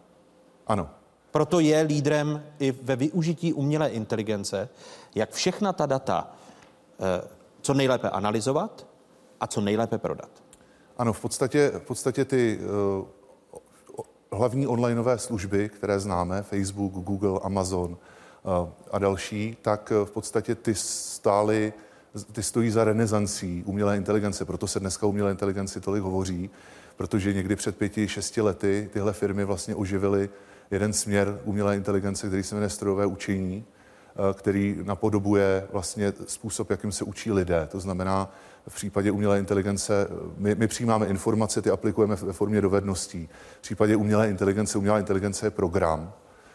ano. 0.66 0.99
Proto 1.30 1.60
je 1.60 1.80
lídrem 1.80 2.42
i 2.58 2.72
ve 2.72 2.96
využití 2.96 3.52
umělé 3.52 3.88
inteligence, 3.88 4.68
jak 5.14 5.30
všechna 5.30 5.72
ta 5.72 5.86
data 5.86 6.32
eh, 7.00 7.28
co 7.60 7.74
nejlépe 7.74 8.10
analyzovat 8.10 8.86
a 9.40 9.46
co 9.46 9.60
nejlépe 9.60 9.98
prodat. 9.98 10.30
Ano, 10.98 11.12
v 11.12 11.20
podstatě, 11.20 11.72
v 11.78 11.82
podstatě 11.82 12.24
ty 12.24 12.58
uh, 12.58 13.06
hlavní 14.32 14.66
onlineové 14.66 15.18
služby, 15.18 15.68
které 15.68 16.00
známe, 16.00 16.42
Facebook, 16.42 16.92
Google, 16.92 17.40
Amazon 17.42 17.90
uh, 17.90 18.68
a 18.90 18.98
další, 18.98 19.56
tak 19.62 19.92
v 20.04 20.10
podstatě 20.10 20.54
ty 20.54 20.74
stály, 20.74 21.72
ty 22.32 22.42
stojí 22.42 22.70
za 22.70 22.84
renesancí 22.84 23.62
umělé 23.66 23.96
inteligence, 23.96 24.44
proto 24.44 24.66
se 24.66 24.80
dneska 24.80 25.06
umělé 25.06 25.30
inteligenci 25.30 25.80
tolik 25.80 26.02
hovoří, 26.02 26.50
protože 26.96 27.32
někdy 27.32 27.56
před 27.56 27.76
pěti, 27.76 28.08
šesti 28.08 28.40
lety 28.40 28.90
tyhle 28.92 29.12
firmy 29.12 29.44
vlastně 29.44 29.74
oživily 29.74 30.28
jeden 30.70 30.92
směr 30.92 31.40
umělé 31.44 31.76
inteligence, 31.76 32.26
který 32.26 32.42
se 32.42 32.54
jmenuje 32.54 32.70
strojové 32.70 33.06
učení, 33.06 33.64
eh, 33.64 34.34
který 34.34 34.78
napodobuje 34.82 35.66
vlastně 35.72 36.12
způsob, 36.26 36.70
jakým 36.70 36.92
se 36.92 37.04
učí 37.04 37.32
lidé. 37.32 37.68
To 37.70 37.80
znamená, 37.80 38.30
v 38.68 38.74
případě 38.74 39.10
umělé 39.10 39.38
inteligence 39.38 40.08
my, 40.36 40.54
my 40.54 40.68
přijímáme 40.68 41.06
informace, 41.06 41.62
ty 41.62 41.70
aplikujeme 41.70 42.16
ve 42.16 42.32
formě 42.32 42.60
dovedností. 42.60 43.28
V 43.58 43.62
případě 43.62 43.96
umělé 43.96 44.30
inteligence, 44.30 44.78
umělá 44.78 44.98
inteligence 44.98 45.46
je 45.46 45.50
program, 45.50 46.12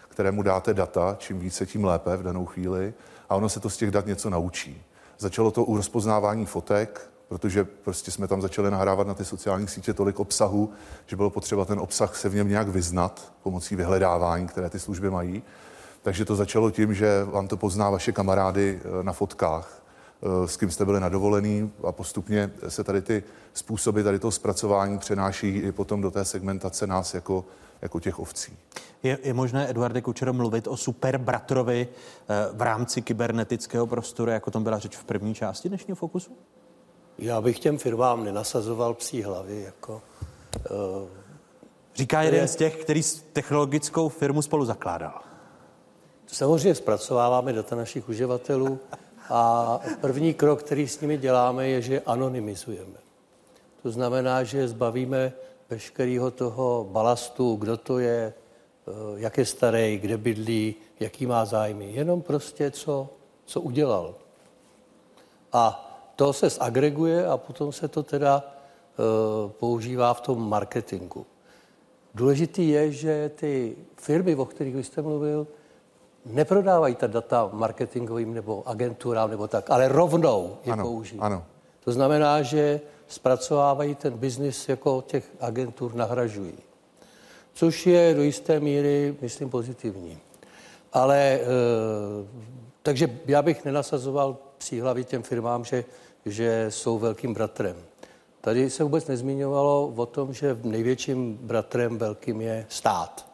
kterému 0.09 0.43
dáte 0.43 0.73
data, 0.73 1.15
čím 1.19 1.39
více, 1.39 1.65
tím 1.65 1.85
lépe 1.85 2.17
v 2.17 2.23
danou 2.23 2.45
chvíli, 2.45 2.93
a 3.29 3.35
ono 3.35 3.49
se 3.49 3.59
to 3.59 3.69
z 3.69 3.77
těch 3.77 3.91
dat 3.91 4.05
něco 4.05 4.29
naučí. 4.29 4.83
Začalo 5.17 5.51
to 5.51 5.63
u 5.63 5.77
rozpoznávání 5.77 6.45
fotek, 6.45 7.09
protože 7.27 7.63
prostě 7.63 8.11
jsme 8.11 8.27
tam 8.27 8.41
začali 8.41 8.71
nahrávat 8.71 9.07
na 9.07 9.13
ty 9.13 9.25
sociální 9.25 9.67
sítě 9.67 9.93
tolik 9.93 10.19
obsahu, 10.19 10.69
že 11.05 11.15
bylo 11.15 11.29
potřeba 11.29 11.65
ten 11.65 11.79
obsah 11.79 12.15
se 12.15 12.29
v 12.29 12.35
něm 12.35 12.49
nějak 12.49 12.67
vyznat 12.67 13.33
pomocí 13.43 13.75
vyhledávání, 13.75 14.47
které 14.47 14.69
ty 14.69 14.79
služby 14.79 15.09
mají. 15.09 15.43
Takže 16.01 16.25
to 16.25 16.35
začalo 16.35 16.71
tím, 16.71 16.93
že 16.93 17.23
vám 17.23 17.47
to 17.47 17.57
pozná 17.57 17.89
vaše 17.89 18.11
kamarády 18.11 18.79
eh, 18.83 19.03
na 19.03 19.13
fotkách, 19.13 19.83
eh, 20.23 20.47
s 20.47 20.57
kým 20.57 20.71
jste 20.71 20.85
byli 20.85 20.99
na 20.99 21.09
dovolený 21.09 21.71
a 21.83 21.91
postupně 21.91 22.51
se 22.67 22.83
tady 22.83 23.01
ty 23.01 23.23
způsoby 23.53 24.01
tady 24.01 24.19
toho 24.19 24.31
zpracování 24.31 24.99
přenáší 24.99 25.57
i 25.57 25.71
potom 25.71 26.01
do 26.01 26.11
té 26.11 26.25
segmentace 26.25 26.87
nás 26.87 27.13
jako, 27.13 27.45
jako 27.81 27.99
těch 27.99 28.19
ovcí. 28.19 28.57
Je, 29.03 29.19
je 29.23 29.33
možné, 29.33 29.69
Eduarde 29.69 30.01
Kučero, 30.01 30.33
mluvit 30.33 30.67
o 30.67 30.77
super 30.77 31.17
bratrovi 31.17 31.87
eh, 31.87 32.33
v 32.53 32.61
rámci 32.61 33.01
kybernetického 33.01 33.87
prostoru, 33.87 34.31
jako 34.31 34.51
tom 34.51 34.63
byla 34.63 34.79
řeč 34.79 34.97
v 34.97 35.03
první 35.03 35.35
části 35.35 35.69
dnešního 35.69 35.95
Fokusu? 35.95 36.37
Já 37.17 37.41
bych 37.41 37.59
těm 37.59 37.77
firmám 37.77 38.23
nenasazoval 38.23 38.93
psí 38.93 39.23
hlavy. 39.23 39.61
Jako, 39.61 40.01
uh, 40.71 41.07
Říká 41.95 42.21
jeden 42.21 42.41
je... 42.41 42.47
z 42.47 42.55
těch, 42.55 42.75
který 42.75 43.01
technologickou 43.33 44.09
firmu 44.09 44.41
spolu 44.41 44.65
zakládal. 44.65 45.21
Samozřejmě 46.27 46.75
zpracováváme 46.75 47.53
data 47.53 47.75
našich 47.75 48.09
uživatelů 48.09 48.79
a 49.29 49.79
první 50.01 50.33
krok, 50.33 50.63
který 50.63 50.87
s 50.87 51.01
nimi 51.01 51.17
děláme, 51.17 51.67
je, 51.67 51.81
že 51.81 52.01
anonymizujeme. 52.05 52.97
To 53.83 53.91
znamená, 53.91 54.43
že 54.43 54.67
zbavíme 54.67 55.33
veškerého 55.69 56.31
toho 56.31 56.87
balastu, 56.91 57.55
kdo 57.55 57.77
to 57.77 57.99
je, 57.99 58.33
eh, 58.33 58.91
jak 59.15 59.37
je 59.37 59.45
starý, 59.45 59.97
kde 59.97 60.17
bydlí, 60.17 60.75
jaký 60.99 61.25
má 61.25 61.45
zájmy. 61.45 61.91
Jenom 61.91 62.21
prostě, 62.21 62.71
co, 62.71 63.09
co 63.45 63.61
udělal. 63.61 64.15
A 65.53 65.84
to 66.15 66.33
se 66.33 66.49
zagreguje 66.49 67.27
a 67.27 67.37
potom 67.37 67.71
se 67.71 67.87
to 67.87 68.03
teda 68.03 68.43
uh, 68.43 69.51
používá 69.51 70.13
v 70.13 70.21
tom 70.21 70.49
marketingu. 70.49 71.25
Důležitý 72.15 72.69
je, 72.69 72.91
že 72.91 73.31
ty 73.35 73.75
firmy, 73.95 74.35
o 74.35 74.45
kterých 74.45 74.75
vy 74.75 74.83
jste 74.83 75.01
mluvil, 75.01 75.47
neprodávají 76.25 76.95
ta 76.95 77.07
data 77.07 77.49
marketingovým 77.53 78.33
nebo 78.33 78.63
agenturám 78.65 79.29
nebo 79.29 79.47
tak, 79.47 79.69
ale 79.69 79.87
rovnou 79.87 80.57
je 80.63 80.73
ano, 80.73 80.83
použijí. 80.83 81.21
Ano. 81.21 81.43
To 81.83 81.91
znamená, 81.91 82.41
že 82.41 82.81
zpracovávají 83.07 83.95
ten 83.95 84.17
biznis 84.17 84.69
jako 84.69 85.03
těch 85.07 85.31
agentur 85.39 85.95
nahražují. 85.95 86.57
Což 87.53 87.87
je 87.87 88.13
do 88.13 88.23
jisté 88.23 88.59
míry, 88.59 89.15
myslím, 89.21 89.49
pozitivní. 89.49 90.17
Ale 90.93 91.19
e, 91.19 91.39
takže 92.83 93.19
já 93.25 93.41
bych 93.41 93.65
nenasazoval 93.65 94.37
příhlavy 94.57 95.03
těm 95.03 95.23
firmám, 95.23 95.65
že, 95.65 95.85
že 96.25 96.65
jsou 96.69 96.99
velkým 96.99 97.33
bratrem. 97.33 97.75
Tady 98.41 98.69
se 98.69 98.83
vůbec 98.83 99.07
nezmiňovalo 99.07 99.93
o 99.95 100.05
tom, 100.05 100.33
že 100.33 100.59
největším 100.63 101.37
bratrem 101.37 101.97
velkým 101.97 102.41
je 102.41 102.65
stát. 102.69 103.29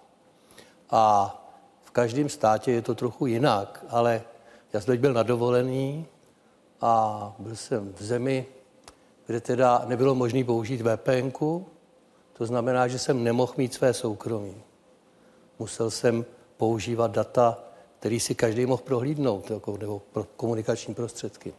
A 0.89 1.35
v 1.83 1.91
každém 1.91 2.29
státě 2.29 2.71
je 2.71 2.81
to 2.81 2.95
trochu 2.95 3.25
jinak, 3.25 3.85
ale 3.89 4.21
já 4.73 4.81
jsem 4.81 4.93
teď 4.93 4.99
byl 4.99 5.13
na 5.13 5.23
dovolený 5.23 6.05
a 6.81 7.35
byl 7.39 7.55
jsem 7.55 7.93
v 7.93 8.03
zemi, 8.03 8.45
kde 9.25 9.41
teda 9.41 9.83
nebylo 9.85 10.15
možné 10.15 10.43
použít 10.43 10.81
VPN, 10.81 11.29
to 12.33 12.45
znamená, 12.45 12.87
že 12.87 12.99
jsem 12.99 13.23
nemohl 13.23 13.53
mít 13.57 13.73
své 13.73 13.93
soukromí. 13.93 14.55
Musel 15.59 15.91
jsem 15.91 16.25
používat 16.57 17.11
data, 17.11 17.63
který 17.99 18.19
si 18.19 18.35
každý 18.35 18.65
mohl 18.65 18.83
prohlídnout, 18.85 19.51
jako, 19.51 19.77
nebo 19.77 20.01
pro 20.11 20.23
komunikační 20.23 20.93
prostředky. 20.93 21.53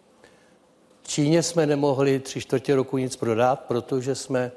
Číně 1.02 1.42
jsme 1.42 1.66
nemohli 1.66 2.20
tři 2.20 2.40
čtvrtě 2.40 2.74
roku 2.74 2.98
nic 2.98 3.16
prodat, 3.16 3.60
protože 3.60 4.14
jsme 4.14 4.52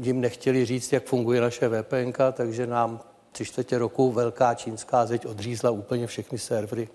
jim 0.00 0.20
nechtěli 0.20 0.64
říct, 0.64 0.92
jak 0.92 1.04
funguje 1.04 1.40
naše 1.40 1.68
VPN, 1.68 2.12
takže 2.32 2.66
nám 2.66 3.00
tři 3.32 3.44
čtvrtě 3.44 3.78
roku 3.78 4.12
velká 4.12 4.54
čínská 4.54 5.06
zeď 5.06 5.26
odřízla 5.26 5.70
úplně 5.70 6.06
všechny 6.06 6.38
servery. 6.38 6.88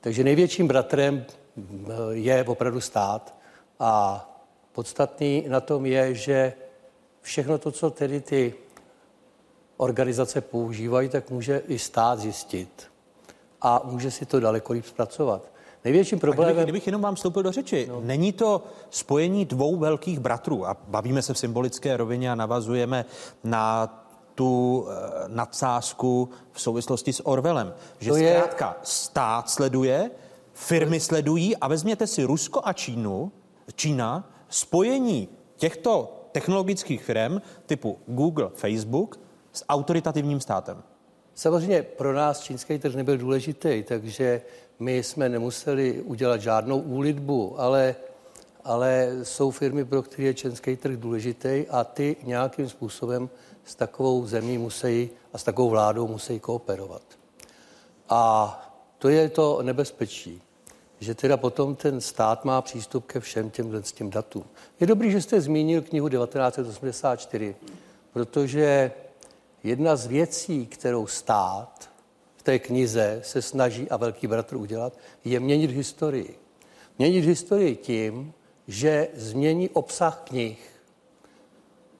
Takže 0.00 0.24
největším 0.24 0.68
bratrem 0.68 1.24
eh, 1.26 1.92
je 2.10 2.44
opravdu 2.44 2.80
stát 2.80 3.38
a 3.78 4.24
podstatný 4.72 5.44
na 5.48 5.60
tom 5.60 5.86
je, 5.86 6.14
že 6.14 6.52
všechno 7.20 7.58
to, 7.58 7.70
co 7.70 7.90
tedy 7.90 8.20
ty 8.20 8.54
organizace 9.76 10.40
používají, 10.40 11.08
tak 11.08 11.30
může 11.30 11.62
i 11.68 11.78
stát 11.78 12.18
zjistit 12.18 12.90
a 13.60 13.80
může 13.84 14.10
si 14.10 14.26
to 14.26 14.40
daleko 14.40 14.72
líp 14.72 14.86
zpracovat. 14.86 15.51
Největším 15.84 16.18
problémem... 16.18 16.54
Kdybych, 16.54 16.64
kdybych 16.64 16.86
jenom 16.86 17.02
vám 17.02 17.14
vstoupil 17.14 17.42
do 17.42 17.52
řeči, 17.52 17.86
no. 17.88 18.00
není 18.00 18.32
to 18.32 18.64
spojení 18.90 19.44
dvou 19.44 19.76
velkých 19.76 20.20
bratrů 20.20 20.66
a 20.66 20.76
bavíme 20.88 21.22
se 21.22 21.34
v 21.34 21.38
symbolické 21.38 21.96
rovině 21.96 22.32
a 22.32 22.34
navazujeme 22.34 23.04
na 23.44 23.98
tu 24.34 24.86
e, 24.88 24.94
nadsázku 25.28 26.28
v 26.52 26.60
souvislosti 26.60 27.12
s 27.12 27.26
Orwellem, 27.26 27.74
že 28.00 28.10
to 28.10 28.16
zkrátka 28.16 28.68
je... 28.68 28.80
stát 28.82 29.50
sleduje, 29.50 30.10
firmy 30.52 31.00
sledují 31.00 31.56
a 31.56 31.68
vezměte 31.68 32.06
si 32.06 32.24
Rusko 32.24 32.60
a 32.64 32.72
Čínu, 32.72 33.32
Čína, 33.74 34.30
spojení 34.48 35.28
těchto 35.56 36.18
technologických 36.32 37.04
firm 37.04 37.40
typu 37.66 37.98
Google, 38.06 38.50
Facebook 38.54 39.20
s 39.52 39.64
autoritativním 39.68 40.40
státem. 40.40 40.82
Samozřejmě 41.34 41.82
pro 41.82 42.12
nás 42.12 42.40
čínský 42.40 42.78
trh 42.78 42.94
nebyl 42.94 43.18
důležitý, 43.18 43.84
takže 43.88 44.42
my 44.78 45.02
jsme 45.02 45.28
nemuseli 45.28 46.02
udělat 46.02 46.40
žádnou 46.40 46.78
úlitbu, 46.78 47.60
ale, 47.60 47.94
ale 48.64 49.10
jsou 49.22 49.50
firmy, 49.50 49.84
pro 49.84 50.02
které 50.02 50.22
je 50.22 50.34
čínský 50.34 50.76
trh 50.76 50.96
důležitý 50.96 51.64
a 51.70 51.84
ty 51.84 52.16
nějakým 52.22 52.68
způsobem 52.68 53.30
s 53.64 53.74
takovou 53.74 54.26
zemí 54.26 54.58
musí 54.58 55.10
a 55.32 55.38
s 55.38 55.44
takovou 55.44 55.70
vládou 55.70 56.08
musí 56.08 56.40
kooperovat. 56.40 57.02
A 58.08 58.58
to 58.98 59.08
je 59.08 59.28
to 59.28 59.62
nebezpečí, 59.62 60.42
že 61.00 61.14
teda 61.14 61.36
potom 61.36 61.74
ten 61.74 62.00
stát 62.00 62.44
má 62.44 62.62
přístup 62.62 63.06
ke 63.06 63.20
všem 63.20 63.50
těm, 63.50 63.82
těm 63.82 64.10
datům. 64.10 64.44
Je 64.80 64.86
dobrý, 64.86 65.10
že 65.10 65.20
jste 65.20 65.40
zmínil 65.40 65.82
knihu 65.82 66.08
1984, 66.08 67.56
protože 68.12 68.92
jedna 69.64 69.96
z 69.96 70.06
věcí, 70.06 70.66
kterou 70.66 71.06
stát 71.06 71.91
v 72.42 72.44
té 72.44 72.58
knize 72.58 73.20
se 73.22 73.42
snaží 73.42 73.90
a 73.90 73.96
velký 73.96 74.26
bratr 74.26 74.56
udělat, 74.56 74.98
je 75.24 75.40
měnit 75.40 75.70
historii. 75.70 76.38
Měnit 76.98 77.24
historii 77.24 77.76
tím, 77.76 78.32
že 78.66 79.08
změní 79.14 79.68
obsah 79.68 80.22
knih. 80.24 80.58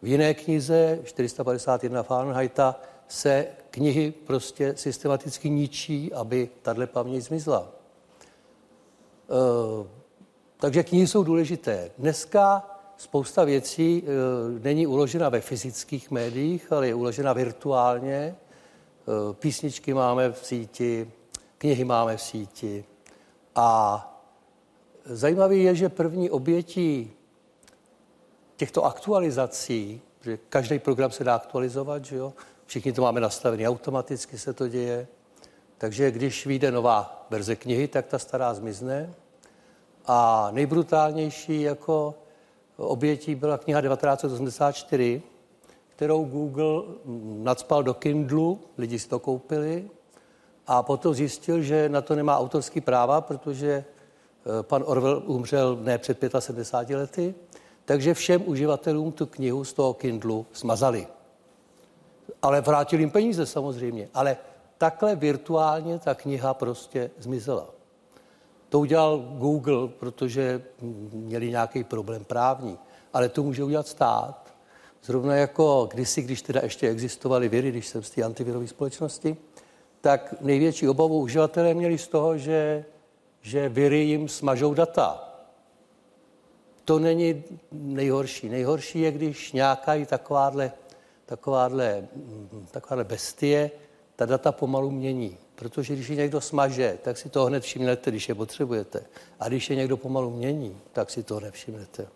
V 0.02 0.06
jiné 0.06 0.34
knize 0.34 0.98
451 1.04 2.02
Fahrenheita 2.02 2.80
se 3.08 3.46
knihy 3.70 4.10
prostě 4.26 4.74
systematicky 4.76 5.50
ničí, 5.50 6.12
aby 6.12 6.48
tahle 6.62 6.86
paměť 6.86 7.24
zmizla. 7.24 7.68
E, 9.30 9.86
takže 10.56 10.82
knihy 10.82 11.06
jsou 11.06 11.22
důležité. 11.22 11.90
Dneska 11.98 12.70
spousta 12.96 13.44
věcí 13.44 14.02
e, 14.02 14.10
není 14.62 14.86
uložena 14.86 15.28
ve 15.28 15.40
fyzických 15.40 16.10
médiích, 16.10 16.72
ale 16.72 16.86
je 16.88 16.94
uložena 16.94 17.32
virtuálně. 17.32 18.36
E, 19.02 19.34
písničky 19.34 19.94
máme 19.94 20.32
v 20.32 20.46
síti, 20.46 21.10
knihy 21.58 21.84
máme 21.84 22.16
v 22.16 22.22
síti. 22.22 22.84
A 23.54 24.08
zajímavé 25.04 25.56
je, 25.56 25.74
že 25.74 25.88
první 25.88 26.30
obětí 26.30 27.12
těchto 28.56 28.84
aktualizací, 28.84 30.00
že 30.20 30.38
každý 30.48 30.78
program 30.78 31.10
se 31.10 31.24
dá 31.24 31.34
aktualizovat, 31.34 32.04
že 32.04 32.16
jo? 32.16 32.32
všichni 32.66 32.92
to 32.92 33.02
máme 33.02 33.20
nastavené 33.20 33.68
automaticky, 33.68 34.38
se 34.38 34.52
to 34.52 34.68
děje. 34.68 35.06
Takže 35.78 36.10
když 36.10 36.46
vyjde 36.46 36.70
nová 36.70 37.26
verze 37.30 37.56
knihy, 37.56 37.88
tak 37.88 38.06
ta 38.06 38.18
stará 38.18 38.54
zmizne. 38.54 39.14
A 40.06 40.48
nejbrutálnější 40.52 41.62
jako 41.62 42.14
obětí 42.76 43.34
byla 43.34 43.58
kniha 43.58 43.80
1984, 43.80 45.22
kterou 45.96 46.24
Google 46.24 46.82
nadspal 47.42 47.82
do 47.82 47.94
Kindlu, 47.94 48.60
lidi 48.78 48.98
si 48.98 49.08
to 49.08 49.18
koupili 49.18 49.90
a 50.66 50.82
potom 50.82 51.14
zjistil, 51.14 51.62
že 51.62 51.88
na 51.88 52.00
to 52.00 52.14
nemá 52.14 52.38
autorský 52.38 52.80
práva, 52.80 53.20
protože 53.20 53.70
eh, 53.70 54.62
pan 54.62 54.82
Orwell 54.86 55.22
umřel 55.26 55.76
ne 55.76 55.98
před 55.98 56.18
75 56.38 56.96
lety, 56.96 57.34
takže 57.84 58.14
všem 58.14 58.42
uživatelům 58.46 59.12
tu 59.12 59.26
knihu 59.26 59.64
z 59.64 59.72
toho 59.72 59.94
Kindlu 59.94 60.46
smazali. 60.52 61.06
Ale 62.42 62.60
vrátili 62.60 63.02
jim 63.02 63.10
peníze 63.10 63.46
samozřejmě. 63.46 64.08
Ale 64.14 64.36
takhle 64.78 65.16
virtuálně 65.16 65.98
ta 65.98 66.14
kniha 66.14 66.54
prostě 66.54 67.10
zmizela. 67.18 67.66
To 68.68 68.80
udělal 68.80 69.18
Google, 69.18 69.88
protože 69.88 70.62
měli 71.12 71.50
nějaký 71.50 71.84
problém 71.84 72.24
právní. 72.24 72.78
Ale 73.12 73.28
to 73.28 73.42
může 73.42 73.64
udělat 73.64 73.86
stát. 73.86 74.41
Zrovna 75.04 75.36
jako 75.36 75.88
kdysi, 75.92 76.22
když 76.22 76.42
teda 76.42 76.60
ještě 76.62 76.88
existovaly 76.88 77.48
viry, 77.48 77.70
když 77.70 77.86
jsem 77.86 78.02
z 78.02 78.10
té 78.10 78.22
antivirové 78.22 78.66
společnosti, 78.66 79.36
tak 80.00 80.34
největší 80.40 80.88
obavu 80.88 81.18
uživatelé 81.18 81.74
měli 81.74 81.98
z 81.98 82.08
toho, 82.08 82.38
že, 82.38 82.84
že 83.42 83.68
viry 83.68 83.98
jim 83.98 84.28
smažou 84.28 84.74
data 84.74 85.32
to 86.84 86.98
není 86.98 87.44
nejhorší. 87.72 88.48
Nejhorší 88.48 89.00
je, 89.00 89.12
když 89.12 89.52
nějaká 89.52 89.94
i 89.94 90.06
takováhle, 90.06 90.72
takováhle, 91.26 92.08
takováhle 92.70 93.04
bestie 93.04 93.70
ta 94.16 94.26
data 94.26 94.52
pomalu 94.52 94.90
mění. 94.90 95.38
Protože 95.54 95.94
když 95.94 96.08
je 96.08 96.16
někdo 96.16 96.40
smaže, 96.40 96.98
tak 97.02 97.18
si 97.18 97.28
to 97.28 97.44
hned 97.44 97.62
všimnete, 97.62 98.10
když 98.10 98.28
je 98.28 98.34
potřebujete. 98.34 99.04
A 99.40 99.48
když 99.48 99.70
je 99.70 99.76
někdo 99.76 99.96
pomalu 99.96 100.30
mění, 100.30 100.80
tak 100.92 101.10
si 101.10 101.22
to 101.22 101.40
nevšimnete. 101.40 102.08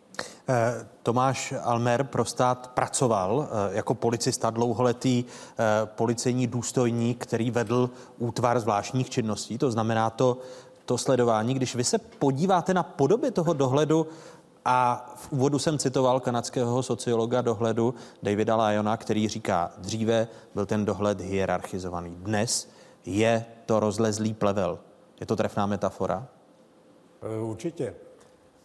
Eh, 0.49 0.87
Tomáš 1.03 1.55
Almer 1.63 2.05
pro 2.05 2.25
stát 2.25 2.71
pracoval 2.75 3.49
eh, 3.49 3.77
jako 3.77 3.95
policista 3.95 4.51
dlouholetý 4.51 5.25
eh, 5.25 5.65
policejní 5.87 6.47
důstojník, 6.47 7.27
který 7.27 7.51
vedl 7.51 7.91
útvar 8.19 8.61
zvláštních 8.61 9.11
činností. 9.11 9.59
To 9.59 9.71
znamená 9.71 10.11
to, 10.11 10.39
to 10.85 10.99
sledování. 10.99 11.55
Když 11.55 11.75
vy 11.75 11.85
se 11.85 11.99
podíváte 11.99 12.75
na 12.75 12.83
podoby 12.83 13.31
toho 13.31 13.53
dohledu, 13.53 14.07
a 14.69 15.11
v 15.17 15.33
úvodu 15.33 15.59
jsem 15.59 15.79
citoval 15.79 16.21
kanadského 16.21 16.83
sociologa 16.83 17.43
dohledu 17.43 17.95
Davida 18.23 18.57
Lyona, 18.57 18.97
který 18.97 19.29
říká, 19.29 19.73
dříve 19.79 20.29
byl 20.55 20.67
ten 20.67 20.85
dohled 20.85 21.21
hierarchizovaný. 21.21 22.17
Dnes 22.19 22.69
je 23.05 23.45
to 23.67 23.81
rozlezlý 23.81 24.35
plevel. 24.35 24.79
Je 25.21 25.27
to 25.27 25.37
trefná 25.37 25.67
metafora? 25.67 26.27
Určitě. 27.41 27.95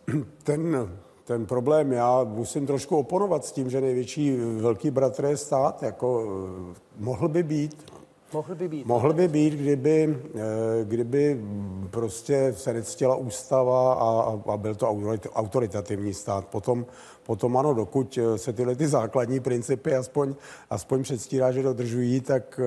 Ten, 0.44 0.90
ten 1.32 1.46
problém, 1.46 1.92
já 1.92 2.24
musím 2.24 2.68
trošku 2.68 2.98
oponovat 2.98 3.46
s 3.46 3.52
tím, 3.52 3.70
že 3.70 3.82
největší 3.82 4.38
velký 4.58 4.92
bratr 4.92 5.26
je 5.26 5.38
stát. 5.38 5.84
Jako, 5.84 6.26
e, 6.72 7.04
mohl 7.04 7.28
by 7.28 7.44
být, 7.44 7.86
Mohl 8.34 8.56
by 8.56 8.68
být. 8.68 8.86
Mohl 8.86 9.14
by 9.14 9.28
být, 9.28 9.54
kdyby, 9.54 10.18
eh, 10.36 10.40
kdyby 10.84 11.42
prostě 11.90 12.54
se 12.58 12.74
nectila 12.74 13.16
ústava 13.16 13.94
a, 13.94 14.40
a 14.52 14.58
byl 14.58 14.76
to 14.76 14.88
autoritativní 15.34 16.14
stát. 16.14 16.48
Potom, 16.48 16.86
potom 17.24 17.58
ano, 17.58 17.74
dokud 17.74 18.18
eh, 18.18 18.38
se 18.38 18.54
tyhle 18.54 18.76
ty 18.76 18.88
základní 18.88 19.40
principy 19.40 19.96
aspoň, 19.96 20.36
aspoň 20.70 21.04
předstírá, 21.04 21.52
že 21.52 21.64
dodržují, 21.64 22.22
tak, 22.22 22.60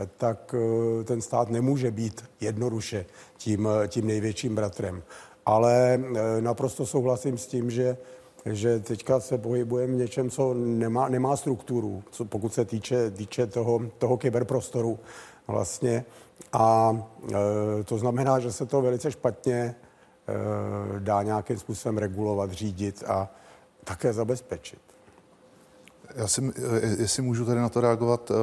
eh, 0.00 0.06
tak 0.16 0.54
ten 1.04 1.20
stát 1.20 1.50
nemůže 1.50 1.90
být 1.90 2.24
jednoduše 2.40 3.06
tím, 3.36 3.68
tím 3.88 4.06
největším 4.06 4.54
bratrem. 4.54 5.02
Ale 5.48 6.00
naprosto 6.40 6.86
souhlasím 6.86 7.38
s 7.38 7.46
tím, 7.46 7.70
že 7.70 7.96
že 8.46 8.80
teďka 8.80 9.20
se 9.20 9.38
pohybujeme 9.38 9.92
v 9.92 9.96
něčem, 9.96 10.30
co 10.30 10.54
nemá, 10.54 11.08
nemá 11.08 11.36
strukturu, 11.36 12.02
co 12.10 12.24
pokud 12.24 12.54
se 12.54 12.64
týče, 12.64 13.10
týče 13.10 13.46
toho, 13.46 13.80
toho 13.98 14.16
kyberprostoru. 14.16 14.98
vlastně. 15.46 16.04
A 16.52 16.96
e, 17.80 17.84
to 17.84 17.98
znamená, 17.98 18.38
že 18.38 18.52
se 18.52 18.66
to 18.66 18.82
velice 18.82 19.10
špatně 19.10 19.54
e, 19.56 19.74
dá 21.00 21.22
nějakým 21.22 21.58
způsobem 21.58 21.98
regulovat, 21.98 22.52
řídit 22.52 23.04
a 23.06 23.28
také 23.84 24.12
zabezpečit. 24.12 24.80
Já 26.14 26.28
si, 26.28 26.42
e, 26.42 26.86
jestli 27.02 27.22
můžu 27.22 27.44
tady 27.44 27.60
na 27.60 27.68
to 27.68 27.80
reagovat, 27.80 28.30
e, 28.30 28.34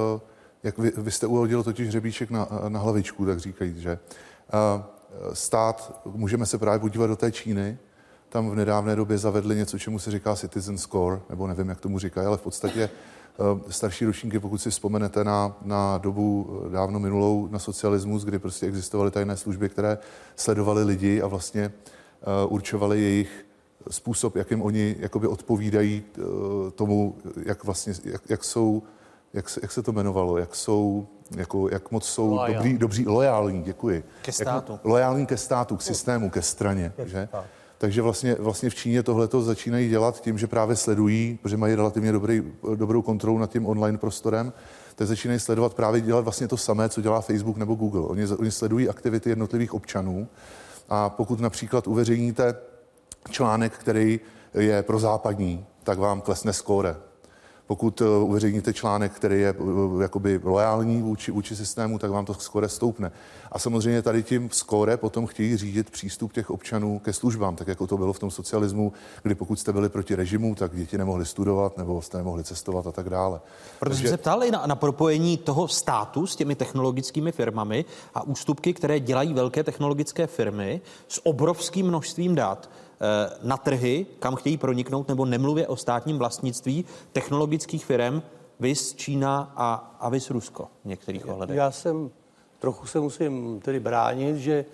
jak 0.64 0.78
vy, 0.78 0.92
vy 0.98 1.12
jste 1.12 1.28
uhodil 1.28 1.64
totiž 1.64 1.88
hřebíček 1.88 2.30
na, 2.30 2.48
na 2.68 2.80
hlavičku, 2.80 3.26
tak 3.26 3.40
říkají, 3.40 3.82
že 3.82 3.92
e, 3.92 4.00
stát, 5.34 6.02
můžeme 6.06 6.46
se 6.46 6.58
právě 6.58 6.80
podívat 6.80 7.08
do 7.08 7.16
té 7.16 7.32
Číny, 7.32 7.78
tam 8.30 8.50
v 8.50 8.56
nedávné 8.56 8.96
době 8.96 9.18
zavedli 9.18 9.56
něco, 9.56 9.80
čemu 9.80 10.00
se 10.00 10.12
říká 10.12 10.36
citizen 10.36 10.78
score, 10.78 11.22
nebo 11.30 11.48
nevím, 11.48 11.70
jak 11.70 11.80
tomu 11.80 12.00
říkají, 12.00 12.28
ale 12.28 12.38
v 12.38 12.42
podstatě 12.42 12.90
starší 13.70 14.06
ročníky, 14.06 14.40
pokud 14.40 14.58
si 14.58 14.70
vzpomenete 14.70 15.24
na, 15.24 15.56
na 15.62 15.98
dobu 15.98 16.60
dávno 16.72 17.00
minulou, 17.00 17.48
na 17.52 17.60
socialismus, 17.60 18.24
kdy 18.24 18.40
prostě 18.40 18.66
existovaly 18.66 19.12
tajné 19.12 19.38
služby, 19.38 19.70
které 19.70 19.98
sledovaly 20.36 20.84
lidi 20.84 21.22
a 21.22 21.28
vlastně 21.28 21.72
uh, 22.46 22.54
určovaly 22.54 23.02
jejich 23.02 23.46
způsob, 23.90 24.36
jakým 24.36 24.62
oni 24.62 24.96
jakoby 25.00 25.28
odpovídají 25.28 26.04
tomu, 26.76 27.18
jak 27.46 27.64
vlastně, 27.64 27.94
jak, 28.04 28.22
jak 28.30 28.44
jsou, 28.44 28.84
jak 29.36 29.50
se, 29.50 29.60
jak 29.64 29.72
se 29.72 29.84
to 29.84 29.92
jmenovalo, 29.92 30.38
jak 30.38 30.56
jsou, 30.56 31.08
jako, 31.38 31.70
jak 31.72 31.92
moc 31.92 32.06
jsou 32.06 32.36
Loyal. 32.36 32.54
dobrý, 32.54 32.78
dobří, 32.78 33.08
lojální, 33.08 33.64
děkuji. 33.64 34.04
Ke 34.22 34.32
státu. 34.32 34.72
Jak, 34.72 34.86
lojální 34.86 35.26
ke 35.26 35.38
státu, 35.38 35.78
k 35.78 35.82
systému, 35.82 36.30
ke 36.30 36.42
straně, 36.42 36.94
že? 37.06 37.30
Takže 37.78 38.02
vlastně, 38.02 38.36
vlastně 38.40 38.70
v 38.70 38.76
Číně 38.76 39.04
tohle 39.04 39.28
to 39.28 39.42
začínají 39.42 39.90
dělat 39.90 40.22
tím, 40.22 40.38
že 40.38 40.48
právě 40.48 40.76
sledují, 40.76 41.40
protože 41.42 41.58
mají 41.58 41.76
relativně 41.76 42.12
dobrý, 42.12 42.44
dobrou 42.76 43.02
kontrolu 43.02 43.38
nad 43.38 43.52
tím 43.52 43.66
online 43.66 43.98
prostorem, 43.98 44.54
tak 44.96 45.08
začínají 45.08 45.40
sledovat 45.40 45.74
právě 45.74 46.02
dělat 46.02 46.22
vlastně 46.22 46.48
to 46.48 46.58
samé, 46.58 46.90
co 46.90 47.02
dělá 47.02 47.22
Facebook 47.22 47.58
nebo 47.58 47.76
Google. 47.76 48.02
Oni, 48.02 48.28
oni 48.28 48.52
sledují 48.52 48.90
aktivity 48.90 49.30
jednotlivých 49.30 49.74
občanů 49.74 50.28
a 50.90 51.10
pokud 51.10 51.40
například 51.40 51.88
uveřejníte 51.88 52.56
článek, 53.30 53.74
který 53.74 54.20
je 54.54 54.84
pro 54.84 55.00
západní, 55.00 55.66
tak 55.84 56.00
vám 56.00 56.22
klesne 56.22 56.54
skóre. 56.54 56.96
Pokud 57.68 58.02
eh, 58.02 58.06
uveřejníte 58.06 58.74
článek, 58.74 59.12
který 59.12 59.42
je 59.42 59.50
eh, 59.50 60.04
jakoby 60.04 60.40
loajální 60.44 61.02
vůči, 61.02 61.32
vůči 61.32 61.56
systému, 61.56 62.00
tak 62.00 62.12
vám 62.12 62.26
to 62.26 62.34
skóre 62.34 62.70
stoupne. 62.70 63.12
A 63.52 63.60
samozřejmě 63.60 64.02
tady 64.02 64.24
tím 64.24 64.50
skóre 64.52 64.98
potom 64.98 65.28
chtějí 65.28 65.58
řídit 65.58 65.90
přístup 65.90 66.34
těch 66.34 66.50
občanů 66.50 67.00
ke 67.00 67.14
službám, 67.14 67.56
tak 67.56 67.68
jako 67.68 67.88
to 67.88 67.98
bylo 67.98 68.14
v 68.14 68.20
tom 68.20 68.32
socialismu, 68.32 68.94
kdy 69.24 69.36
pokud 69.36 69.60
jste 69.60 69.74
byli 69.74 69.90
proti 69.90 70.16
režimu, 70.16 70.56
tak 70.56 70.76
děti 70.76 70.98
nemohli 70.98 71.26
studovat 71.26 71.78
nebo 71.78 72.02
jste 72.02 72.18
nemohli 72.18 72.44
cestovat 72.44 72.88
a 72.88 72.92
tak 72.92 73.10
dále. 73.10 73.40
Protože 73.80 74.02
Takže... 74.02 74.10
se 74.10 74.18
ptali 74.18 74.52
na, 74.52 74.66
na 74.66 74.76
propojení 74.76 75.38
toho 75.38 75.68
státu 75.68 76.28
s 76.28 76.36
těmi 76.36 76.56
technologickými 76.56 77.32
firmami 77.32 77.86
a 78.14 78.24
ústupky, 78.24 78.74
které 78.74 79.00
dělají 79.00 79.34
velké 79.34 79.64
technologické 79.64 80.28
firmy 80.28 80.82
s 81.08 81.26
obrovským 81.26 81.88
množstvím 81.88 82.36
dat 82.36 82.70
eh, 82.70 82.85
na 83.44 83.58
trhy, 83.58 84.06
kam 84.20 84.36
chtějí 84.36 84.58
proniknout, 84.58 85.08
nebo 85.08 85.26
nemluvě 85.26 85.68
o 85.68 85.76
státním 85.76 86.18
vlastnictví 86.18 86.86
technologických 87.14 87.86
firm, 87.86 88.22
vys 88.60 88.94
Čína 88.94 89.54
a, 89.56 89.96
a 90.00 90.10
vys 90.10 90.30
Rusko 90.30 90.68
v 90.84 90.88
některých 90.88 91.28
ohledech. 91.28 91.56
Já 91.56 91.72
jsem, 91.72 92.12
trochu 92.60 92.88
se 92.88 93.00
musím 93.00 93.60
tedy 93.60 93.80
bránit, 93.80 94.38
že 94.38 94.66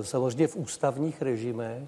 e, 0.00 0.04
samozřejmě 0.04 0.48
v 0.48 0.56
ústavních 0.56 1.22
režimech 1.22 1.82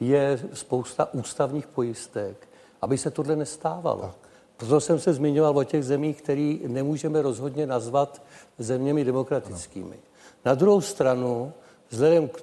je 0.00 0.40
spousta 0.52 1.14
ústavních 1.14 1.66
pojistek, 1.66 2.48
aby 2.82 2.98
se 2.98 3.10
tohle 3.10 3.36
nestávalo. 3.36 4.00
Tak. 4.00 4.16
Proto 4.56 4.80
jsem 4.80 4.98
se 4.98 5.12
zmiňoval 5.12 5.58
o 5.58 5.64
těch 5.64 5.84
zemích, 5.84 6.22
které 6.22 6.56
nemůžeme 6.66 7.22
rozhodně 7.22 7.66
nazvat 7.66 8.22
zeměmi 8.58 9.04
demokratickými. 9.04 9.96
No. 9.96 10.02
Na 10.44 10.54
druhou 10.54 10.80
stranu, 10.80 11.52
vzhledem 11.90 12.28
k 12.28 12.42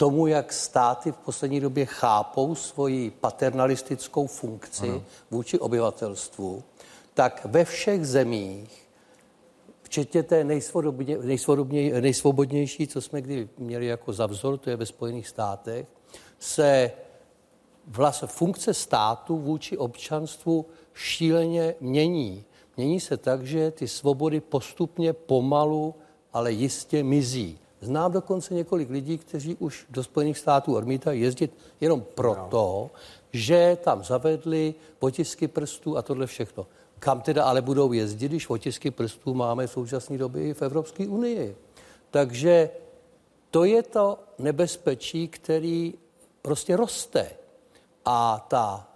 tomu, 0.00 0.26
jak 0.26 0.52
státy 0.52 1.12
v 1.12 1.16
poslední 1.16 1.60
době 1.60 1.86
chápou 1.86 2.54
svoji 2.54 3.10
paternalistickou 3.10 4.26
funkci 4.26 4.88
ano. 4.88 5.02
vůči 5.30 5.58
obyvatelstvu, 5.58 6.62
tak 7.14 7.40
ve 7.44 7.64
všech 7.64 8.06
zemích, 8.06 8.88
včetně 9.82 10.22
té 10.22 10.44
nejsvobodně, 10.44 11.18
nejsvobodně, 11.18 12.00
nejsvobodnější, 12.00 12.86
co 12.86 13.00
jsme 13.00 13.22
kdy 13.22 13.48
měli 13.58 13.86
jako 13.86 14.12
za 14.12 14.26
vzor, 14.26 14.58
to 14.58 14.70
je 14.70 14.76
ve 14.76 14.86
Spojených 14.86 15.28
státech, 15.28 15.86
se 16.38 16.92
vlastně 17.86 18.28
funkce 18.28 18.74
státu 18.74 19.36
vůči 19.36 19.78
občanstvu 19.78 20.66
šíleně 20.94 21.74
mění. 21.80 22.44
Mění 22.76 23.00
se 23.00 23.16
tak, 23.16 23.46
že 23.46 23.70
ty 23.70 23.88
svobody 23.88 24.40
postupně 24.40 25.12
pomalu, 25.12 25.94
ale 26.32 26.52
jistě 26.52 27.02
mizí. 27.02 27.58
Znám 27.80 28.12
dokonce 28.12 28.54
několik 28.54 28.90
lidí, 28.90 29.18
kteří 29.18 29.56
už 29.56 29.86
do 29.90 30.04
Spojených 30.04 30.38
států 30.38 30.76
odmítají 30.76 31.20
jezdit 31.20 31.56
jenom 31.80 32.04
proto, 32.14 32.40
no. 32.52 32.90
že 33.32 33.78
tam 33.84 34.04
zavedli 34.04 34.74
potisky 34.98 35.48
prstů 35.48 35.96
a 35.96 36.02
tohle 36.02 36.26
všechno. 36.26 36.66
Kam 36.98 37.20
teda 37.20 37.44
ale 37.44 37.62
budou 37.62 37.92
jezdit, 37.92 38.28
když 38.28 38.50
otisky 38.50 38.90
prstů 38.90 39.34
máme 39.34 39.66
v 39.66 39.70
současné 39.70 40.18
době 40.18 40.42
i 40.42 40.54
v 40.54 40.62
Evropské 40.62 41.08
unii. 41.08 41.56
Takže 42.10 42.70
to 43.50 43.64
je 43.64 43.82
to 43.82 44.18
nebezpečí, 44.38 45.28
který 45.28 45.94
prostě 46.42 46.76
roste. 46.76 47.30
A 48.04 48.46
ta 48.48 48.88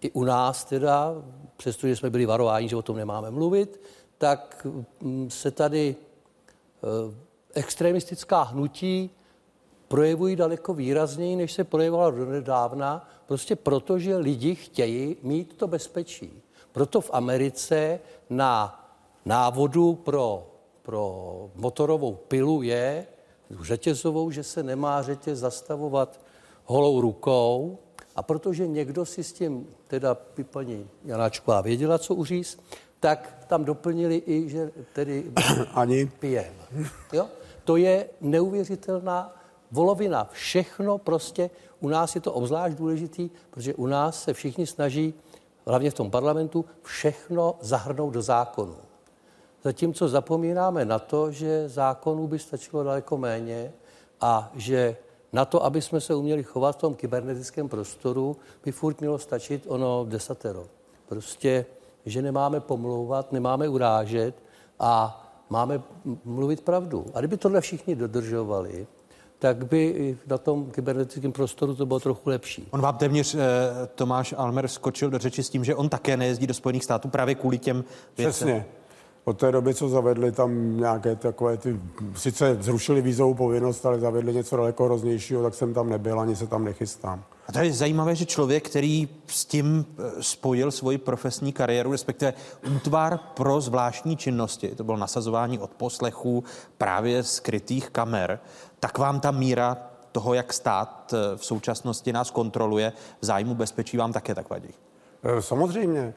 i 0.00 0.10
u 0.10 0.24
nás 0.24 0.64
teda, 0.64 1.14
přestože 1.56 1.96
jsme 1.96 2.10
byli 2.10 2.26
varováni, 2.26 2.68
že 2.68 2.76
o 2.76 2.82
tom 2.82 2.96
nemáme 2.96 3.30
mluvit, 3.30 3.80
tak 4.18 4.66
mm, 5.00 5.30
se 5.30 5.50
tady 5.50 5.96
eh, 6.82 7.14
extremistická 7.54 8.42
hnutí 8.42 9.10
projevují 9.88 10.36
daleko 10.36 10.74
výrazněji, 10.74 11.36
než 11.36 11.52
se 11.52 11.64
projevovala 11.64 12.10
do 12.10 12.26
nedávna, 12.26 13.08
prostě 13.26 13.56
proto, 13.56 13.98
že 13.98 14.16
lidi 14.16 14.54
chtějí 14.54 15.16
mít 15.22 15.56
to 15.56 15.66
bezpečí. 15.66 16.42
Proto 16.72 17.00
v 17.00 17.10
Americe 17.12 18.00
na 18.30 18.84
návodu 19.24 19.94
pro, 19.94 20.46
pro 20.82 21.50
motorovou 21.54 22.14
pilu 22.14 22.62
je 22.62 23.06
řetězovou, 23.60 24.30
že 24.30 24.42
se 24.42 24.62
nemá 24.62 25.02
řetěz 25.02 25.38
zastavovat 25.38 26.20
holou 26.64 27.00
rukou, 27.00 27.78
a 28.16 28.22
protože 28.22 28.66
někdo 28.66 29.06
si 29.06 29.24
s 29.24 29.32
tím, 29.32 29.66
teda 29.86 30.16
paní 30.42 30.88
Janáčková 31.04 31.60
věděla, 31.60 31.98
co 31.98 32.14
uříct, 32.14 32.62
tak 33.00 33.44
tam 33.46 33.64
doplnili 33.64 34.22
i, 34.26 34.48
že 34.48 34.70
tedy 34.92 35.24
Ani. 35.74 36.06
pijem. 36.06 36.54
Jo? 37.12 37.28
To 37.70 37.76
je 37.76 38.08
neuvěřitelná 38.20 39.36
volovina. 39.70 40.28
Všechno 40.32 40.98
prostě, 40.98 41.50
u 41.80 41.88
nás 41.88 42.14
je 42.14 42.20
to 42.20 42.32
obzvlášť 42.32 42.76
důležitý, 42.76 43.30
protože 43.50 43.74
u 43.74 43.86
nás 43.86 44.22
se 44.22 44.32
všichni 44.32 44.66
snaží, 44.66 45.14
hlavně 45.66 45.90
v 45.90 45.94
tom 45.94 46.10
parlamentu, 46.10 46.64
všechno 46.82 47.54
zahrnout 47.60 48.14
do 48.14 48.22
zákonu. 48.22 48.76
Zatímco 49.62 50.08
zapomínáme 50.08 50.84
na 50.84 50.98
to, 50.98 51.30
že 51.30 51.68
zákonů 51.68 52.26
by 52.26 52.38
stačilo 52.38 52.84
daleko 52.84 53.16
méně 53.16 53.72
a 54.20 54.50
že 54.54 54.96
na 55.32 55.44
to, 55.44 55.64
aby 55.64 55.82
jsme 55.82 56.00
se 56.00 56.14
uměli 56.14 56.42
chovat 56.42 56.76
v 56.76 56.80
tom 56.80 56.94
kybernetickém 56.94 57.68
prostoru, 57.68 58.36
by 58.64 58.72
furt 58.72 59.00
mělo 59.00 59.18
stačit 59.18 59.64
ono 59.68 60.06
desatero. 60.08 60.66
Prostě, 61.06 61.66
že 62.06 62.22
nemáme 62.22 62.60
pomlouvat, 62.60 63.32
nemáme 63.32 63.68
urážet 63.68 64.34
a 64.78 65.26
máme 65.50 65.82
mluvit 66.24 66.60
pravdu. 66.60 67.06
A 67.14 67.18
kdyby 67.18 67.36
tohle 67.36 67.60
všichni 67.60 67.96
dodržovali, 67.96 68.86
tak 69.38 69.66
by 69.66 69.82
i 69.82 70.18
na 70.26 70.38
tom 70.38 70.70
kybernetickém 70.70 71.32
prostoru 71.32 71.74
to 71.74 71.86
bylo 71.86 72.00
trochu 72.00 72.30
lepší. 72.30 72.68
On 72.70 72.80
vám 72.80 72.96
téměř 72.96 73.34
eh, 73.34 73.38
Tomáš 73.94 74.34
Almer 74.36 74.68
skočil 74.68 75.10
do 75.10 75.18
řeči 75.18 75.42
s 75.42 75.50
tím, 75.50 75.64
že 75.64 75.74
on 75.74 75.88
také 75.88 76.16
nejezdí 76.16 76.46
do 76.46 76.54
Spojených 76.54 76.84
států 76.84 77.08
právě 77.08 77.34
kvůli 77.34 77.58
těm 77.58 77.84
věcem. 78.16 78.48
Přesně. 78.48 78.66
Od 79.24 79.38
té 79.38 79.52
doby, 79.52 79.74
co 79.74 79.88
zavedli 79.88 80.32
tam 80.32 80.76
nějaké 80.76 81.16
takové 81.16 81.56
ty, 81.56 81.80
sice 82.14 82.56
zrušili 82.60 83.02
vízovou 83.02 83.34
povinnost, 83.34 83.86
ale 83.86 84.00
zavedli 84.00 84.34
něco 84.34 84.56
daleko 84.56 84.84
hroznějšího, 84.84 85.42
tak 85.42 85.54
jsem 85.54 85.74
tam 85.74 85.88
nebyl, 85.90 86.20
ani 86.20 86.36
se 86.36 86.46
tam 86.46 86.64
nechystám. 86.64 87.24
A 87.48 87.52
to 87.52 87.58
je 87.58 87.72
zajímavé, 87.72 88.14
že 88.14 88.26
člověk, 88.26 88.68
který 88.68 89.08
s 89.26 89.44
tím 89.44 89.86
eh, 89.98 90.22
spojil 90.22 90.70
svoji 90.70 90.98
profesní 90.98 91.52
kariéru, 91.52 91.92
respektive 91.92 92.34
útvar 92.76 93.18
pro 93.18 93.60
zvláštní 93.60 94.16
činnosti, 94.16 94.68
to 94.68 94.84
bylo 94.84 94.96
nasazování 94.96 95.58
od 95.58 95.70
poslechů 95.70 96.44
právě 96.78 97.22
skrytých 97.22 97.90
kamer, 97.90 98.40
tak 98.80 98.98
vám 98.98 99.20
ta 99.20 99.30
míra 99.30 99.76
toho, 100.12 100.34
jak 100.34 100.52
stát 100.52 101.14
eh, 101.14 101.36
v 101.36 101.44
současnosti 101.44 102.12
nás 102.12 102.30
kontroluje, 102.30 102.92
v 103.20 103.24
zájmu 103.24 103.54
bezpečí 103.54 103.96
vám 103.96 104.12
také 104.12 104.34
tak 104.34 104.50
vadí? 104.50 104.74
Eh, 105.22 105.42
samozřejmě. 105.42 106.14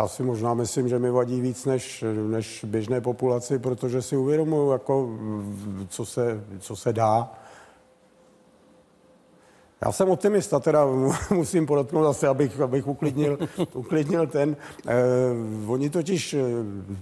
Já 0.00 0.08
si 0.08 0.22
možná 0.22 0.54
myslím, 0.54 0.88
že 0.88 0.98
mi 0.98 1.10
vadí 1.10 1.40
víc 1.40 1.64
než, 1.64 2.04
než 2.28 2.64
běžné 2.64 3.00
populaci, 3.00 3.58
protože 3.58 4.02
si 4.02 4.16
uvědomuji, 4.16 4.72
jako, 4.72 5.10
co, 5.88 6.04
se, 6.04 6.44
co 6.58 6.76
se 6.76 6.92
dá. 6.92 7.32
Já 9.84 9.92
jsem 9.92 10.10
optimista, 10.10 10.60
teda 10.60 10.86
musím 11.30 11.66
podotknout 11.66 12.04
zase, 12.04 12.28
abych, 12.28 12.60
abych 12.60 12.86
uklidnil, 12.86 13.38
uklidnil 13.74 14.26
ten. 14.26 14.56
Eh, 14.86 14.94
oni 15.66 15.90
totiž, 15.90 16.34
eh, 16.34 16.42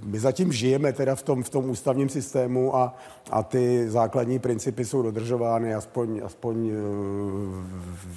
my 0.05 0.21
zatím 0.21 0.53
žijeme 0.53 0.93
teda 0.93 1.15
v 1.15 1.23
tom, 1.23 1.43
v 1.43 1.51
tom 1.51 1.71
ústavním 1.71 2.09
systému 2.09 2.77
a, 2.77 2.97
a 3.31 3.43
ty 3.43 3.91
základní 3.91 4.39
principy 4.39 4.85
jsou 4.85 5.03
dodržovány 5.03 5.75
aspoň, 5.75 6.21
aspoň 6.25 6.69
eh, 6.69 6.75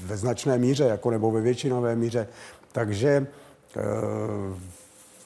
ve 0.06 0.18
značné 0.18 0.58
míře, 0.58 0.84
jako 0.84 1.12
nebo 1.12 1.32
ve 1.32 1.42
většinové 1.42 1.96
míře. 1.96 2.28
Takže 2.72 3.10
eh, 3.10 3.51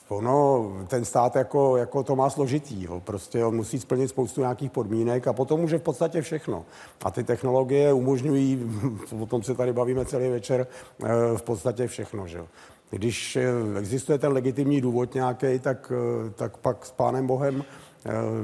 ono, 0.08 0.72
ten 0.88 1.06
stát 1.06 1.36
jako, 1.36 1.78
jako 1.78 2.04
to 2.04 2.16
má 2.16 2.30
složitý. 2.30 2.84
Jo. 2.84 3.02
Prostě 3.06 3.46
on 3.46 3.56
musí 3.56 3.80
splnit 3.80 4.08
spoustu 4.08 4.42
nějakých 4.42 4.72
podmínek 4.72 5.28
a 5.28 5.34
potom 5.34 5.60
může 5.60 5.78
v 5.78 5.82
podstatě 5.82 6.22
všechno. 6.22 6.66
A 7.06 7.12
ty 7.12 7.24
technologie 7.24 7.94
umožňují, 7.94 8.72
o 9.20 9.26
tom 9.26 9.44
se 9.44 9.56
tady 9.56 9.74
bavíme 9.74 10.06
celý 10.06 10.30
večer, 10.30 10.68
eh, 11.04 11.08
v 11.38 11.42
podstatě 11.42 11.88
všechno. 11.88 12.28
Že? 12.28 12.44
Když 12.90 13.36
eh, 13.36 13.50
existuje 13.80 14.18
ten 14.18 14.32
legitimní 14.32 14.82
důvod 14.82 15.14
nějaký, 15.14 15.60
tak, 15.60 15.92
eh, 15.96 16.30
tak 16.30 16.58
pak 16.58 16.86
s 16.86 16.92
pánem 16.92 17.28
Bohem 17.28 17.64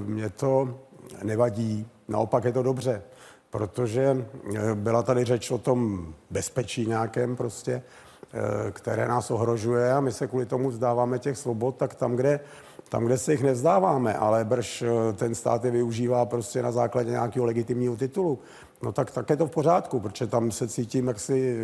mě 0.05 0.29
to 0.29 0.79
nevadí. 1.23 1.87
Naopak 2.07 2.43
je 2.43 2.51
to 2.51 2.63
dobře, 2.63 3.01
protože 3.49 4.25
byla 4.73 5.03
tady 5.03 5.23
řeč 5.23 5.51
o 5.51 5.57
tom 5.57 6.13
bezpečí 6.29 6.85
nějakém 6.85 7.35
prostě. 7.35 7.83
Eh, 8.33 8.71
které 8.71 9.07
nás 9.07 9.31
ohrožuje 9.31 9.93
a 9.93 10.01
my 10.01 10.11
se 10.11 10.27
kvůli 10.27 10.45
tomu 10.45 10.69
vzdáváme 10.69 11.19
těch 11.19 11.37
svobod, 11.37 11.75
tak 11.75 11.95
tam, 11.95 12.15
kde, 12.15 12.39
tam, 12.89 13.05
kde 13.05 13.17
se 13.17 13.31
jich 13.31 13.43
nevzdáváme, 13.43 14.13
ale 14.13 14.45
brž 14.45 14.81
eh, 14.81 15.13
ten 15.13 15.35
stát 15.35 15.65
je 15.65 15.71
využívá 15.71 16.25
prostě 16.25 16.61
na 16.61 16.71
základě 16.71 17.11
nějakého 17.11 17.45
legitimního 17.45 17.95
titulu, 17.95 18.39
no 18.81 18.91
tak, 18.91 19.11
tak 19.11 19.29
je 19.29 19.37
to 19.37 19.47
v 19.47 19.51
pořádku, 19.51 19.99
protože 19.99 20.27
tam 20.27 20.51
se 20.51 20.67
cítím, 20.67 21.07
jak 21.07 21.19
si, 21.19 21.57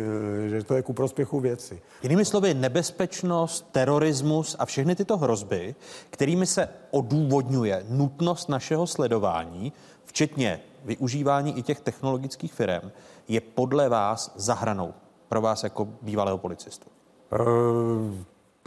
eh, 0.46 0.48
že 0.48 0.64
to 0.64 0.74
je 0.74 0.82
ku 0.82 0.92
prospěchu 0.92 1.40
věci. 1.40 1.80
Jinými 2.02 2.24
slovy, 2.24 2.54
nebezpečnost, 2.54 3.68
terorismus 3.72 4.56
a 4.58 4.66
všechny 4.66 4.94
tyto 4.94 5.16
hrozby, 5.16 5.74
kterými 6.10 6.46
se 6.46 6.68
odůvodňuje 6.90 7.84
nutnost 7.88 8.48
našeho 8.48 8.86
sledování, 8.86 9.72
včetně 10.04 10.60
využívání 10.84 11.58
i 11.58 11.62
těch 11.62 11.80
technologických 11.80 12.52
firm, 12.52 12.90
je 13.28 13.40
podle 13.40 13.88
vás 13.88 14.32
zahranou 14.36 14.94
pro 15.28 15.40
vás 15.40 15.64
jako 15.64 15.88
bývalého 16.02 16.38
policistu? 16.38 16.86
Uh... 17.32 18.14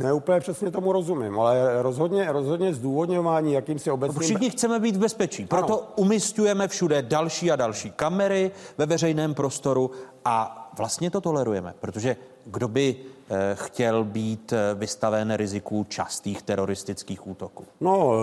Ne 0.02 0.14
úplně 0.14 0.40
přesně 0.40 0.72
tomu 0.72 0.92
rozumím, 0.92 1.40
ale 1.40 1.82
rozhodně, 1.82 2.32
rozhodně 2.32 2.74
zdůvodňování 2.74 3.54
jakýmsi 3.54 3.92
obecným... 3.92 4.16
No, 4.16 4.22
všichni 4.22 4.50
chceme 4.50 4.80
být 4.80 4.96
v 4.96 5.00
bezpečí, 5.00 5.46
proto 5.46 5.80
ano. 5.80 5.94
umistujeme 5.96 6.68
všude 6.68 7.02
další 7.02 7.52
a 7.52 7.56
další 7.56 7.92
kamery 7.92 8.52
ve 8.78 8.86
veřejném 8.86 9.34
prostoru 9.34 9.92
a 10.26 10.61
vlastně 10.78 11.12
to 11.12 11.22
tolerujeme, 11.22 11.74
protože 11.80 12.16
kdo 12.46 12.68
by 12.68 12.96
eh, 13.30 13.36
chtěl 13.54 14.04
být 14.04 14.54
eh, 14.54 14.76
vystaven 14.76 15.34
riziku 15.34 15.86
častých 15.90 16.42
teroristických 16.42 17.28
útoků? 17.28 17.66
No, 17.82 18.14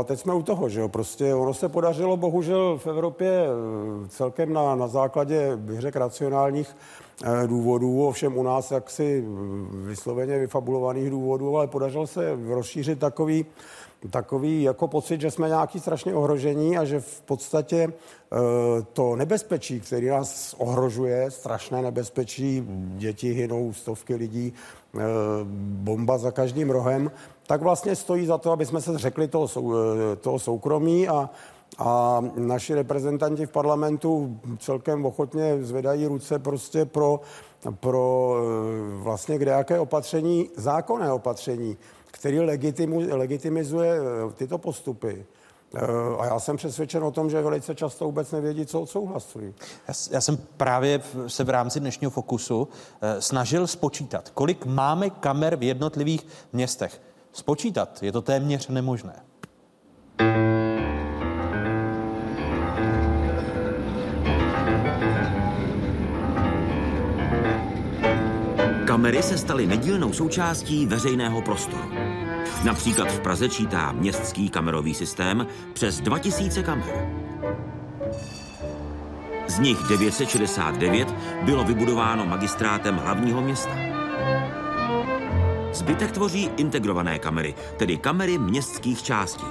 a 0.00 0.04
teď 0.04 0.20
jsme 0.20 0.34
u 0.34 0.42
toho, 0.42 0.68
že 0.68 0.80
jo, 0.80 0.88
prostě 0.88 1.34
ono 1.34 1.54
se 1.54 1.68
podařilo 1.68 2.16
bohužel 2.16 2.78
v 2.78 2.86
Evropě 2.86 3.46
celkem 4.08 4.52
na, 4.52 4.74
na 4.74 4.88
základě, 4.88 5.56
bych 5.56 5.80
řekl, 5.80 5.98
racionálních 5.98 6.76
Eh, 7.24 7.46
důvodů, 7.46 8.06
ovšem 8.06 8.38
u 8.38 8.42
nás 8.42 8.70
jaksi 8.70 9.24
vysloveně 9.72 10.38
vyfabulovaných 10.38 11.10
důvodů, 11.10 11.56
ale 11.56 11.66
podařilo 11.66 12.06
se 12.06 12.38
rozšířit 12.48 12.98
takový, 12.98 13.46
takový 14.10 14.62
jako 14.62 14.88
pocit, 14.88 15.20
že 15.20 15.30
jsme 15.30 15.48
nějaký 15.48 15.80
strašně 15.80 16.14
ohrožení 16.14 16.78
a 16.78 16.84
že 16.84 17.00
v 17.00 17.20
podstatě 17.20 17.92
eh, 17.92 18.36
to 18.92 19.16
nebezpečí, 19.16 19.80
který 19.80 20.08
nás 20.08 20.54
ohrožuje, 20.58 21.30
strašné 21.30 21.82
nebezpečí, 21.82 22.64
děti 22.96 23.32
hynou, 23.32 23.72
stovky 23.72 24.14
lidí, 24.14 24.52
eh, 24.94 25.00
bomba 25.82 26.18
za 26.18 26.30
každým 26.30 26.70
rohem, 26.70 27.10
tak 27.46 27.62
vlastně 27.62 27.96
stojí 27.96 28.26
za 28.26 28.38
to, 28.38 28.52
aby 28.52 28.66
jsme 28.66 28.80
se 28.80 28.98
řekli 28.98 29.28
toho, 29.28 29.48
toho 30.20 30.38
soukromí 30.38 31.08
a 31.08 31.30
a 31.78 32.20
naši 32.36 32.74
reprezentanti 32.74 33.46
v 33.46 33.50
parlamentu 33.50 34.40
celkem 34.58 35.06
ochotně 35.06 35.64
zvedají 35.64 36.06
ruce 36.06 36.38
prostě 36.38 36.84
pro, 36.84 37.20
pro 37.80 38.34
eh, 38.36 39.02
vlastně 39.02 39.38
kde 39.38 39.50
jaké 39.50 39.78
opatření, 39.78 40.50
zákonné 40.56 41.12
opatření, 41.12 41.76
který 42.20 42.40
legitimu, 42.40 43.00
legitimizuje 43.16 43.92
eh, 43.92 44.32
tyto 44.32 44.58
postupy. 44.58 45.26
Eh, 45.74 45.80
a 46.18 46.26
já 46.26 46.40
jsem 46.40 46.56
přesvědčen 46.56 47.04
o 47.04 47.10
tom, 47.10 47.30
že 47.30 47.42
velice 47.42 47.74
často 47.74 48.04
vůbec 48.04 48.32
nevědí, 48.32 48.66
co 48.66 48.80
odsouhlasují. 48.80 49.54
Já, 49.88 49.94
já 50.10 50.20
jsem 50.20 50.38
právě 50.56 51.00
se 51.26 51.44
v 51.44 51.50
rámci 51.50 51.80
dnešního 51.80 52.10
fokusu 52.10 52.68
snažil 53.18 53.66
spočítat, 53.66 54.30
kolik 54.30 54.66
máme 54.66 55.10
kamer 55.10 55.56
v 55.56 55.62
jednotlivých 55.62 56.26
městech. 56.52 57.00
Spočítat 57.32 58.02
je 58.02 58.12
to 58.12 58.22
téměř 58.22 58.68
nemožné. 58.68 59.22
Kamery 68.90 69.22
se 69.22 69.38
staly 69.38 69.66
nedílnou 69.66 70.12
součástí 70.12 70.86
veřejného 70.86 71.42
prostoru. 71.42 72.09
Například 72.64 73.12
v 73.12 73.20
Praze 73.20 73.48
čítá 73.48 73.92
městský 73.92 74.48
kamerový 74.48 74.94
systém 74.94 75.46
přes 75.72 76.00
2000 76.00 76.62
kamer. 76.62 77.08
Z 79.48 79.58
nich 79.58 79.78
969 79.88 81.14
bylo 81.42 81.64
vybudováno 81.64 82.26
magistrátem 82.26 82.96
hlavního 82.96 83.40
města. 83.40 83.76
Zbytek 85.72 86.12
tvoří 86.12 86.50
integrované 86.56 87.18
kamery, 87.18 87.54
tedy 87.76 87.96
kamery 87.96 88.38
městských 88.38 89.02
částí. 89.02 89.46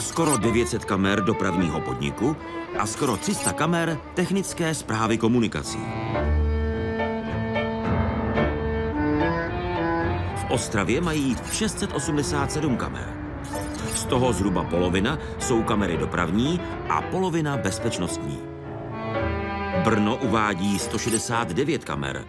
Skoro 0.00 0.36
900 0.36 0.84
kamer 0.84 1.24
dopravního 1.24 1.80
podniku 1.80 2.36
a 2.78 2.86
skoro 2.86 3.16
300 3.16 3.52
kamer 3.52 3.98
technické 4.14 4.74
zprávy 4.74 5.18
komunikací. 5.18 5.78
Ostravě 10.50 11.00
mají 11.00 11.36
687 11.52 12.76
kamer. 12.76 13.16
Z 13.94 14.04
toho 14.04 14.32
zhruba 14.32 14.64
polovina 14.64 15.18
jsou 15.38 15.62
kamery 15.62 15.96
dopravní 15.96 16.60
a 16.88 17.02
polovina 17.02 17.56
bezpečnostní. 17.56 18.38
Brno 19.84 20.16
uvádí 20.16 20.78
169 20.78 21.84
kamer, 21.84 22.24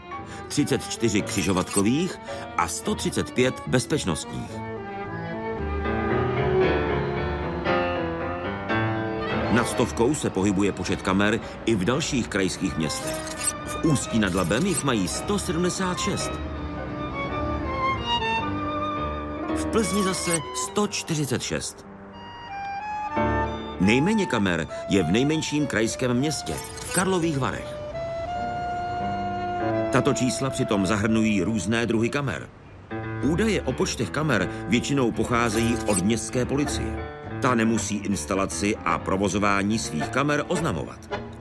34 0.47 1.21
křižovatkových 1.21 2.19
a 2.57 2.67
135 2.67 3.63
bezpečnostních. 3.67 4.51
Nad 9.51 9.67
stovkou 9.67 10.15
se 10.15 10.29
pohybuje 10.29 10.71
počet 10.71 11.01
kamer 11.01 11.39
i 11.65 11.75
v 11.75 11.85
dalších 11.85 12.27
krajských 12.27 12.77
městech. 12.77 13.15
V 13.65 13.85
Ústí 13.85 14.19
nad 14.19 14.33
Labem 14.33 14.65
jich 14.65 14.83
mají 14.83 15.07
176. 15.07 16.50
Plzni 19.71 20.03
zase 20.03 20.31
146. 20.55 21.85
Nejméně 23.79 24.25
kamer 24.25 24.67
je 24.89 25.03
v 25.03 25.11
nejmenším 25.11 25.67
krajském 25.67 26.13
městě, 26.13 26.53
v 26.53 26.93
Karlových 26.93 27.37
Varech. 27.37 27.75
Tato 29.91 30.13
čísla 30.13 30.49
přitom 30.49 30.85
zahrnují 30.85 31.43
různé 31.43 31.85
druhy 31.85 32.09
kamer. 32.09 32.49
Údaje 33.23 33.61
o 33.61 33.73
počtech 33.73 34.09
kamer 34.09 34.49
většinou 34.67 35.11
pocházejí 35.11 35.75
od 35.87 36.01
městské 36.01 36.45
policie. 36.45 37.07
Ta 37.41 37.55
nemusí 37.55 37.95
instalaci 37.95 38.75
a 38.75 38.97
provozování 38.97 39.79
svých 39.79 40.09
kamer 40.09 40.43
oznamovat. 40.47 40.99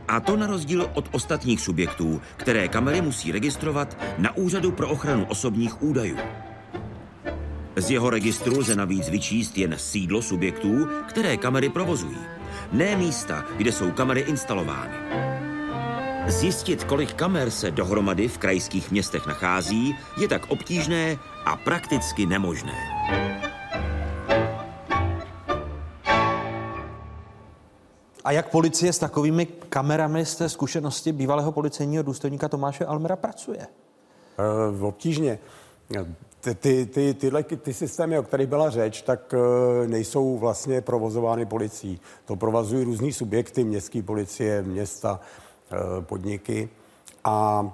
A 0.08 0.20
to 0.20 0.36
na 0.36 0.46
rozdíl 0.46 0.90
od 0.94 1.08
ostatních 1.12 1.60
subjektů, 1.60 2.20
které 2.36 2.68
kamery 2.68 3.00
musí 3.00 3.32
registrovat 3.32 3.96
na 4.18 4.36
Úřadu 4.36 4.72
pro 4.72 4.88
ochranu 4.88 5.26
osobních 5.28 5.82
údajů. 5.82 6.16
Z 7.76 7.90
jeho 7.90 8.10
registru 8.10 8.58
lze 8.58 8.76
navíc 8.76 9.08
vyčíst 9.08 9.58
jen 9.58 9.74
sídlo 9.78 10.22
subjektů, 10.22 10.88
které 11.08 11.36
kamery 11.36 11.68
provozují, 11.68 12.18
ne 12.72 12.96
místa, 12.96 13.44
kde 13.56 13.72
jsou 13.72 13.90
kamery 13.90 14.20
instalovány. 14.20 14.94
Zjistit, 16.26 16.84
kolik 16.84 17.14
kamer 17.14 17.50
se 17.50 17.70
dohromady 17.70 18.28
v 18.28 18.38
krajských 18.38 18.90
městech 18.90 19.26
nachází, 19.26 19.94
je 20.20 20.28
tak 20.28 20.50
obtížné 20.50 21.16
a 21.44 21.56
prakticky 21.56 22.26
nemožné. 22.26 22.74
A 28.24 28.32
jak 28.32 28.50
policie 28.50 28.92
s 28.92 28.98
takovými 28.98 29.46
kamerami 29.46 30.26
z 30.26 30.36
té 30.36 30.48
zkušenosti 30.48 31.12
bývalého 31.12 31.52
policejního 31.52 32.02
důstojníka 32.02 32.48
Tomáše 32.48 32.86
Almera 32.86 33.16
pracuje? 33.16 33.66
E, 34.38 34.82
obtížně 34.82 35.38
ty, 36.40 36.54
ty, 36.54 36.86
ty, 36.86 37.14
tyhle 37.14 37.42
ty 37.42 37.74
systémy, 37.74 38.18
o 38.18 38.22
kterých 38.22 38.46
byla 38.46 38.70
řeč, 38.70 39.02
tak 39.02 39.34
eh, 39.34 39.88
nejsou 39.88 40.38
vlastně 40.38 40.80
provozovány 40.80 41.46
policií. 41.46 42.00
To 42.24 42.36
provazují 42.36 42.84
různý 42.84 43.12
subjekty, 43.12 43.64
městské 43.64 44.02
policie, 44.02 44.62
města, 44.62 45.20
eh, 45.72 45.76
podniky. 46.00 46.68
A 47.24 47.64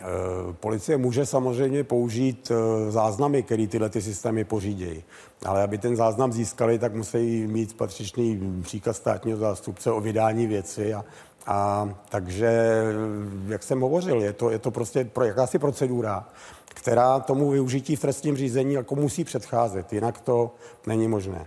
e, 0.00 0.04
policie 0.52 0.98
může 0.98 1.26
samozřejmě 1.26 1.84
použít 1.84 2.52
záznamy, 2.88 3.42
které 3.42 3.66
tyhle 3.66 3.88
ty 3.88 4.02
systémy 4.02 4.44
pořídějí. 4.44 5.04
Ale 5.46 5.62
aby 5.62 5.78
ten 5.78 5.96
záznam 5.96 6.32
získali, 6.32 6.78
tak 6.78 6.94
musí 6.94 7.46
mít 7.46 7.76
patřičný 7.76 8.60
příkaz 8.62 8.96
státního 8.96 9.38
zástupce 9.38 9.90
o 9.90 10.00
vydání 10.00 10.46
věci. 10.46 10.94
A, 10.94 11.04
a 11.46 11.88
takže, 12.08 12.82
jak 13.48 13.62
jsem 13.62 13.80
hovořil, 13.80 14.22
je 14.22 14.32
to, 14.32 14.50
je 14.50 14.58
to 14.58 14.70
prostě 14.70 15.04
pro, 15.04 15.24
jakási 15.24 15.58
procedura, 15.58 16.28
která 16.74 17.20
tomu 17.20 17.50
využití 17.50 17.96
v 17.96 18.00
trestním 18.00 18.36
řízení 18.36 18.74
jako 18.74 18.94
musí 18.94 19.24
předcházet, 19.24 19.92
jinak 19.92 20.20
to 20.20 20.54
není 20.86 21.08
možné. 21.08 21.46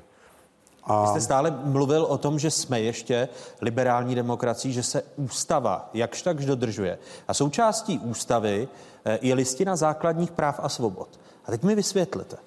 A... 0.84 1.02
Vy 1.02 1.08
jste 1.08 1.22
stále 1.22 1.52
mluvil 1.64 2.04
o 2.04 2.18
tom, 2.18 2.40
že 2.40 2.52
jsme 2.52 2.82
ještě 2.82 3.30
liberální 3.62 4.16
demokracií, 4.16 4.74
že 4.74 4.84
se 4.84 5.04
ústava 5.16 5.90
jakž 5.94 6.22
takž 6.22 6.46
dodržuje. 6.46 6.98
A 7.28 7.34
součástí 7.34 8.00
ústavy 8.00 8.68
eh, 9.06 9.20
je 9.22 9.34
listina 9.34 9.76
základních 9.76 10.32
práv 10.32 10.60
a 10.64 10.70
svobod. 10.70 11.20
A 11.46 11.52
teď 11.52 11.64
mi 11.64 11.76
vysvětlete, 11.76 12.38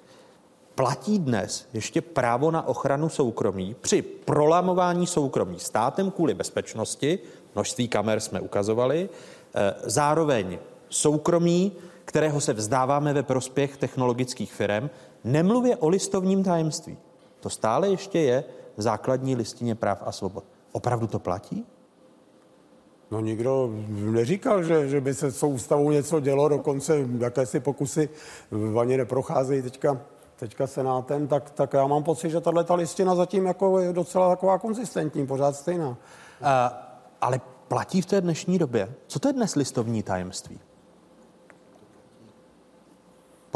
platí 0.75 1.19
dnes 1.19 1.67
ještě 1.73 2.01
právo 2.01 2.51
na 2.51 2.67
ochranu 2.67 3.09
soukromí 3.09 3.75
při 3.81 4.01
prolamování 4.01 5.07
soukromí 5.07 5.59
státem 5.59 6.11
kvůli 6.11 6.33
bezpečnosti, 6.33 7.19
množství 7.55 7.87
kamer 7.87 8.19
jsme 8.19 8.41
ukazovali, 8.41 9.09
eh, 9.55 9.73
zároveň 9.83 10.59
soukromí, 10.89 11.71
kterého 12.07 12.41
se 12.41 12.53
vzdáváme 12.53 13.13
ve 13.13 13.23
prospěch 13.23 13.77
technologických 13.77 14.53
firm, 14.53 14.89
nemluvě 15.23 15.77
o 15.77 15.89
listovním 15.89 16.43
tajemství. 16.43 16.97
To 17.39 17.49
stále 17.49 17.89
ještě 17.89 18.19
je 18.19 18.43
v 18.77 18.81
základní 18.81 19.35
listině 19.35 19.75
práv 19.75 20.03
a 20.05 20.11
svobod. 20.11 20.43
Opravdu 20.71 21.07
to 21.07 21.19
platí? 21.19 21.65
No 23.11 23.19
nikdo 23.19 23.69
neříkal, 23.89 24.63
že, 24.63 24.87
že 24.87 25.01
by 25.01 25.13
se 25.13 25.31
s 25.31 25.43
ústavou 25.43 25.91
něco 25.91 26.19
dělo, 26.19 26.49
dokonce 26.49 27.05
jakési 27.19 27.59
pokusy 27.59 28.09
ani 28.81 28.97
neprocházejí 28.97 29.61
teďka, 29.61 30.01
teďka 30.35 30.67
senátem, 30.67 31.27
tak, 31.27 31.49
tak 31.49 31.73
já 31.73 31.87
mám 31.87 32.03
pocit, 32.03 32.29
že 32.29 32.41
tahle 32.41 32.63
ta 32.63 32.75
listina 32.75 33.15
zatím 33.15 33.45
jako 33.45 33.79
je 33.79 33.93
docela 33.93 34.29
taková 34.29 34.59
konzistentní, 34.59 35.27
pořád 35.27 35.55
stejná. 35.55 35.89
Uh, 35.89 35.95
ale 37.21 37.41
platí 37.67 38.01
v 38.01 38.05
té 38.05 38.21
dnešní 38.21 38.57
době? 38.57 38.93
Co 39.07 39.19
to 39.19 39.27
je 39.27 39.33
dnes 39.33 39.55
listovní 39.55 40.03
tajemství? 40.03 40.59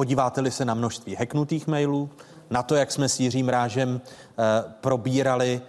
Podíváte-li 0.02 0.52
se 0.52 0.66
na 0.66 0.74
množství 0.74 1.16
heknutých 1.16 1.68
mailů, 1.68 2.10
na 2.50 2.64
to, 2.64 2.76
jak 2.76 2.92
jsme 2.92 3.10
s 3.10 3.20
Jiřím 3.20 3.50
Rážem 3.50 4.02
eh, 4.02 4.64
probírali 4.82 5.62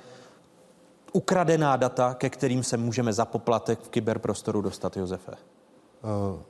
ukradená 1.13 1.77
data, 1.77 2.15
ke 2.15 2.31
kterým 2.31 2.63
se 2.63 2.77
můžeme 2.77 3.13
za 3.13 3.25
poplatek 3.25 3.81
v 3.81 3.89
kyberprostoru 3.89 4.61
dostat, 4.61 4.97
Josefe? 4.97 5.33
Uh, 5.33 6.41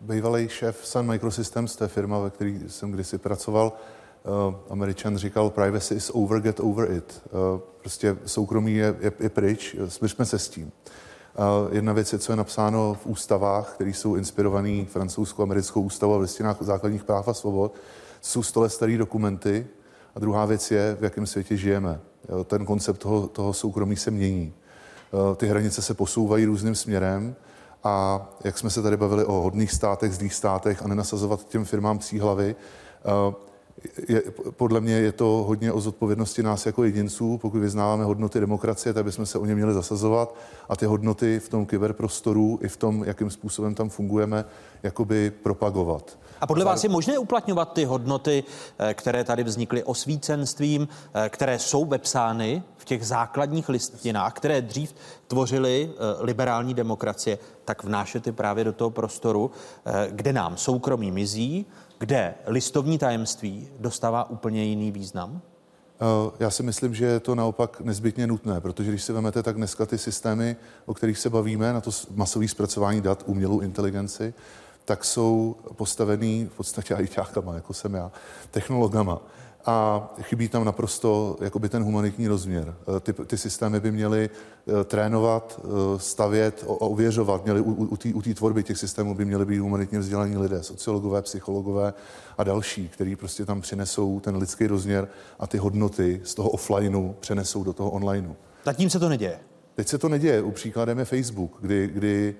bývalý 0.00 0.48
šéf 0.48 0.86
Sun 0.86 1.06
Microsystems, 1.06 1.76
té 1.76 1.88
firma, 1.88 2.18
ve 2.18 2.30
které 2.30 2.58
jsem 2.66 2.90
kdysi 2.90 3.18
pracoval, 3.18 3.72
uh, 4.22 4.54
Američan 4.70 5.16
říkal, 5.16 5.50
privacy 5.50 5.94
is 5.94 6.10
over, 6.14 6.40
get 6.40 6.60
over 6.60 6.90
it. 6.90 7.22
Prostě 7.80 8.16
soukromí 8.26 8.74
je, 8.74 8.96
je, 9.00 9.12
je 9.20 9.28
pryč, 9.28 9.76
smířme 9.88 10.24
se 10.24 10.38
s 10.38 10.48
tím. 10.48 10.72
Jedna 11.70 11.92
věc 11.92 12.12
je, 12.12 12.18
co 12.18 12.32
je 12.32 12.36
napsáno 12.36 12.94
v 13.02 13.06
ústavách, 13.06 13.72
které 13.74 13.90
jsou 13.90 14.14
inspirované 14.14 14.84
francouzskou, 14.84 15.42
americkou 15.42 15.82
ústavou 15.82 16.14
a 16.14 16.18
v 16.18 16.20
listinách 16.20 16.56
základních 16.60 17.04
práv 17.04 17.28
a 17.28 17.34
svobod 17.34 17.74
jsou 18.20 18.42
stole 18.42 18.70
staré 18.70 18.98
dokumenty 18.98 19.66
a 20.14 20.20
druhá 20.20 20.44
věc 20.44 20.70
je, 20.70 20.96
v 21.00 21.04
jakém 21.04 21.26
světě 21.26 21.56
žijeme. 21.56 22.00
Ten 22.44 22.66
koncept 22.66 22.98
toho, 22.98 23.26
toho 23.26 23.52
soukromí 23.52 23.96
se 23.96 24.10
mění. 24.10 24.52
Ty 25.36 25.46
hranice 25.46 25.82
se 25.82 25.94
posouvají 25.94 26.44
různým 26.44 26.74
směrem 26.74 27.36
a 27.84 28.26
jak 28.44 28.58
jsme 28.58 28.70
se 28.70 28.82
tady 28.82 28.96
bavili 28.96 29.24
o 29.24 29.32
hodných 29.32 29.72
státech, 29.72 30.14
zlých 30.14 30.34
státech 30.34 30.82
a 30.82 30.88
nenasazovat 30.88 31.48
těm 31.48 31.64
firmám 31.64 31.98
psí 31.98 32.18
hlavy, 32.18 32.56
je, 34.08 34.22
podle 34.50 34.80
mě 34.80 34.94
je 34.94 35.12
to 35.12 35.44
hodně 35.48 35.72
o 35.72 35.80
zodpovědnosti 35.80 36.42
nás 36.42 36.66
jako 36.66 36.84
jedinců. 36.84 37.38
Pokud 37.38 37.58
vyznáváme 37.58 38.04
hodnoty 38.04 38.40
demokracie, 38.40 38.92
tak 38.92 39.04
bychom 39.04 39.26
se 39.26 39.38
o 39.38 39.46
ně 39.46 39.54
měli 39.54 39.74
zasazovat 39.74 40.34
a 40.68 40.76
ty 40.76 40.86
hodnoty 40.86 41.40
v 41.40 41.48
tom 41.48 41.66
kyberprostoru 41.66 42.58
i 42.62 42.68
v 42.68 42.76
tom, 42.76 43.04
jakým 43.04 43.30
způsobem 43.30 43.74
tam 43.74 43.88
fungujeme, 43.88 44.44
jakoby 44.82 45.30
propagovat. 45.30 46.18
A 46.40 46.46
podle 46.46 46.64
vás 46.64 46.84
je 46.84 46.90
možné 46.90 47.18
uplatňovat 47.18 47.72
ty 47.72 47.84
hodnoty, 47.84 48.44
eh, 48.78 48.94
které 48.94 49.24
tady 49.24 49.44
vznikly 49.44 49.84
osvícenstvím, 49.84 50.88
eh, 51.14 51.28
které 51.28 51.58
jsou 51.58 51.84
vepsány 51.84 52.62
v 52.76 52.84
těch 52.84 53.06
základních 53.06 53.68
listinách, 53.68 54.32
které 54.32 54.62
dřív 54.62 54.94
tvořily 55.26 55.90
eh, 55.90 56.24
liberální 56.24 56.74
demokracie, 56.74 57.38
tak 57.64 57.84
vnášet 57.84 58.26
je 58.26 58.32
právě 58.32 58.64
do 58.64 58.72
toho 58.72 58.90
prostoru, 58.90 59.50
kde 60.10 60.32
nám 60.32 60.56
soukromí 60.56 61.10
mizí, 61.10 61.66
kde 61.98 62.34
listovní 62.46 62.98
tajemství 62.98 63.68
dostává 63.80 64.30
úplně 64.30 64.64
jiný 64.64 64.90
význam? 64.90 65.40
Já 66.40 66.50
si 66.50 66.62
myslím, 66.62 66.94
že 66.94 67.04
je 67.04 67.20
to 67.20 67.34
naopak 67.34 67.80
nezbytně 67.80 68.26
nutné, 68.26 68.60
protože 68.60 68.90
když 68.90 69.02
si 69.02 69.12
vezmete, 69.12 69.42
tak 69.42 69.56
dneska 69.56 69.86
ty 69.86 69.98
systémy, 69.98 70.56
o 70.86 70.94
kterých 70.94 71.18
se 71.18 71.30
bavíme, 71.30 71.72
na 71.72 71.80
to 71.80 71.90
masové 72.14 72.48
zpracování 72.48 73.00
dat, 73.00 73.22
umělou 73.26 73.60
inteligenci, 73.60 74.34
tak 74.84 75.04
jsou 75.04 75.56
postavený 75.76 76.48
v 76.52 76.56
podstatě 76.56 76.94
ajťákama, 76.94 77.54
jako 77.54 77.74
jsem 77.74 77.94
já, 77.94 78.12
technologama. 78.50 79.20
A 79.64 80.08
chybí 80.22 80.48
tam 80.48 80.64
naprosto 80.64 81.36
jakoby 81.40 81.68
ten 81.68 81.82
humanitní 81.82 82.28
rozměr. 82.28 82.74
Eh, 82.96 83.00
ty, 83.00 83.12
ty 83.12 83.38
systémy 83.38 83.80
by 83.80 83.92
měly 83.92 84.30
eh, 84.30 84.84
trénovat, 84.84 85.60
eh, 85.64 85.68
stavět, 85.98 86.64
ověřovat. 86.66 87.44
Měly, 87.44 87.60
u, 87.60 87.98
u 88.14 88.22
té 88.22 88.34
tvorby 88.34 88.62
těch 88.62 88.78
systémů 88.78 89.14
by 89.14 89.24
měly 89.24 89.44
být 89.44 89.58
humanitně 89.58 89.98
vzdělaní 89.98 90.36
lidé, 90.36 90.62
sociologové, 90.62 91.22
psychologové 91.22 91.94
a 92.38 92.44
další, 92.44 92.88
kteří 92.88 93.16
prostě 93.16 93.44
tam 93.44 93.60
přinesou 93.60 94.20
ten 94.20 94.36
lidský 94.36 94.66
rozměr 94.66 95.08
a 95.38 95.46
ty 95.46 95.58
hodnoty 95.58 96.20
z 96.24 96.34
toho 96.34 96.50
offlineu 96.50 97.14
přenesou 97.20 97.64
do 97.64 97.72
toho 97.72 97.90
onlineu. 97.90 98.34
Zatím 98.64 98.90
se 98.90 98.98
to 98.98 99.08
neděje. 99.08 99.38
Teď 99.74 99.88
se 99.88 99.98
to 99.98 100.08
neděje. 100.08 100.42
U 100.42 100.50
příkladem 100.50 100.98
je 100.98 101.04
Facebook, 101.04 101.56
kdy, 101.60 101.86
kdy 101.86 102.34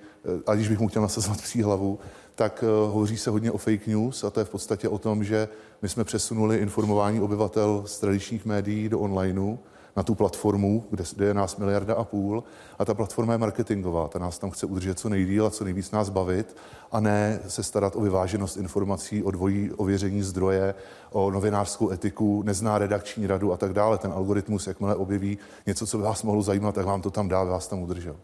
aniž 0.47 0.69
bych 0.69 0.79
mu 0.79 0.89
chtěl 0.89 1.03
nasazovat 1.03 1.41
psí 1.43 1.63
hlavu, 1.63 1.99
tak 2.35 2.65
hovoří 2.87 3.17
se 3.17 3.31
hodně 3.31 3.53
o 3.53 3.59
fake 3.59 3.87
news 3.87 4.25
a 4.25 4.31
to 4.31 4.41
je 4.41 4.45
v 4.45 4.51
podstatě 4.51 4.89
o 4.89 4.99
tom, 4.99 5.25
že 5.25 5.49
my 5.83 5.89
jsme 5.89 6.05
přesunuli 6.05 6.57
informování 6.57 7.21
obyvatel 7.21 7.83
z 7.87 7.99
tradičních 7.99 8.45
médií 8.45 8.89
do 8.89 9.01
onlineu 9.01 9.59
na 9.97 10.03
tu 10.03 10.15
platformu, 10.15 10.85
kde, 10.91 11.05
kde 11.17 11.27
je 11.27 11.35
nás 11.35 11.57
miliarda 11.57 11.95
a 11.95 12.05
půl 12.05 12.45
a 12.79 12.85
ta 12.85 12.95
platforma 12.95 13.33
je 13.33 13.39
marketingová, 13.39 14.09
ta 14.09 14.19
nás 14.19 14.39
tam 14.39 14.51
chce 14.51 14.67
udržet 14.67 14.99
co 14.99 15.09
nejdíl 15.09 15.47
a 15.47 15.51
co 15.51 15.65
nejvíc 15.65 15.91
nás 15.91 16.09
bavit 16.09 16.57
a 16.93 17.01
ne 17.01 17.41
se 17.49 17.63
starat 17.63 17.97
o 17.97 18.01
vyváženost 18.01 18.57
informací, 18.57 19.23
o 19.23 19.31
dvojí 19.31 19.71
ověření 19.73 20.23
zdroje, 20.23 20.75
o 21.11 21.31
novinářskou 21.31 21.91
etiku, 21.91 22.43
nezná 22.43 22.79
redakční 22.79 23.27
radu 23.27 23.53
a 23.53 23.57
tak 23.57 23.73
dále. 23.73 23.99
Ten 23.99 24.13
algoritmus, 24.13 24.67
jakmile 24.67 24.97
objeví 24.97 25.39
něco, 25.67 25.87
co 25.87 25.97
by 25.99 26.05
vás 26.05 26.23
mohlo 26.23 26.43
zajímat, 26.43 26.75
tak 26.75 26.87
vám 26.87 27.03
to 27.03 27.11
tam 27.11 27.29
dá, 27.29 27.45
vás 27.45 27.69
tam 27.69 27.83
udržel. 27.83 28.17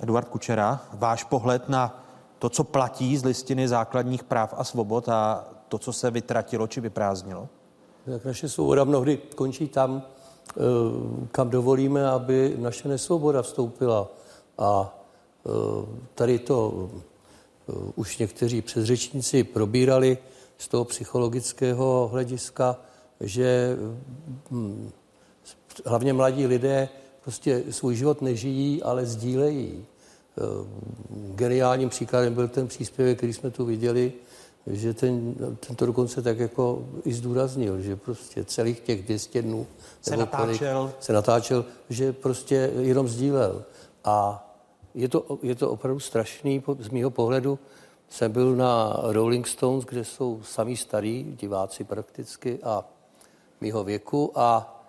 Eduard 0.00 0.28
Kučera, 0.28 0.80
váš 0.92 1.24
pohled 1.24 1.68
na 1.68 2.04
to, 2.38 2.48
co 2.48 2.64
platí 2.64 3.16
z 3.16 3.24
listiny 3.24 3.68
základních 3.68 4.24
práv 4.24 4.54
a 4.56 4.64
svobod 4.64 5.08
a 5.08 5.44
to, 5.68 5.78
co 5.78 5.92
se 5.92 6.10
vytratilo 6.10 6.66
či 6.66 6.80
vyprázdnilo? 6.80 7.48
Tak 8.04 8.24
naše 8.24 8.48
svoboda 8.48 8.84
mnohdy 8.84 9.18
končí 9.34 9.68
tam, 9.68 10.02
eh, 10.02 10.60
kam 11.32 11.50
dovolíme, 11.50 12.08
aby 12.08 12.54
naše 12.58 12.88
nesvoboda 12.88 13.42
vstoupila. 13.42 14.12
A 14.58 14.98
eh, 15.46 15.50
tady 16.14 16.38
to 16.38 16.90
eh, 16.92 17.72
už 17.94 18.18
někteří 18.18 18.62
předřečníci 18.62 19.44
probírali 19.44 20.18
z 20.58 20.68
toho 20.68 20.84
psychologického 20.84 22.08
hlediska, 22.12 22.76
že 23.20 23.76
hm, 24.50 24.90
hlavně 25.86 26.12
mladí 26.12 26.46
lidé 26.46 26.88
prostě 27.22 27.64
svůj 27.70 27.94
život 27.94 28.22
nežijí, 28.22 28.82
ale 28.82 29.06
sdílejí. 29.06 29.84
Geniálním 31.34 31.88
příkladem 31.88 32.34
byl 32.34 32.48
ten 32.48 32.68
příspěvek, 32.68 33.16
který 33.16 33.32
jsme 33.32 33.50
tu 33.50 33.64
viděli, 33.64 34.12
že 34.66 34.94
ten, 34.94 35.34
ten 35.66 35.76
to 35.76 35.86
dokonce 35.86 36.22
tak 36.22 36.38
jako 36.38 36.88
i 37.04 37.12
zdůraznil, 37.12 37.80
že 37.80 37.96
prostě 37.96 38.44
celých 38.44 38.80
těch 38.80 39.02
200 39.02 39.42
dnů 39.42 39.66
se 40.02 40.16
natáčel. 40.16 40.92
se 41.00 41.12
natáčel, 41.12 41.64
že 41.88 42.12
prostě 42.12 42.70
jenom 42.78 43.08
sdílel. 43.08 43.64
A 44.04 44.40
je 44.94 45.08
to, 45.08 45.38
je 45.42 45.54
to 45.54 45.70
opravdu 45.70 46.00
strašný 46.00 46.62
z 46.78 46.88
mého 46.88 47.10
pohledu. 47.10 47.58
Jsem 48.08 48.32
byl 48.32 48.56
na 48.56 48.96
Rolling 49.02 49.46
Stones, 49.46 49.84
kde 49.84 50.04
jsou 50.04 50.40
sami 50.42 50.76
starí 50.76 51.36
diváci 51.40 51.84
prakticky 51.84 52.58
a 52.62 52.84
mýho 53.60 53.84
věku 53.84 54.32
a, 54.34 54.80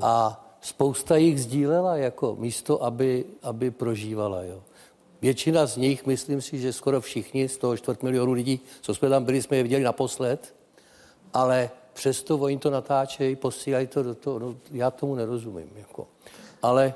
a 0.00 0.44
spousta 0.60 1.16
jich 1.16 1.40
sdílela 1.40 1.96
jako 1.96 2.36
místo, 2.38 2.82
aby, 2.84 3.24
aby 3.42 3.70
prožívala. 3.70 4.42
Jo. 4.42 4.62
Většina 5.26 5.66
z 5.66 5.76
nich, 5.76 6.06
myslím 6.06 6.40
si, 6.42 6.58
že 6.58 6.72
skoro 6.72 7.00
všichni 7.00 7.48
z 7.48 7.58
toho 7.58 7.76
čtvrt 7.76 8.02
milionu 8.02 8.32
lidí, 8.32 8.60
co 8.80 8.94
jsme 8.94 9.08
tam 9.08 9.24
byli, 9.24 9.42
jsme 9.42 9.56
je 9.56 9.62
viděli 9.62 9.82
naposled, 9.82 10.54
ale 11.32 11.70
přesto 11.92 12.38
oni 12.38 12.58
to 12.58 12.70
natáčejí, 12.70 13.36
posílají 13.36 13.86
to 13.86 14.02
do 14.02 14.14
toho, 14.14 14.38
no, 14.38 14.54
já 14.72 14.90
tomu 14.90 15.14
nerozumím. 15.14 15.70
Jako. 15.76 16.06
Ale 16.62 16.94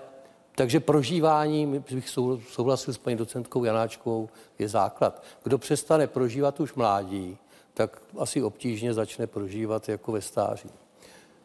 Takže 0.55 0.81
prožívání, 0.81 1.83
bych 1.91 2.09
souhlasil 2.51 2.95
s 2.95 2.99
paní 2.99 3.17
docentkou 3.17 3.65
Janáčkovou, 3.65 4.29
je 4.59 4.69
základ. 4.69 5.23
Kdo 5.43 5.59
přestane 5.59 6.07
prožívat 6.07 6.61
už 6.61 6.75
mládí, 6.75 7.39
tak 7.75 8.03
asi 8.19 8.43
obtížně 8.43 8.95
začne 8.95 9.27
prožívat 9.27 9.89
jako 9.89 10.13
ve 10.13 10.21
stáří. 10.21 10.71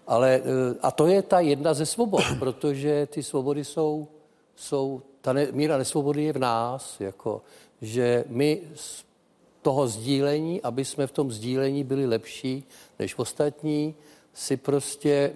Ale, 0.07 0.41
eh, 0.43 0.75
a 0.81 0.91
to 0.91 1.07
je 1.07 1.21
ta 1.21 1.39
jedna 1.39 1.73
ze 1.73 1.85
svobod, 1.85 2.23
protože 2.39 3.05
ty 3.05 3.23
svobody 3.23 3.65
jsou, 3.65 4.07
jsou 4.55 5.01
ta 5.21 5.33
ne, 5.33 5.47
míra 5.51 5.77
nesvobody 5.77 6.23
je 6.23 6.33
v 6.33 6.37
nás, 6.37 6.99
jako, 6.99 7.41
že 7.81 8.23
my 8.27 8.61
z 8.75 9.05
toho 9.61 9.87
sdílení, 9.87 10.61
aby 10.61 10.85
jsme 10.85 11.07
v 11.07 11.11
tom 11.11 11.31
sdílení 11.31 11.83
byli 11.83 12.05
lepší 12.05 12.63
než 12.99 13.17
ostatní, 13.17 13.95
si 14.33 14.57
prostě 14.57 15.33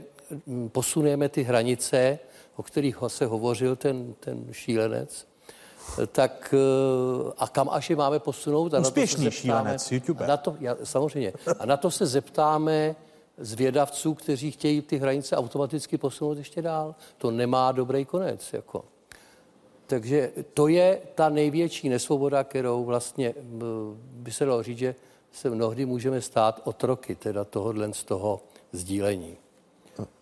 hm, 0.47 0.69
posuneme 0.69 1.29
ty 1.29 1.43
hranice, 1.43 2.19
o 2.55 2.63
kterých 2.63 2.97
se 3.07 3.25
hovořil 3.25 3.75
ten, 3.75 4.13
ten 4.19 4.47
šílenec, 4.51 5.27
tak 6.11 6.53
eh, 6.53 7.33
a 7.37 7.47
kam 7.47 7.69
až 7.69 7.89
je 7.89 7.95
máme 7.95 8.19
posunout? 8.19 8.73
A 8.73 8.79
Úspěšný 8.79 9.25
na 9.25 9.29
to 9.29 9.35
se 9.35 9.41
zeptáme, 9.41 9.61
šílenec, 9.61 9.91
YouTuber. 9.91 10.23
A 10.23 10.27
na 10.27 10.37
to, 10.37 10.55
já, 10.59 10.75
samozřejmě. 10.83 11.33
A 11.59 11.65
na 11.65 11.77
to 11.77 11.91
se 11.91 12.05
zeptáme 12.05 12.95
zvědavců, 13.37 14.13
kteří 14.13 14.51
chtějí 14.51 14.81
ty 14.81 14.97
hranice 14.97 15.37
automaticky 15.37 15.97
posunout 15.97 16.37
ještě 16.37 16.61
dál. 16.61 16.95
To 17.17 17.31
nemá 17.31 17.71
dobrý 17.71 18.05
konec. 18.05 18.53
Jako. 18.53 18.85
Takže 19.89 20.31
to 20.53 20.67
je 20.67 20.99
ta 21.15 21.29
největší 21.29 21.89
nesvoboda, 21.89 22.43
kterou 22.43 22.85
vlastně 22.85 23.33
by 24.01 24.31
se 24.31 24.45
dalo 24.45 24.63
říct, 24.63 24.77
že 24.77 24.95
se 25.31 25.49
mnohdy 25.49 25.85
můžeme 25.85 26.21
stát 26.21 26.61
otroky 26.63 27.15
teda 27.15 27.43
tohohle 27.45 27.93
z 27.93 28.03
toho 28.03 28.41
sdílení. 28.71 29.37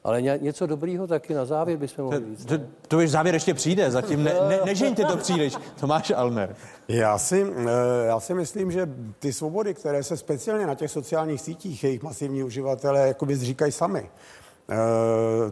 Ale 0.04 0.22
ně, 0.22 0.40
něco 0.42 0.66
dobrýho 0.66 1.08
taky 1.08 1.34
na 1.34 1.46
závěr 1.46 1.78
bychom 1.78 2.06
mohli 2.06 2.26
říct. 2.26 2.46
To, 2.46 2.54
to 2.88 2.98
už 2.98 3.10
závěr 3.10 3.34
ještě 3.36 3.54
přijde, 3.54 3.92
zatím 3.92 4.24
ne, 4.24 4.34
ne, 4.48 4.60
nežeňte 4.66 5.06
to 5.06 5.18
příliš. 5.18 5.54
Tomáš 5.80 6.12
Almer. 6.16 6.56
Já 6.88 7.18
si, 7.18 7.46
eh, 7.56 8.06
já 8.06 8.20
si 8.20 8.34
myslím, 8.34 8.72
že 8.72 8.90
ty 9.20 9.34
svobody, 9.34 9.74
které 9.74 10.04
se 10.04 10.18
speciálně 10.18 10.68
na 10.68 10.76
těch 10.76 10.92
sociálních 10.92 11.42
sítích, 11.42 11.84
jejich 11.84 12.04
masivní 12.04 12.44
uživatelé 12.44 13.08
jakoby 13.08 13.36
říkají 13.36 13.72
sami, 13.72 14.00
eh, 14.00 14.47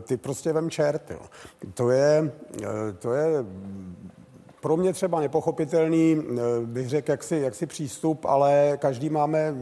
ty 0.03 0.17
prostě 0.17 0.53
vem 0.53 0.69
čert. 0.69 1.11
Jo. 1.11 1.19
To 1.73 1.89
je, 1.89 2.31
eh, 2.63 2.93
to 2.99 3.13
je 3.13 3.45
pro 4.61 4.77
mě 4.77 4.93
třeba 4.93 5.19
nepochopitelný, 5.19 6.21
bych 6.65 6.89
řekl, 6.89 7.11
jaksi, 7.11 7.35
jaksi 7.35 7.65
přístup, 7.65 8.25
ale 8.25 8.77
každý 8.77 9.09
máme, 9.09 9.55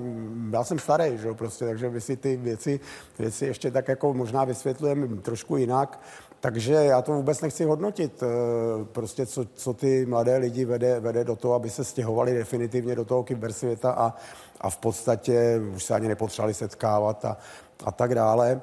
já 0.51 0.63
jsem 0.63 0.79
starý, 0.79 1.17
že 1.17 1.27
jo, 1.27 1.35
prostě, 1.35 1.65
takže 1.65 1.89
my 1.89 2.01
si 2.01 2.17
ty 2.17 2.37
věci, 2.37 2.79
věci 3.19 3.45
ještě 3.45 3.71
tak 3.71 3.87
jako 3.87 4.13
možná 4.13 4.43
vysvětlujeme 4.43 5.07
trošku 5.07 5.57
jinak. 5.57 5.99
Takže 6.39 6.73
já 6.73 7.01
to 7.01 7.13
vůbec 7.13 7.41
nechci 7.41 7.63
hodnotit, 7.63 8.23
prostě 8.91 9.25
co, 9.25 9.45
co 9.45 9.73
ty 9.73 10.05
mladé 10.05 10.37
lidi 10.37 10.65
vede, 10.65 10.99
vede 10.99 11.23
do 11.23 11.35
toho, 11.35 11.53
aby 11.53 11.69
se 11.69 11.83
stěhovali 11.83 12.33
definitivně 12.33 12.95
do 12.95 13.05
toho 13.05 13.23
kybersvěta 13.23 13.91
a, 13.91 14.13
a 14.61 14.69
v 14.69 14.77
podstatě 14.77 15.61
už 15.75 15.83
se 15.83 15.93
ani 15.93 16.07
nepotřebovali 16.07 16.53
setkávat 16.53 17.25
a, 17.25 17.37
a 17.83 17.91
tak 17.91 18.15
dále. 18.15 18.61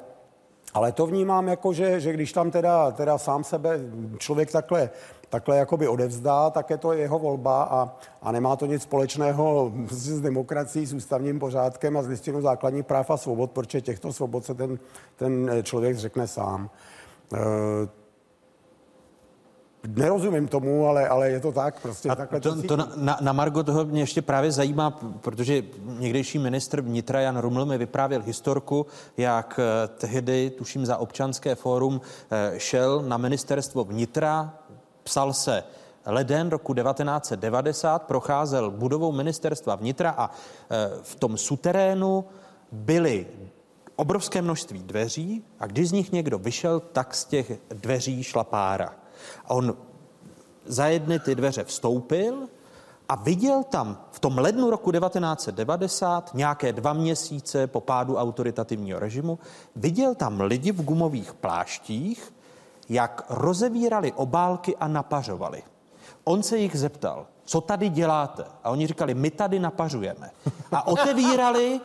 Ale 0.75 0.93
to 0.93 1.07
vnímám 1.07 1.49
jako, 1.49 1.73
že, 1.73 2.01
že 2.01 2.13
když 2.13 2.33
tam 2.33 2.51
teda, 2.51 2.91
teda 2.91 3.19
sám 3.19 3.45
sebe 3.45 3.81
člověk 4.19 4.53
takhle 4.53 4.91
takhle 5.31 5.57
jakoby 5.57 5.89
odevzdá, 5.89 6.51
tak 6.51 6.71
je 6.71 6.77
to 6.77 6.93
jeho 6.93 7.19
volba 7.19 7.63
a, 7.63 7.97
a 8.23 8.33
nemá 8.33 8.57
to 8.57 8.67
nic 8.67 8.83
společného 8.83 9.73
s 9.91 10.21
demokracií, 10.21 10.87
s 10.87 10.93
ústavním 10.93 11.39
pořádkem 11.39 11.97
a 11.97 12.03
s 12.03 12.07
listinou 12.07 12.41
základních 12.41 12.85
práv 12.85 13.11
a 13.11 13.17
svobod, 13.17 13.51
protože 13.51 13.81
těchto 13.81 14.13
svobod 14.13 14.45
se 14.45 14.55
ten, 14.55 14.79
ten 15.17 15.51
člověk 15.63 15.97
řekne 15.97 16.27
sám. 16.27 16.71
E, 17.35 17.39
Nerozumím 19.87 20.49
tomu, 20.49 20.87
ale, 20.87 21.09
ale 21.09 21.31
je 21.31 21.41
to 21.41 21.53
tak. 21.53 21.81
Prostě 21.83 22.09
a 22.09 22.15
takhle 22.15 22.41
to, 22.41 22.63
to 22.63 22.77
na, 22.77 22.93
na, 22.97 23.19
na 23.21 23.33
Margo 23.33 23.63
toho 23.63 23.85
mě 23.85 24.03
ještě 24.03 24.23
právě 24.23 24.53
zajímá, 24.53 24.91
protože 25.21 25.63
někdejší 25.99 26.39
ministr 26.39 26.81
vnitra 26.81 27.21
Jan 27.21 27.39
Ruml 27.39 27.65
mi 27.65 27.79
vyprávěl 27.79 28.23
historku, 28.23 28.87
jak 29.17 29.61
eh, 29.63 29.89
tehdy, 29.89 30.51
tuším 30.51 30.87
za 30.87 30.97
občanské 30.97 31.55
fórum, 31.55 32.01
eh, 32.31 32.55
šel 32.59 33.03
na 33.03 33.17
ministerstvo 33.17 33.85
vnitra, 33.85 34.55
Psal 35.03 35.33
se 35.33 35.65
leden 36.07 36.49
roku 36.49 36.75
1990, 36.75 38.03
procházel 38.03 38.71
budovou 38.71 39.13
ministerstva 39.13 39.75
vnitra 39.75 40.11
a 40.11 40.31
e, 40.31 40.91
v 41.03 41.15
tom 41.15 41.37
suterénu 41.37 42.25
byly 42.73 43.27
obrovské 43.97 44.43
množství 44.43 44.83
dveří 44.83 45.45
a 45.61 45.67
když 45.67 45.89
z 45.89 45.93
nich 45.93 46.13
někdo 46.13 46.39
vyšel, 46.39 46.81
tak 46.81 47.15
z 47.15 47.25
těch 47.25 47.53
dveří 47.69 48.23
šla 48.23 48.45
pára. 48.45 48.95
A 49.45 49.51
on 49.51 49.77
za 50.67 50.87
jedny 50.87 51.19
ty 51.19 51.35
dveře 51.35 51.65
vstoupil 51.65 52.49
a 53.09 53.15
viděl 53.15 53.65
tam 53.65 53.99
v 54.13 54.21
tom 54.21 54.39
lednu 54.39 54.71
roku 54.71 54.93
1990, 54.93 56.35
nějaké 56.35 56.73
dva 56.73 56.93
měsíce 56.93 57.67
po 57.67 57.81
pádu 57.81 58.17
autoritativního 58.17 58.99
režimu, 58.99 59.39
viděl 59.77 60.15
tam 60.15 60.41
lidi 60.41 60.73
v 60.73 60.85
gumových 60.85 61.35
pláštích, 61.35 62.35
jak 62.89 63.27
rozevírali 63.29 64.13
obálky 64.13 64.77
a 64.77 64.89
napařovali. 64.89 65.63
On 66.25 66.43
se 66.43 66.59
jich 66.59 66.77
zeptal, 66.77 67.27
co 67.45 67.61
tady 67.61 67.89
děláte? 67.89 68.45
A 68.65 68.71
oni 68.71 68.87
říkali, 68.87 69.15
my 69.15 69.31
tady 69.31 69.59
napařujeme. 69.59 70.31
A 70.73 70.87
otevírali 70.87 71.81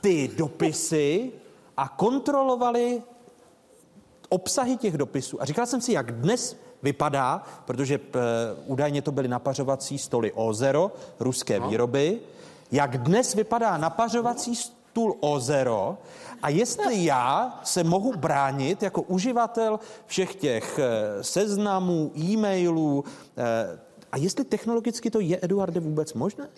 ty 0.00 0.30
dopisy 0.36 1.32
a 1.76 1.88
kontrolovali 1.88 3.02
obsahy 4.28 4.76
těch 4.76 4.98
dopisů. 4.98 5.42
A 5.42 5.44
říkal 5.44 5.66
jsem 5.66 5.80
si, 5.80 5.92
jak 5.92 6.12
dnes 6.12 6.56
vypadá, 6.82 7.42
protože 7.64 7.94
e, 7.94 8.00
údajně 8.66 9.02
to 9.02 9.12
byly 9.12 9.28
napařovací 9.28 9.98
stoly 9.98 10.32
Ozero, 10.32 10.92
ruské 11.20 11.60
no. 11.60 11.68
výroby, 11.68 12.20
jak 12.72 12.98
dnes 12.98 13.34
vypadá 13.34 13.76
napařovací 13.76 14.56
stůl 14.56 15.16
Ozero 15.20 15.98
a 16.42 16.48
jestli 16.48 17.04
já 17.04 17.60
se 17.64 17.84
mohu 17.84 18.12
bránit 18.16 18.82
jako 18.82 19.02
uživatel 19.02 19.80
všech 20.06 20.34
těch 20.34 20.78
eh, 20.78 21.24
seznamů, 21.24 22.12
e-mailů, 22.18 23.04
eh, 23.36 23.78
a 24.12 24.16
jestli 24.16 24.44
technologicky 24.44 25.10
to 25.10 25.20
je, 25.20 25.38
Eduarde, 25.42 25.80
vůbec 25.80 26.14
možné? 26.14 26.48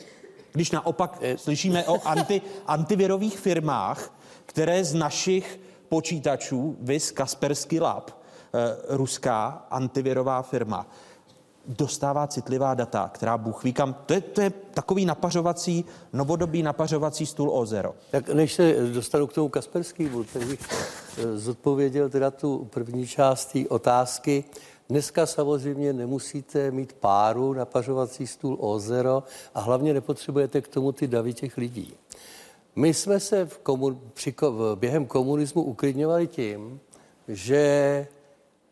Když 0.52 0.70
naopak 0.70 1.18
slyšíme 1.36 1.84
o 1.84 2.08
anti, 2.08 2.42
antivirových 2.66 3.38
firmách, 3.38 4.14
které 4.46 4.84
z 4.84 4.94
našich 4.94 5.60
počítačů, 5.88 6.76
vys 6.80 7.10
Kaspersky 7.10 7.80
Lab, 7.80 8.10
ruská 8.88 9.66
antivirová 9.70 10.42
firma, 10.42 10.86
dostává 11.68 12.26
citlivá 12.26 12.74
data, 12.74 13.10
která 13.14 13.38
Bůh 13.38 13.64
ví 13.64 13.72
kam. 13.72 13.96
To 14.06 14.14
je, 14.14 14.20
to 14.20 14.40
je 14.40 14.50
takový 14.50 15.04
napařovací, 15.04 15.84
novodobý 16.12 16.62
napařovací 16.62 17.26
stůl 17.26 17.50
Ozero. 17.50 17.94
Tak 18.10 18.28
než 18.28 18.54
se 18.54 18.74
dostanu 18.92 19.26
k 19.26 19.32
tomu 19.32 19.48
Kasperskému, 19.48 20.24
tak 20.24 20.46
bych 20.46 20.60
eh, 21.18 21.38
zodpověděl 21.38 22.10
teda 22.10 22.30
tu 22.30 22.68
první 22.70 23.06
část 23.06 23.46
té 23.52 23.68
otázky. 23.68 24.44
Dneska 24.88 25.26
samozřejmě 25.26 25.92
nemusíte 25.92 26.70
mít 26.70 26.92
páru 26.92 27.52
napařovací 27.52 28.26
stůl 28.26 28.56
Ozero 28.60 29.22
a 29.54 29.60
hlavně 29.60 29.94
nepotřebujete 29.94 30.60
k 30.60 30.68
tomu 30.68 30.92
ty 30.92 31.06
davy 31.06 31.34
těch 31.34 31.56
lidí. 31.56 31.94
My 32.78 32.94
jsme 32.94 33.20
se 33.20 33.46
v 33.46 33.58
komun, 33.58 34.00
při, 34.14 34.34
během 34.74 35.06
komunismu 35.06 35.62
uklidňovali 35.62 36.26
tím, 36.26 36.80
že 37.28 38.06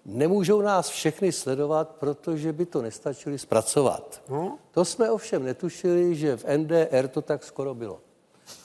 Nemůžou 0.09 0.61
nás 0.63 0.89
všechny 0.89 1.33
sledovat, 1.33 1.89
protože 1.89 2.53
by 2.53 2.67
to 2.67 2.83
nestačili 2.83 3.39
zpracovat. 3.39 4.23
No. 4.29 4.59
To 4.71 4.85
jsme 4.85 5.11
ovšem 5.11 5.45
netušili, 5.45 6.15
že 6.15 6.37
v 6.37 6.45
NDR 6.57 7.09
to 7.09 7.23
tak 7.23 7.45
skoro 7.45 7.75
bylo. 7.75 8.01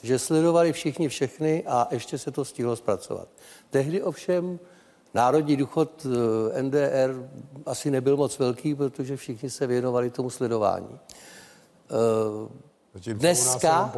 Že 0.02 0.18
sledovali 0.18 0.72
všichni 0.72 1.08
všechny 1.08 1.64
a 1.66 1.88
ještě 1.90 2.18
se 2.18 2.30
to 2.30 2.44
stihlo 2.44 2.76
zpracovat. 2.76 3.28
Tehdy 3.70 4.02
ovšem 4.02 4.58
národní 5.14 5.56
důchod 5.56 6.06
eh, 6.54 6.62
NDR 6.62 7.28
asi 7.66 7.90
nebyl 7.90 8.16
moc 8.16 8.38
velký, 8.38 8.74
protože 8.74 9.16
všichni 9.16 9.50
se 9.50 9.66
věnovali 9.66 10.10
tomu 10.10 10.30
sledování. 10.30 10.98
Eh, 12.94 13.14
dneska, 13.14 13.92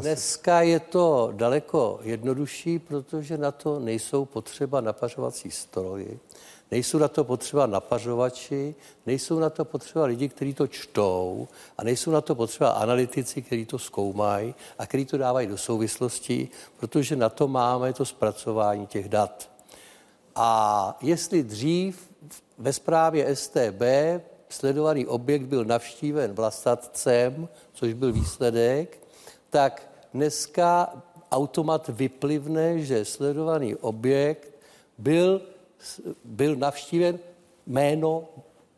dneska 0.00 0.62
je 0.62 0.80
to 0.80 1.30
daleko 1.32 2.00
jednodušší, 2.02 2.78
protože 2.78 3.38
na 3.38 3.52
to 3.52 3.78
nejsou 3.78 4.24
potřeba 4.24 4.80
napařovací 4.80 5.50
stroje. 5.50 6.18
Nejsou 6.70 6.98
na 6.98 7.08
to 7.08 7.24
potřeba 7.24 7.66
napařovači, 7.66 8.74
nejsou 9.06 9.38
na 9.38 9.50
to 9.50 9.64
potřeba 9.64 10.04
lidi, 10.04 10.28
kteří 10.28 10.54
to 10.54 10.66
čtou 10.66 11.48
a 11.78 11.84
nejsou 11.84 12.10
na 12.10 12.20
to 12.20 12.34
potřeba 12.34 12.70
analytici, 12.70 13.42
kteří 13.42 13.66
to 13.66 13.78
zkoumají 13.78 14.54
a 14.78 14.86
kteří 14.86 15.04
to 15.04 15.18
dávají 15.18 15.46
do 15.46 15.58
souvislostí, 15.58 16.48
protože 16.76 17.16
na 17.16 17.28
to 17.28 17.48
máme 17.48 17.92
to 17.92 18.04
zpracování 18.04 18.86
těch 18.86 19.08
dat. 19.08 19.50
A 20.34 20.98
jestli 21.02 21.42
dřív 21.42 22.10
ve 22.58 22.72
zprávě 22.72 23.36
STB 23.36 23.82
sledovaný 24.48 25.06
objekt 25.06 25.42
byl 25.42 25.64
navštíven 25.64 26.32
vlastatcem, 26.32 27.48
což 27.72 27.92
byl 27.92 28.12
výsledek, 28.12 28.98
tak 29.50 29.90
dneska 30.14 30.92
automat 31.30 31.88
vyplivne, 31.88 32.80
že 32.80 33.04
sledovaný 33.04 33.76
objekt 33.76 34.52
byl 34.98 35.42
byl 36.24 36.56
navštíven 36.56 37.18
jméno, 37.66 38.28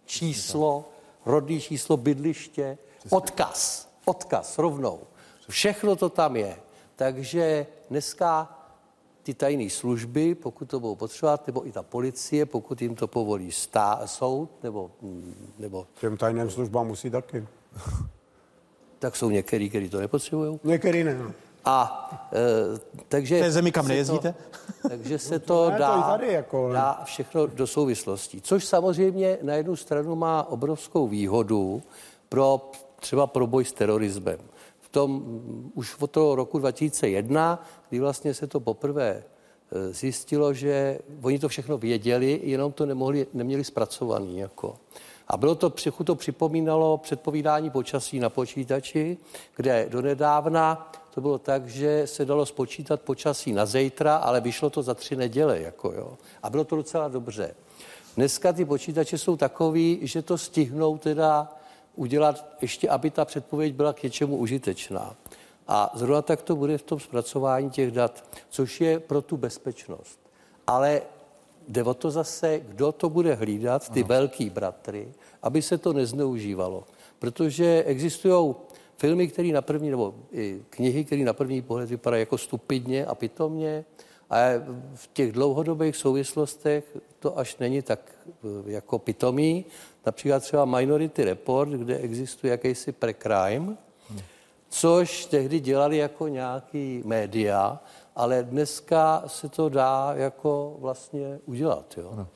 číslo, 0.04 0.88
rodný 1.26 1.60
číslo, 1.60 1.96
bydliště, 1.96 2.78
odkaz, 3.10 3.88
odkaz 4.04 4.58
rovnou. 4.58 5.00
Všechno 5.48 5.96
to 5.96 6.08
tam 6.08 6.36
je. 6.36 6.56
Takže 6.96 7.66
dneska 7.90 8.59
ty 9.22 9.34
tajné 9.34 9.70
služby, 9.70 10.34
pokud 10.34 10.64
to 10.64 10.80
budou 10.80 10.94
potřebovat, 10.94 11.46
nebo 11.46 11.66
i 11.66 11.72
ta 11.72 11.82
policie, 11.82 12.46
pokud 12.46 12.82
jim 12.82 12.94
to 12.94 13.08
povolí 13.08 13.52
stá, 13.52 14.00
soud, 14.06 14.50
nebo, 14.62 14.90
nebo... 15.58 15.86
Těm 16.00 16.16
tajným 16.16 16.50
službám 16.50 16.86
musí 16.86 17.10
taky. 17.10 17.46
Tak 18.98 19.16
jsou 19.16 19.30
některý, 19.30 19.68
kteří 19.68 19.88
to 19.88 20.00
nepotřebují. 20.00 20.60
Některý 20.64 21.04
ne. 21.04 21.14
no. 21.14 21.32
A 21.64 22.10
e, 22.32 22.78
takže... 23.08 23.38
To 23.38 23.44
je 23.44 23.52
zemi, 23.52 23.72
kam 23.72 23.84
se 23.84 23.88
nejezdíte? 23.88 24.34
To, 24.82 24.88
takže 24.88 25.18
se 25.18 25.38
to 25.38 25.70
ne, 25.70 25.76
to 25.76 25.78
dá, 25.78 25.98
i 25.98 26.02
tady 26.02 26.32
jako- 26.32 26.72
dá 26.72 27.00
všechno 27.04 27.46
do 27.46 27.66
souvislostí. 27.66 28.40
Což 28.40 28.64
samozřejmě 28.64 29.38
na 29.42 29.54
jednu 29.54 29.76
stranu 29.76 30.16
má 30.16 30.42
obrovskou 30.48 31.08
výhodu 31.08 31.82
pro 32.28 32.70
třeba 33.00 33.26
pro 33.26 33.46
boj 33.46 33.64
s 33.64 33.72
terorismem. 33.72 34.38
Tom 34.90 35.10
mm, 35.12 35.72
už 35.74 35.96
od 36.00 36.10
toho 36.10 36.34
roku 36.34 36.58
2001, 36.58 37.64
kdy 37.88 38.00
vlastně 38.00 38.34
se 38.34 38.46
to 38.46 38.60
poprvé 38.60 39.10
e, 39.10 39.92
zjistilo, 39.92 40.54
že 40.54 40.98
oni 41.22 41.38
to 41.38 41.48
všechno 41.48 41.78
věděli, 41.78 42.40
jenom 42.42 42.72
to 42.72 42.86
nemohli, 42.86 43.26
neměli 43.34 43.64
zpracovaný. 43.64 44.38
Jako. 44.38 44.76
A 45.28 45.36
bylo 45.36 45.54
to, 45.54 45.72
to 46.04 46.14
připomínalo 46.14 46.98
předpovídání 46.98 47.70
počasí 47.70 48.20
na 48.20 48.28
počítači, 48.28 49.18
kde 49.56 49.86
donedávna 49.90 50.92
to 51.14 51.20
bylo 51.20 51.38
tak, 51.38 51.68
že 51.68 52.06
se 52.06 52.24
dalo 52.24 52.46
spočítat 52.46 53.00
počasí 53.00 53.52
na 53.52 53.66
zítra, 53.66 54.16
ale 54.16 54.40
vyšlo 54.40 54.70
to 54.70 54.82
za 54.82 54.94
tři 54.94 55.16
neděle. 55.16 55.60
Jako 55.60 55.92
jo. 55.92 56.18
A 56.42 56.50
bylo 56.50 56.64
to 56.64 56.76
docela 56.76 57.08
dobře. 57.08 57.54
Dneska 58.16 58.52
ty 58.52 58.64
počítače 58.64 59.18
jsou 59.18 59.36
takový, 59.36 59.98
že 60.02 60.22
to 60.22 60.38
stihnou 60.38 60.98
teda 60.98 61.52
udělat 62.00 62.56
ještě, 62.60 62.88
aby 62.88 63.10
ta 63.10 63.24
předpověď 63.24 63.74
byla 63.74 63.92
k 63.92 64.02
něčemu 64.02 64.36
užitečná. 64.36 65.16
A 65.68 65.92
zrovna 65.94 66.22
tak 66.22 66.42
to 66.42 66.56
bude 66.56 66.78
v 66.78 66.82
tom 66.82 67.00
zpracování 67.00 67.70
těch 67.70 67.90
dat, 67.90 68.24
což 68.48 68.80
je 68.80 69.00
pro 69.00 69.22
tu 69.22 69.36
bezpečnost. 69.36 70.20
Ale 70.66 71.02
jde 71.68 71.84
o 71.84 71.94
to 71.94 72.10
zase, 72.10 72.60
kdo 72.68 72.92
to 72.92 73.10
bude 73.10 73.34
hlídat, 73.34 73.88
ty 73.88 74.02
velký 74.02 74.50
bratry, 74.50 75.12
aby 75.42 75.62
se 75.62 75.78
to 75.78 75.92
nezneužívalo. 75.92 76.84
Protože 77.18 77.84
existují 77.86 78.54
filmy, 78.96 79.28
které 79.28 79.48
na 79.48 79.62
první, 79.62 79.90
nebo 79.90 80.14
i 80.32 80.62
knihy, 80.70 81.04
které 81.04 81.24
na 81.24 81.32
první 81.32 81.62
pohled 81.62 81.90
vypadají 81.90 82.20
jako 82.20 82.38
stupidně 82.38 83.06
a 83.06 83.14
pitomně, 83.14 83.84
a 84.30 84.36
v 84.94 85.10
těch 85.12 85.32
dlouhodobých 85.32 85.96
souvislostech 85.96 86.96
to 87.18 87.38
až 87.38 87.56
není 87.56 87.82
tak 87.82 88.00
eh, 88.26 88.70
jako 88.70 88.98
pitomý. 88.98 89.64
Například 90.06 90.42
třeba 90.42 90.64
Minority 90.64 91.24
Report, 91.24 91.70
kde 91.70 91.98
existuje 91.98 92.50
jakýsi 92.50 92.92
precrime, 92.92 93.76
což 94.68 95.26
tehdy 95.26 95.60
dělali 95.60 95.96
jako 95.96 96.28
nějaký 96.28 97.02
média, 97.04 97.80
ale 98.16 98.42
dneska 98.42 99.22
se 99.26 99.48
to 99.48 99.68
dá 99.68 100.12
jako 100.14 100.76
vlastně 100.80 101.38
udělat. 101.46 101.94
Jo. 101.96 102.26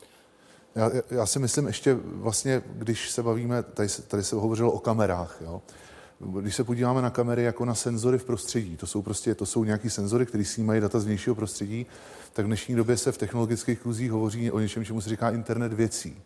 Já, 0.74 0.90
já 1.10 1.26
si 1.26 1.38
myslím 1.38 1.66
ještě 1.66 1.94
vlastně, 2.04 2.62
když 2.66 3.10
se 3.10 3.22
bavíme, 3.22 3.62
tady 3.62 3.88
se, 3.88 4.02
tady 4.02 4.24
se 4.24 4.36
hovořilo 4.36 4.72
o 4.72 4.78
kamerách, 4.78 5.38
jo. 5.40 5.62
Když 6.20 6.54
se 6.54 6.64
podíváme 6.64 7.02
na 7.02 7.10
kamery 7.10 7.42
jako 7.42 7.64
na 7.64 7.74
senzory 7.74 8.18
v 8.18 8.24
prostředí, 8.24 8.76
to 8.76 8.86
jsou 8.86 9.02
prostě, 9.02 9.34
to 9.34 9.46
jsou 9.46 9.64
nějaký 9.64 9.90
senzory, 9.90 10.26
které 10.26 10.44
snímají 10.44 10.80
data 10.80 11.00
z 11.00 11.04
vnějšího 11.04 11.34
prostředí, 11.34 11.86
tak 12.32 12.44
v 12.44 12.48
dnešní 12.48 12.74
době 12.74 12.96
se 12.96 13.12
v 13.12 13.18
technologických 13.18 13.80
kruzích 13.80 14.10
hovoří 14.10 14.50
o 14.50 14.58
něčem, 14.58 14.84
čemu 14.84 15.00
se 15.00 15.08
říká 15.08 15.30
internet 15.30 15.72
věcí. 15.72 16.22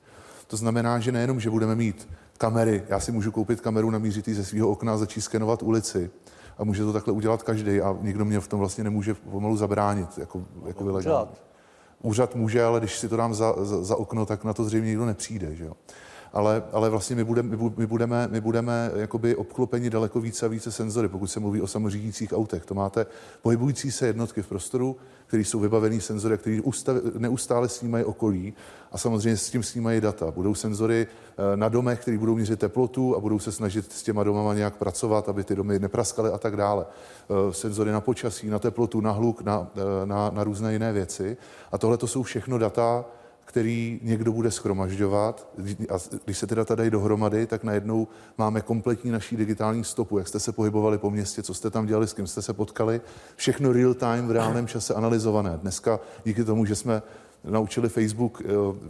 To 0.46 0.56
znamená, 0.56 0.98
že 0.98 1.12
nejenom, 1.12 1.40
že 1.40 1.50
budeme 1.50 1.74
mít 1.74 2.08
kamery, 2.38 2.82
já 2.88 3.00
si 3.00 3.12
můžu 3.12 3.32
koupit 3.32 3.60
kameru, 3.60 3.90
namířit 3.90 4.28
ji 4.28 4.34
ze 4.34 4.44
svého 4.44 4.68
okna 4.68 4.94
a 4.94 4.96
začít 4.96 5.20
skenovat 5.20 5.62
ulici, 5.62 6.10
a 6.58 6.64
může 6.64 6.84
to 6.84 6.92
takhle 6.92 7.12
udělat 7.12 7.42
každý 7.42 7.80
a 7.80 7.96
nikdo 8.00 8.24
mě 8.24 8.40
v 8.40 8.48
tom 8.48 8.58
vlastně 8.58 8.84
nemůže 8.84 9.14
pomalu 9.14 9.56
zabránit, 9.56 10.18
jako, 10.18 10.44
jako. 10.66 10.84
Úřad 12.02 12.34
může, 12.34 12.64
ale 12.64 12.80
když 12.80 12.98
si 12.98 13.08
to 13.08 13.16
dám 13.16 13.34
za, 13.34 13.54
za, 13.64 13.84
za 13.84 13.96
okno, 13.96 14.26
tak 14.26 14.44
na 14.44 14.52
to 14.54 14.64
zřejmě 14.64 14.88
nikdo 14.88 15.06
nepřijde. 15.06 15.54
Že 15.54 15.64
jo? 15.64 15.72
Ale, 16.32 16.62
ale 16.72 16.90
vlastně 16.90 17.16
my 17.16 17.24
budeme, 17.24 17.48
my 17.48 17.56
bu- 17.56 17.74
my 17.76 17.86
budeme, 17.86 18.28
my 18.30 18.40
budeme 18.40 18.90
jakoby 18.94 19.36
obklopeni 19.36 19.90
daleko 19.90 20.20
více 20.20 20.46
a 20.46 20.48
více 20.48 20.72
senzory, 20.72 21.08
pokud 21.08 21.26
se 21.26 21.40
mluví 21.40 21.60
o 21.60 21.66
samořídících 21.66 22.32
autech. 22.32 22.66
To 22.66 22.74
máte 22.74 23.06
pohybující 23.42 23.92
se 23.92 24.06
jednotky 24.06 24.42
v 24.42 24.48
prostoru, 24.48 24.96
které 25.26 25.44
jsou 25.44 25.60
vybavený 25.60 26.00
senzory, 26.00 26.38
které 26.38 26.60
neustále 27.18 27.68
snímají 27.68 28.04
okolí 28.04 28.54
a 28.92 28.98
samozřejmě 28.98 29.36
s 29.36 29.50
tím 29.50 29.62
snímají 29.62 30.00
data. 30.00 30.30
Budou 30.30 30.54
senzory 30.54 31.06
eh, 31.06 31.56
na 31.56 31.68
domech, 31.68 32.00
které 32.00 32.18
budou 32.18 32.34
měřit 32.34 32.60
teplotu 32.60 33.16
a 33.16 33.20
budou 33.20 33.38
se 33.38 33.52
snažit 33.52 33.92
s 33.92 34.02
těma 34.02 34.24
domama 34.24 34.54
nějak 34.54 34.76
pracovat, 34.76 35.28
aby 35.28 35.44
ty 35.44 35.54
domy 35.54 35.78
nepraskaly 35.78 36.30
a 36.30 36.38
tak 36.38 36.56
dále. 36.56 36.86
Eh, 36.86 37.52
Senzory 37.52 37.92
na 37.92 38.00
počasí, 38.00 38.48
na 38.48 38.58
teplotu, 38.58 39.00
na 39.00 39.10
hluk, 39.10 39.42
na, 39.42 39.68
eh, 39.76 40.06
na, 40.06 40.30
na 40.30 40.44
různé 40.44 40.72
jiné 40.72 40.92
věci. 40.92 41.36
A 41.72 41.78
tohle 41.78 41.96
to 41.96 42.06
jsou 42.06 42.22
všechno 42.22 42.58
data, 42.58 43.04
který 43.48 44.00
někdo 44.02 44.32
bude 44.32 44.50
schromažďovat. 44.50 45.48
A 45.90 45.98
když 46.24 46.38
se 46.38 46.46
ty 46.46 46.54
data 46.54 46.74
dají 46.74 46.90
dohromady, 46.90 47.46
tak 47.46 47.64
najednou 47.64 48.08
máme 48.38 48.60
kompletní 48.60 49.10
naší 49.10 49.36
digitální 49.36 49.84
stopu, 49.84 50.18
jak 50.18 50.28
jste 50.28 50.40
se 50.40 50.52
pohybovali 50.52 50.98
po 50.98 51.10
městě, 51.10 51.42
co 51.42 51.54
jste 51.54 51.70
tam 51.70 51.86
dělali, 51.86 52.06
s 52.06 52.12
kým 52.12 52.26
jste 52.26 52.42
se 52.42 52.52
potkali. 52.52 53.00
Všechno 53.36 53.72
real 53.72 53.94
time, 53.94 54.28
v 54.28 54.30
reálném 54.30 54.66
čase 54.74 54.94
analyzované. 54.94 55.58
Dneska 55.62 56.00
díky 56.24 56.44
tomu, 56.44 56.64
že 56.64 56.76
jsme 56.76 57.02
naučili 57.44 57.88
Facebook 57.88 58.42
eh, 58.44 58.48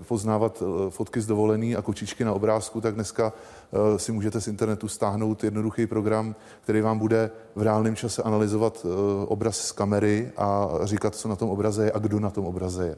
poznávat 0.08 0.62
eh, 0.62 0.90
fotky 0.90 1.20
z 1.20 1.26
dovolený 1.26 1.76
a 1.76 1.82
kočičky 1.82 2.24
na 2.24 2.32
obrázku, 2.32 2.80
tak 2.80 2.94
dneska 2.94 3.32
eh, 3.32 3.98
si 3.98 4.12
můžete 4.12 4.40
z 4.40 4.48
internetu 4.48 4.88
stáhnout 4.88 5.44
jednoduchý 5.44 5.86
program, 5.86 6.34
který 6.60 6.80
vám 6.80 6.98
bude 6.98 7.30
v 7.56 7.62
reálném 7.62 7.96
čase 7.96 8.22
analyzovat 8.22 8.86
obraz 9.26 9.58
z 9.58 9.72
kamery 9.72 10.32
a 10.36 10.68
říkat, 10.82 11.14
co 11.14 11.28
na 11.28 11.36
tom 11.36 11.50
obraze 11.50 11.84
je 11.84 11.92
a 11.92 11.98
kdo 11.98 12.20
na 12.20 12.30
tom 12.30 12.46
obraze 12.46 12.86
je. 12.86 12.96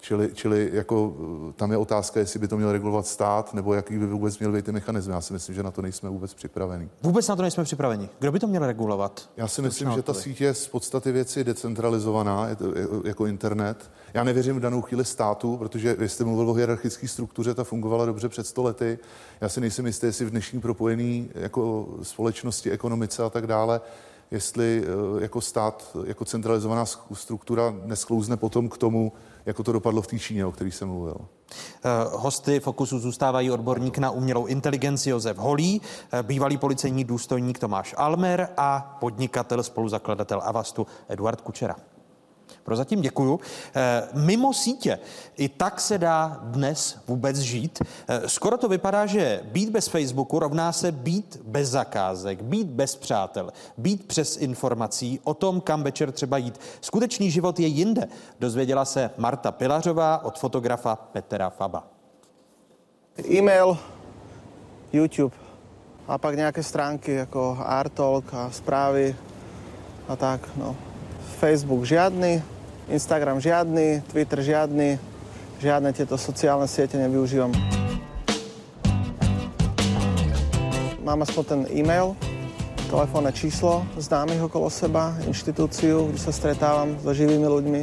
Čili, 0.00 0.30
čili 0.34 0.70
jako 0.72 1.16
eh, 1.48 1.52
tam 1.52 1.70
je 1.70 1.76
otázka, 1.76 2.20
jestli 2.20 2.38
by 2.40 2.48
to 2.48 2.56
měl 2.56 2.72
regulovat 2.72 3.06
stát, 3.06 3.54
nebo 3.54 3.74
jaký 3.74 3.98
by 3.98 4.06
vůbec 4.06 4.38
měl 4.38 4.52
být 4.52 4.64
ty 4.64 4.72
mechanizmy. 4.72 5.12
Já 5.12 5.20
si 5.20 5.32
myslím, 5.32 5.54
že 5.54 5.62
na 5.62 5.70
to 5.70 5.82
nejsme 5.82 6.08
vůbec 6.10 6.34
připraveni. 6.34 6.88
Vůbec 7.02 7.28
na 7.28 7.36
to 7.36 7.42
nejsme 7.42 7.64
připraveni. 7.64 8.08
Kdo 8.18 8.32
by 8.32 8.38
to 8.40 8.46
měl 8.46 8.66
regulovat? 8.66 9.30
Já 9.36 9.48
si 9.48 9.62
myslím, 9.62 9.90
že 9.90 10.02
ta 10.02 10.14
síť 10.14 10.40
je 10.40 10.54
z 10.54 10.68
podstaty 10.68 11.12
věci 11.12 11.44
decentralizovaná, 11.44 12.48
je 12.48 12.56
to 12.56 12.78
je- 12.78 12.86
jako 13.04 13.26
internet. 13.26 13.90
Já 14.14 14.24
nevěřím 14.24 14.56
v 14.56 14.60
danou 14.60 14.82
chvíli 14.82 15.04
státu, 15.04 15.56
protože 15.56 15.94
vy 15.94 16.08
jste 16.08 16.24
mluvil 16.24 16.50
o 16.50 16.54
hierarchické 16.54 17.08
struktuře, 17.08 17.54
ta 17.54 17.64
fungovala 17.64 18.04
dobře 18.06 18.28
před 18.28 18.46
stolety. 18.46 18.98
Já 19.40 19.48
si 19.48 19.60
nejsem 19.60 19.86
jistý, 19.86 20.06
jestli 20.06 20.24
v 20.24 20.30
dnešní 20.30 20.60
propojený 20.60 21.30
jako 21.34 21.88
společnosti, 22.02 22.70
ekonomice 22.70 23.22
a 23.24 23.30
tak 23.30 23.46
dále, 23.46 23.80
jestli 24.30 24.84
eh, 24.84 25.22
jako 25.22 25.40
stát, 25.40 25.96
jako 26.04 26.24
centralizovaná 26.24 26.84
struktura 27.12 27.74
nesklouzne 27.84 28.36
potom 28.36 28.68
k 28.68 28.78
tomu, 28.78 29.12
jako 29.46 29.62
to 29.62 29.72
dopadlo 29.72 30.02
v 30.02 30.06
té 30.06 30.18
Číně, 30.18 30.46
o 30.46 30.52
který 30.52 30.70
jsem 30.70 30.88
mluvil. 30.88 31.16
Eh, 31.20 31.88
Hosty 32.12 32.60
Fokusu 32.60 32.98
zůstávají 32.98 33.50
odborník 33.50 33.98
na 33.98 34.10
umělou 34.10 34.46
inteligenci 34.46 35.10
Josef 35.10 35.36
Holý, 35.36 35.80
eh, 36.12 36.22
bývalý 36.22 36.56
policejní 36.56 37.04
důstojník 37.04 37.58
Tomáš 37.58 37.94
Almer 37.98 38.48
a 38.56 38.96
podnikatel, 39.00 39.62
spoluzakladatel 39.62 40.40
Avastu 40.44 40.86
Eduard 41.08 41.40
Kučera. 41.40 41.76
Prozatím 42.68 43.00
děkuju. 43.00 43.40
Eh, 43.74 44.08
Mimo 44.14 44.54
sítě 44.54 44.98
i 45.36 45.48
tak 45.48 45.80
se 45.80 45.98
dá 45.98 46.40
dnes 46.42 46.98
vůbec 47.06 47.36
žít. 47.38 47.78
Eh, 48.08 48.28
Skoro 48.28 48.56
to 48.56 48.68
vypadá, 48.68 49.06
že 49.06 49.40
být 49.44 49.70
bez 49.70 49.88
Facebooku 49.88 50.38
rovná 50.38 50.72
se 50.72 50.92
být 50.92 51.40
bez 51.44 51.68
zakázek, 51.68 52.42
být 52.42 52.66
bez 52.66 52.96
přátel, 52.96 53.52
být 53.76 54.06
přes 54.06 54.36
informací 54.36 55.20
o 55.24 55.34
tom, 55.34 55.60
kam 55.60 55.82
večer 55.82 56.12
třeba 56.12 56.38
jít. 56.38 56.60
Skutečný 56.80 57.30
život 57.30 57.60
je 57.60 57.66
jinde, 57.66 58.08
dozvěděla 58.40 58.84
se 58.84 59.10
Marta 59.16 59.52
Pilařová 59.52 60.24
od 60.24 60.38
fotografa 60.38 60.96
Petra 60.96 61.50
Faba. 61.50 61.86
E-mail, 63.30 63.78
YouTube 64.92 65.36
a 66.08 66.18
pak 66.18 66.36
nějaké 66.36 66.62
stránky 66.62 67.12
jako 67.12 67.58
Artalk 67.60 68.34
a 68.34 68.50
zprávy 68.50 69.16
a 70.08 70.16
tak, 70.16 70.40
no. 70.56 70.76
Facebook 71.38 71.84
žiadny, 71.84 72.42
Instagram 72.88 73.36
žiadny, 73.36 74.00
Twitter 74.08 74.40
žiadny, 74.40 74.96
žiadne 75.60 75.92
tieto 75.92 76.16
sociálne 76.16 76.64
siete 76.64 76.96
nevyužívam. 76.96 77.52
Mám 81.04 81.24
aspoň 81.24 81.44
ten 81.44 81.60
e-mail, 81.72 82.16
telefónne 82.88 83.32
číslo 83.32 83.84
známych 84.00 84.40
okolo 84.48 84.72
seba, 84.72 85.12
inštitúciu, 85.28 86.08
kde 86.08 86.20
sa 86.20 86.32
stretávam 86.32 86.96
so 87.04 87.12
živými 87.12 87.44
ľuďmi. 87.44 87.82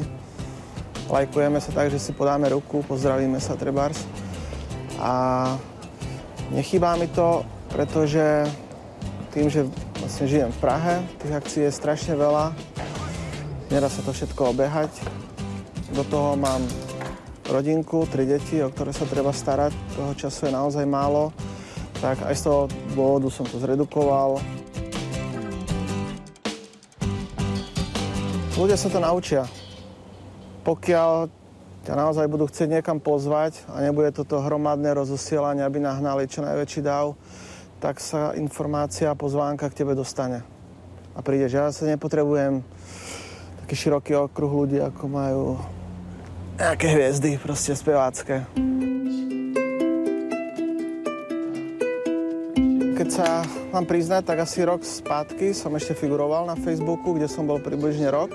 Lajkujeme 1.05 1.61
sa 1.61 1.69
tak, 1.69 1.93
že 1.93 2.01
si 2.01 2.09
podáme 2.09 2.49
ruku, 2.49 2.81
pozdravíme 2.85 3.37
sa 3.37 3.53
trebárs. 3.53 4.01
A 4.97 5.53
nechýbá 6.49 6.97
mi 6.97 7.05
to, 7.13 7.45
pretože 7.69 8.49
tým, 9.29 9.53
že 9.53 9.69
vlastne 10.01 10.25
žijem 10.25 10.49
v 10.49 10.61
Prahe, 10.61 10.93
tých 11.21 11.33
akcií 11.37 11.61
je 11.69 11.77
strašne 11.77 12.17
veľa, 12.17 12.57
nedá 13.69 13.89
sa 13.89 14.01
to 14.05 14.13
všetko 14.13 14.53
obehať. 14.53 14.91
Do 15.93 16.03
toho 16.05 16.37
mám 16.37 16.61
rodinku, 17.49 18.05
tri 18.09 18.25
deti, 18.25 18.61
o 18.61 18.69
ktoré 18.69 18.91
sa 18.91 19.05
treba 19.05 19.31
starať. 19.31 19.73
Toho 19.95 20.11
času 20.17 20.49
je 20.49 20.53
naozaj 20.53 20.85
málo. 20.85 21.29
Tak 22.01 22.25
aj 22.27 22.35
z 22.35 22.41
toho 22.45 22.61
dôvodu 22.93 23.29
som 23.31 23.45
to 23.47 23.57
zredukoval. 23.61 24.41
Ľudia 28.55 28.77
sa 28.79 28.87
to 28.87 28.99
naučia. 29.03 29.43
Pokiaľ 30.63 31.27
ťa 31.85 31.93
naozaj 31.93 32.25
budú 32.25 32.49
chcieť 32.49 32.81
niekam 32.81 32.97
pozvať 32.97 33.61
a 33.69 33.83
nebude 33.85 34.09
toto 34.09 34.41
hromadné 34.41 34.97
rozosielanie, 34.97 35.61
aby 35.61 35.77
nahnali 35.77 36.25
čo 36.25 36.41
najväčší 36.41 36.81
dáv, 36.81 37.13
tak 37.77 38.01
sa 38.01 38.33
informácia, 38.33 39.13
pozvánka 39.13 39.69
k 39.69 39.85
tebe 39.85 39.93
dostane. 39.93 40.41
A 41.13 41.21
prídeš. 41.21 41.51
Ja 41.53 41.69
sa 41.69 41.85
nepotrebujem 41.85 42.65
taký 43.65 43.89
široký 43.89 44.13
okruh 44.29 44.53
ľudí, 44.61 44.77
ako 44.77 45.09
majú 45.09 45.57
nejaké 46.61 46.85
hviezdy, 46.85 47.41
proste 47.41 47.73
spevácké. 47.73 48.45
Keď 52.93 53.07
sa 53.09 53.41
mám 53.73 53.89
priznať, 53.89 54.21
tak 54.29 54.45
asi 54.45 54.61
rok 54.61 54.85
zpátky 54.85 55.57
som 55.57 55.73
ešte 55.73 55.97
figuroval 55.97 56.45
na 56.45 56.53
Facebooku, 56.53 57.17
kde 57.17 57.25
som 57.25 57.49
bol 57.49 57.57
približne 57.57 58.13
rok. 58.13 58.29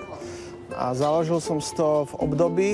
A 0.75 0.99
založil 0.99 1.39
som 1.39 1.63
to 1.63 2.11
v 2.11 2.15
období, 2.27 2.71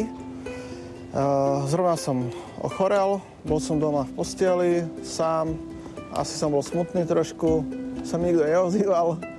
uh, 1.13 1.61
zrovna 1.69 2.01
som 2.01 2.33
ochorel, 2.65 3.21
bol 3.45 3.61
som 3.61 3.77
doma 3.77 4.09
v 4.09 4.17
posteli, 4.17 4.73
sám, 5.05 5.61
asi 6.17 6.33
som 6.41 6.57
bol 6.57 6.65
smutný 6.65 7.05
trošku, 7.05 7.69
sa 8.01 8.17
nikto 8.17 8.49
neozýval. 8.49 9.36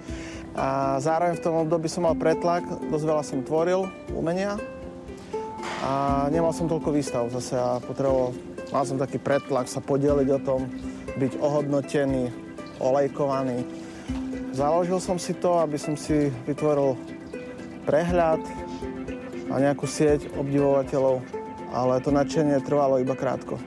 A 0.58 0.98
zároveň 0.98 1.38
v 1.38 1.46
tom 1.46 1.56
období 1.62 1.86
som 1.86 2.10
mal 2.10 2.18
pretlak, 2.18 2.66
dosť 2.90 3.06
veľa 3.06 3.24
som 3.24 3.46
tvoril 3.46 3.86
umenia 4.10 4.58
a 5.86 6.26
nemal 6.34 6.50
som 6.50 6.66
toľko 6.66 6.90
výstav 6.98 7.30
zase 7.30 7.54
a 7.54 7.78
potreboval, 7.78 8.34
mal 8.74 8.82
som 8.82 8.98
taký 8.98 9.22
pretlak 9.22 9.70
sa 9.70 9.86
podeliť 9.86 10.30
o 10.34 10.40
tom, 10.42 10.66
byť 11.22 11.38
ohodnotený, 11.38 12.34
olejkovaný. 12.82 13.62
Založil 14.58 14.98
som 14.98 15.22
si 15.22 15.38
to, 15.38 15.62
aby 15.62 15.78
som 15.78 15.94
si 15.94 16.34
vytvoril 16.50 16.98
prehľad 17.86 18.42
a 19.54 19.62
nejakú 19.62 19.86
sieť 19.86 20.26
obdivovateľov, 20.42 21.22
ale 21.70 22.02
to 22.02 22.10
nadšenie 22.10 22.58
trvalo 22.66 22.98
iba 22.98 23.14
krátko. 23.14 23.62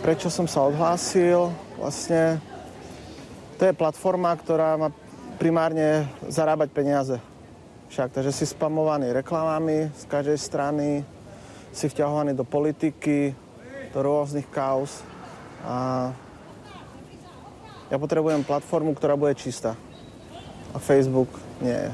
Prečo 0.00 0.32
som 0.32 0.48
sa 0.48 0.64
odhlásil? 0.66 1.52
Vlastne 1.76 2.40
to 3.62 3.70
je 3.70 3.78
platforma, 3.78 4.34
ktorá 4.34 4.74
má 4.74 4.90
primárne 5.38 6.10
zarábať 6.26 6.74
peniaze. 6.74 7.14
Však, 7.94 8.10
takže 8.10 8.34
si 8.34 8.50
spamovaný 8.50 9.14
reklamami 9.14 9.86
z 9.94 10.02
každej 10.10 10.34
strany, 10.34 11.06
si 11.70 11.86
vťahovaný 11.86 12.34
do 12.34 12.42
politiky, 12.42 13.30
do 13.94 14.02
rôznych 14.02 14.50
kauz 14.50 15.06
a 15.62 16.10
ja 17.86 17.96
potrebujem 18.02 18.42
platformu, 18.42 18.98
ktorá 18.98 19.14
bude 19.14 19.38
čistá. 19.38 19.78
A 20.74 20.82
Facebook 20.82 21.30
nie 21.62 21.70
je. 21.70 21.90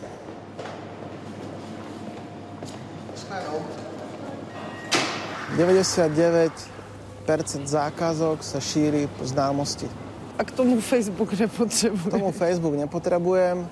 percent 7.29 7.69
zákazok 7.69 8.41
sa 8.41 8.57
šíri 8.57 9.05
po 9.21 9.29
známosti. 9.29 10.08
A 10.39 10.47
k 10.47 10.55
tomu 10.55 10.79
Facebook 10.79 11.35
nepotrebujem. 11.35 11.99
K 11.99 12.15
tomu 12.15 12.31
Facebook 12.31 12.75
nepotrebujem. 12.79 13.67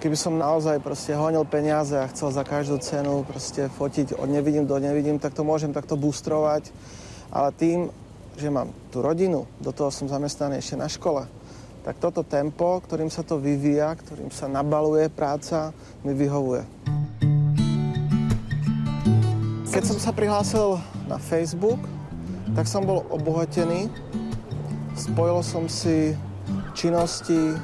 Keby 0.00 0.16
som 0.16 0.36
naozaj 0.36 0.80
proste 0.84 1.16
honil 1.16 1.44
peniaze 1.48 1.96
a 1.96 2.08
chcel 2.08 2.28
za 2.32 2.44
každú 2.44 2.76
cenu 2.84 3.24
proste 3.24 3.68
fotiť 3.72 4.16
od 4.16 4.28
nevidím 4.28 4.68
do 4.68 4.76
nevidím, 4.76 5.16
tak 5.16 5.32
to 5.32 5.40
môžem 5.40 5.72
takto 5.72 5.96
boostrovať. 5.96 6.68
Ale 7.32 7.48
tým, 7.56 7.88
že 8.36 8.52
mám 8.52 8.72
tú 8.92 9.00
rodinu, 9.00 9.48
do 9.60 9.72
toho 9.72 9.88
som 9.88 10.08
zamestnaný 10.08 10.60
ešte 10.60 10.76
na 10.76 10.88
škole, 10.88 11.24
tak 11.80 11.96
toto 11.96 12.24
tempo, 12.24 12.80
ktorým 12.84 13.08
sa 13.08 13.24
to 13.24 13.40
vyvíja, 13.40 13.96
ktorým 13.96 14.28
sa 14.28 14.52
nabaluje 14.52 15.08
práca, 15.08 15.72
mi 16.04 16.12
vyhovuje. 16.12 16.64
Keď 19.72 19.84
som 19.84 19.96
sa 19.96 20.12
prihlásil 20.12 20.76
na 21.08 21.16
Facebook, 21.16 21.80
tak 22.52 22.68
som 22.68 22.84
bol 22.84 23.04
obohatený. 23.08 23.88
Spojil 24.96 25.38
som 25.42 25.66
si 25.70 26.14
činnosti 26.72 27.54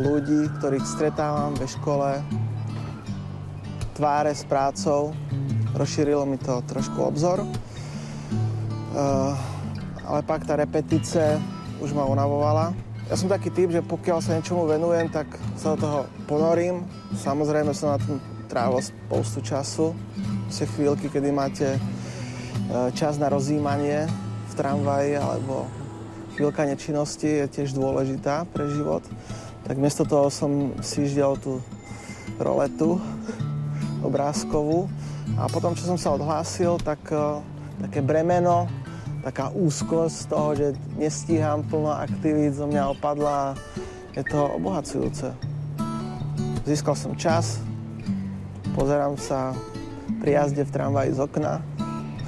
ľudí, 0.00 0.48
ktorých 0.58 0.86
stretávam 0.86 1.52
ve 1.56 1.68
škole, 1.68 2.20
tváre 3.96 4.32
s 4.32 4.44
prácou. 4.48 5.12
Rozšírilo 5.76 6.24
mi 6.24 6.36
to 6.40 6.64
trošku 6.68 7.00
obzor. 7.00 7.44
Uh, 8.92 9.32
ale 10.04 10.20
pak 10.24 10.44
tá 10.44 10.56
repetice 10.56 11.40
už 11.80 11.96
ma 11.96 12.04
unavovala. 12.04 12.76
Ja 13.08 13.16
som 13.16 13.32
taký 13.32 13.52
typ, 13.52 13.72
že 13.72 13.84
pokiaľ 13.84 14.18
sa 14.20 14.36
niečomu 14.36 14.68
venujem, 14.68 15.08
tak 15.12 15.28
sa 15.56 15.76
do 15.76 15.84
toho 15.84 15.98
ponorím. 16.28 16.84
Samozrejme 17.16 17.72
som 17.72 17.96
na 17.96 17.98
tom 18.00 18.20
trávil 18.48 18.84
spoustu 18.84 19.40
času. 19.40 19.96
Sú 20.52 20.64
chvíľky, 20.76 21.08
kedy 21.08 21.32
máte 21.32 21.80
E, 22.72 22.88
čas 22.96 23.20
na 23.20 23.28
rozjímanie 23.28 24.08
v 24.48 24.52
tramvaji 24.56 25.20
alebo 25.20 25.68
chvíľka 26.42 26.66
nečinnosti 26.66 27.30
je 27.30 27.46
tiež 27.46 27.70
dôležitá 27.70 28.50
pre 28.50 28.66
život. 28.66 29.06
Tak 29.62 29.78
miesto 29.78 30.02
toho 30.02 30.26
som 30.26 30.74
si 30.82 31.06
ždiel 31.06 31.38
tú 31.38 31.62
roletu 32.34 32.98
obrázkovú 34.10 34.90
a 35.38 35.46
potom, 35.46 35.78
čo 35.78 35.86
som 35.86 35.94
sa 35.94 36.10
odhlásil, 36.10 36.82
tak 36.82 36.98
uh, 37.14 37.38
také 37.86 38.02
bremeno, 38.02 38.66
taká 39.22 39.54
úzkosť 39.54 40.16
z 40.18 40.26
toho, 40.26 40.48
že 40.58 40.66
nestíham 40.98 41.62
plno 41.62 41.94
aktivít, 41.94 42.58
zo 42.58 42.66
mňa 42.66 42.90
opadla. 42.90 43.54
Je 44.10 44.26
to 44.26 44.42
obohacujúce. 44.58 45.30
Získal 46.66 46.98
som 46.98 47.14
čas, 47.14 47.62
pozerám 48.74 49.14
sa 49.14 49.54
pri 50.18 50.42
jazde 50.42 50.66
v 50.66 50.74
tramvaji 50.74 51.10
z 51.14 51.22
okna, 51.22 51.62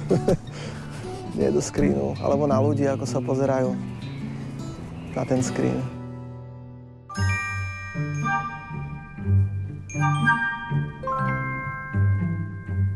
nie 1.35 1.51
do 1.51 1.59
screenu, 1.59 2.15
alebo 2.23 2.47
na 2.47 2.63
ľudí, 2.63 2.87
ako 2.87 3.03
sa 3.03 3.19
pozerajú 3.19 3.94
na 5.15 5.25
ten 5.25 5.43
screen. 5.43 5.83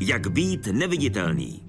Jak 0.02 0.28
být 0.28 0.68
neviditelný. 0.72 1.64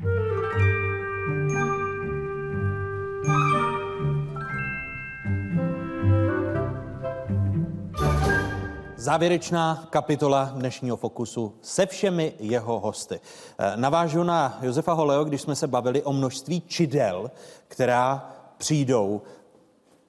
Závěrečná 8.96 9.86
kapitola 9.90 10.44
dnešního 10.54 10.96
Fokusu 10.96 11.54
se 11.62 11.86
všemi 11.86 12.32
jeho 12.38 12.80
hosty. 12.80 13.20
Eh, 13.58 13.72
navážu 13.76 14.22
na 14.22 14.58
Josefa 14.62 14.92
Holeo, 14.92 15.24
když 15.24 15.40
jsme 15.40 15.56
se 15.56 15.66
bavili 15.66 16.02
o 16.02 16.12
množství 16.12 16.60
čidel, 16.60 17.30
která 17.68 18.30
přijdou. 18.58 19.22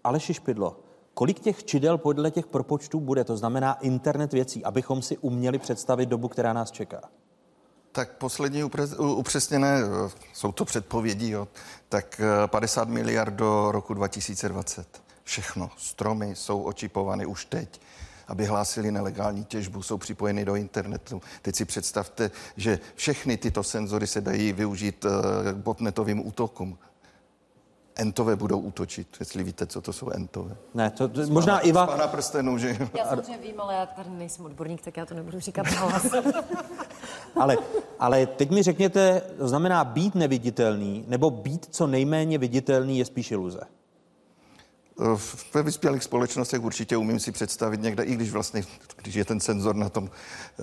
Aleši 0.04 0.34
Špidlo, 0.34 0.80
kolik 1.14 1.40
těch 1.40 1.64
čidel 1.64 1.98
podle 1.98 2.32
těch 2.32 2.48
propočtů 2.48 3.00
bude? 3.00 3.24
To 3.24 3.38
znamená 3.38 3.74
internet 3.74 4.34
věcí, 4.34 4.64
abychom 4.64 5.02
si 5.02 5.18
uměli 5.18 5.60
představit 5.60 6.06
dobu, 6.06 6.28
která 6.28 6.54
nás 6.54 6.72
čeká. 6.72 7.02
Tak 7.92 8.18
poslední 8.18 8.64
upřesněné, 8.98 9.82
eh, 9.82 10.10
jsou 10.34 10.52
to 10.52 10.66
předpovědi, 10.66 11.30
jo, 11.30 11.48
tak 11.90 12.22
50 12.46 12.88
eh, 12.88 12.92
miliard 12.92 13.34
do 13.34 13.72
roku 13.72 13.94
2020. 13.94 15.04
Všechno. 15.24 15.70
Stromy 15.78 16.36
jsou 16.36 16.62
očipovány 16.62 17.26
už 17.26 17.46
teď 17.46 17.82
aby 18.32 18.46
hlásili 18.46 18.92
nelegální 18.92 19.46
těžbu, 19.46 19.84
jsou 19.84 19.98
připojeny 19.98 20.46
do 20.46 20.56
internetu. 20.56 21.22
Teď 21.42 21.56
si 21.56 21.66
představte, 21.66 22.32
že 22.58 22.80
všechny 22.96 23.38
tyto 23.38 23.64
senzory 23.64 24.08
se 24.08 24.22
dají 24.22 24.54
využít 24.54 25.06
uh, 25.06 25.12
botnetovým 25.52 26.28
útokům. 26.28 26.78
Entové 28.02 28.36
budou 28.36 28.60
útočit, 28.60 29.08
jestli 29.20 29.44
víte, 29.44 29.66
co 29.66 29.82
to 29.82 29.94
jsou 29.94 30.10
entové. 30.10 30.56
Ne, 30.74 30.92
to, 30.92 31.08
to 31.08 31.28
možná 31.28 31.54
pana, 31.54 31.68
Iva... 31.68 31.88
Pana 31.88 32.08
prstenu, 32.08 32.58
že 32.58 32.78
Já 32.98 33.06
samozřejmě 33.06 33.38
vím, 33.38 33.62
ale 33.62 33.74
já 33.74 33.86
tady 33.86 34.10
nejsem 34.10 34.46
odborník, 34.46 34.82
tak 34.82 34.98
já 34.98 35.06
to 35.06 35.14
nebudu 35.14 35.40
říkat 35.40 35.68
hlas. 35.68 36.06
ale, 37.36 37.58
ale 38.00 38.26
teď 38.26 38.50
mi 38.50 38.64
řekněte, 38.64 39.22
to 39.38 39.48
znamená 39.48 39.84
být 39.84 40.16
neviditelný, 40.16 41.06
nebo 41.08 41.30
být 41.30 41.68
co 41.72 41.88
nejméně 41.88 42.38
viditelný 42.38 43.00
je 43.00 43.06
spíš 43.06 43.32
iluze? 43.32 43.62
Ve 45.54 45.64
vyspělých 45.64 46.04
společnostech 46.04 46.64
určitě 46.64 46.98
umím 46.98 47.20
si 47.20 47.32
představit 47.32 47.82
někde, 47.82 48.04
i 48.04 48.16
když 48.16 48.32
vlastně, 48.32 48.64
když 49.02 49.16
je 49.16 49.26
ten 49.26 49.40
senzor 49.40 49.76
na 49.76 49.90
tom 49.90 50.10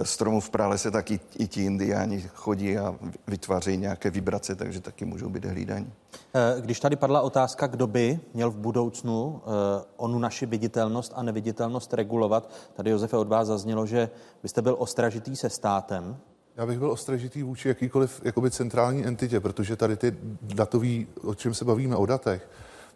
stromu 0.02 0.40
v 0.40 0.50
pralese, 0.50 0.90
tak 0.90 1.10
i, 1.10 1.20
i 1.38 1.48
ti 1.48 1.64
indiáni 1.64 2.28
chodí 2.34 2.78
a 2.78 2.94
vytvářejí 3.26 3.76
nějaké 3.76 4.10
vibrace, 4.10 4.54
takže 4.54 4.80
taky 4.80 5.04
můžou 5.04 5.28
být 5.28 5.44
hlídaní. 5.44 5.92
Eh, 6.34 6.60
když 6.60 6.80
tady 6.80 6.96
padla 6.96 7.20
otázka, 7.20 7.66
kdo 7.66 7.86
by 7.86 8.20
měl 8.34 8.50
v 8.50 8.56
budoucnu 8.56 9.40
eh, 9.42 9.84
onu 9.96 10.18
naši 10.18 10.46
viditelnost 10.46 11.12
a 11.16 11.22
neviditelnost 11.22 11.94
regulovat, 11.94 12.50
tady 12.74 12.90
Josefe 12.90 13.16
od 13.16 13.28
vás 13.28 13.48
zaznělo, 13.48 13.86
že 13.86 14.10
byste 14.42 14.62
byl 14.62 14.76
ostražitý 14.78 15.36
se 15.36 15.50
státem, 15.50 16.16
Já 16.56 16.66
bych 16.66 16.78
byl 16.78 16.90
ostražitý 16.90 17.42
vůči 17.42 17.68
jakýkoliv 17.68 18.20
jakoby 18.24 18.50
centrální 18.50 19.06
entitě, 19.06 19.40
protože 19.40 19.76
tady 19.76 19.96
ty 19.96 20.16
datový, 20.42 21.06
o 21.24 21.34
čem 21.34 21.54
se 21.54 21.64
bavíme, 21.64 21.96
o 21.96 22.06
datech, 22.06 22.48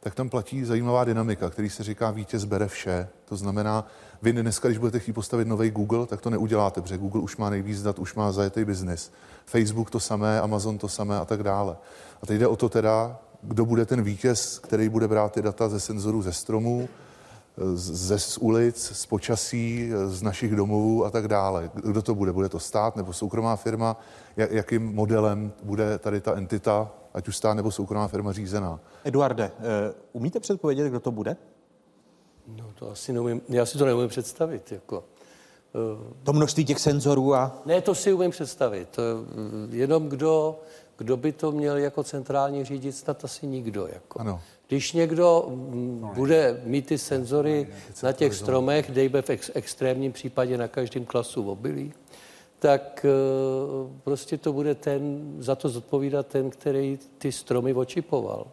tak 0.05 0.15
tam 0.15 0.29
platí 0.29 0.65
zajímavá 0.65 1.05
dynamika, 1.05 1.51
který 1.51 1.71
se 1.71 1.85
říká 1.85 2.11
vítěz 2.11 2.45
bere 2.45 2.69
vše. 2.69 3.09
To 3.25 3.37
znamená, 3.37 3.87
vy 4.23 4.33
dneska, 4.33 4.69
když 4.69 4.79
budete 4.79 4.99
chtít 4.99 5.13
postavit 5.13 5.49
nový 5.49 5.71
Google, 5.71 6.07
tak 6.07 6.21
to 6.21 6.31
neuděláte, 6.31 6.83
protože 6.83 6.99
Google 6.99 7.21
už 7.21 7.37
má 7.37 7.51
nejvíc 7.51 7.83
dat, 7.83 7.99
už 7.99 8.15
má 8.15 8.33
zajetý 8.33 8.65
biznis. 8.65 9.13
Facebook 9.47 9.91
to 9.91 10.01
samé, 10.01 10.41
Amazon 10.41 10.79
to 10.79 10.89
samé 10.89 11.19
a 11.19 11.25
tak 11.25 11.43
dále. 11.43 11.77
A 12.23 12.27
teď 12.27 12.39
jde 12.39 12.47
o 12.47 12.57
to 12.57 12.69
teda, 12.69 13.19
kdo 13.43 13.65
bude 13.65 13.87
ten 13.87 14.03
vítěz, 14.03 14.59
který 14.59 14.89
bude 14.89 15.09
brát 15.09 15.33
ty 15.33 15.43
data 15.43 15.69
ze 15.69 15.81
senzorů 15.81 16.23
ze 16.23 16.33
stromů, 16.33 16.89
ze 17.75 18.19
z 18.19 18.39
ulic, 18.39 18.91
z 18.93 19.07
počasí, 19.07 19.91
z 20.07 20.23
našich 20.23 20.57
domovů 20.57 21.05
a 21.05 21.11
tak 21.11 21.29
dále. 21.29 21.71
Kdo 21.75 22.03
to 22.03 22.15
bude? 22.15 22.33
Bude 22.33 22.49
to 22.49 22.61
stát 22.61 22.97
nebo 22.97 23.13
soukromá 23.13 23.57
firma? 23.57 23.97
Jakým 24.37 24.95
modelem 24.95 25.53
bude 25.63 25.99
tady 25.99 26.21
ta 26.21 26.37
entita, 26.37 26.91
ať 27.15 27.29
už 27.29 27.37
stát 27.37 27.55
nebo 27.55 27.71
soukromá 27.71 28.09
firma 28.09 28.33
řízená? 28.33 28.81
Eduarde, 29.05 29.45
eh, 29.45 29.95
umíte 30.13 30.41
předpovědět, 30.41 30.89
kdo 30.89 31.01
to 31.01 31.11
bude? 31.11 31.37
No 32.47 32.73
to 32.75 32.91
asi 32.91 33.13
neumím, 33.13 33.41
já 33.49 33.67
si 33.67 33.79
to 33.79 33.85
neumím 33.85 34.09
představit. 34.09 34.73
Jako. 34.73 35.05
To 36.23 36.33
množství 36.33 36.65
těch 36.65 36.79
senzorů 36.79 37.35
a... 37.35 37.63
Ne, 37.67 37.81
to 37.81 37.95
si 37.95 38.13
umím 38.13 38.31
představit. 38.31 38.97
Jenom 39.71 40.09
kdo, 40.09 40.61
kdo 40.99 41.17
by 41.17 41.33
to 41.33 41.53
měl 41.53 41.77
jako 41.77 42.05
centrální 42.05 42.65
řídit, 42.65 42.93
snad 42.93 43.25
asi 43.25 43.47
nikdo. 43.47 43.87
Jako. 43.93 44.21
Ano. 44.21 44.41
Když 44.73 44.93
někdo 44.93 45.45
mm, 45.49 46.11
bude 46.15 46.61
mít 46.65 46.87
ty 46.87 46.99
senzory 46.99 47.69
na 48.03 48.13
těch 48.13 48.35
stromech, 48.35 48.91
dejme 48.91 49.23
v 49.23 49.31
ex- 49.31 49.51
extrémním 49.55 50.13
případě 50.13 50.59
na 50.59 50.69
každém 50.69 51.05
klasu 51.05 51.51
obilí, 51.51 51.93
tak 52.59 53.07
eh, 53.09 53.91
prostě 54.05 54.39
to 54.39 54.53
bude 54.53 54.75
ten, 54.75 55.35
za 55.39 55.55
to 55.55 55.69
zodpovídat 55.69 56.27
ten, 56.27 56.51
který 56.51 56.99
ty 57.19 57.33
stromy 57.33 57.75
očipoval. 57.75 58.47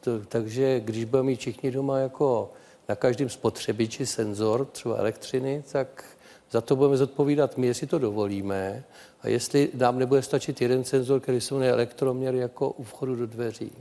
To, 0.00 0.20
takže 0.28 0.80
když 0.80 1.04
budeme 1.04 1.26
mít 1.26 1.40
všichni 1.40 1.70
doma 1.70 1.98
jako 1.98 2.52
na 2.88 2.94
každém 2.94 3.28
spotřebiči 3.28 4.06
senzor, 4.06 4.64
třeba 4.64 4.96
elektřiny, 4.96 5.64
tak 5.72 6.04
za 6.50 6.60
to 6.60 6.76
budeme 6.76 6.96
zodpovídat 6.96 7.58
my, 7.58 7.66
jestli 7.66 7.86
to 7.86 7.98
dovolíme 7.98 8.84
a 9.20 9.28
jestli 9.28 9.68
nám 9.74 9.98
nebude 9.98 10.22
stačit 10.22 10.60
jeden 10.60 10.84
senzor, 10.84 11.20
který 11.20 11.40
se 11.40 11.54
jmenuje 11.54 11.72
elektroměr 11.72 12.34
jako 12.34 12.70
u 12.70 12.82
vchodu 12.82 13.16
do 13.16 13.26
dveří. 13.26 13.72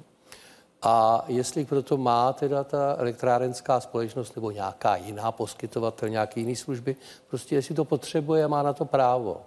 A 0.87 1.23
jestli 1.27 1.65
proto 1.65 1.97
má 1.97 2.33
teda 2.33 2.63
ta 2.63 2.95
elektrárenská 2.97 3.79
společnost 3.79 4.35
nebo 4.35 4.51
nějaká 4.51 4.95
jiná 4.95 5.31
poskytovatel, 5.31 6.09
nějaké 6.09 6.39
jiné 6.39 6.55
služby, 6.55 6.95
prostě 7.27 7.55
jestli 7.55 7.75
to 7.75 7.85
potřebuje 7.85 8.47
má 8.47 8.63
na 8.63 8.73
to 8.73 8.85
právo. 8.85 9.41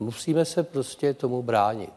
Musíme 0.00 0.44
se 0.44 0.62
prostě 0.62 1.14
tomu 1.14 1.42
bránit. 1.42 1.92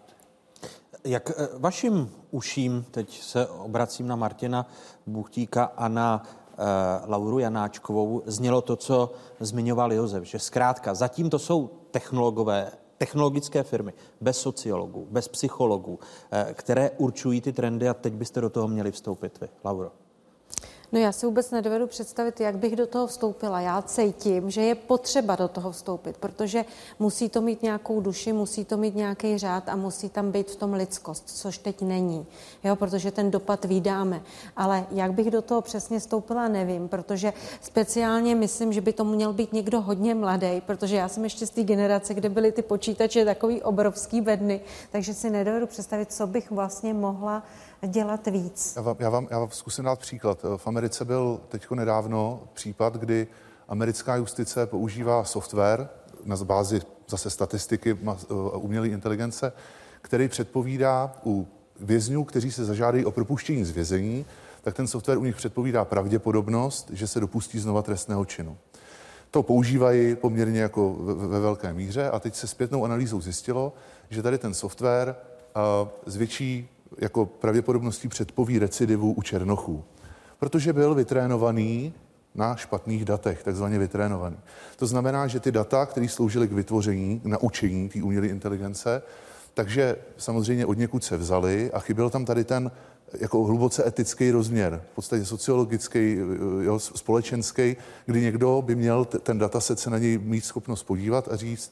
Jak 1.03 1.29
eh, 1.29 1.47
vašim 1.57 2.11
uším, 2.31 2.85
teď 2.91 3.21
se 3.21 3.47
obracím 3.47 4.07
na 4.07 4.15
Martina 4.15 4.67
Buchtíka 5.07 5.63
a 5.63 5.87
na 5.87 6.23
uh, 6.23 6.65
Lauru 7.11 7.39
Janáčkovou, 7.39 8.23
znělo 8.25 8.61
to, 8.61 8.75
co 8.75 9.11
zmiňoval 9.39 9.93
Josef, 9.93 10.23
že 10.23 10.39
zkrátka 10.39 10.93
zatím 10.93 11.29
to 11.29 11.39
jsou 11.39 11.69
technologové 11.91 12.71
technologické 12.97 13.63
firmy, 13.63 13.93
bez 14.21 14.41
sociologů, 14.41 15.07
bez 15.11 15.27
psychologů, 15.27 15.99
eh, 16.31 16.53
které 16.53 16.91
určují 16.97 17.41
ty 17.41 17.53
trendy 17.53 17.89
a 17.89 17.93
teď 17.93 18.13
byste 18.13 18.41
do 18.41 18.49
toho 18.49 18.67
měli 18.67 18.91
vstoupit 18.91 19.41
vy, 19.41 19.49
Lauro. 19.63 19.91
No 20.91 20.99
já 20.99 21.11
si 21.11 21.25
vůbec 21.25 21.51
nedovedu 21.51 21.87
představit, 21.87 22.39
jak 22.39 22.57
bych 22.57 22.75
do 22.75 22.87
toho 22.87 23.07
vstoupila. 23.07 23.61
Já 23.61 23.81
cítím, 23.81 24.51
že 24.51 24.61
je 24.61 24.75
potřeba 24.75 25.35
do 25.35 25.47
toho 25.47 25.71
vstoupit, 25.71 26.17
protože 26.17 26.65
musí 26.99 27.29
to 27.29 27.41
mít 27.41 27.63
nějakou 27.63 28.01
duši, 28.01 28.33
musí 28.33 28.65
to 28.65 28.77
mít 28.77 28.95
nějaký 28.95 29.37
řád 29.37 29.69
a 29.69 29.75
musí 29.75 30.09
tam 30.09 30.31
být 30.31 30.51
v 30.51 30.55
tom 30.55 30.73
lidskost, 30.73 31.23
což 31.29 31.57
teď 31.57 31.81
není, 31.81 32.25
jo, 32.63 32.75
protože 32.75 33.11
ten 33.11 33.31
dopad 33.31 33.65
vydáme. 33.65 34.21
Ale 34.55 34.85
jak 34.91 35.13
bych 35.13 35.31
do 35.31 35.41
toho 35.41 35.61
přesně 35.61 35.99
vstoupila, 35.99 36.47
nevím, 36.47 36.87
protože 36.87 37.33
speciálně 37.61 38.35
myslím, 38.35 38.73
že 38.73 38.81
by 38.81 38.93
to 38.93 39.03
měl 39.03 39.33
být 39.33 39.53
někdo 39.53 39.81
hodně 39.81 40.15
mladý, 40.15 40.61
protože 40.65 40.95
já 40.95 41.07
jsem 41.07 41.23
ještě 41.23 41.47
z 41.47 41.49
té 41.49 41.63
generace, 41.63 42.13
kde 42.13 42.29
byly 42.29 42.51
ty 42.51 42.61
počítače 42.61 43.25
takový 43.25 43.61
obrovský 43.61 44.21
bedny, 44.21 44.61
takže 44.91 45.13
si 45.13 45.29
nedovedu 45.29 45.67
představit, 45.67 46.13
co 46.13 46.27
bych 46.27 46.51
vlastně 46.51 46.93
mohla 46.93 47.43
dělat 47.85 48.27
víc. 48.27 48.73
Já 48.75 48.81
vám, 48.81 48.95
já 48.99 49.09
vám, 49.09 49.27
já 49.31 49.39
vám 49.39 49.49
zkusím 49.51 49.85
dát 49.85 49.99
příklad. 49.99 50.45
V 50.57 50.67
Americe 50.67 51.05
byl 51.05 51.39
teď 51.47 51.71
nedávno 51.71 52.43
případ, 52.53 52.97
kdy 52.97 53.27
americká 53.67 54.15
justice 54.15 54.65
používá 54.65 55.23
software 55.23 55.89
na 56.25 56.35
bázi 56.35 56.81
zase 57.07 57.29
statistiky 57.29 57.97
umělé 58.53 58.87
inteligence, 58.87 59.53
který 60.01 60.27
předpovídá 60.27 61.13
u 61.25 61.47
vězňů, 61.79 62.23
kteří 62.23 62.51
se 62.51 62.65
zažádají 62.65 63.05
o 63.05 63.11
propuštění 63.11 63.65
z 63.65 63.71
vězení, 63.71 64.25
tak 64.61 64.75
ten 64.75 64.87
software 64.87 65.17
u 65.17 65.23
nich 65.23 65.35
předpovídá 65.35 65.85
pravděpodobnost, 65.85 66.89
že 66.93 67.07
se 67.07 67.19
dopustí 67.19 67.59
znova 67.59 67.81
trestného 67.81 68.25
činu. 68.25 68.57
To 69.31 69.43
používají 69.43 70.15
poměrně 70.15 70.61
jako 70.61 70.93
ve, 70.93 71.13
ve 71.13 71.39
velké 71.39 71.73
míře 71.73 72.09
a 72.09 72.19
teď 72.19 72.35
se 72.35 72.47
zpětnou 72.47 72.85
analýzou 72.85 73.21
zjistilo, 73.21 73.73
že 74.09 74.23
tady 74.23 74.37
ten 74.37 74.53
software 74.53 75.15
uh, 75.55 75.87
zvětší 76.05 76.69
jako 76.97 77.25
pravděpodobností 77.25 78.07
předpoví 78.07 78.59
recidivu 78.59 79.13
u 79.13 79.21
černochů, 79.21 79.83
protože 80.39 80.73
byl 80.73 80.95
vytrénovaný 80.95 81.93
na 82.35 82.55
špatných 82.55 83.05
datech, 83.05 83.43
takzvaně 83.43 83.79
vytrénovaný. 83.79 84.37
To 84.75 84.87
znamená, 84.87 85.27
že 85.27 85.39
ty 85.39 85.51
data, 85.51 85.85
které 85.85 86.07
sloužily 86.07 86.47
k 86.47 86.51
vytvoření, 86.51 87.19
k 87.19 87.25
naučení 87.25 87.89
té 87.89 88.03
umělé 88.03 88.27
inteligence, 88.27 89.01
takže 89.53 89.95
samozřejmě 90.17 90.65
od 90.65 90.77
někud 90.77 91.03
se 91.03 91.17
vzali 91.17 91.71
a 91.71 91.79
chyběl 91.79 92.09
tam 92.09 92.25
tady 92.25 92.43
ten 92.43 92.71
jako 93.19 93.43
hluboce 93.43 93.87
etický 93.87 94.31
rozměr, 94.31 94.81
v 94.91 94.95
podstatě 94.95 95.25
sociologický, 95.25 96.17
jo, 96.61 96.79
společenský, 96.79 97.75
kdy 98.05 98.21
někdo 98.21 98.63
by 98.65 98.75
měl 98.75 99.05
ten 99.05 99.37
dataset 99.37 99.79
se 99.79 99.89
na 99.89 99.97
něj 99.97 100.17
mít 100.17 100.45
schopnost 100.45 100.83
podívat 100.83 101.27
a 101.27 101.35
říct, 101.35 101.71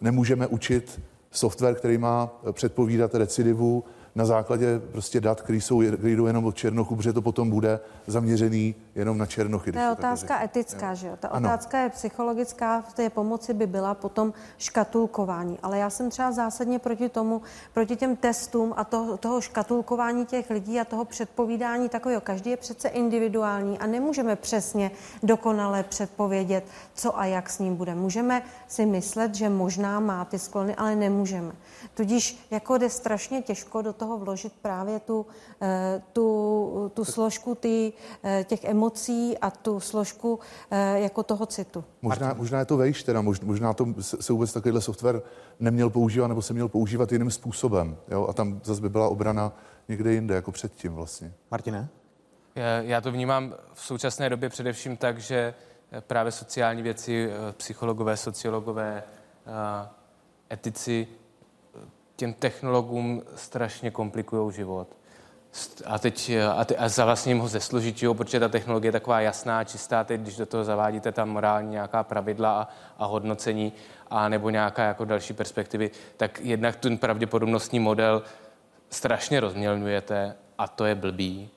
nemůžeme 0.00 0.46
učit 0.46 1.00
software, 1.32 1.74
který 1.74 1.98
má 1.98 2.40
předpovídat 2.52 3.14
recidivu 3.14 3.84
na 4.14 4.24
základě 4.24 4.80
prostě 4.92 5.20
dat, 5.20 5.40
které 5.40 5.58
jdou 6.02 6.26
jenom 6.26 6.44
od 6.44 6.56
Černochů, 6.56 6.96
protože 6.96 7.12
to 7.12 7.22
potom 7.22 7.50
bude 7.50 7.80
zaměřený 8.06 8.74
jenom 8.94 9.18
na 9.18 9.26
Černochy. 9.26 9.72
To 9.72 9.78
je 9.78 9.90
otázka 9.90 10.34
řekne. 10.34 10.44
etická, 10.44 10.88
jo. 10.90 10.94
že 10.94 11.06
jo? 11.06 11.16
Ta 11.20 11.28
ano. 11.28 11.48
otázka 11.48 11.78
je 11.78 11.88
psychologická, 11.90 12.80
v 12.80 12.94
té 12.94 13.10
pomoci 13.10 13.54
by 13.54 13.66
byla 13.66 13.94
potom 13.94 14.32
škatulkování. 14.58 15.58
Ale 15.62 15.78
já 15.78 15.90
jsem 15.90 16.10
třeba 16.10 16.32
zásadně 16.32 16.78
proti 16.78 17.08
tomu, 17.08 17.42
proti 17.74 17.96
těm 17.96 18.16
testům 18.16 18.74
a 18.76 18.84
toho, 18.84 19.16
toho 19.16 19.40
škatulkování 19.40 20.26
těch 20.26 20.50
lidí 20.50 20.80
a 20.80 20.84
toho 20.84 21.04
předpovídání 21.04 21.88
takového. 21.88 22.20
Každý 22.20 22.50
je 22.50 22.56
přece 22.56 22.88
individuální 22.88 23.78
a 23.78 23.86
nemůžeme 23.86 24.36
přesně 24.36 24.90
dokonale 25.22 25.82
předpovědět, 25.82 26.64
co 26.94 27.18
a 27.18 27.24
jak 27.24 27.50
s 27.50 27.58
ním 27.58 27.76
bude. 27.76 27.94
Můžeme 27.94 28.42
si 28.68 28.86
myslet, 28.86 29.34
že 29.34 29.48
možná 29.48 30.00
má 30.00 30.24
ty 30.24 30.38
sklony, 30.38 30.74
ale 30.76 30.96
nemůžeme. 30.96 31.52
Tudíž 31.94 32.46
jako 32.50 32.78
jde 32.78 32.90
strašně 32.90 33.42
těžko 33.42 33.82
do 33.82 33.92
toho 33.92 34.18
vložit 34.18 34.52
právě 34.62 35.00
tu, 35.00 35.26
eh, 35.62 36.02
tu, 36.12 36.90
tu 36.94 37.04
složku 37.04 37.54
ty, 37.54 37.92
eh, 38.24 38.44
těch 38.44 38.64
emocí 38.64 38.89
a 39.40 39.50
tu 39.50 39.80
složku 39.80 40.38
eh, 40.70 41.00
jako 41.00 41.22
toho 41.22 41.46
citu. 41.46 41.84
Možná, 42.02 42.34
možná 42.34 42.58
je 42.58 42.64
to 42.64 42.76
vejš, 42.76 43.02
teda 43.02 43.20
možná 43.20 43.72
to 43.72 43.86
se 44.00 44.32
vůbec 44.32 44.52
takovýhle 44.52 44.80
software 44.80 45.22
neměl 45.60 45.90
používat 45.90 46.28
nebo 46.28 46.42
se 46.42 46.52
měl 46.54 46.68
používat 46.68 47.12
jiným 47.12 47.30
způsobem. 47.30 47.96
Jo? 48.08 48.26
A 48.26 48.32
tam 48.32 48.60
zase 48.64 48.80
by 48.80 48.88
byla 48.88 49.08
obrana 49.08 49.52
někde 49.88 50.12
jinde, 50.12 50.34
jako 50.34 50.52
předtím 50.52 50.92
vlastně. 50.92 51.32
Martine? 51.50 51.88
Já 52.80 53.00
to 53.00 53.12
vnímám 53.12 53.54
v 53.74 53.80
současné 53.80 54.28
době 54.28 54.48
především 54.48 54.96
tak, 54.96 55.18
že 55.18 55.54
právě 56.00 56.32
sociální 56.32 56.82
věci, 56.82 57.30
psychologové, 57.52 58.16
sociologové, 58.16 59.02
etici 60.52 61.08
těm 62.16 62.32
technologům 62.32 63.22
strašně 63.34 63.90
komplikují 63.90 64.52
život. 64.52 64.99
A 65.86 65.98
teď 65.98 66.32
a, 66.56 66.64
te, 66.64 66.76
a 66.76 66.88
za 66.88 67.04
vlastním 67.04 67.38
ho 67.38 67.48
jo, 68.02 68.14
protože 68.14 68.40
ta 68.40 68.48
technologie 68.48 68.88
je 68.88 68.92
taková 68.92 69.20
jasná, 69.20 69.64
čistá, 69.64 70.04
teď 70.04 70.20
když 70.20 70.36
do 70.36 70.46
toho 70.46 70.64
zavádíte 70.64 71.12
tam 71.12 71.28
morální 71.28 71.70
nějaká 71.70 72.04
pravidla 72.04 72.60
a, 72.60 72.68
a 72.98 73.06
hodnocení 73.06 73.72
a 74.10 74.28
nebo 74.28 74.50
nějaká 74.50 74.84
jako 74.84 75.04
další 75.04 75.32
perspektivy, 75.32 75.90
tak 76.16 76.40
jednak 76.42 76.76
ten 76.76 76.98
pravděpodobnostní 76.98 77.80
model 77.80 78.22
strašně 78.90 79.40
rozmělňujete 79.40 80.36
a 80.58 80.68
to 80.68 80.84
je 80.84 80.94
blbý. 80.94 81.50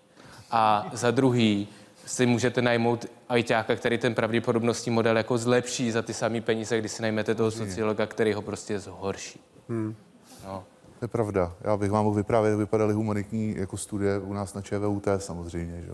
A 0.52 0.90
za 0.94 1.12
druhý 1.12 1.68
si 2.06 2.26
můžete 2.26 2.62
najmout 2.62 3.06
ajťáka, 3.30 3.76
který 3.76 3.98
ten 3.98 4.16
pravděpodobnostní 4.16 4.92
model 4.92 5.18
jako 5.18 5.38
zlepší 5.38 5.92
za 5.92 6.02
ty 6.02 6.14
samé 6.14 6.42
peníze, 6.42 6.80
když 6.80 6.92
si 6.92 7.02
najmete 7.02 7.36
toho 7.36 7.52
sociologa, 7.52 8.06
který 8.06 8.34
ho 8.34 8.42
prostě 8.42 8.80
zhorší. 8.80 9.40
Hmm. 9.70 9.96
No. 10.46 10.64
To 11.04 11.06
je 11.06 11.10
pravda. 11.10 11.56
Já 11.62 11.78
bych 11.78 11.92
vám 11.92 12.04
mohl 12.04 12.16
vyprávět, 12.16 12.58
vypadaly 12.58 12.94
humanitní 12.94 13.56
jako 13.58 13.78
studie 13.78 14.20
u 14.20 14.34
nás 14.34 14.54
na 14.54 14.62
ČVUT 14.62 15.08
samozřejmě. 15.18 15.84
Že? 15.86 15.94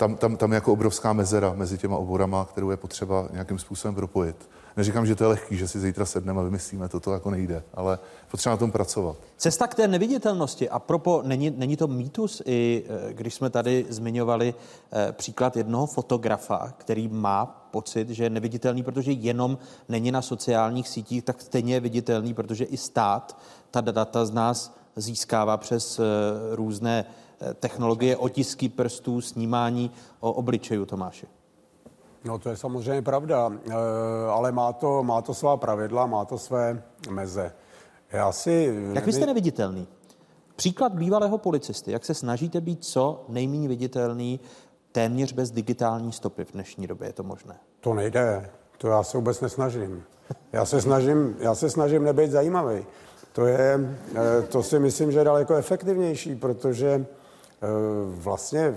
tam, 0.00 0.16
tam, 0.16 0.36
tam 0.36 0.52
je 0.52 0.54
jako 0.54 0.72
obrovská 0.72 1.12
mezera 1.12 1.52
mezi 1.56 1.78
těma 1.78 1.96
oborama, 1.96 2.44
kterou 2.44 2.70
je 2.70 2.76
potřeba 2.76 3.28
nějakým 3.32 3.58
způsobem 3.58 3.94
propojit. 3.94 4.48
Neříkám, 4.76 5.06
že 5.06 5.14
to 5.14 5.24
je 5.24 5.28
lehký, 5.28 5.56
že 5.56 5.68
si 5.68 5.80
zítra 5.80 6.06
sedneme 6.06 6.40
a 6.40 6.44
vymyslíme, 6.44 6.88
to 6.88 7.00
to 7.00 7.12
jako 7.12 7.30
nejde, 7.30 7.62
ale 7.74 7.98
potřeba 8.30 8.54
na 8.54 8.56
tom 8.56 8.72
pracovat. 8.72 9.16
Cesta 9.36 9.66
k 9.66 9.74
té 9.74 9.88
neviditelnosti. 9.88 10.68
A 10.68 10.78
propo, 10.78 11.22
není, 11.24 11.50
není 11.50 11.76
to 11.76 11.86
mýtus, 11.86 12.42
i 12.44 12.84
eh, 12.88 13.12
když 13.14 13.34
jsme 13.34 13.50
tady 13.50 13.86
zmiňovali 13.88 14.54
eh, 14.92 15.12
příklad 15.12 15.56
jednoho 15.56 15.86
fotografa, 15.86 16.72
který 16.78 17.08
má 17.08 17.46
pocit, 17.70 18.10
že 18.10 18.24
je 18.24 18.30
neviditelný, 18.30 18.82
protože 18.82 19.12
jenom 19.12 19.58
není 19.88 20.12
na 20.12 20.22
sociálních 20.22 20.88
sítích, 20.88 21.24
tak 21.24 21.40
stejně 21.42 21.74
je 21.74 21.80
viditelný, 21.80 22.34
protože 22.34 22.64
i 22.64 22.76
stát 22.76 23.36
ta 23.70 23.80
data 23.80 24.24
z 24.24 24.30
nás 24.30 24.76
získává 24.96 25.56
přes 25.56 25.98
eh, 25.98 26.02
různé 26.56 27.04
technologie, 27.60 28.16
otisky 28.16 28.68
prstů, 28.68 29.20
snímání 29.20 29.90
o 30.20 30.32
obličeju 30.32 30.86
Tomáši. 30.86 31.26
No 32.24 32.38
to 32.38 32.48
je 32.48 32.56
samozřejmě 32.56 33.02
pravda, 33.02 33.50
eh, 33.52 33.72
ale 34.30 34.52
má 34.52 34.72
to, 34.72 35.02
má 35.02 35.22
to 35.22 35.34
svá 35.34 35.56
pravidla, 35.56 36.06
má 36.06 36.24
to 36.24 36.38
své 36.38 36.82
meze. 37.10 37.52
Já 38.12 38.32
si... 38.32 38.74
Jak 38.92 39.06
vy 39.06 39.12
jste 39.12 39.26
neviditelný? 39.26 39.88
Příklad 40.56 40.92
bývalého 40.92 41.38
policisty. 41.38 41.92
Jak 41.92 42.04
se 42.04 42.14
snažíte 42.14 42.60
být 42.60 42.84
co 42.84 43.24
nejméně 43.28 43.68
viditelný 43.68 44.40
téměř 44.92 45.32
bez 45.32 45.50
digitální 45.50 46.12
stopy 46.12 46.44
v 46.44 46.52
dnešní 46.52 46.86
době? 46.86 47.08
Je 47.08 47.12
to 47.12 47.22
možné? 47.22 47.56
To 47.80 47.94
nejde. 47.94 48.50
To 48.78 48.88
já 48.88 49.02
se 49.02 49.16
vůbec 49.16 49.40
nesnažím. 49.40 50.02
Já 50.52 50.64
se 50.64 50.80
snažím, 50.80 51.36
já 51.38 51.54
se 51.54 51.70
snažím 51.70 52.04
nebejt 52.04 52.30
zajímavý. 52.30 52.86
To, 53.32 53.46
je, 53.46 53.96
eh, 54.14 54.42
to 54.42 54.62
si 54.62 54.78
myslím, 54.78 55.12
že 55.12 55.18
je 55.18 55.24
daleko 55.24 55.54
efektivnější, 55.54 56.34
protože 56.34 57.06
eh, 57.62 57.66
vlastně 58.04 58.74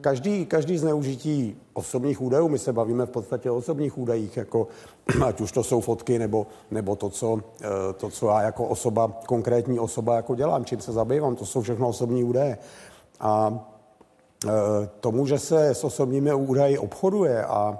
každý, 0.00 0.46
každý 0.46 0.78
zneužití 0.78 1.60
osobních 1.72 2.20
údajů, 2.20 2.48
my 2.48 2.58
se 2.58 2.72
bavíme 2.72 3.06
v 3.06 3.10
podstatě 3.10 3.50
o 3.50 3.56
osobních 3.56 3.98
údajích, 3.98 4.36
jako, 4.36 4.68
ať 5.24 5.40
už 5.40 5.52
to 5.52 5.62
jsou 5.62 5.80
fotky, 5.80 6.18
nebo, 6.18 6.46
nebo 6.70 6.96
to, 6.96 7.10
co, 7.10 7.40
eh, 7.62 7.66
to, 7.96 8.10
co 8.10 8.28
já 8.28 8.42
jako 8.42 8.64
osoba, 8.64 9.12
konkrétní 9.26 9.78
osoba 9.78 10.16
jako 10.16 10.34
dělám, 10.34 10.64
čím 10.64 10.80
se 10.80 10.92
zabývám, 10.92 11.36
to 11.36 11.46
jsou 11.46 11.60
všechno 11.60 11.88
osobní 11.88 12.24
údaje. 12.24 12.58
A 13.20 13.64
tomu, 15.00 15.26
že 15.26 15.38
se 15.38 15.68
s 15.68 15.84
osobními 15.84 16.34
údaji 16.34 16.78
obchoduje 16.78 17.44
a, 17.44 17.78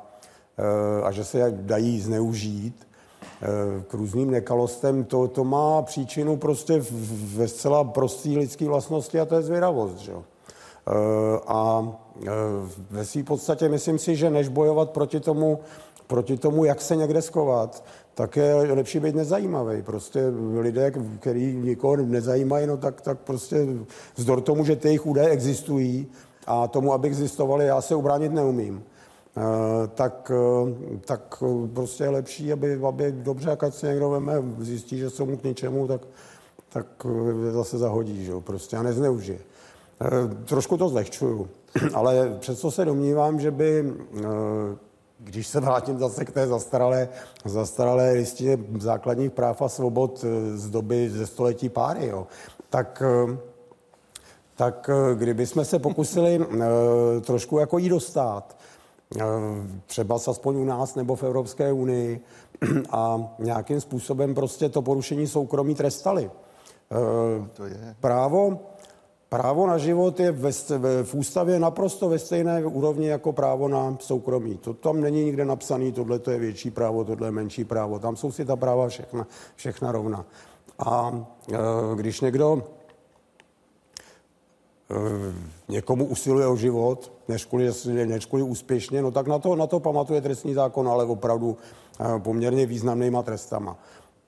a 1.05 1.12
že 1.12 1.24
se 1.24 1.51
dají 1.51 2.01
zneužít 2.01 2.86
k 3.88 3.94
různým 3.94 4.30
nekalostem, 4.30 5.04
to, 5.04 5.28
to 5.28 5.44
má 5.44 5.82
příčinu 5.82 6.36
prostě 6.36 6.82
ve 7.34 7.48
zcela 7.48 7.84
prosté 7.84 8.28
lidské 8.28 8.64
vlastnosti 8.64 9.20
a 9.20 9.24
to 9.24 9.34
je 9.34 9.42
zvědavost. 9.42 9.98
Že? 9.98 10.12
A 11.46 11.88
Eh, 12.22 12.28
ve 12.90 13.04
své 13.04 13.22
podstatě 13.22 13.68
myslím 13.68 13.98
si, 13.98 14.16
že 14.16 14.30
než 14.30 14.48
bojovat 14.48 14.90
proti 14.90 15.20
tomu, 15.20 15.58
proti 16.06 16.36
tomu, 16.36 16.64
jak 16.64 16.80
se 16.80 16.96
někde 16.96 17.22
skovat, 17.22 17.84
tak 18.14 18.36
je 18.36 18.54
lepší 18.54 19.00
být 19.00 19.14
nezajímavý. 19.14 19.82
Prostě 19.82 20.20
lidé, 20.60 20.92
kteří 21.20 21.56
nikoho 21.56 21.96
nezajímají, 21.96 22.66
no 22.66 22.76
tak, 22.76 23.00
tak 23.00 23.18
prostě 23.18 23.66
vzdor 24.14 24.40
tomu, 24.40 24.64
že 24.64 24.76
ty 24.76 24.88
jejich 24.88 25.06
údaje 25.06 25.28
existují 25.28 26.06
a 26.46 26.68
tomu, 26.68 26.92
aby 26.92 27.08
existovaly, 27.08 27.66
já 27.66 27.80
se 27.80 27.94
ubránit 27.94 28.32
neumím. 28.32 28.84
Uh, 29.36 29.42
tak, 29.94 30.32
uh, 30.34 30.70
tak 31.04 31.42
prostě 31.74 32.04
je 32.04 32.10
lepší, 32.10 32.52
aby, 32.52 32.80
aby 32.88 33.12
dobře, 33.12 33.50
jak 33.50 33.74
se 33.74 33.86
někdo 33.86 34.10
veme, 34.10 34.34
zjistí, 34.58 34.98
že 34.98 35.10
jsou 35.10 35.26
mu 35.26 35.36
k 35.36 35.44
ničemu, 35.44 35.88
tak, 35.88 36.00
tak 36.68 36.86
zase 37.50 37.78
zahodí, 37.78 38.24
že 38.24 38.30
jo, 38.30 38.40
prostě 38.40 38.76
a 38.76 38.82
nezneužije. 38.82 39.38
Trošku 40.44 40.76
to 40.76 40.88
zlehčuju. 40.88 41.48
Ale 41.94 42.36
přesto 42.38 42.70
se 42.70 42.84
domnívám, 42.84 43.40
že 43.40 43.50
by, 43.50 43.94
eh, 44.16 44.22
když 45.18 45.46
se 45.46 45.60
vrátím 45.60 45.98
zase 45.98 46.24
k 46.24 46.30
té 46.30 46.46
zastaralé, 46.46 47.08
zastaralé 47.44 48.12
listině 48.12 48.58
základních 48.78 49.30
práv 49.30 49.62
a 49.62 49.68
svobod 49.68 50.24
eh, 50.24 50.56
z 50.56 50.70
doby 50.70 51.10
ze 51.10 51.26
století 51.26 51.68
páry, 51.68 52.06
jo, 52.06 52.26
tak 52.70 53.02
eh, 53.06 53.38
tak 54.58 54.90
kdyby 55.14 55.46
jsme 55.46 55.64
se 55.64 55.78
pokusili 55.78 56.46
trošku 57.20 57.58
jako 57.58 57.78
jí 57.78 57.88
dostat, 57.88 58.56
třeba 59.86 60.18
aspoň 60.28 60.56
u 60.56 60.64
nás 60.64 60.94
nebo 60.94 61.16
v 61.16 61.22
Evropské 61.22 61.72
unii 61.72 62.20
a 62.90 63.34
nějakým 63.38 63.80
způsobem 63.80 64.34
prostě 64.34 64.68
to 64.68 64.82
porušení 64.82 65.26
soukromí 65.26 65.74
trestali. 65.74 66.30
To 67.52 67.64
je. 67.64 67.96
Právo, 68.00 68.58
Právo 69.28 69.66
na 69.66 69.78
život 69.78 70.20
je 70.20 70.32
ve, 70.32 70.52
v 71.04 71.14
ústavě 71.14 71.58
naprosto 71.58 72.08
ve 72.08 72.18
stejné 72.18 72.66
úrovni 72.66 73.06
jako 73.06 73.32
právo 73.32 73.68
na 73.68 73.96
soukromí. 74.00 74.56
To 74.56 74.74
tam 74.74 75.00
není 75.00 75.24
nikde 75.24 75.44
napsané, 75.44 75.92
tohle 75.92 76.18
to 76.18 76.30
je 76.30 76.38
větší 76.38 76.70
právo, 76.70 77.04
tohle 77.04 77.28
je 77.28 77.32
menší 77.32 77.64
právo. 77.64 77.98
Tam 77.98 78.16
jsou 78.16 78.32
si 78.32 78.44
ta 78.44 78.56
práva 78.56 78.88
všechna, 78.88 79.26
všechna 79.56 79.92
rovna. 79.92 80.24
A 80.78 81.26
e, 81.52 81.56
když 81.96 82.20
někdo 82.20 82.62
někomu 85.68 86.04
usiluje 86.04 86.46
o 86.46 86.56
život, 86.56 87.12
než 87.28 87.44
kvůli, 87.44 87.70
než 88.06 88.26
kvůli 88.26 88.42
úspěšně, 88.42 89.02
no 89.02 89.10
tak 89.10 89.26
na 89.26 89.38
to, 89.38 89.56
na 89.56 89.66
to 89.66 89.80
pamatuje 89.80 90.20
trestní 90.20 90.54
zákon, 90.54 90.88
ale 90.88 91.04
opravdu 91.04 91.56
e, 92.16 92.20
poměrně 92.20 92.66
významnýma 92.66 93.22
trestama. 93.22 93.78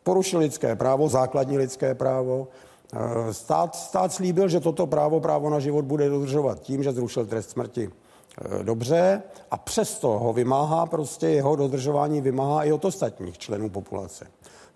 Porušil 0.02 0.40
lidské 0.40 0.76
právo, 0.76 1.08
základní 1.08 1.58
lidské 1.58 1.94
právo, 1.94 2.48
Eh, 2.92 3.34
stát, 3.34 3.76
stát 3.76 4.12
slíbil, 4.12 4.48
že 4.48 4.60
toto 4.60 4.86
právo, 4.86 5.20
právo 5.20 5.50
na 5.50 5.60
život 5.60 5.84
bude 5.84 6.08
dodržovat 6.08 6.60
tím, 6.60 6.82
že 6.82 6.92
zrušil 6.92 7.26
trest 7.26 7.50
smrti. 7.50 7.90
Eh, 7.90 8.64
dobře, 8.64 9.22
a 9.50 9.56
přesto 9.56 10.08
ho 10.08 10.32
vymáhá, 10.32 10.86
prostě 10.86 11.28
jeho 11.28 11.56
dodržování 11.56 12.20
vymáhá 12.20 12.64
i 12.64 12.72
od 12.72 12.84
ostatních 12.84 13.38
členů 13.38 13.70
populace. 13.70 14.26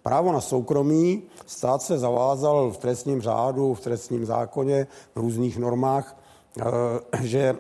Právo 0.03 0.33
na 0.33 0.41
soukromí, 0.41 1.23
stát 1.47 1.83
se 1.83 1.99
zavázal 1.99 2.71
v 2.71 2.79
trestním 2.79 3.21
řádu, 3.21 3.75
v 3.75 3.81
trestním 3.81 4.27
zákoně, 4.27 4.87
v 5.15 5.19
různých 5.19 5.59
normách, 5.59 6.17
eh, 6.59 6.63
že, 7.23 7.57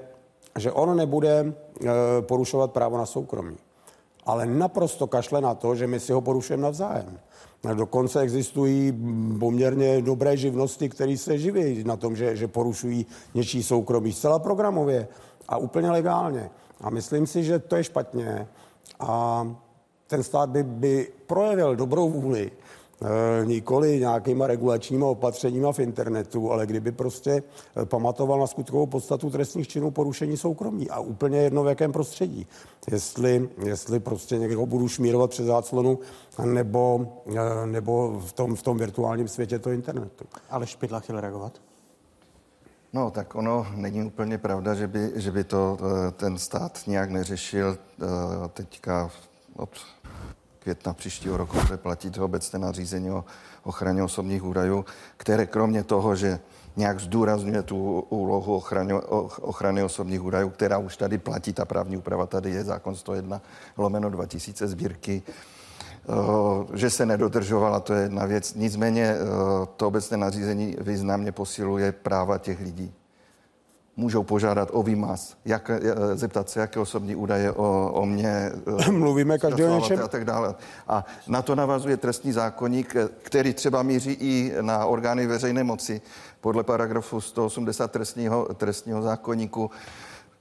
že 0.58 0.72
on 0.72 0.96
nebude 0.96 1.54
porušovat 2.20 2.72
právo 2.72 2.98
na 2.98 3.06
soukromí. 3.06 3.56
Ale 4.26 4.46
naprosto 4.46 5.06
kašle 5.06 5.40
na 5.40 5.54
to, 5.54 5.74
že 5.74 5.86
my 5.86 6.00
si 6.00 6.12
ho 6.12 6.20
porušujeme 6.20 6.62
navzájem. 6.62 7.18
Dokonce 7.74 8.20
existují 8.20 8.92
poměrně 9.38 10.02
dobré 10.02 10.36
živnosti, 10.36 10.88
které 10.88 11.16
se 11.16 11.38
živí 11.38 11.84
na 11.84 11.96
tom, 11.96 12.16
že, 12.16 12.36
že 12.36 12.48
porušují 12.48 13.06
něčí 13.34 13.62
soukromí 13.62 14.12
zcela 14.12 14.38
programově 14.38 15.08
a 15.48 15.56
úplně 15.56 15.90
legálně. 15.90 16.50
A 16.80 16.90
myslím 16.90 17.26
si, 17.26 17.44
že 17.44 17.58
to 17.58 17.76
je 17.76 17.84
špatně. 17.84 18.48
A 19.00 19.46
ten 20.12 20.22
stát 20.22 20.50
by, 20.50 20.62
by 20.62 21.08
projevil 21.26 21.76
dobrou 21.76 22.10
vůli 22.10 22.50
Eh, 23.04 23.46
nikoli 23.46 24.00
nějakýma 24.00 24.46
regulačníma 24.46 25.06
opatřeníma 25.06 25.72
v 25.72 25.78
internetu, 25.78 26.52
ale 26.52 26.66
kdyby 26.66 26.92
prostě 26.92 27.42
eh, 27.76 27.86
pamatoval 27.86 28.40
na 28.40 28.46
skutkovou 28.46 28.86
podstatu 28.86 29.30
trestních 29.30 29.68
činů 29.68 29.90
porušení 29.90 30.36
soukromí 30.36 30.90
a 30.90 31.00
úplně 31.00 31.38
jedno 31.38 31.62
v 31.62 31.68
jakém 31.68 31.92
prostředí. 31.92 32.46
Jestli, 32.90 33.48
jestli 33.64 34.00
prostě 34.00 34.38
někdo 34.38 34.66
budu 34.66 34.88
šmírovat 34.88 35.30
přes 35.30 35.46
záclonu 35.46 35.98
nebo, 36.44 37.06
eh, 37.36 37.66
nebo 37.66 38.20
v, 38.20 38.32
tom, 38.32 38.56
v 38.56 38.62
tom 38.62 38.78
virtuálním 38.78 39.28
světě 39.28 39.58
to 39.58 39.70
internetu. 39.70 40.24
Ale 40.50 40.66
Špidla 40.66 41.00
chtěl 41.00 41.20
reagovat? 41.20 41.60
No, 42.92 43.10
tak 43.10 43.34
ono 43.34 43.66
není 43.74 44.02
úplně 44.02 44.38
pravda, 44.38 44.74
že 44.74 44.86
by, 44.86 45.12
že 45.14 45.30
by 45.30 45.44
to 45.44 45.78
ten 46.16 46.38
stát 46.38 46.80
nějak 46.86 47.10
neřešil 47.10 47.78
teďka 48.52 49.10
od 49.56 49.70
května 50.62 50.92
příštího 50.92 51.36
roku 51.36 51.60
bude 51.60 51.76
platit 51.76 52.18
obecné 52.18 52.58
nařízení 52.58 53.10
o 53.10 53.24
ochraně 53.62 54.02
osobních 54.02 54.44
údajů, 54.44 54.84
které 55.16 55.46
kromě 55.46 55.84
toho, 55.84 56.16
že 56.16 56.38
nějak 56.76 57.00
zdůrazňuje 57.00 57.62
tu 57.62 58.00
úlohu 58.00 58.56
ochrany, 58.56 58.94
ochrany 59.40 59.82
osobních 59.82 60.24
údajů, 60.24 60.50
která 60.50 60.78
už 60.78 60.96
tady 60.96 61.18
platí, 61.18 61.52
ta 61.52 61.64
právní 61.64 61.96
úprava 61.96 62.26
tady 62.26 62.50
je, 62.50 62.64
zákon 62.64 62.96
101 62.96 63.40
lomeno 63.76 64.10
2000 64.10 64.68
sbírky, 64.68 65.22
eh, 65.22 66.76
že 66.76 66.90
se 66.90 67.06
nedodržovala, 67.06 67.80
to 67.80 67.94
je 67.94 68.02
jedna 68.02 68.26
věc. 68.26 68.54
Nicméně 68.54 69.04
eh, 69.04 69.18
to 69.76 69.88
obecné 69.88 70.16
nařízení 70.16 70.76
významně 70.80 71.32
posiluje 71.32 71.92
práva 71.92 72.38
těch 72.38 72.60
lidí 72.60 72.94
můžou 73.96 74.22
požádat 74.22 74.68
o 74.72 74.82
výmaz, 74.82 75.36
jak, 75.44 75.70
eh, 75.70 75.80
zeptat 76.16 76.50
se, 76.50 76.60
jaké 76.60 76.80
osobní 76.80 77.16
údaje 77.16 77.52
o, 77.52 77.90
o 77.92 78.06
mě 78.06 78.52
eh, 78.88 78.90
mluvíme 78.92 79.38
každý 79.38 79.64
o 79.64 79.74
něčem 79.74 80.02
a 80.04 80.08
tak 80.08 80.24
dále. 80.24 80.54
A 80.88 81.04
na 81.28 81.42
to 81.42 81.54
navazuje 81.54 81.96
trestní 81.96 82.32
zákonník, 82.32 82.96
eh, 82.96 83.08
který 83.22 83.54
třeba 83.54 83.82
míří 83.82 84.12
i 84.12 84.54
na 84.60 84.86
orgány 84.86 85.26
veřejné 85.26 85.64
moci 85.64 86.00
podle 86.40 86.64
paragrafu 86.64 87.20
180 87.20 87.92
trestního, 87.92 88.54
trestního 88.54 89.02
zákonníku 89.02 89.70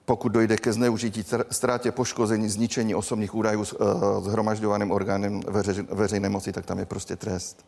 pokud 0.05 0.29
dojde 0.31 0.57
ke 0.57 0.73
zneužití, 0.73 1.25
ztrátě, 1.51 1.91
poškození, 1.91 2.49
zničení 2.49 2.95
osobních 2.95 3.35
údajů 3.35 3.65
s 3.65 3.75
zhromažďovaným 4.21 4.91
orgánem 4.91 5.41
veře, 5.47 5.85
veřejné 5.89 6.29
moci, 6.29 6.51
tak 6.51 6.65
tam 6.65 6.79
je 6.79 6.85
prostě 6.85 7.15
trest. 7.15 7.65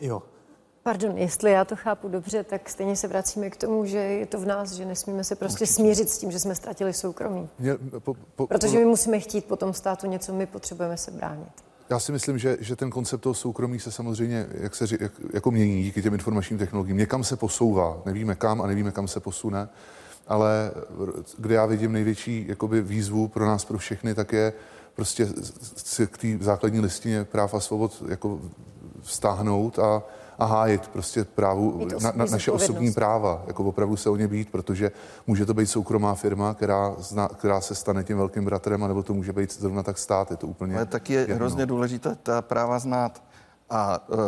Jo. 0.00 0.22
Pardon, 0.84 1.18
jestli 1.18 1.50
já 1.50 1.64
to 1.64 1.76
chápu 1.76 2.08
dobře, 2.08 2.44
tak 2.44 2.68
stejně 2.68 2.96
se 2.96 3.08
vracíme 3.08 3.50
k 3.50 3.56
tomu, 3.56 3.84
že 3.84 3.98
je 3.98 4.26
to 4.26 4.38
v 4.38 4.46
nás, 4.46 4.72
že 4.72 4.84
nesmíme 4.84 5.24
se 5.24 5.36
prostě 5.36 5.66
smířit 5.66 6.10
s 6.10 6.18
tím, 6.18 6.30
že 6.30 6.38
jsme 6.40 6.54
ztratili 6.54 6.92
soukromí. 6.92 7.48
Mě, 7.58 7.74
po, 7.98 8.14
po, 8.36 8.46
Protože 8.46 8.78
my 8.78 8.84
musíme 8.84 9.20
chtít 9.20 9.44
po 9.44 9.56
tom 9.56 9.72
státu 9.72 10.06
něco, 10.06 10.32
my 10.32 10.46
potřebujeme 10.46 10.96
se 10.96 11.10
bránit. 11.10 11.48
Já 11.90 11.98
si 11.98 12.12
myslím, 12.12 12.38
že, 12.38 12.56
že 12.60 12.76
ten 12.76 12.90
koncept 12.90 13.20
toho 13.20 13.34
soukromí 13.34 13.80
se 13.80 13.92
samozřejmě 13.92 14.46
jak 14.50 14.74
se, 14.74 14.86
jak, 15.00 15.12
jako 15.32 15.50
mění 15.50 15.82
díky 15.82 16.02
těm 16.02 16.14
informačním 16.14 16.58
technologiím. 16.58 16.96
Někam 16.96 17.24
se 17.24 17.36
posouvá, 17.36 18.02
nevíme 18.06 18.34
kam 18.34 18.62
a 18.62 18.66
nevíme, 18.66 18.92
kam 18.92 19.08
se 19.08 19.20
posune, 19.20 19.68
ale 20.26 20.72
kde 21.38 21.54
já 21.54 21.66
vidím 21.66 21.92
největší 21.92 22.44
jakoby, 22.48 22.82
výzvu 22.82 23.28
pro 23.28 23.46
nás, 23.46 23.64
pro 23.64 23.78
všechny, 23.78 24.14
tak 24.14 24.32
je 24.32 24.52
prostě 24.94 25.28
k 26.06 26.18
té 26.18 26.44
základní 26.44 26.80
listině 26.80 27.24
práv 27.24 27.54
a 27.54 27.60
svobod 27.60 28.02
jako 28.08 28.40
vztáhnout 29.02 29.78
a, 29.78 30.02
a 30.38 30.44
hájit 30.44 30.88
prostě 30.88 31.24
právu, 31.24 31.86
na, 32.02 32.12
na, 32.16 32.24
naše 32.30 32.50
osobní 32.52 32.92
práva, 32.92 33.42
jako 33.46 33.64
opravdu 33.64 33.96
se 33.96 34.10
o 34.10 34.16
ně 34.16 34.28
být, 34.28 34.50
protože 34.50 34.92
může 35.26 35.46
to 35.46 35.54
být 35.54 35.66
soukromá 35.66 36.14
firma, 36.14 36.54
která, 36.54 36.94
zna, 36.98 37.28
která 37.28 37.60
se 37.60 37.74
stane 37.74 38.04
tím 38.04 38.16
velkým 38.16 38.44
bratrem, 38.44 38.84
anebo 38.84 39.02
to 39.02 39.14
může 39.14 39.32
být 39.32 39.52
zrovna 39.52 39.82
tak 39.82 39.98
stát, 39.98 40.30
je 40.30 40.36
to 40.36 40.46
úplně 40.46 40.76
Ale 40.76 40.86
taky 40.86 41.12
je 41.12 41.20
jedno. 41.20 41.34
hrozně 41.36 41.66
důležité 41.66 42.16
ta 42.22 42.42
práva 42.42 42.78
znát 42.78 43.22
a 43.70 44.08
uh, 44.08 44.18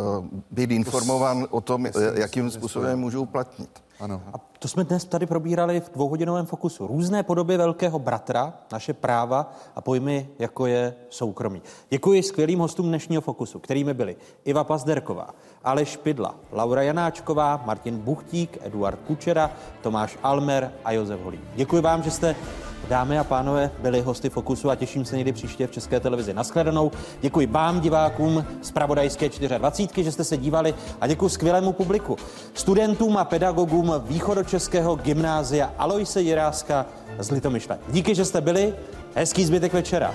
být 0.51 0.71
informován 0.71 1.47
o 1.49 1.61
tom, 1.61 1.85
Jasně, 1.85 2.03
jakým 2.15 2.45
jasně, 2.45 2.59
způsobem 2.59 2.89
jasně. 2.89 3.01
můžou 3.01 3.21
uplatnit. 3.21 3.69
Ano. 3.99 4.21
To 4.59 4.67
jsme 4.67 4.83
dnes 4.83 5.05
tady 5.05 5.25
probírali 5.25 5.79
v 5.79 5.89
dvouhodinovém 5.93 6.45
fokusu. 6.45 6.87
Různé 6.87 7.23
podoby 7.23 7.57
velkého 7.57 7.99
bratra, 7.99 8.53
naše 8.71 8.93
práva 8.93 9.53
a 9.75 9.81
pojmy, 9.81 10.29
jako 10.39 10.65
je 10.65 10.93
soukromí. 11.09 11.61
Děkuji 11.89 12.23
skvělým 12.23 12.59
hostům 12.59 12.87
dnešního 12.87 13.21
fokusu, 13.21 13.59
kterými 13.59 13.93
byli 13.93 14.15
Iva 14.45 14.63
Pazderková, 14.63 15.29
Aleš 15.67 15.89
Špidla, 15.89 16.35
Laura 16.51 16.81
Janáčková, 16.81 17.63
Martin 17.65 17.97
Buchtík, 17.97 18.57
Eduard 18.61 18.99
Kučera, 19.07 19.51
Tomáš 19.81 20.17
Almer 20.23 20.71
a 20.85 20.91
Josef 20.91 21.19
Holý. 21.21 21.39
Děkuji 21.55 21.81
vám, 21.81 22.03
že 22.03 22.11
jste 22.11 22.35
Dámy 22.89 23.19
a 23.19 23.23
pánové, 23.23 23.71
byli 23.79 24.01
hosty 24.01 24.29
Fokusu 24.29 24.69
a 24.69 24.75
těším 24.75 25.05
se 25.05 25.15
někdy 25.15 25.33
příště 25.33 25.67
v 25.67 25.71
České 25.71 25.99
televizi. 25.99 26.33
Naschledanou. 26.33 26.91
Děkuji 27.21 27.47
vám, 27.47 27.79
divákům 27.79 28.45
z 28.61 28.71
Pravodajské 28.71 29.29
24, 29.57 30.03
že 30.03 30.11
jste 30.11 30.23
se 30.23 30.37
dívali 30.37 30.75
a 31.01 31.07
děkuji 31.07 31.29
skvělému 31.29 31.73
publiku. 31.73 32.17
Studentům 32.53 33.17
a 33.17 33.25
pedagogům 33.25 33.93
Východočeského 33.99 34.95
gymnázia 34.95 35.73
Aloise 35.77 36.21
Jiráska 36.21 36.85
z 37.19 37.31
Litomyšle. 37.31 37.79
Díky, 37.89 38.15
že 38.15 38.25
jste 38.25 38.41
byli. 38.41 38.73
Hezký 39.15 39.45
zbytek 39.45 39.73
večera. 39.73 40.13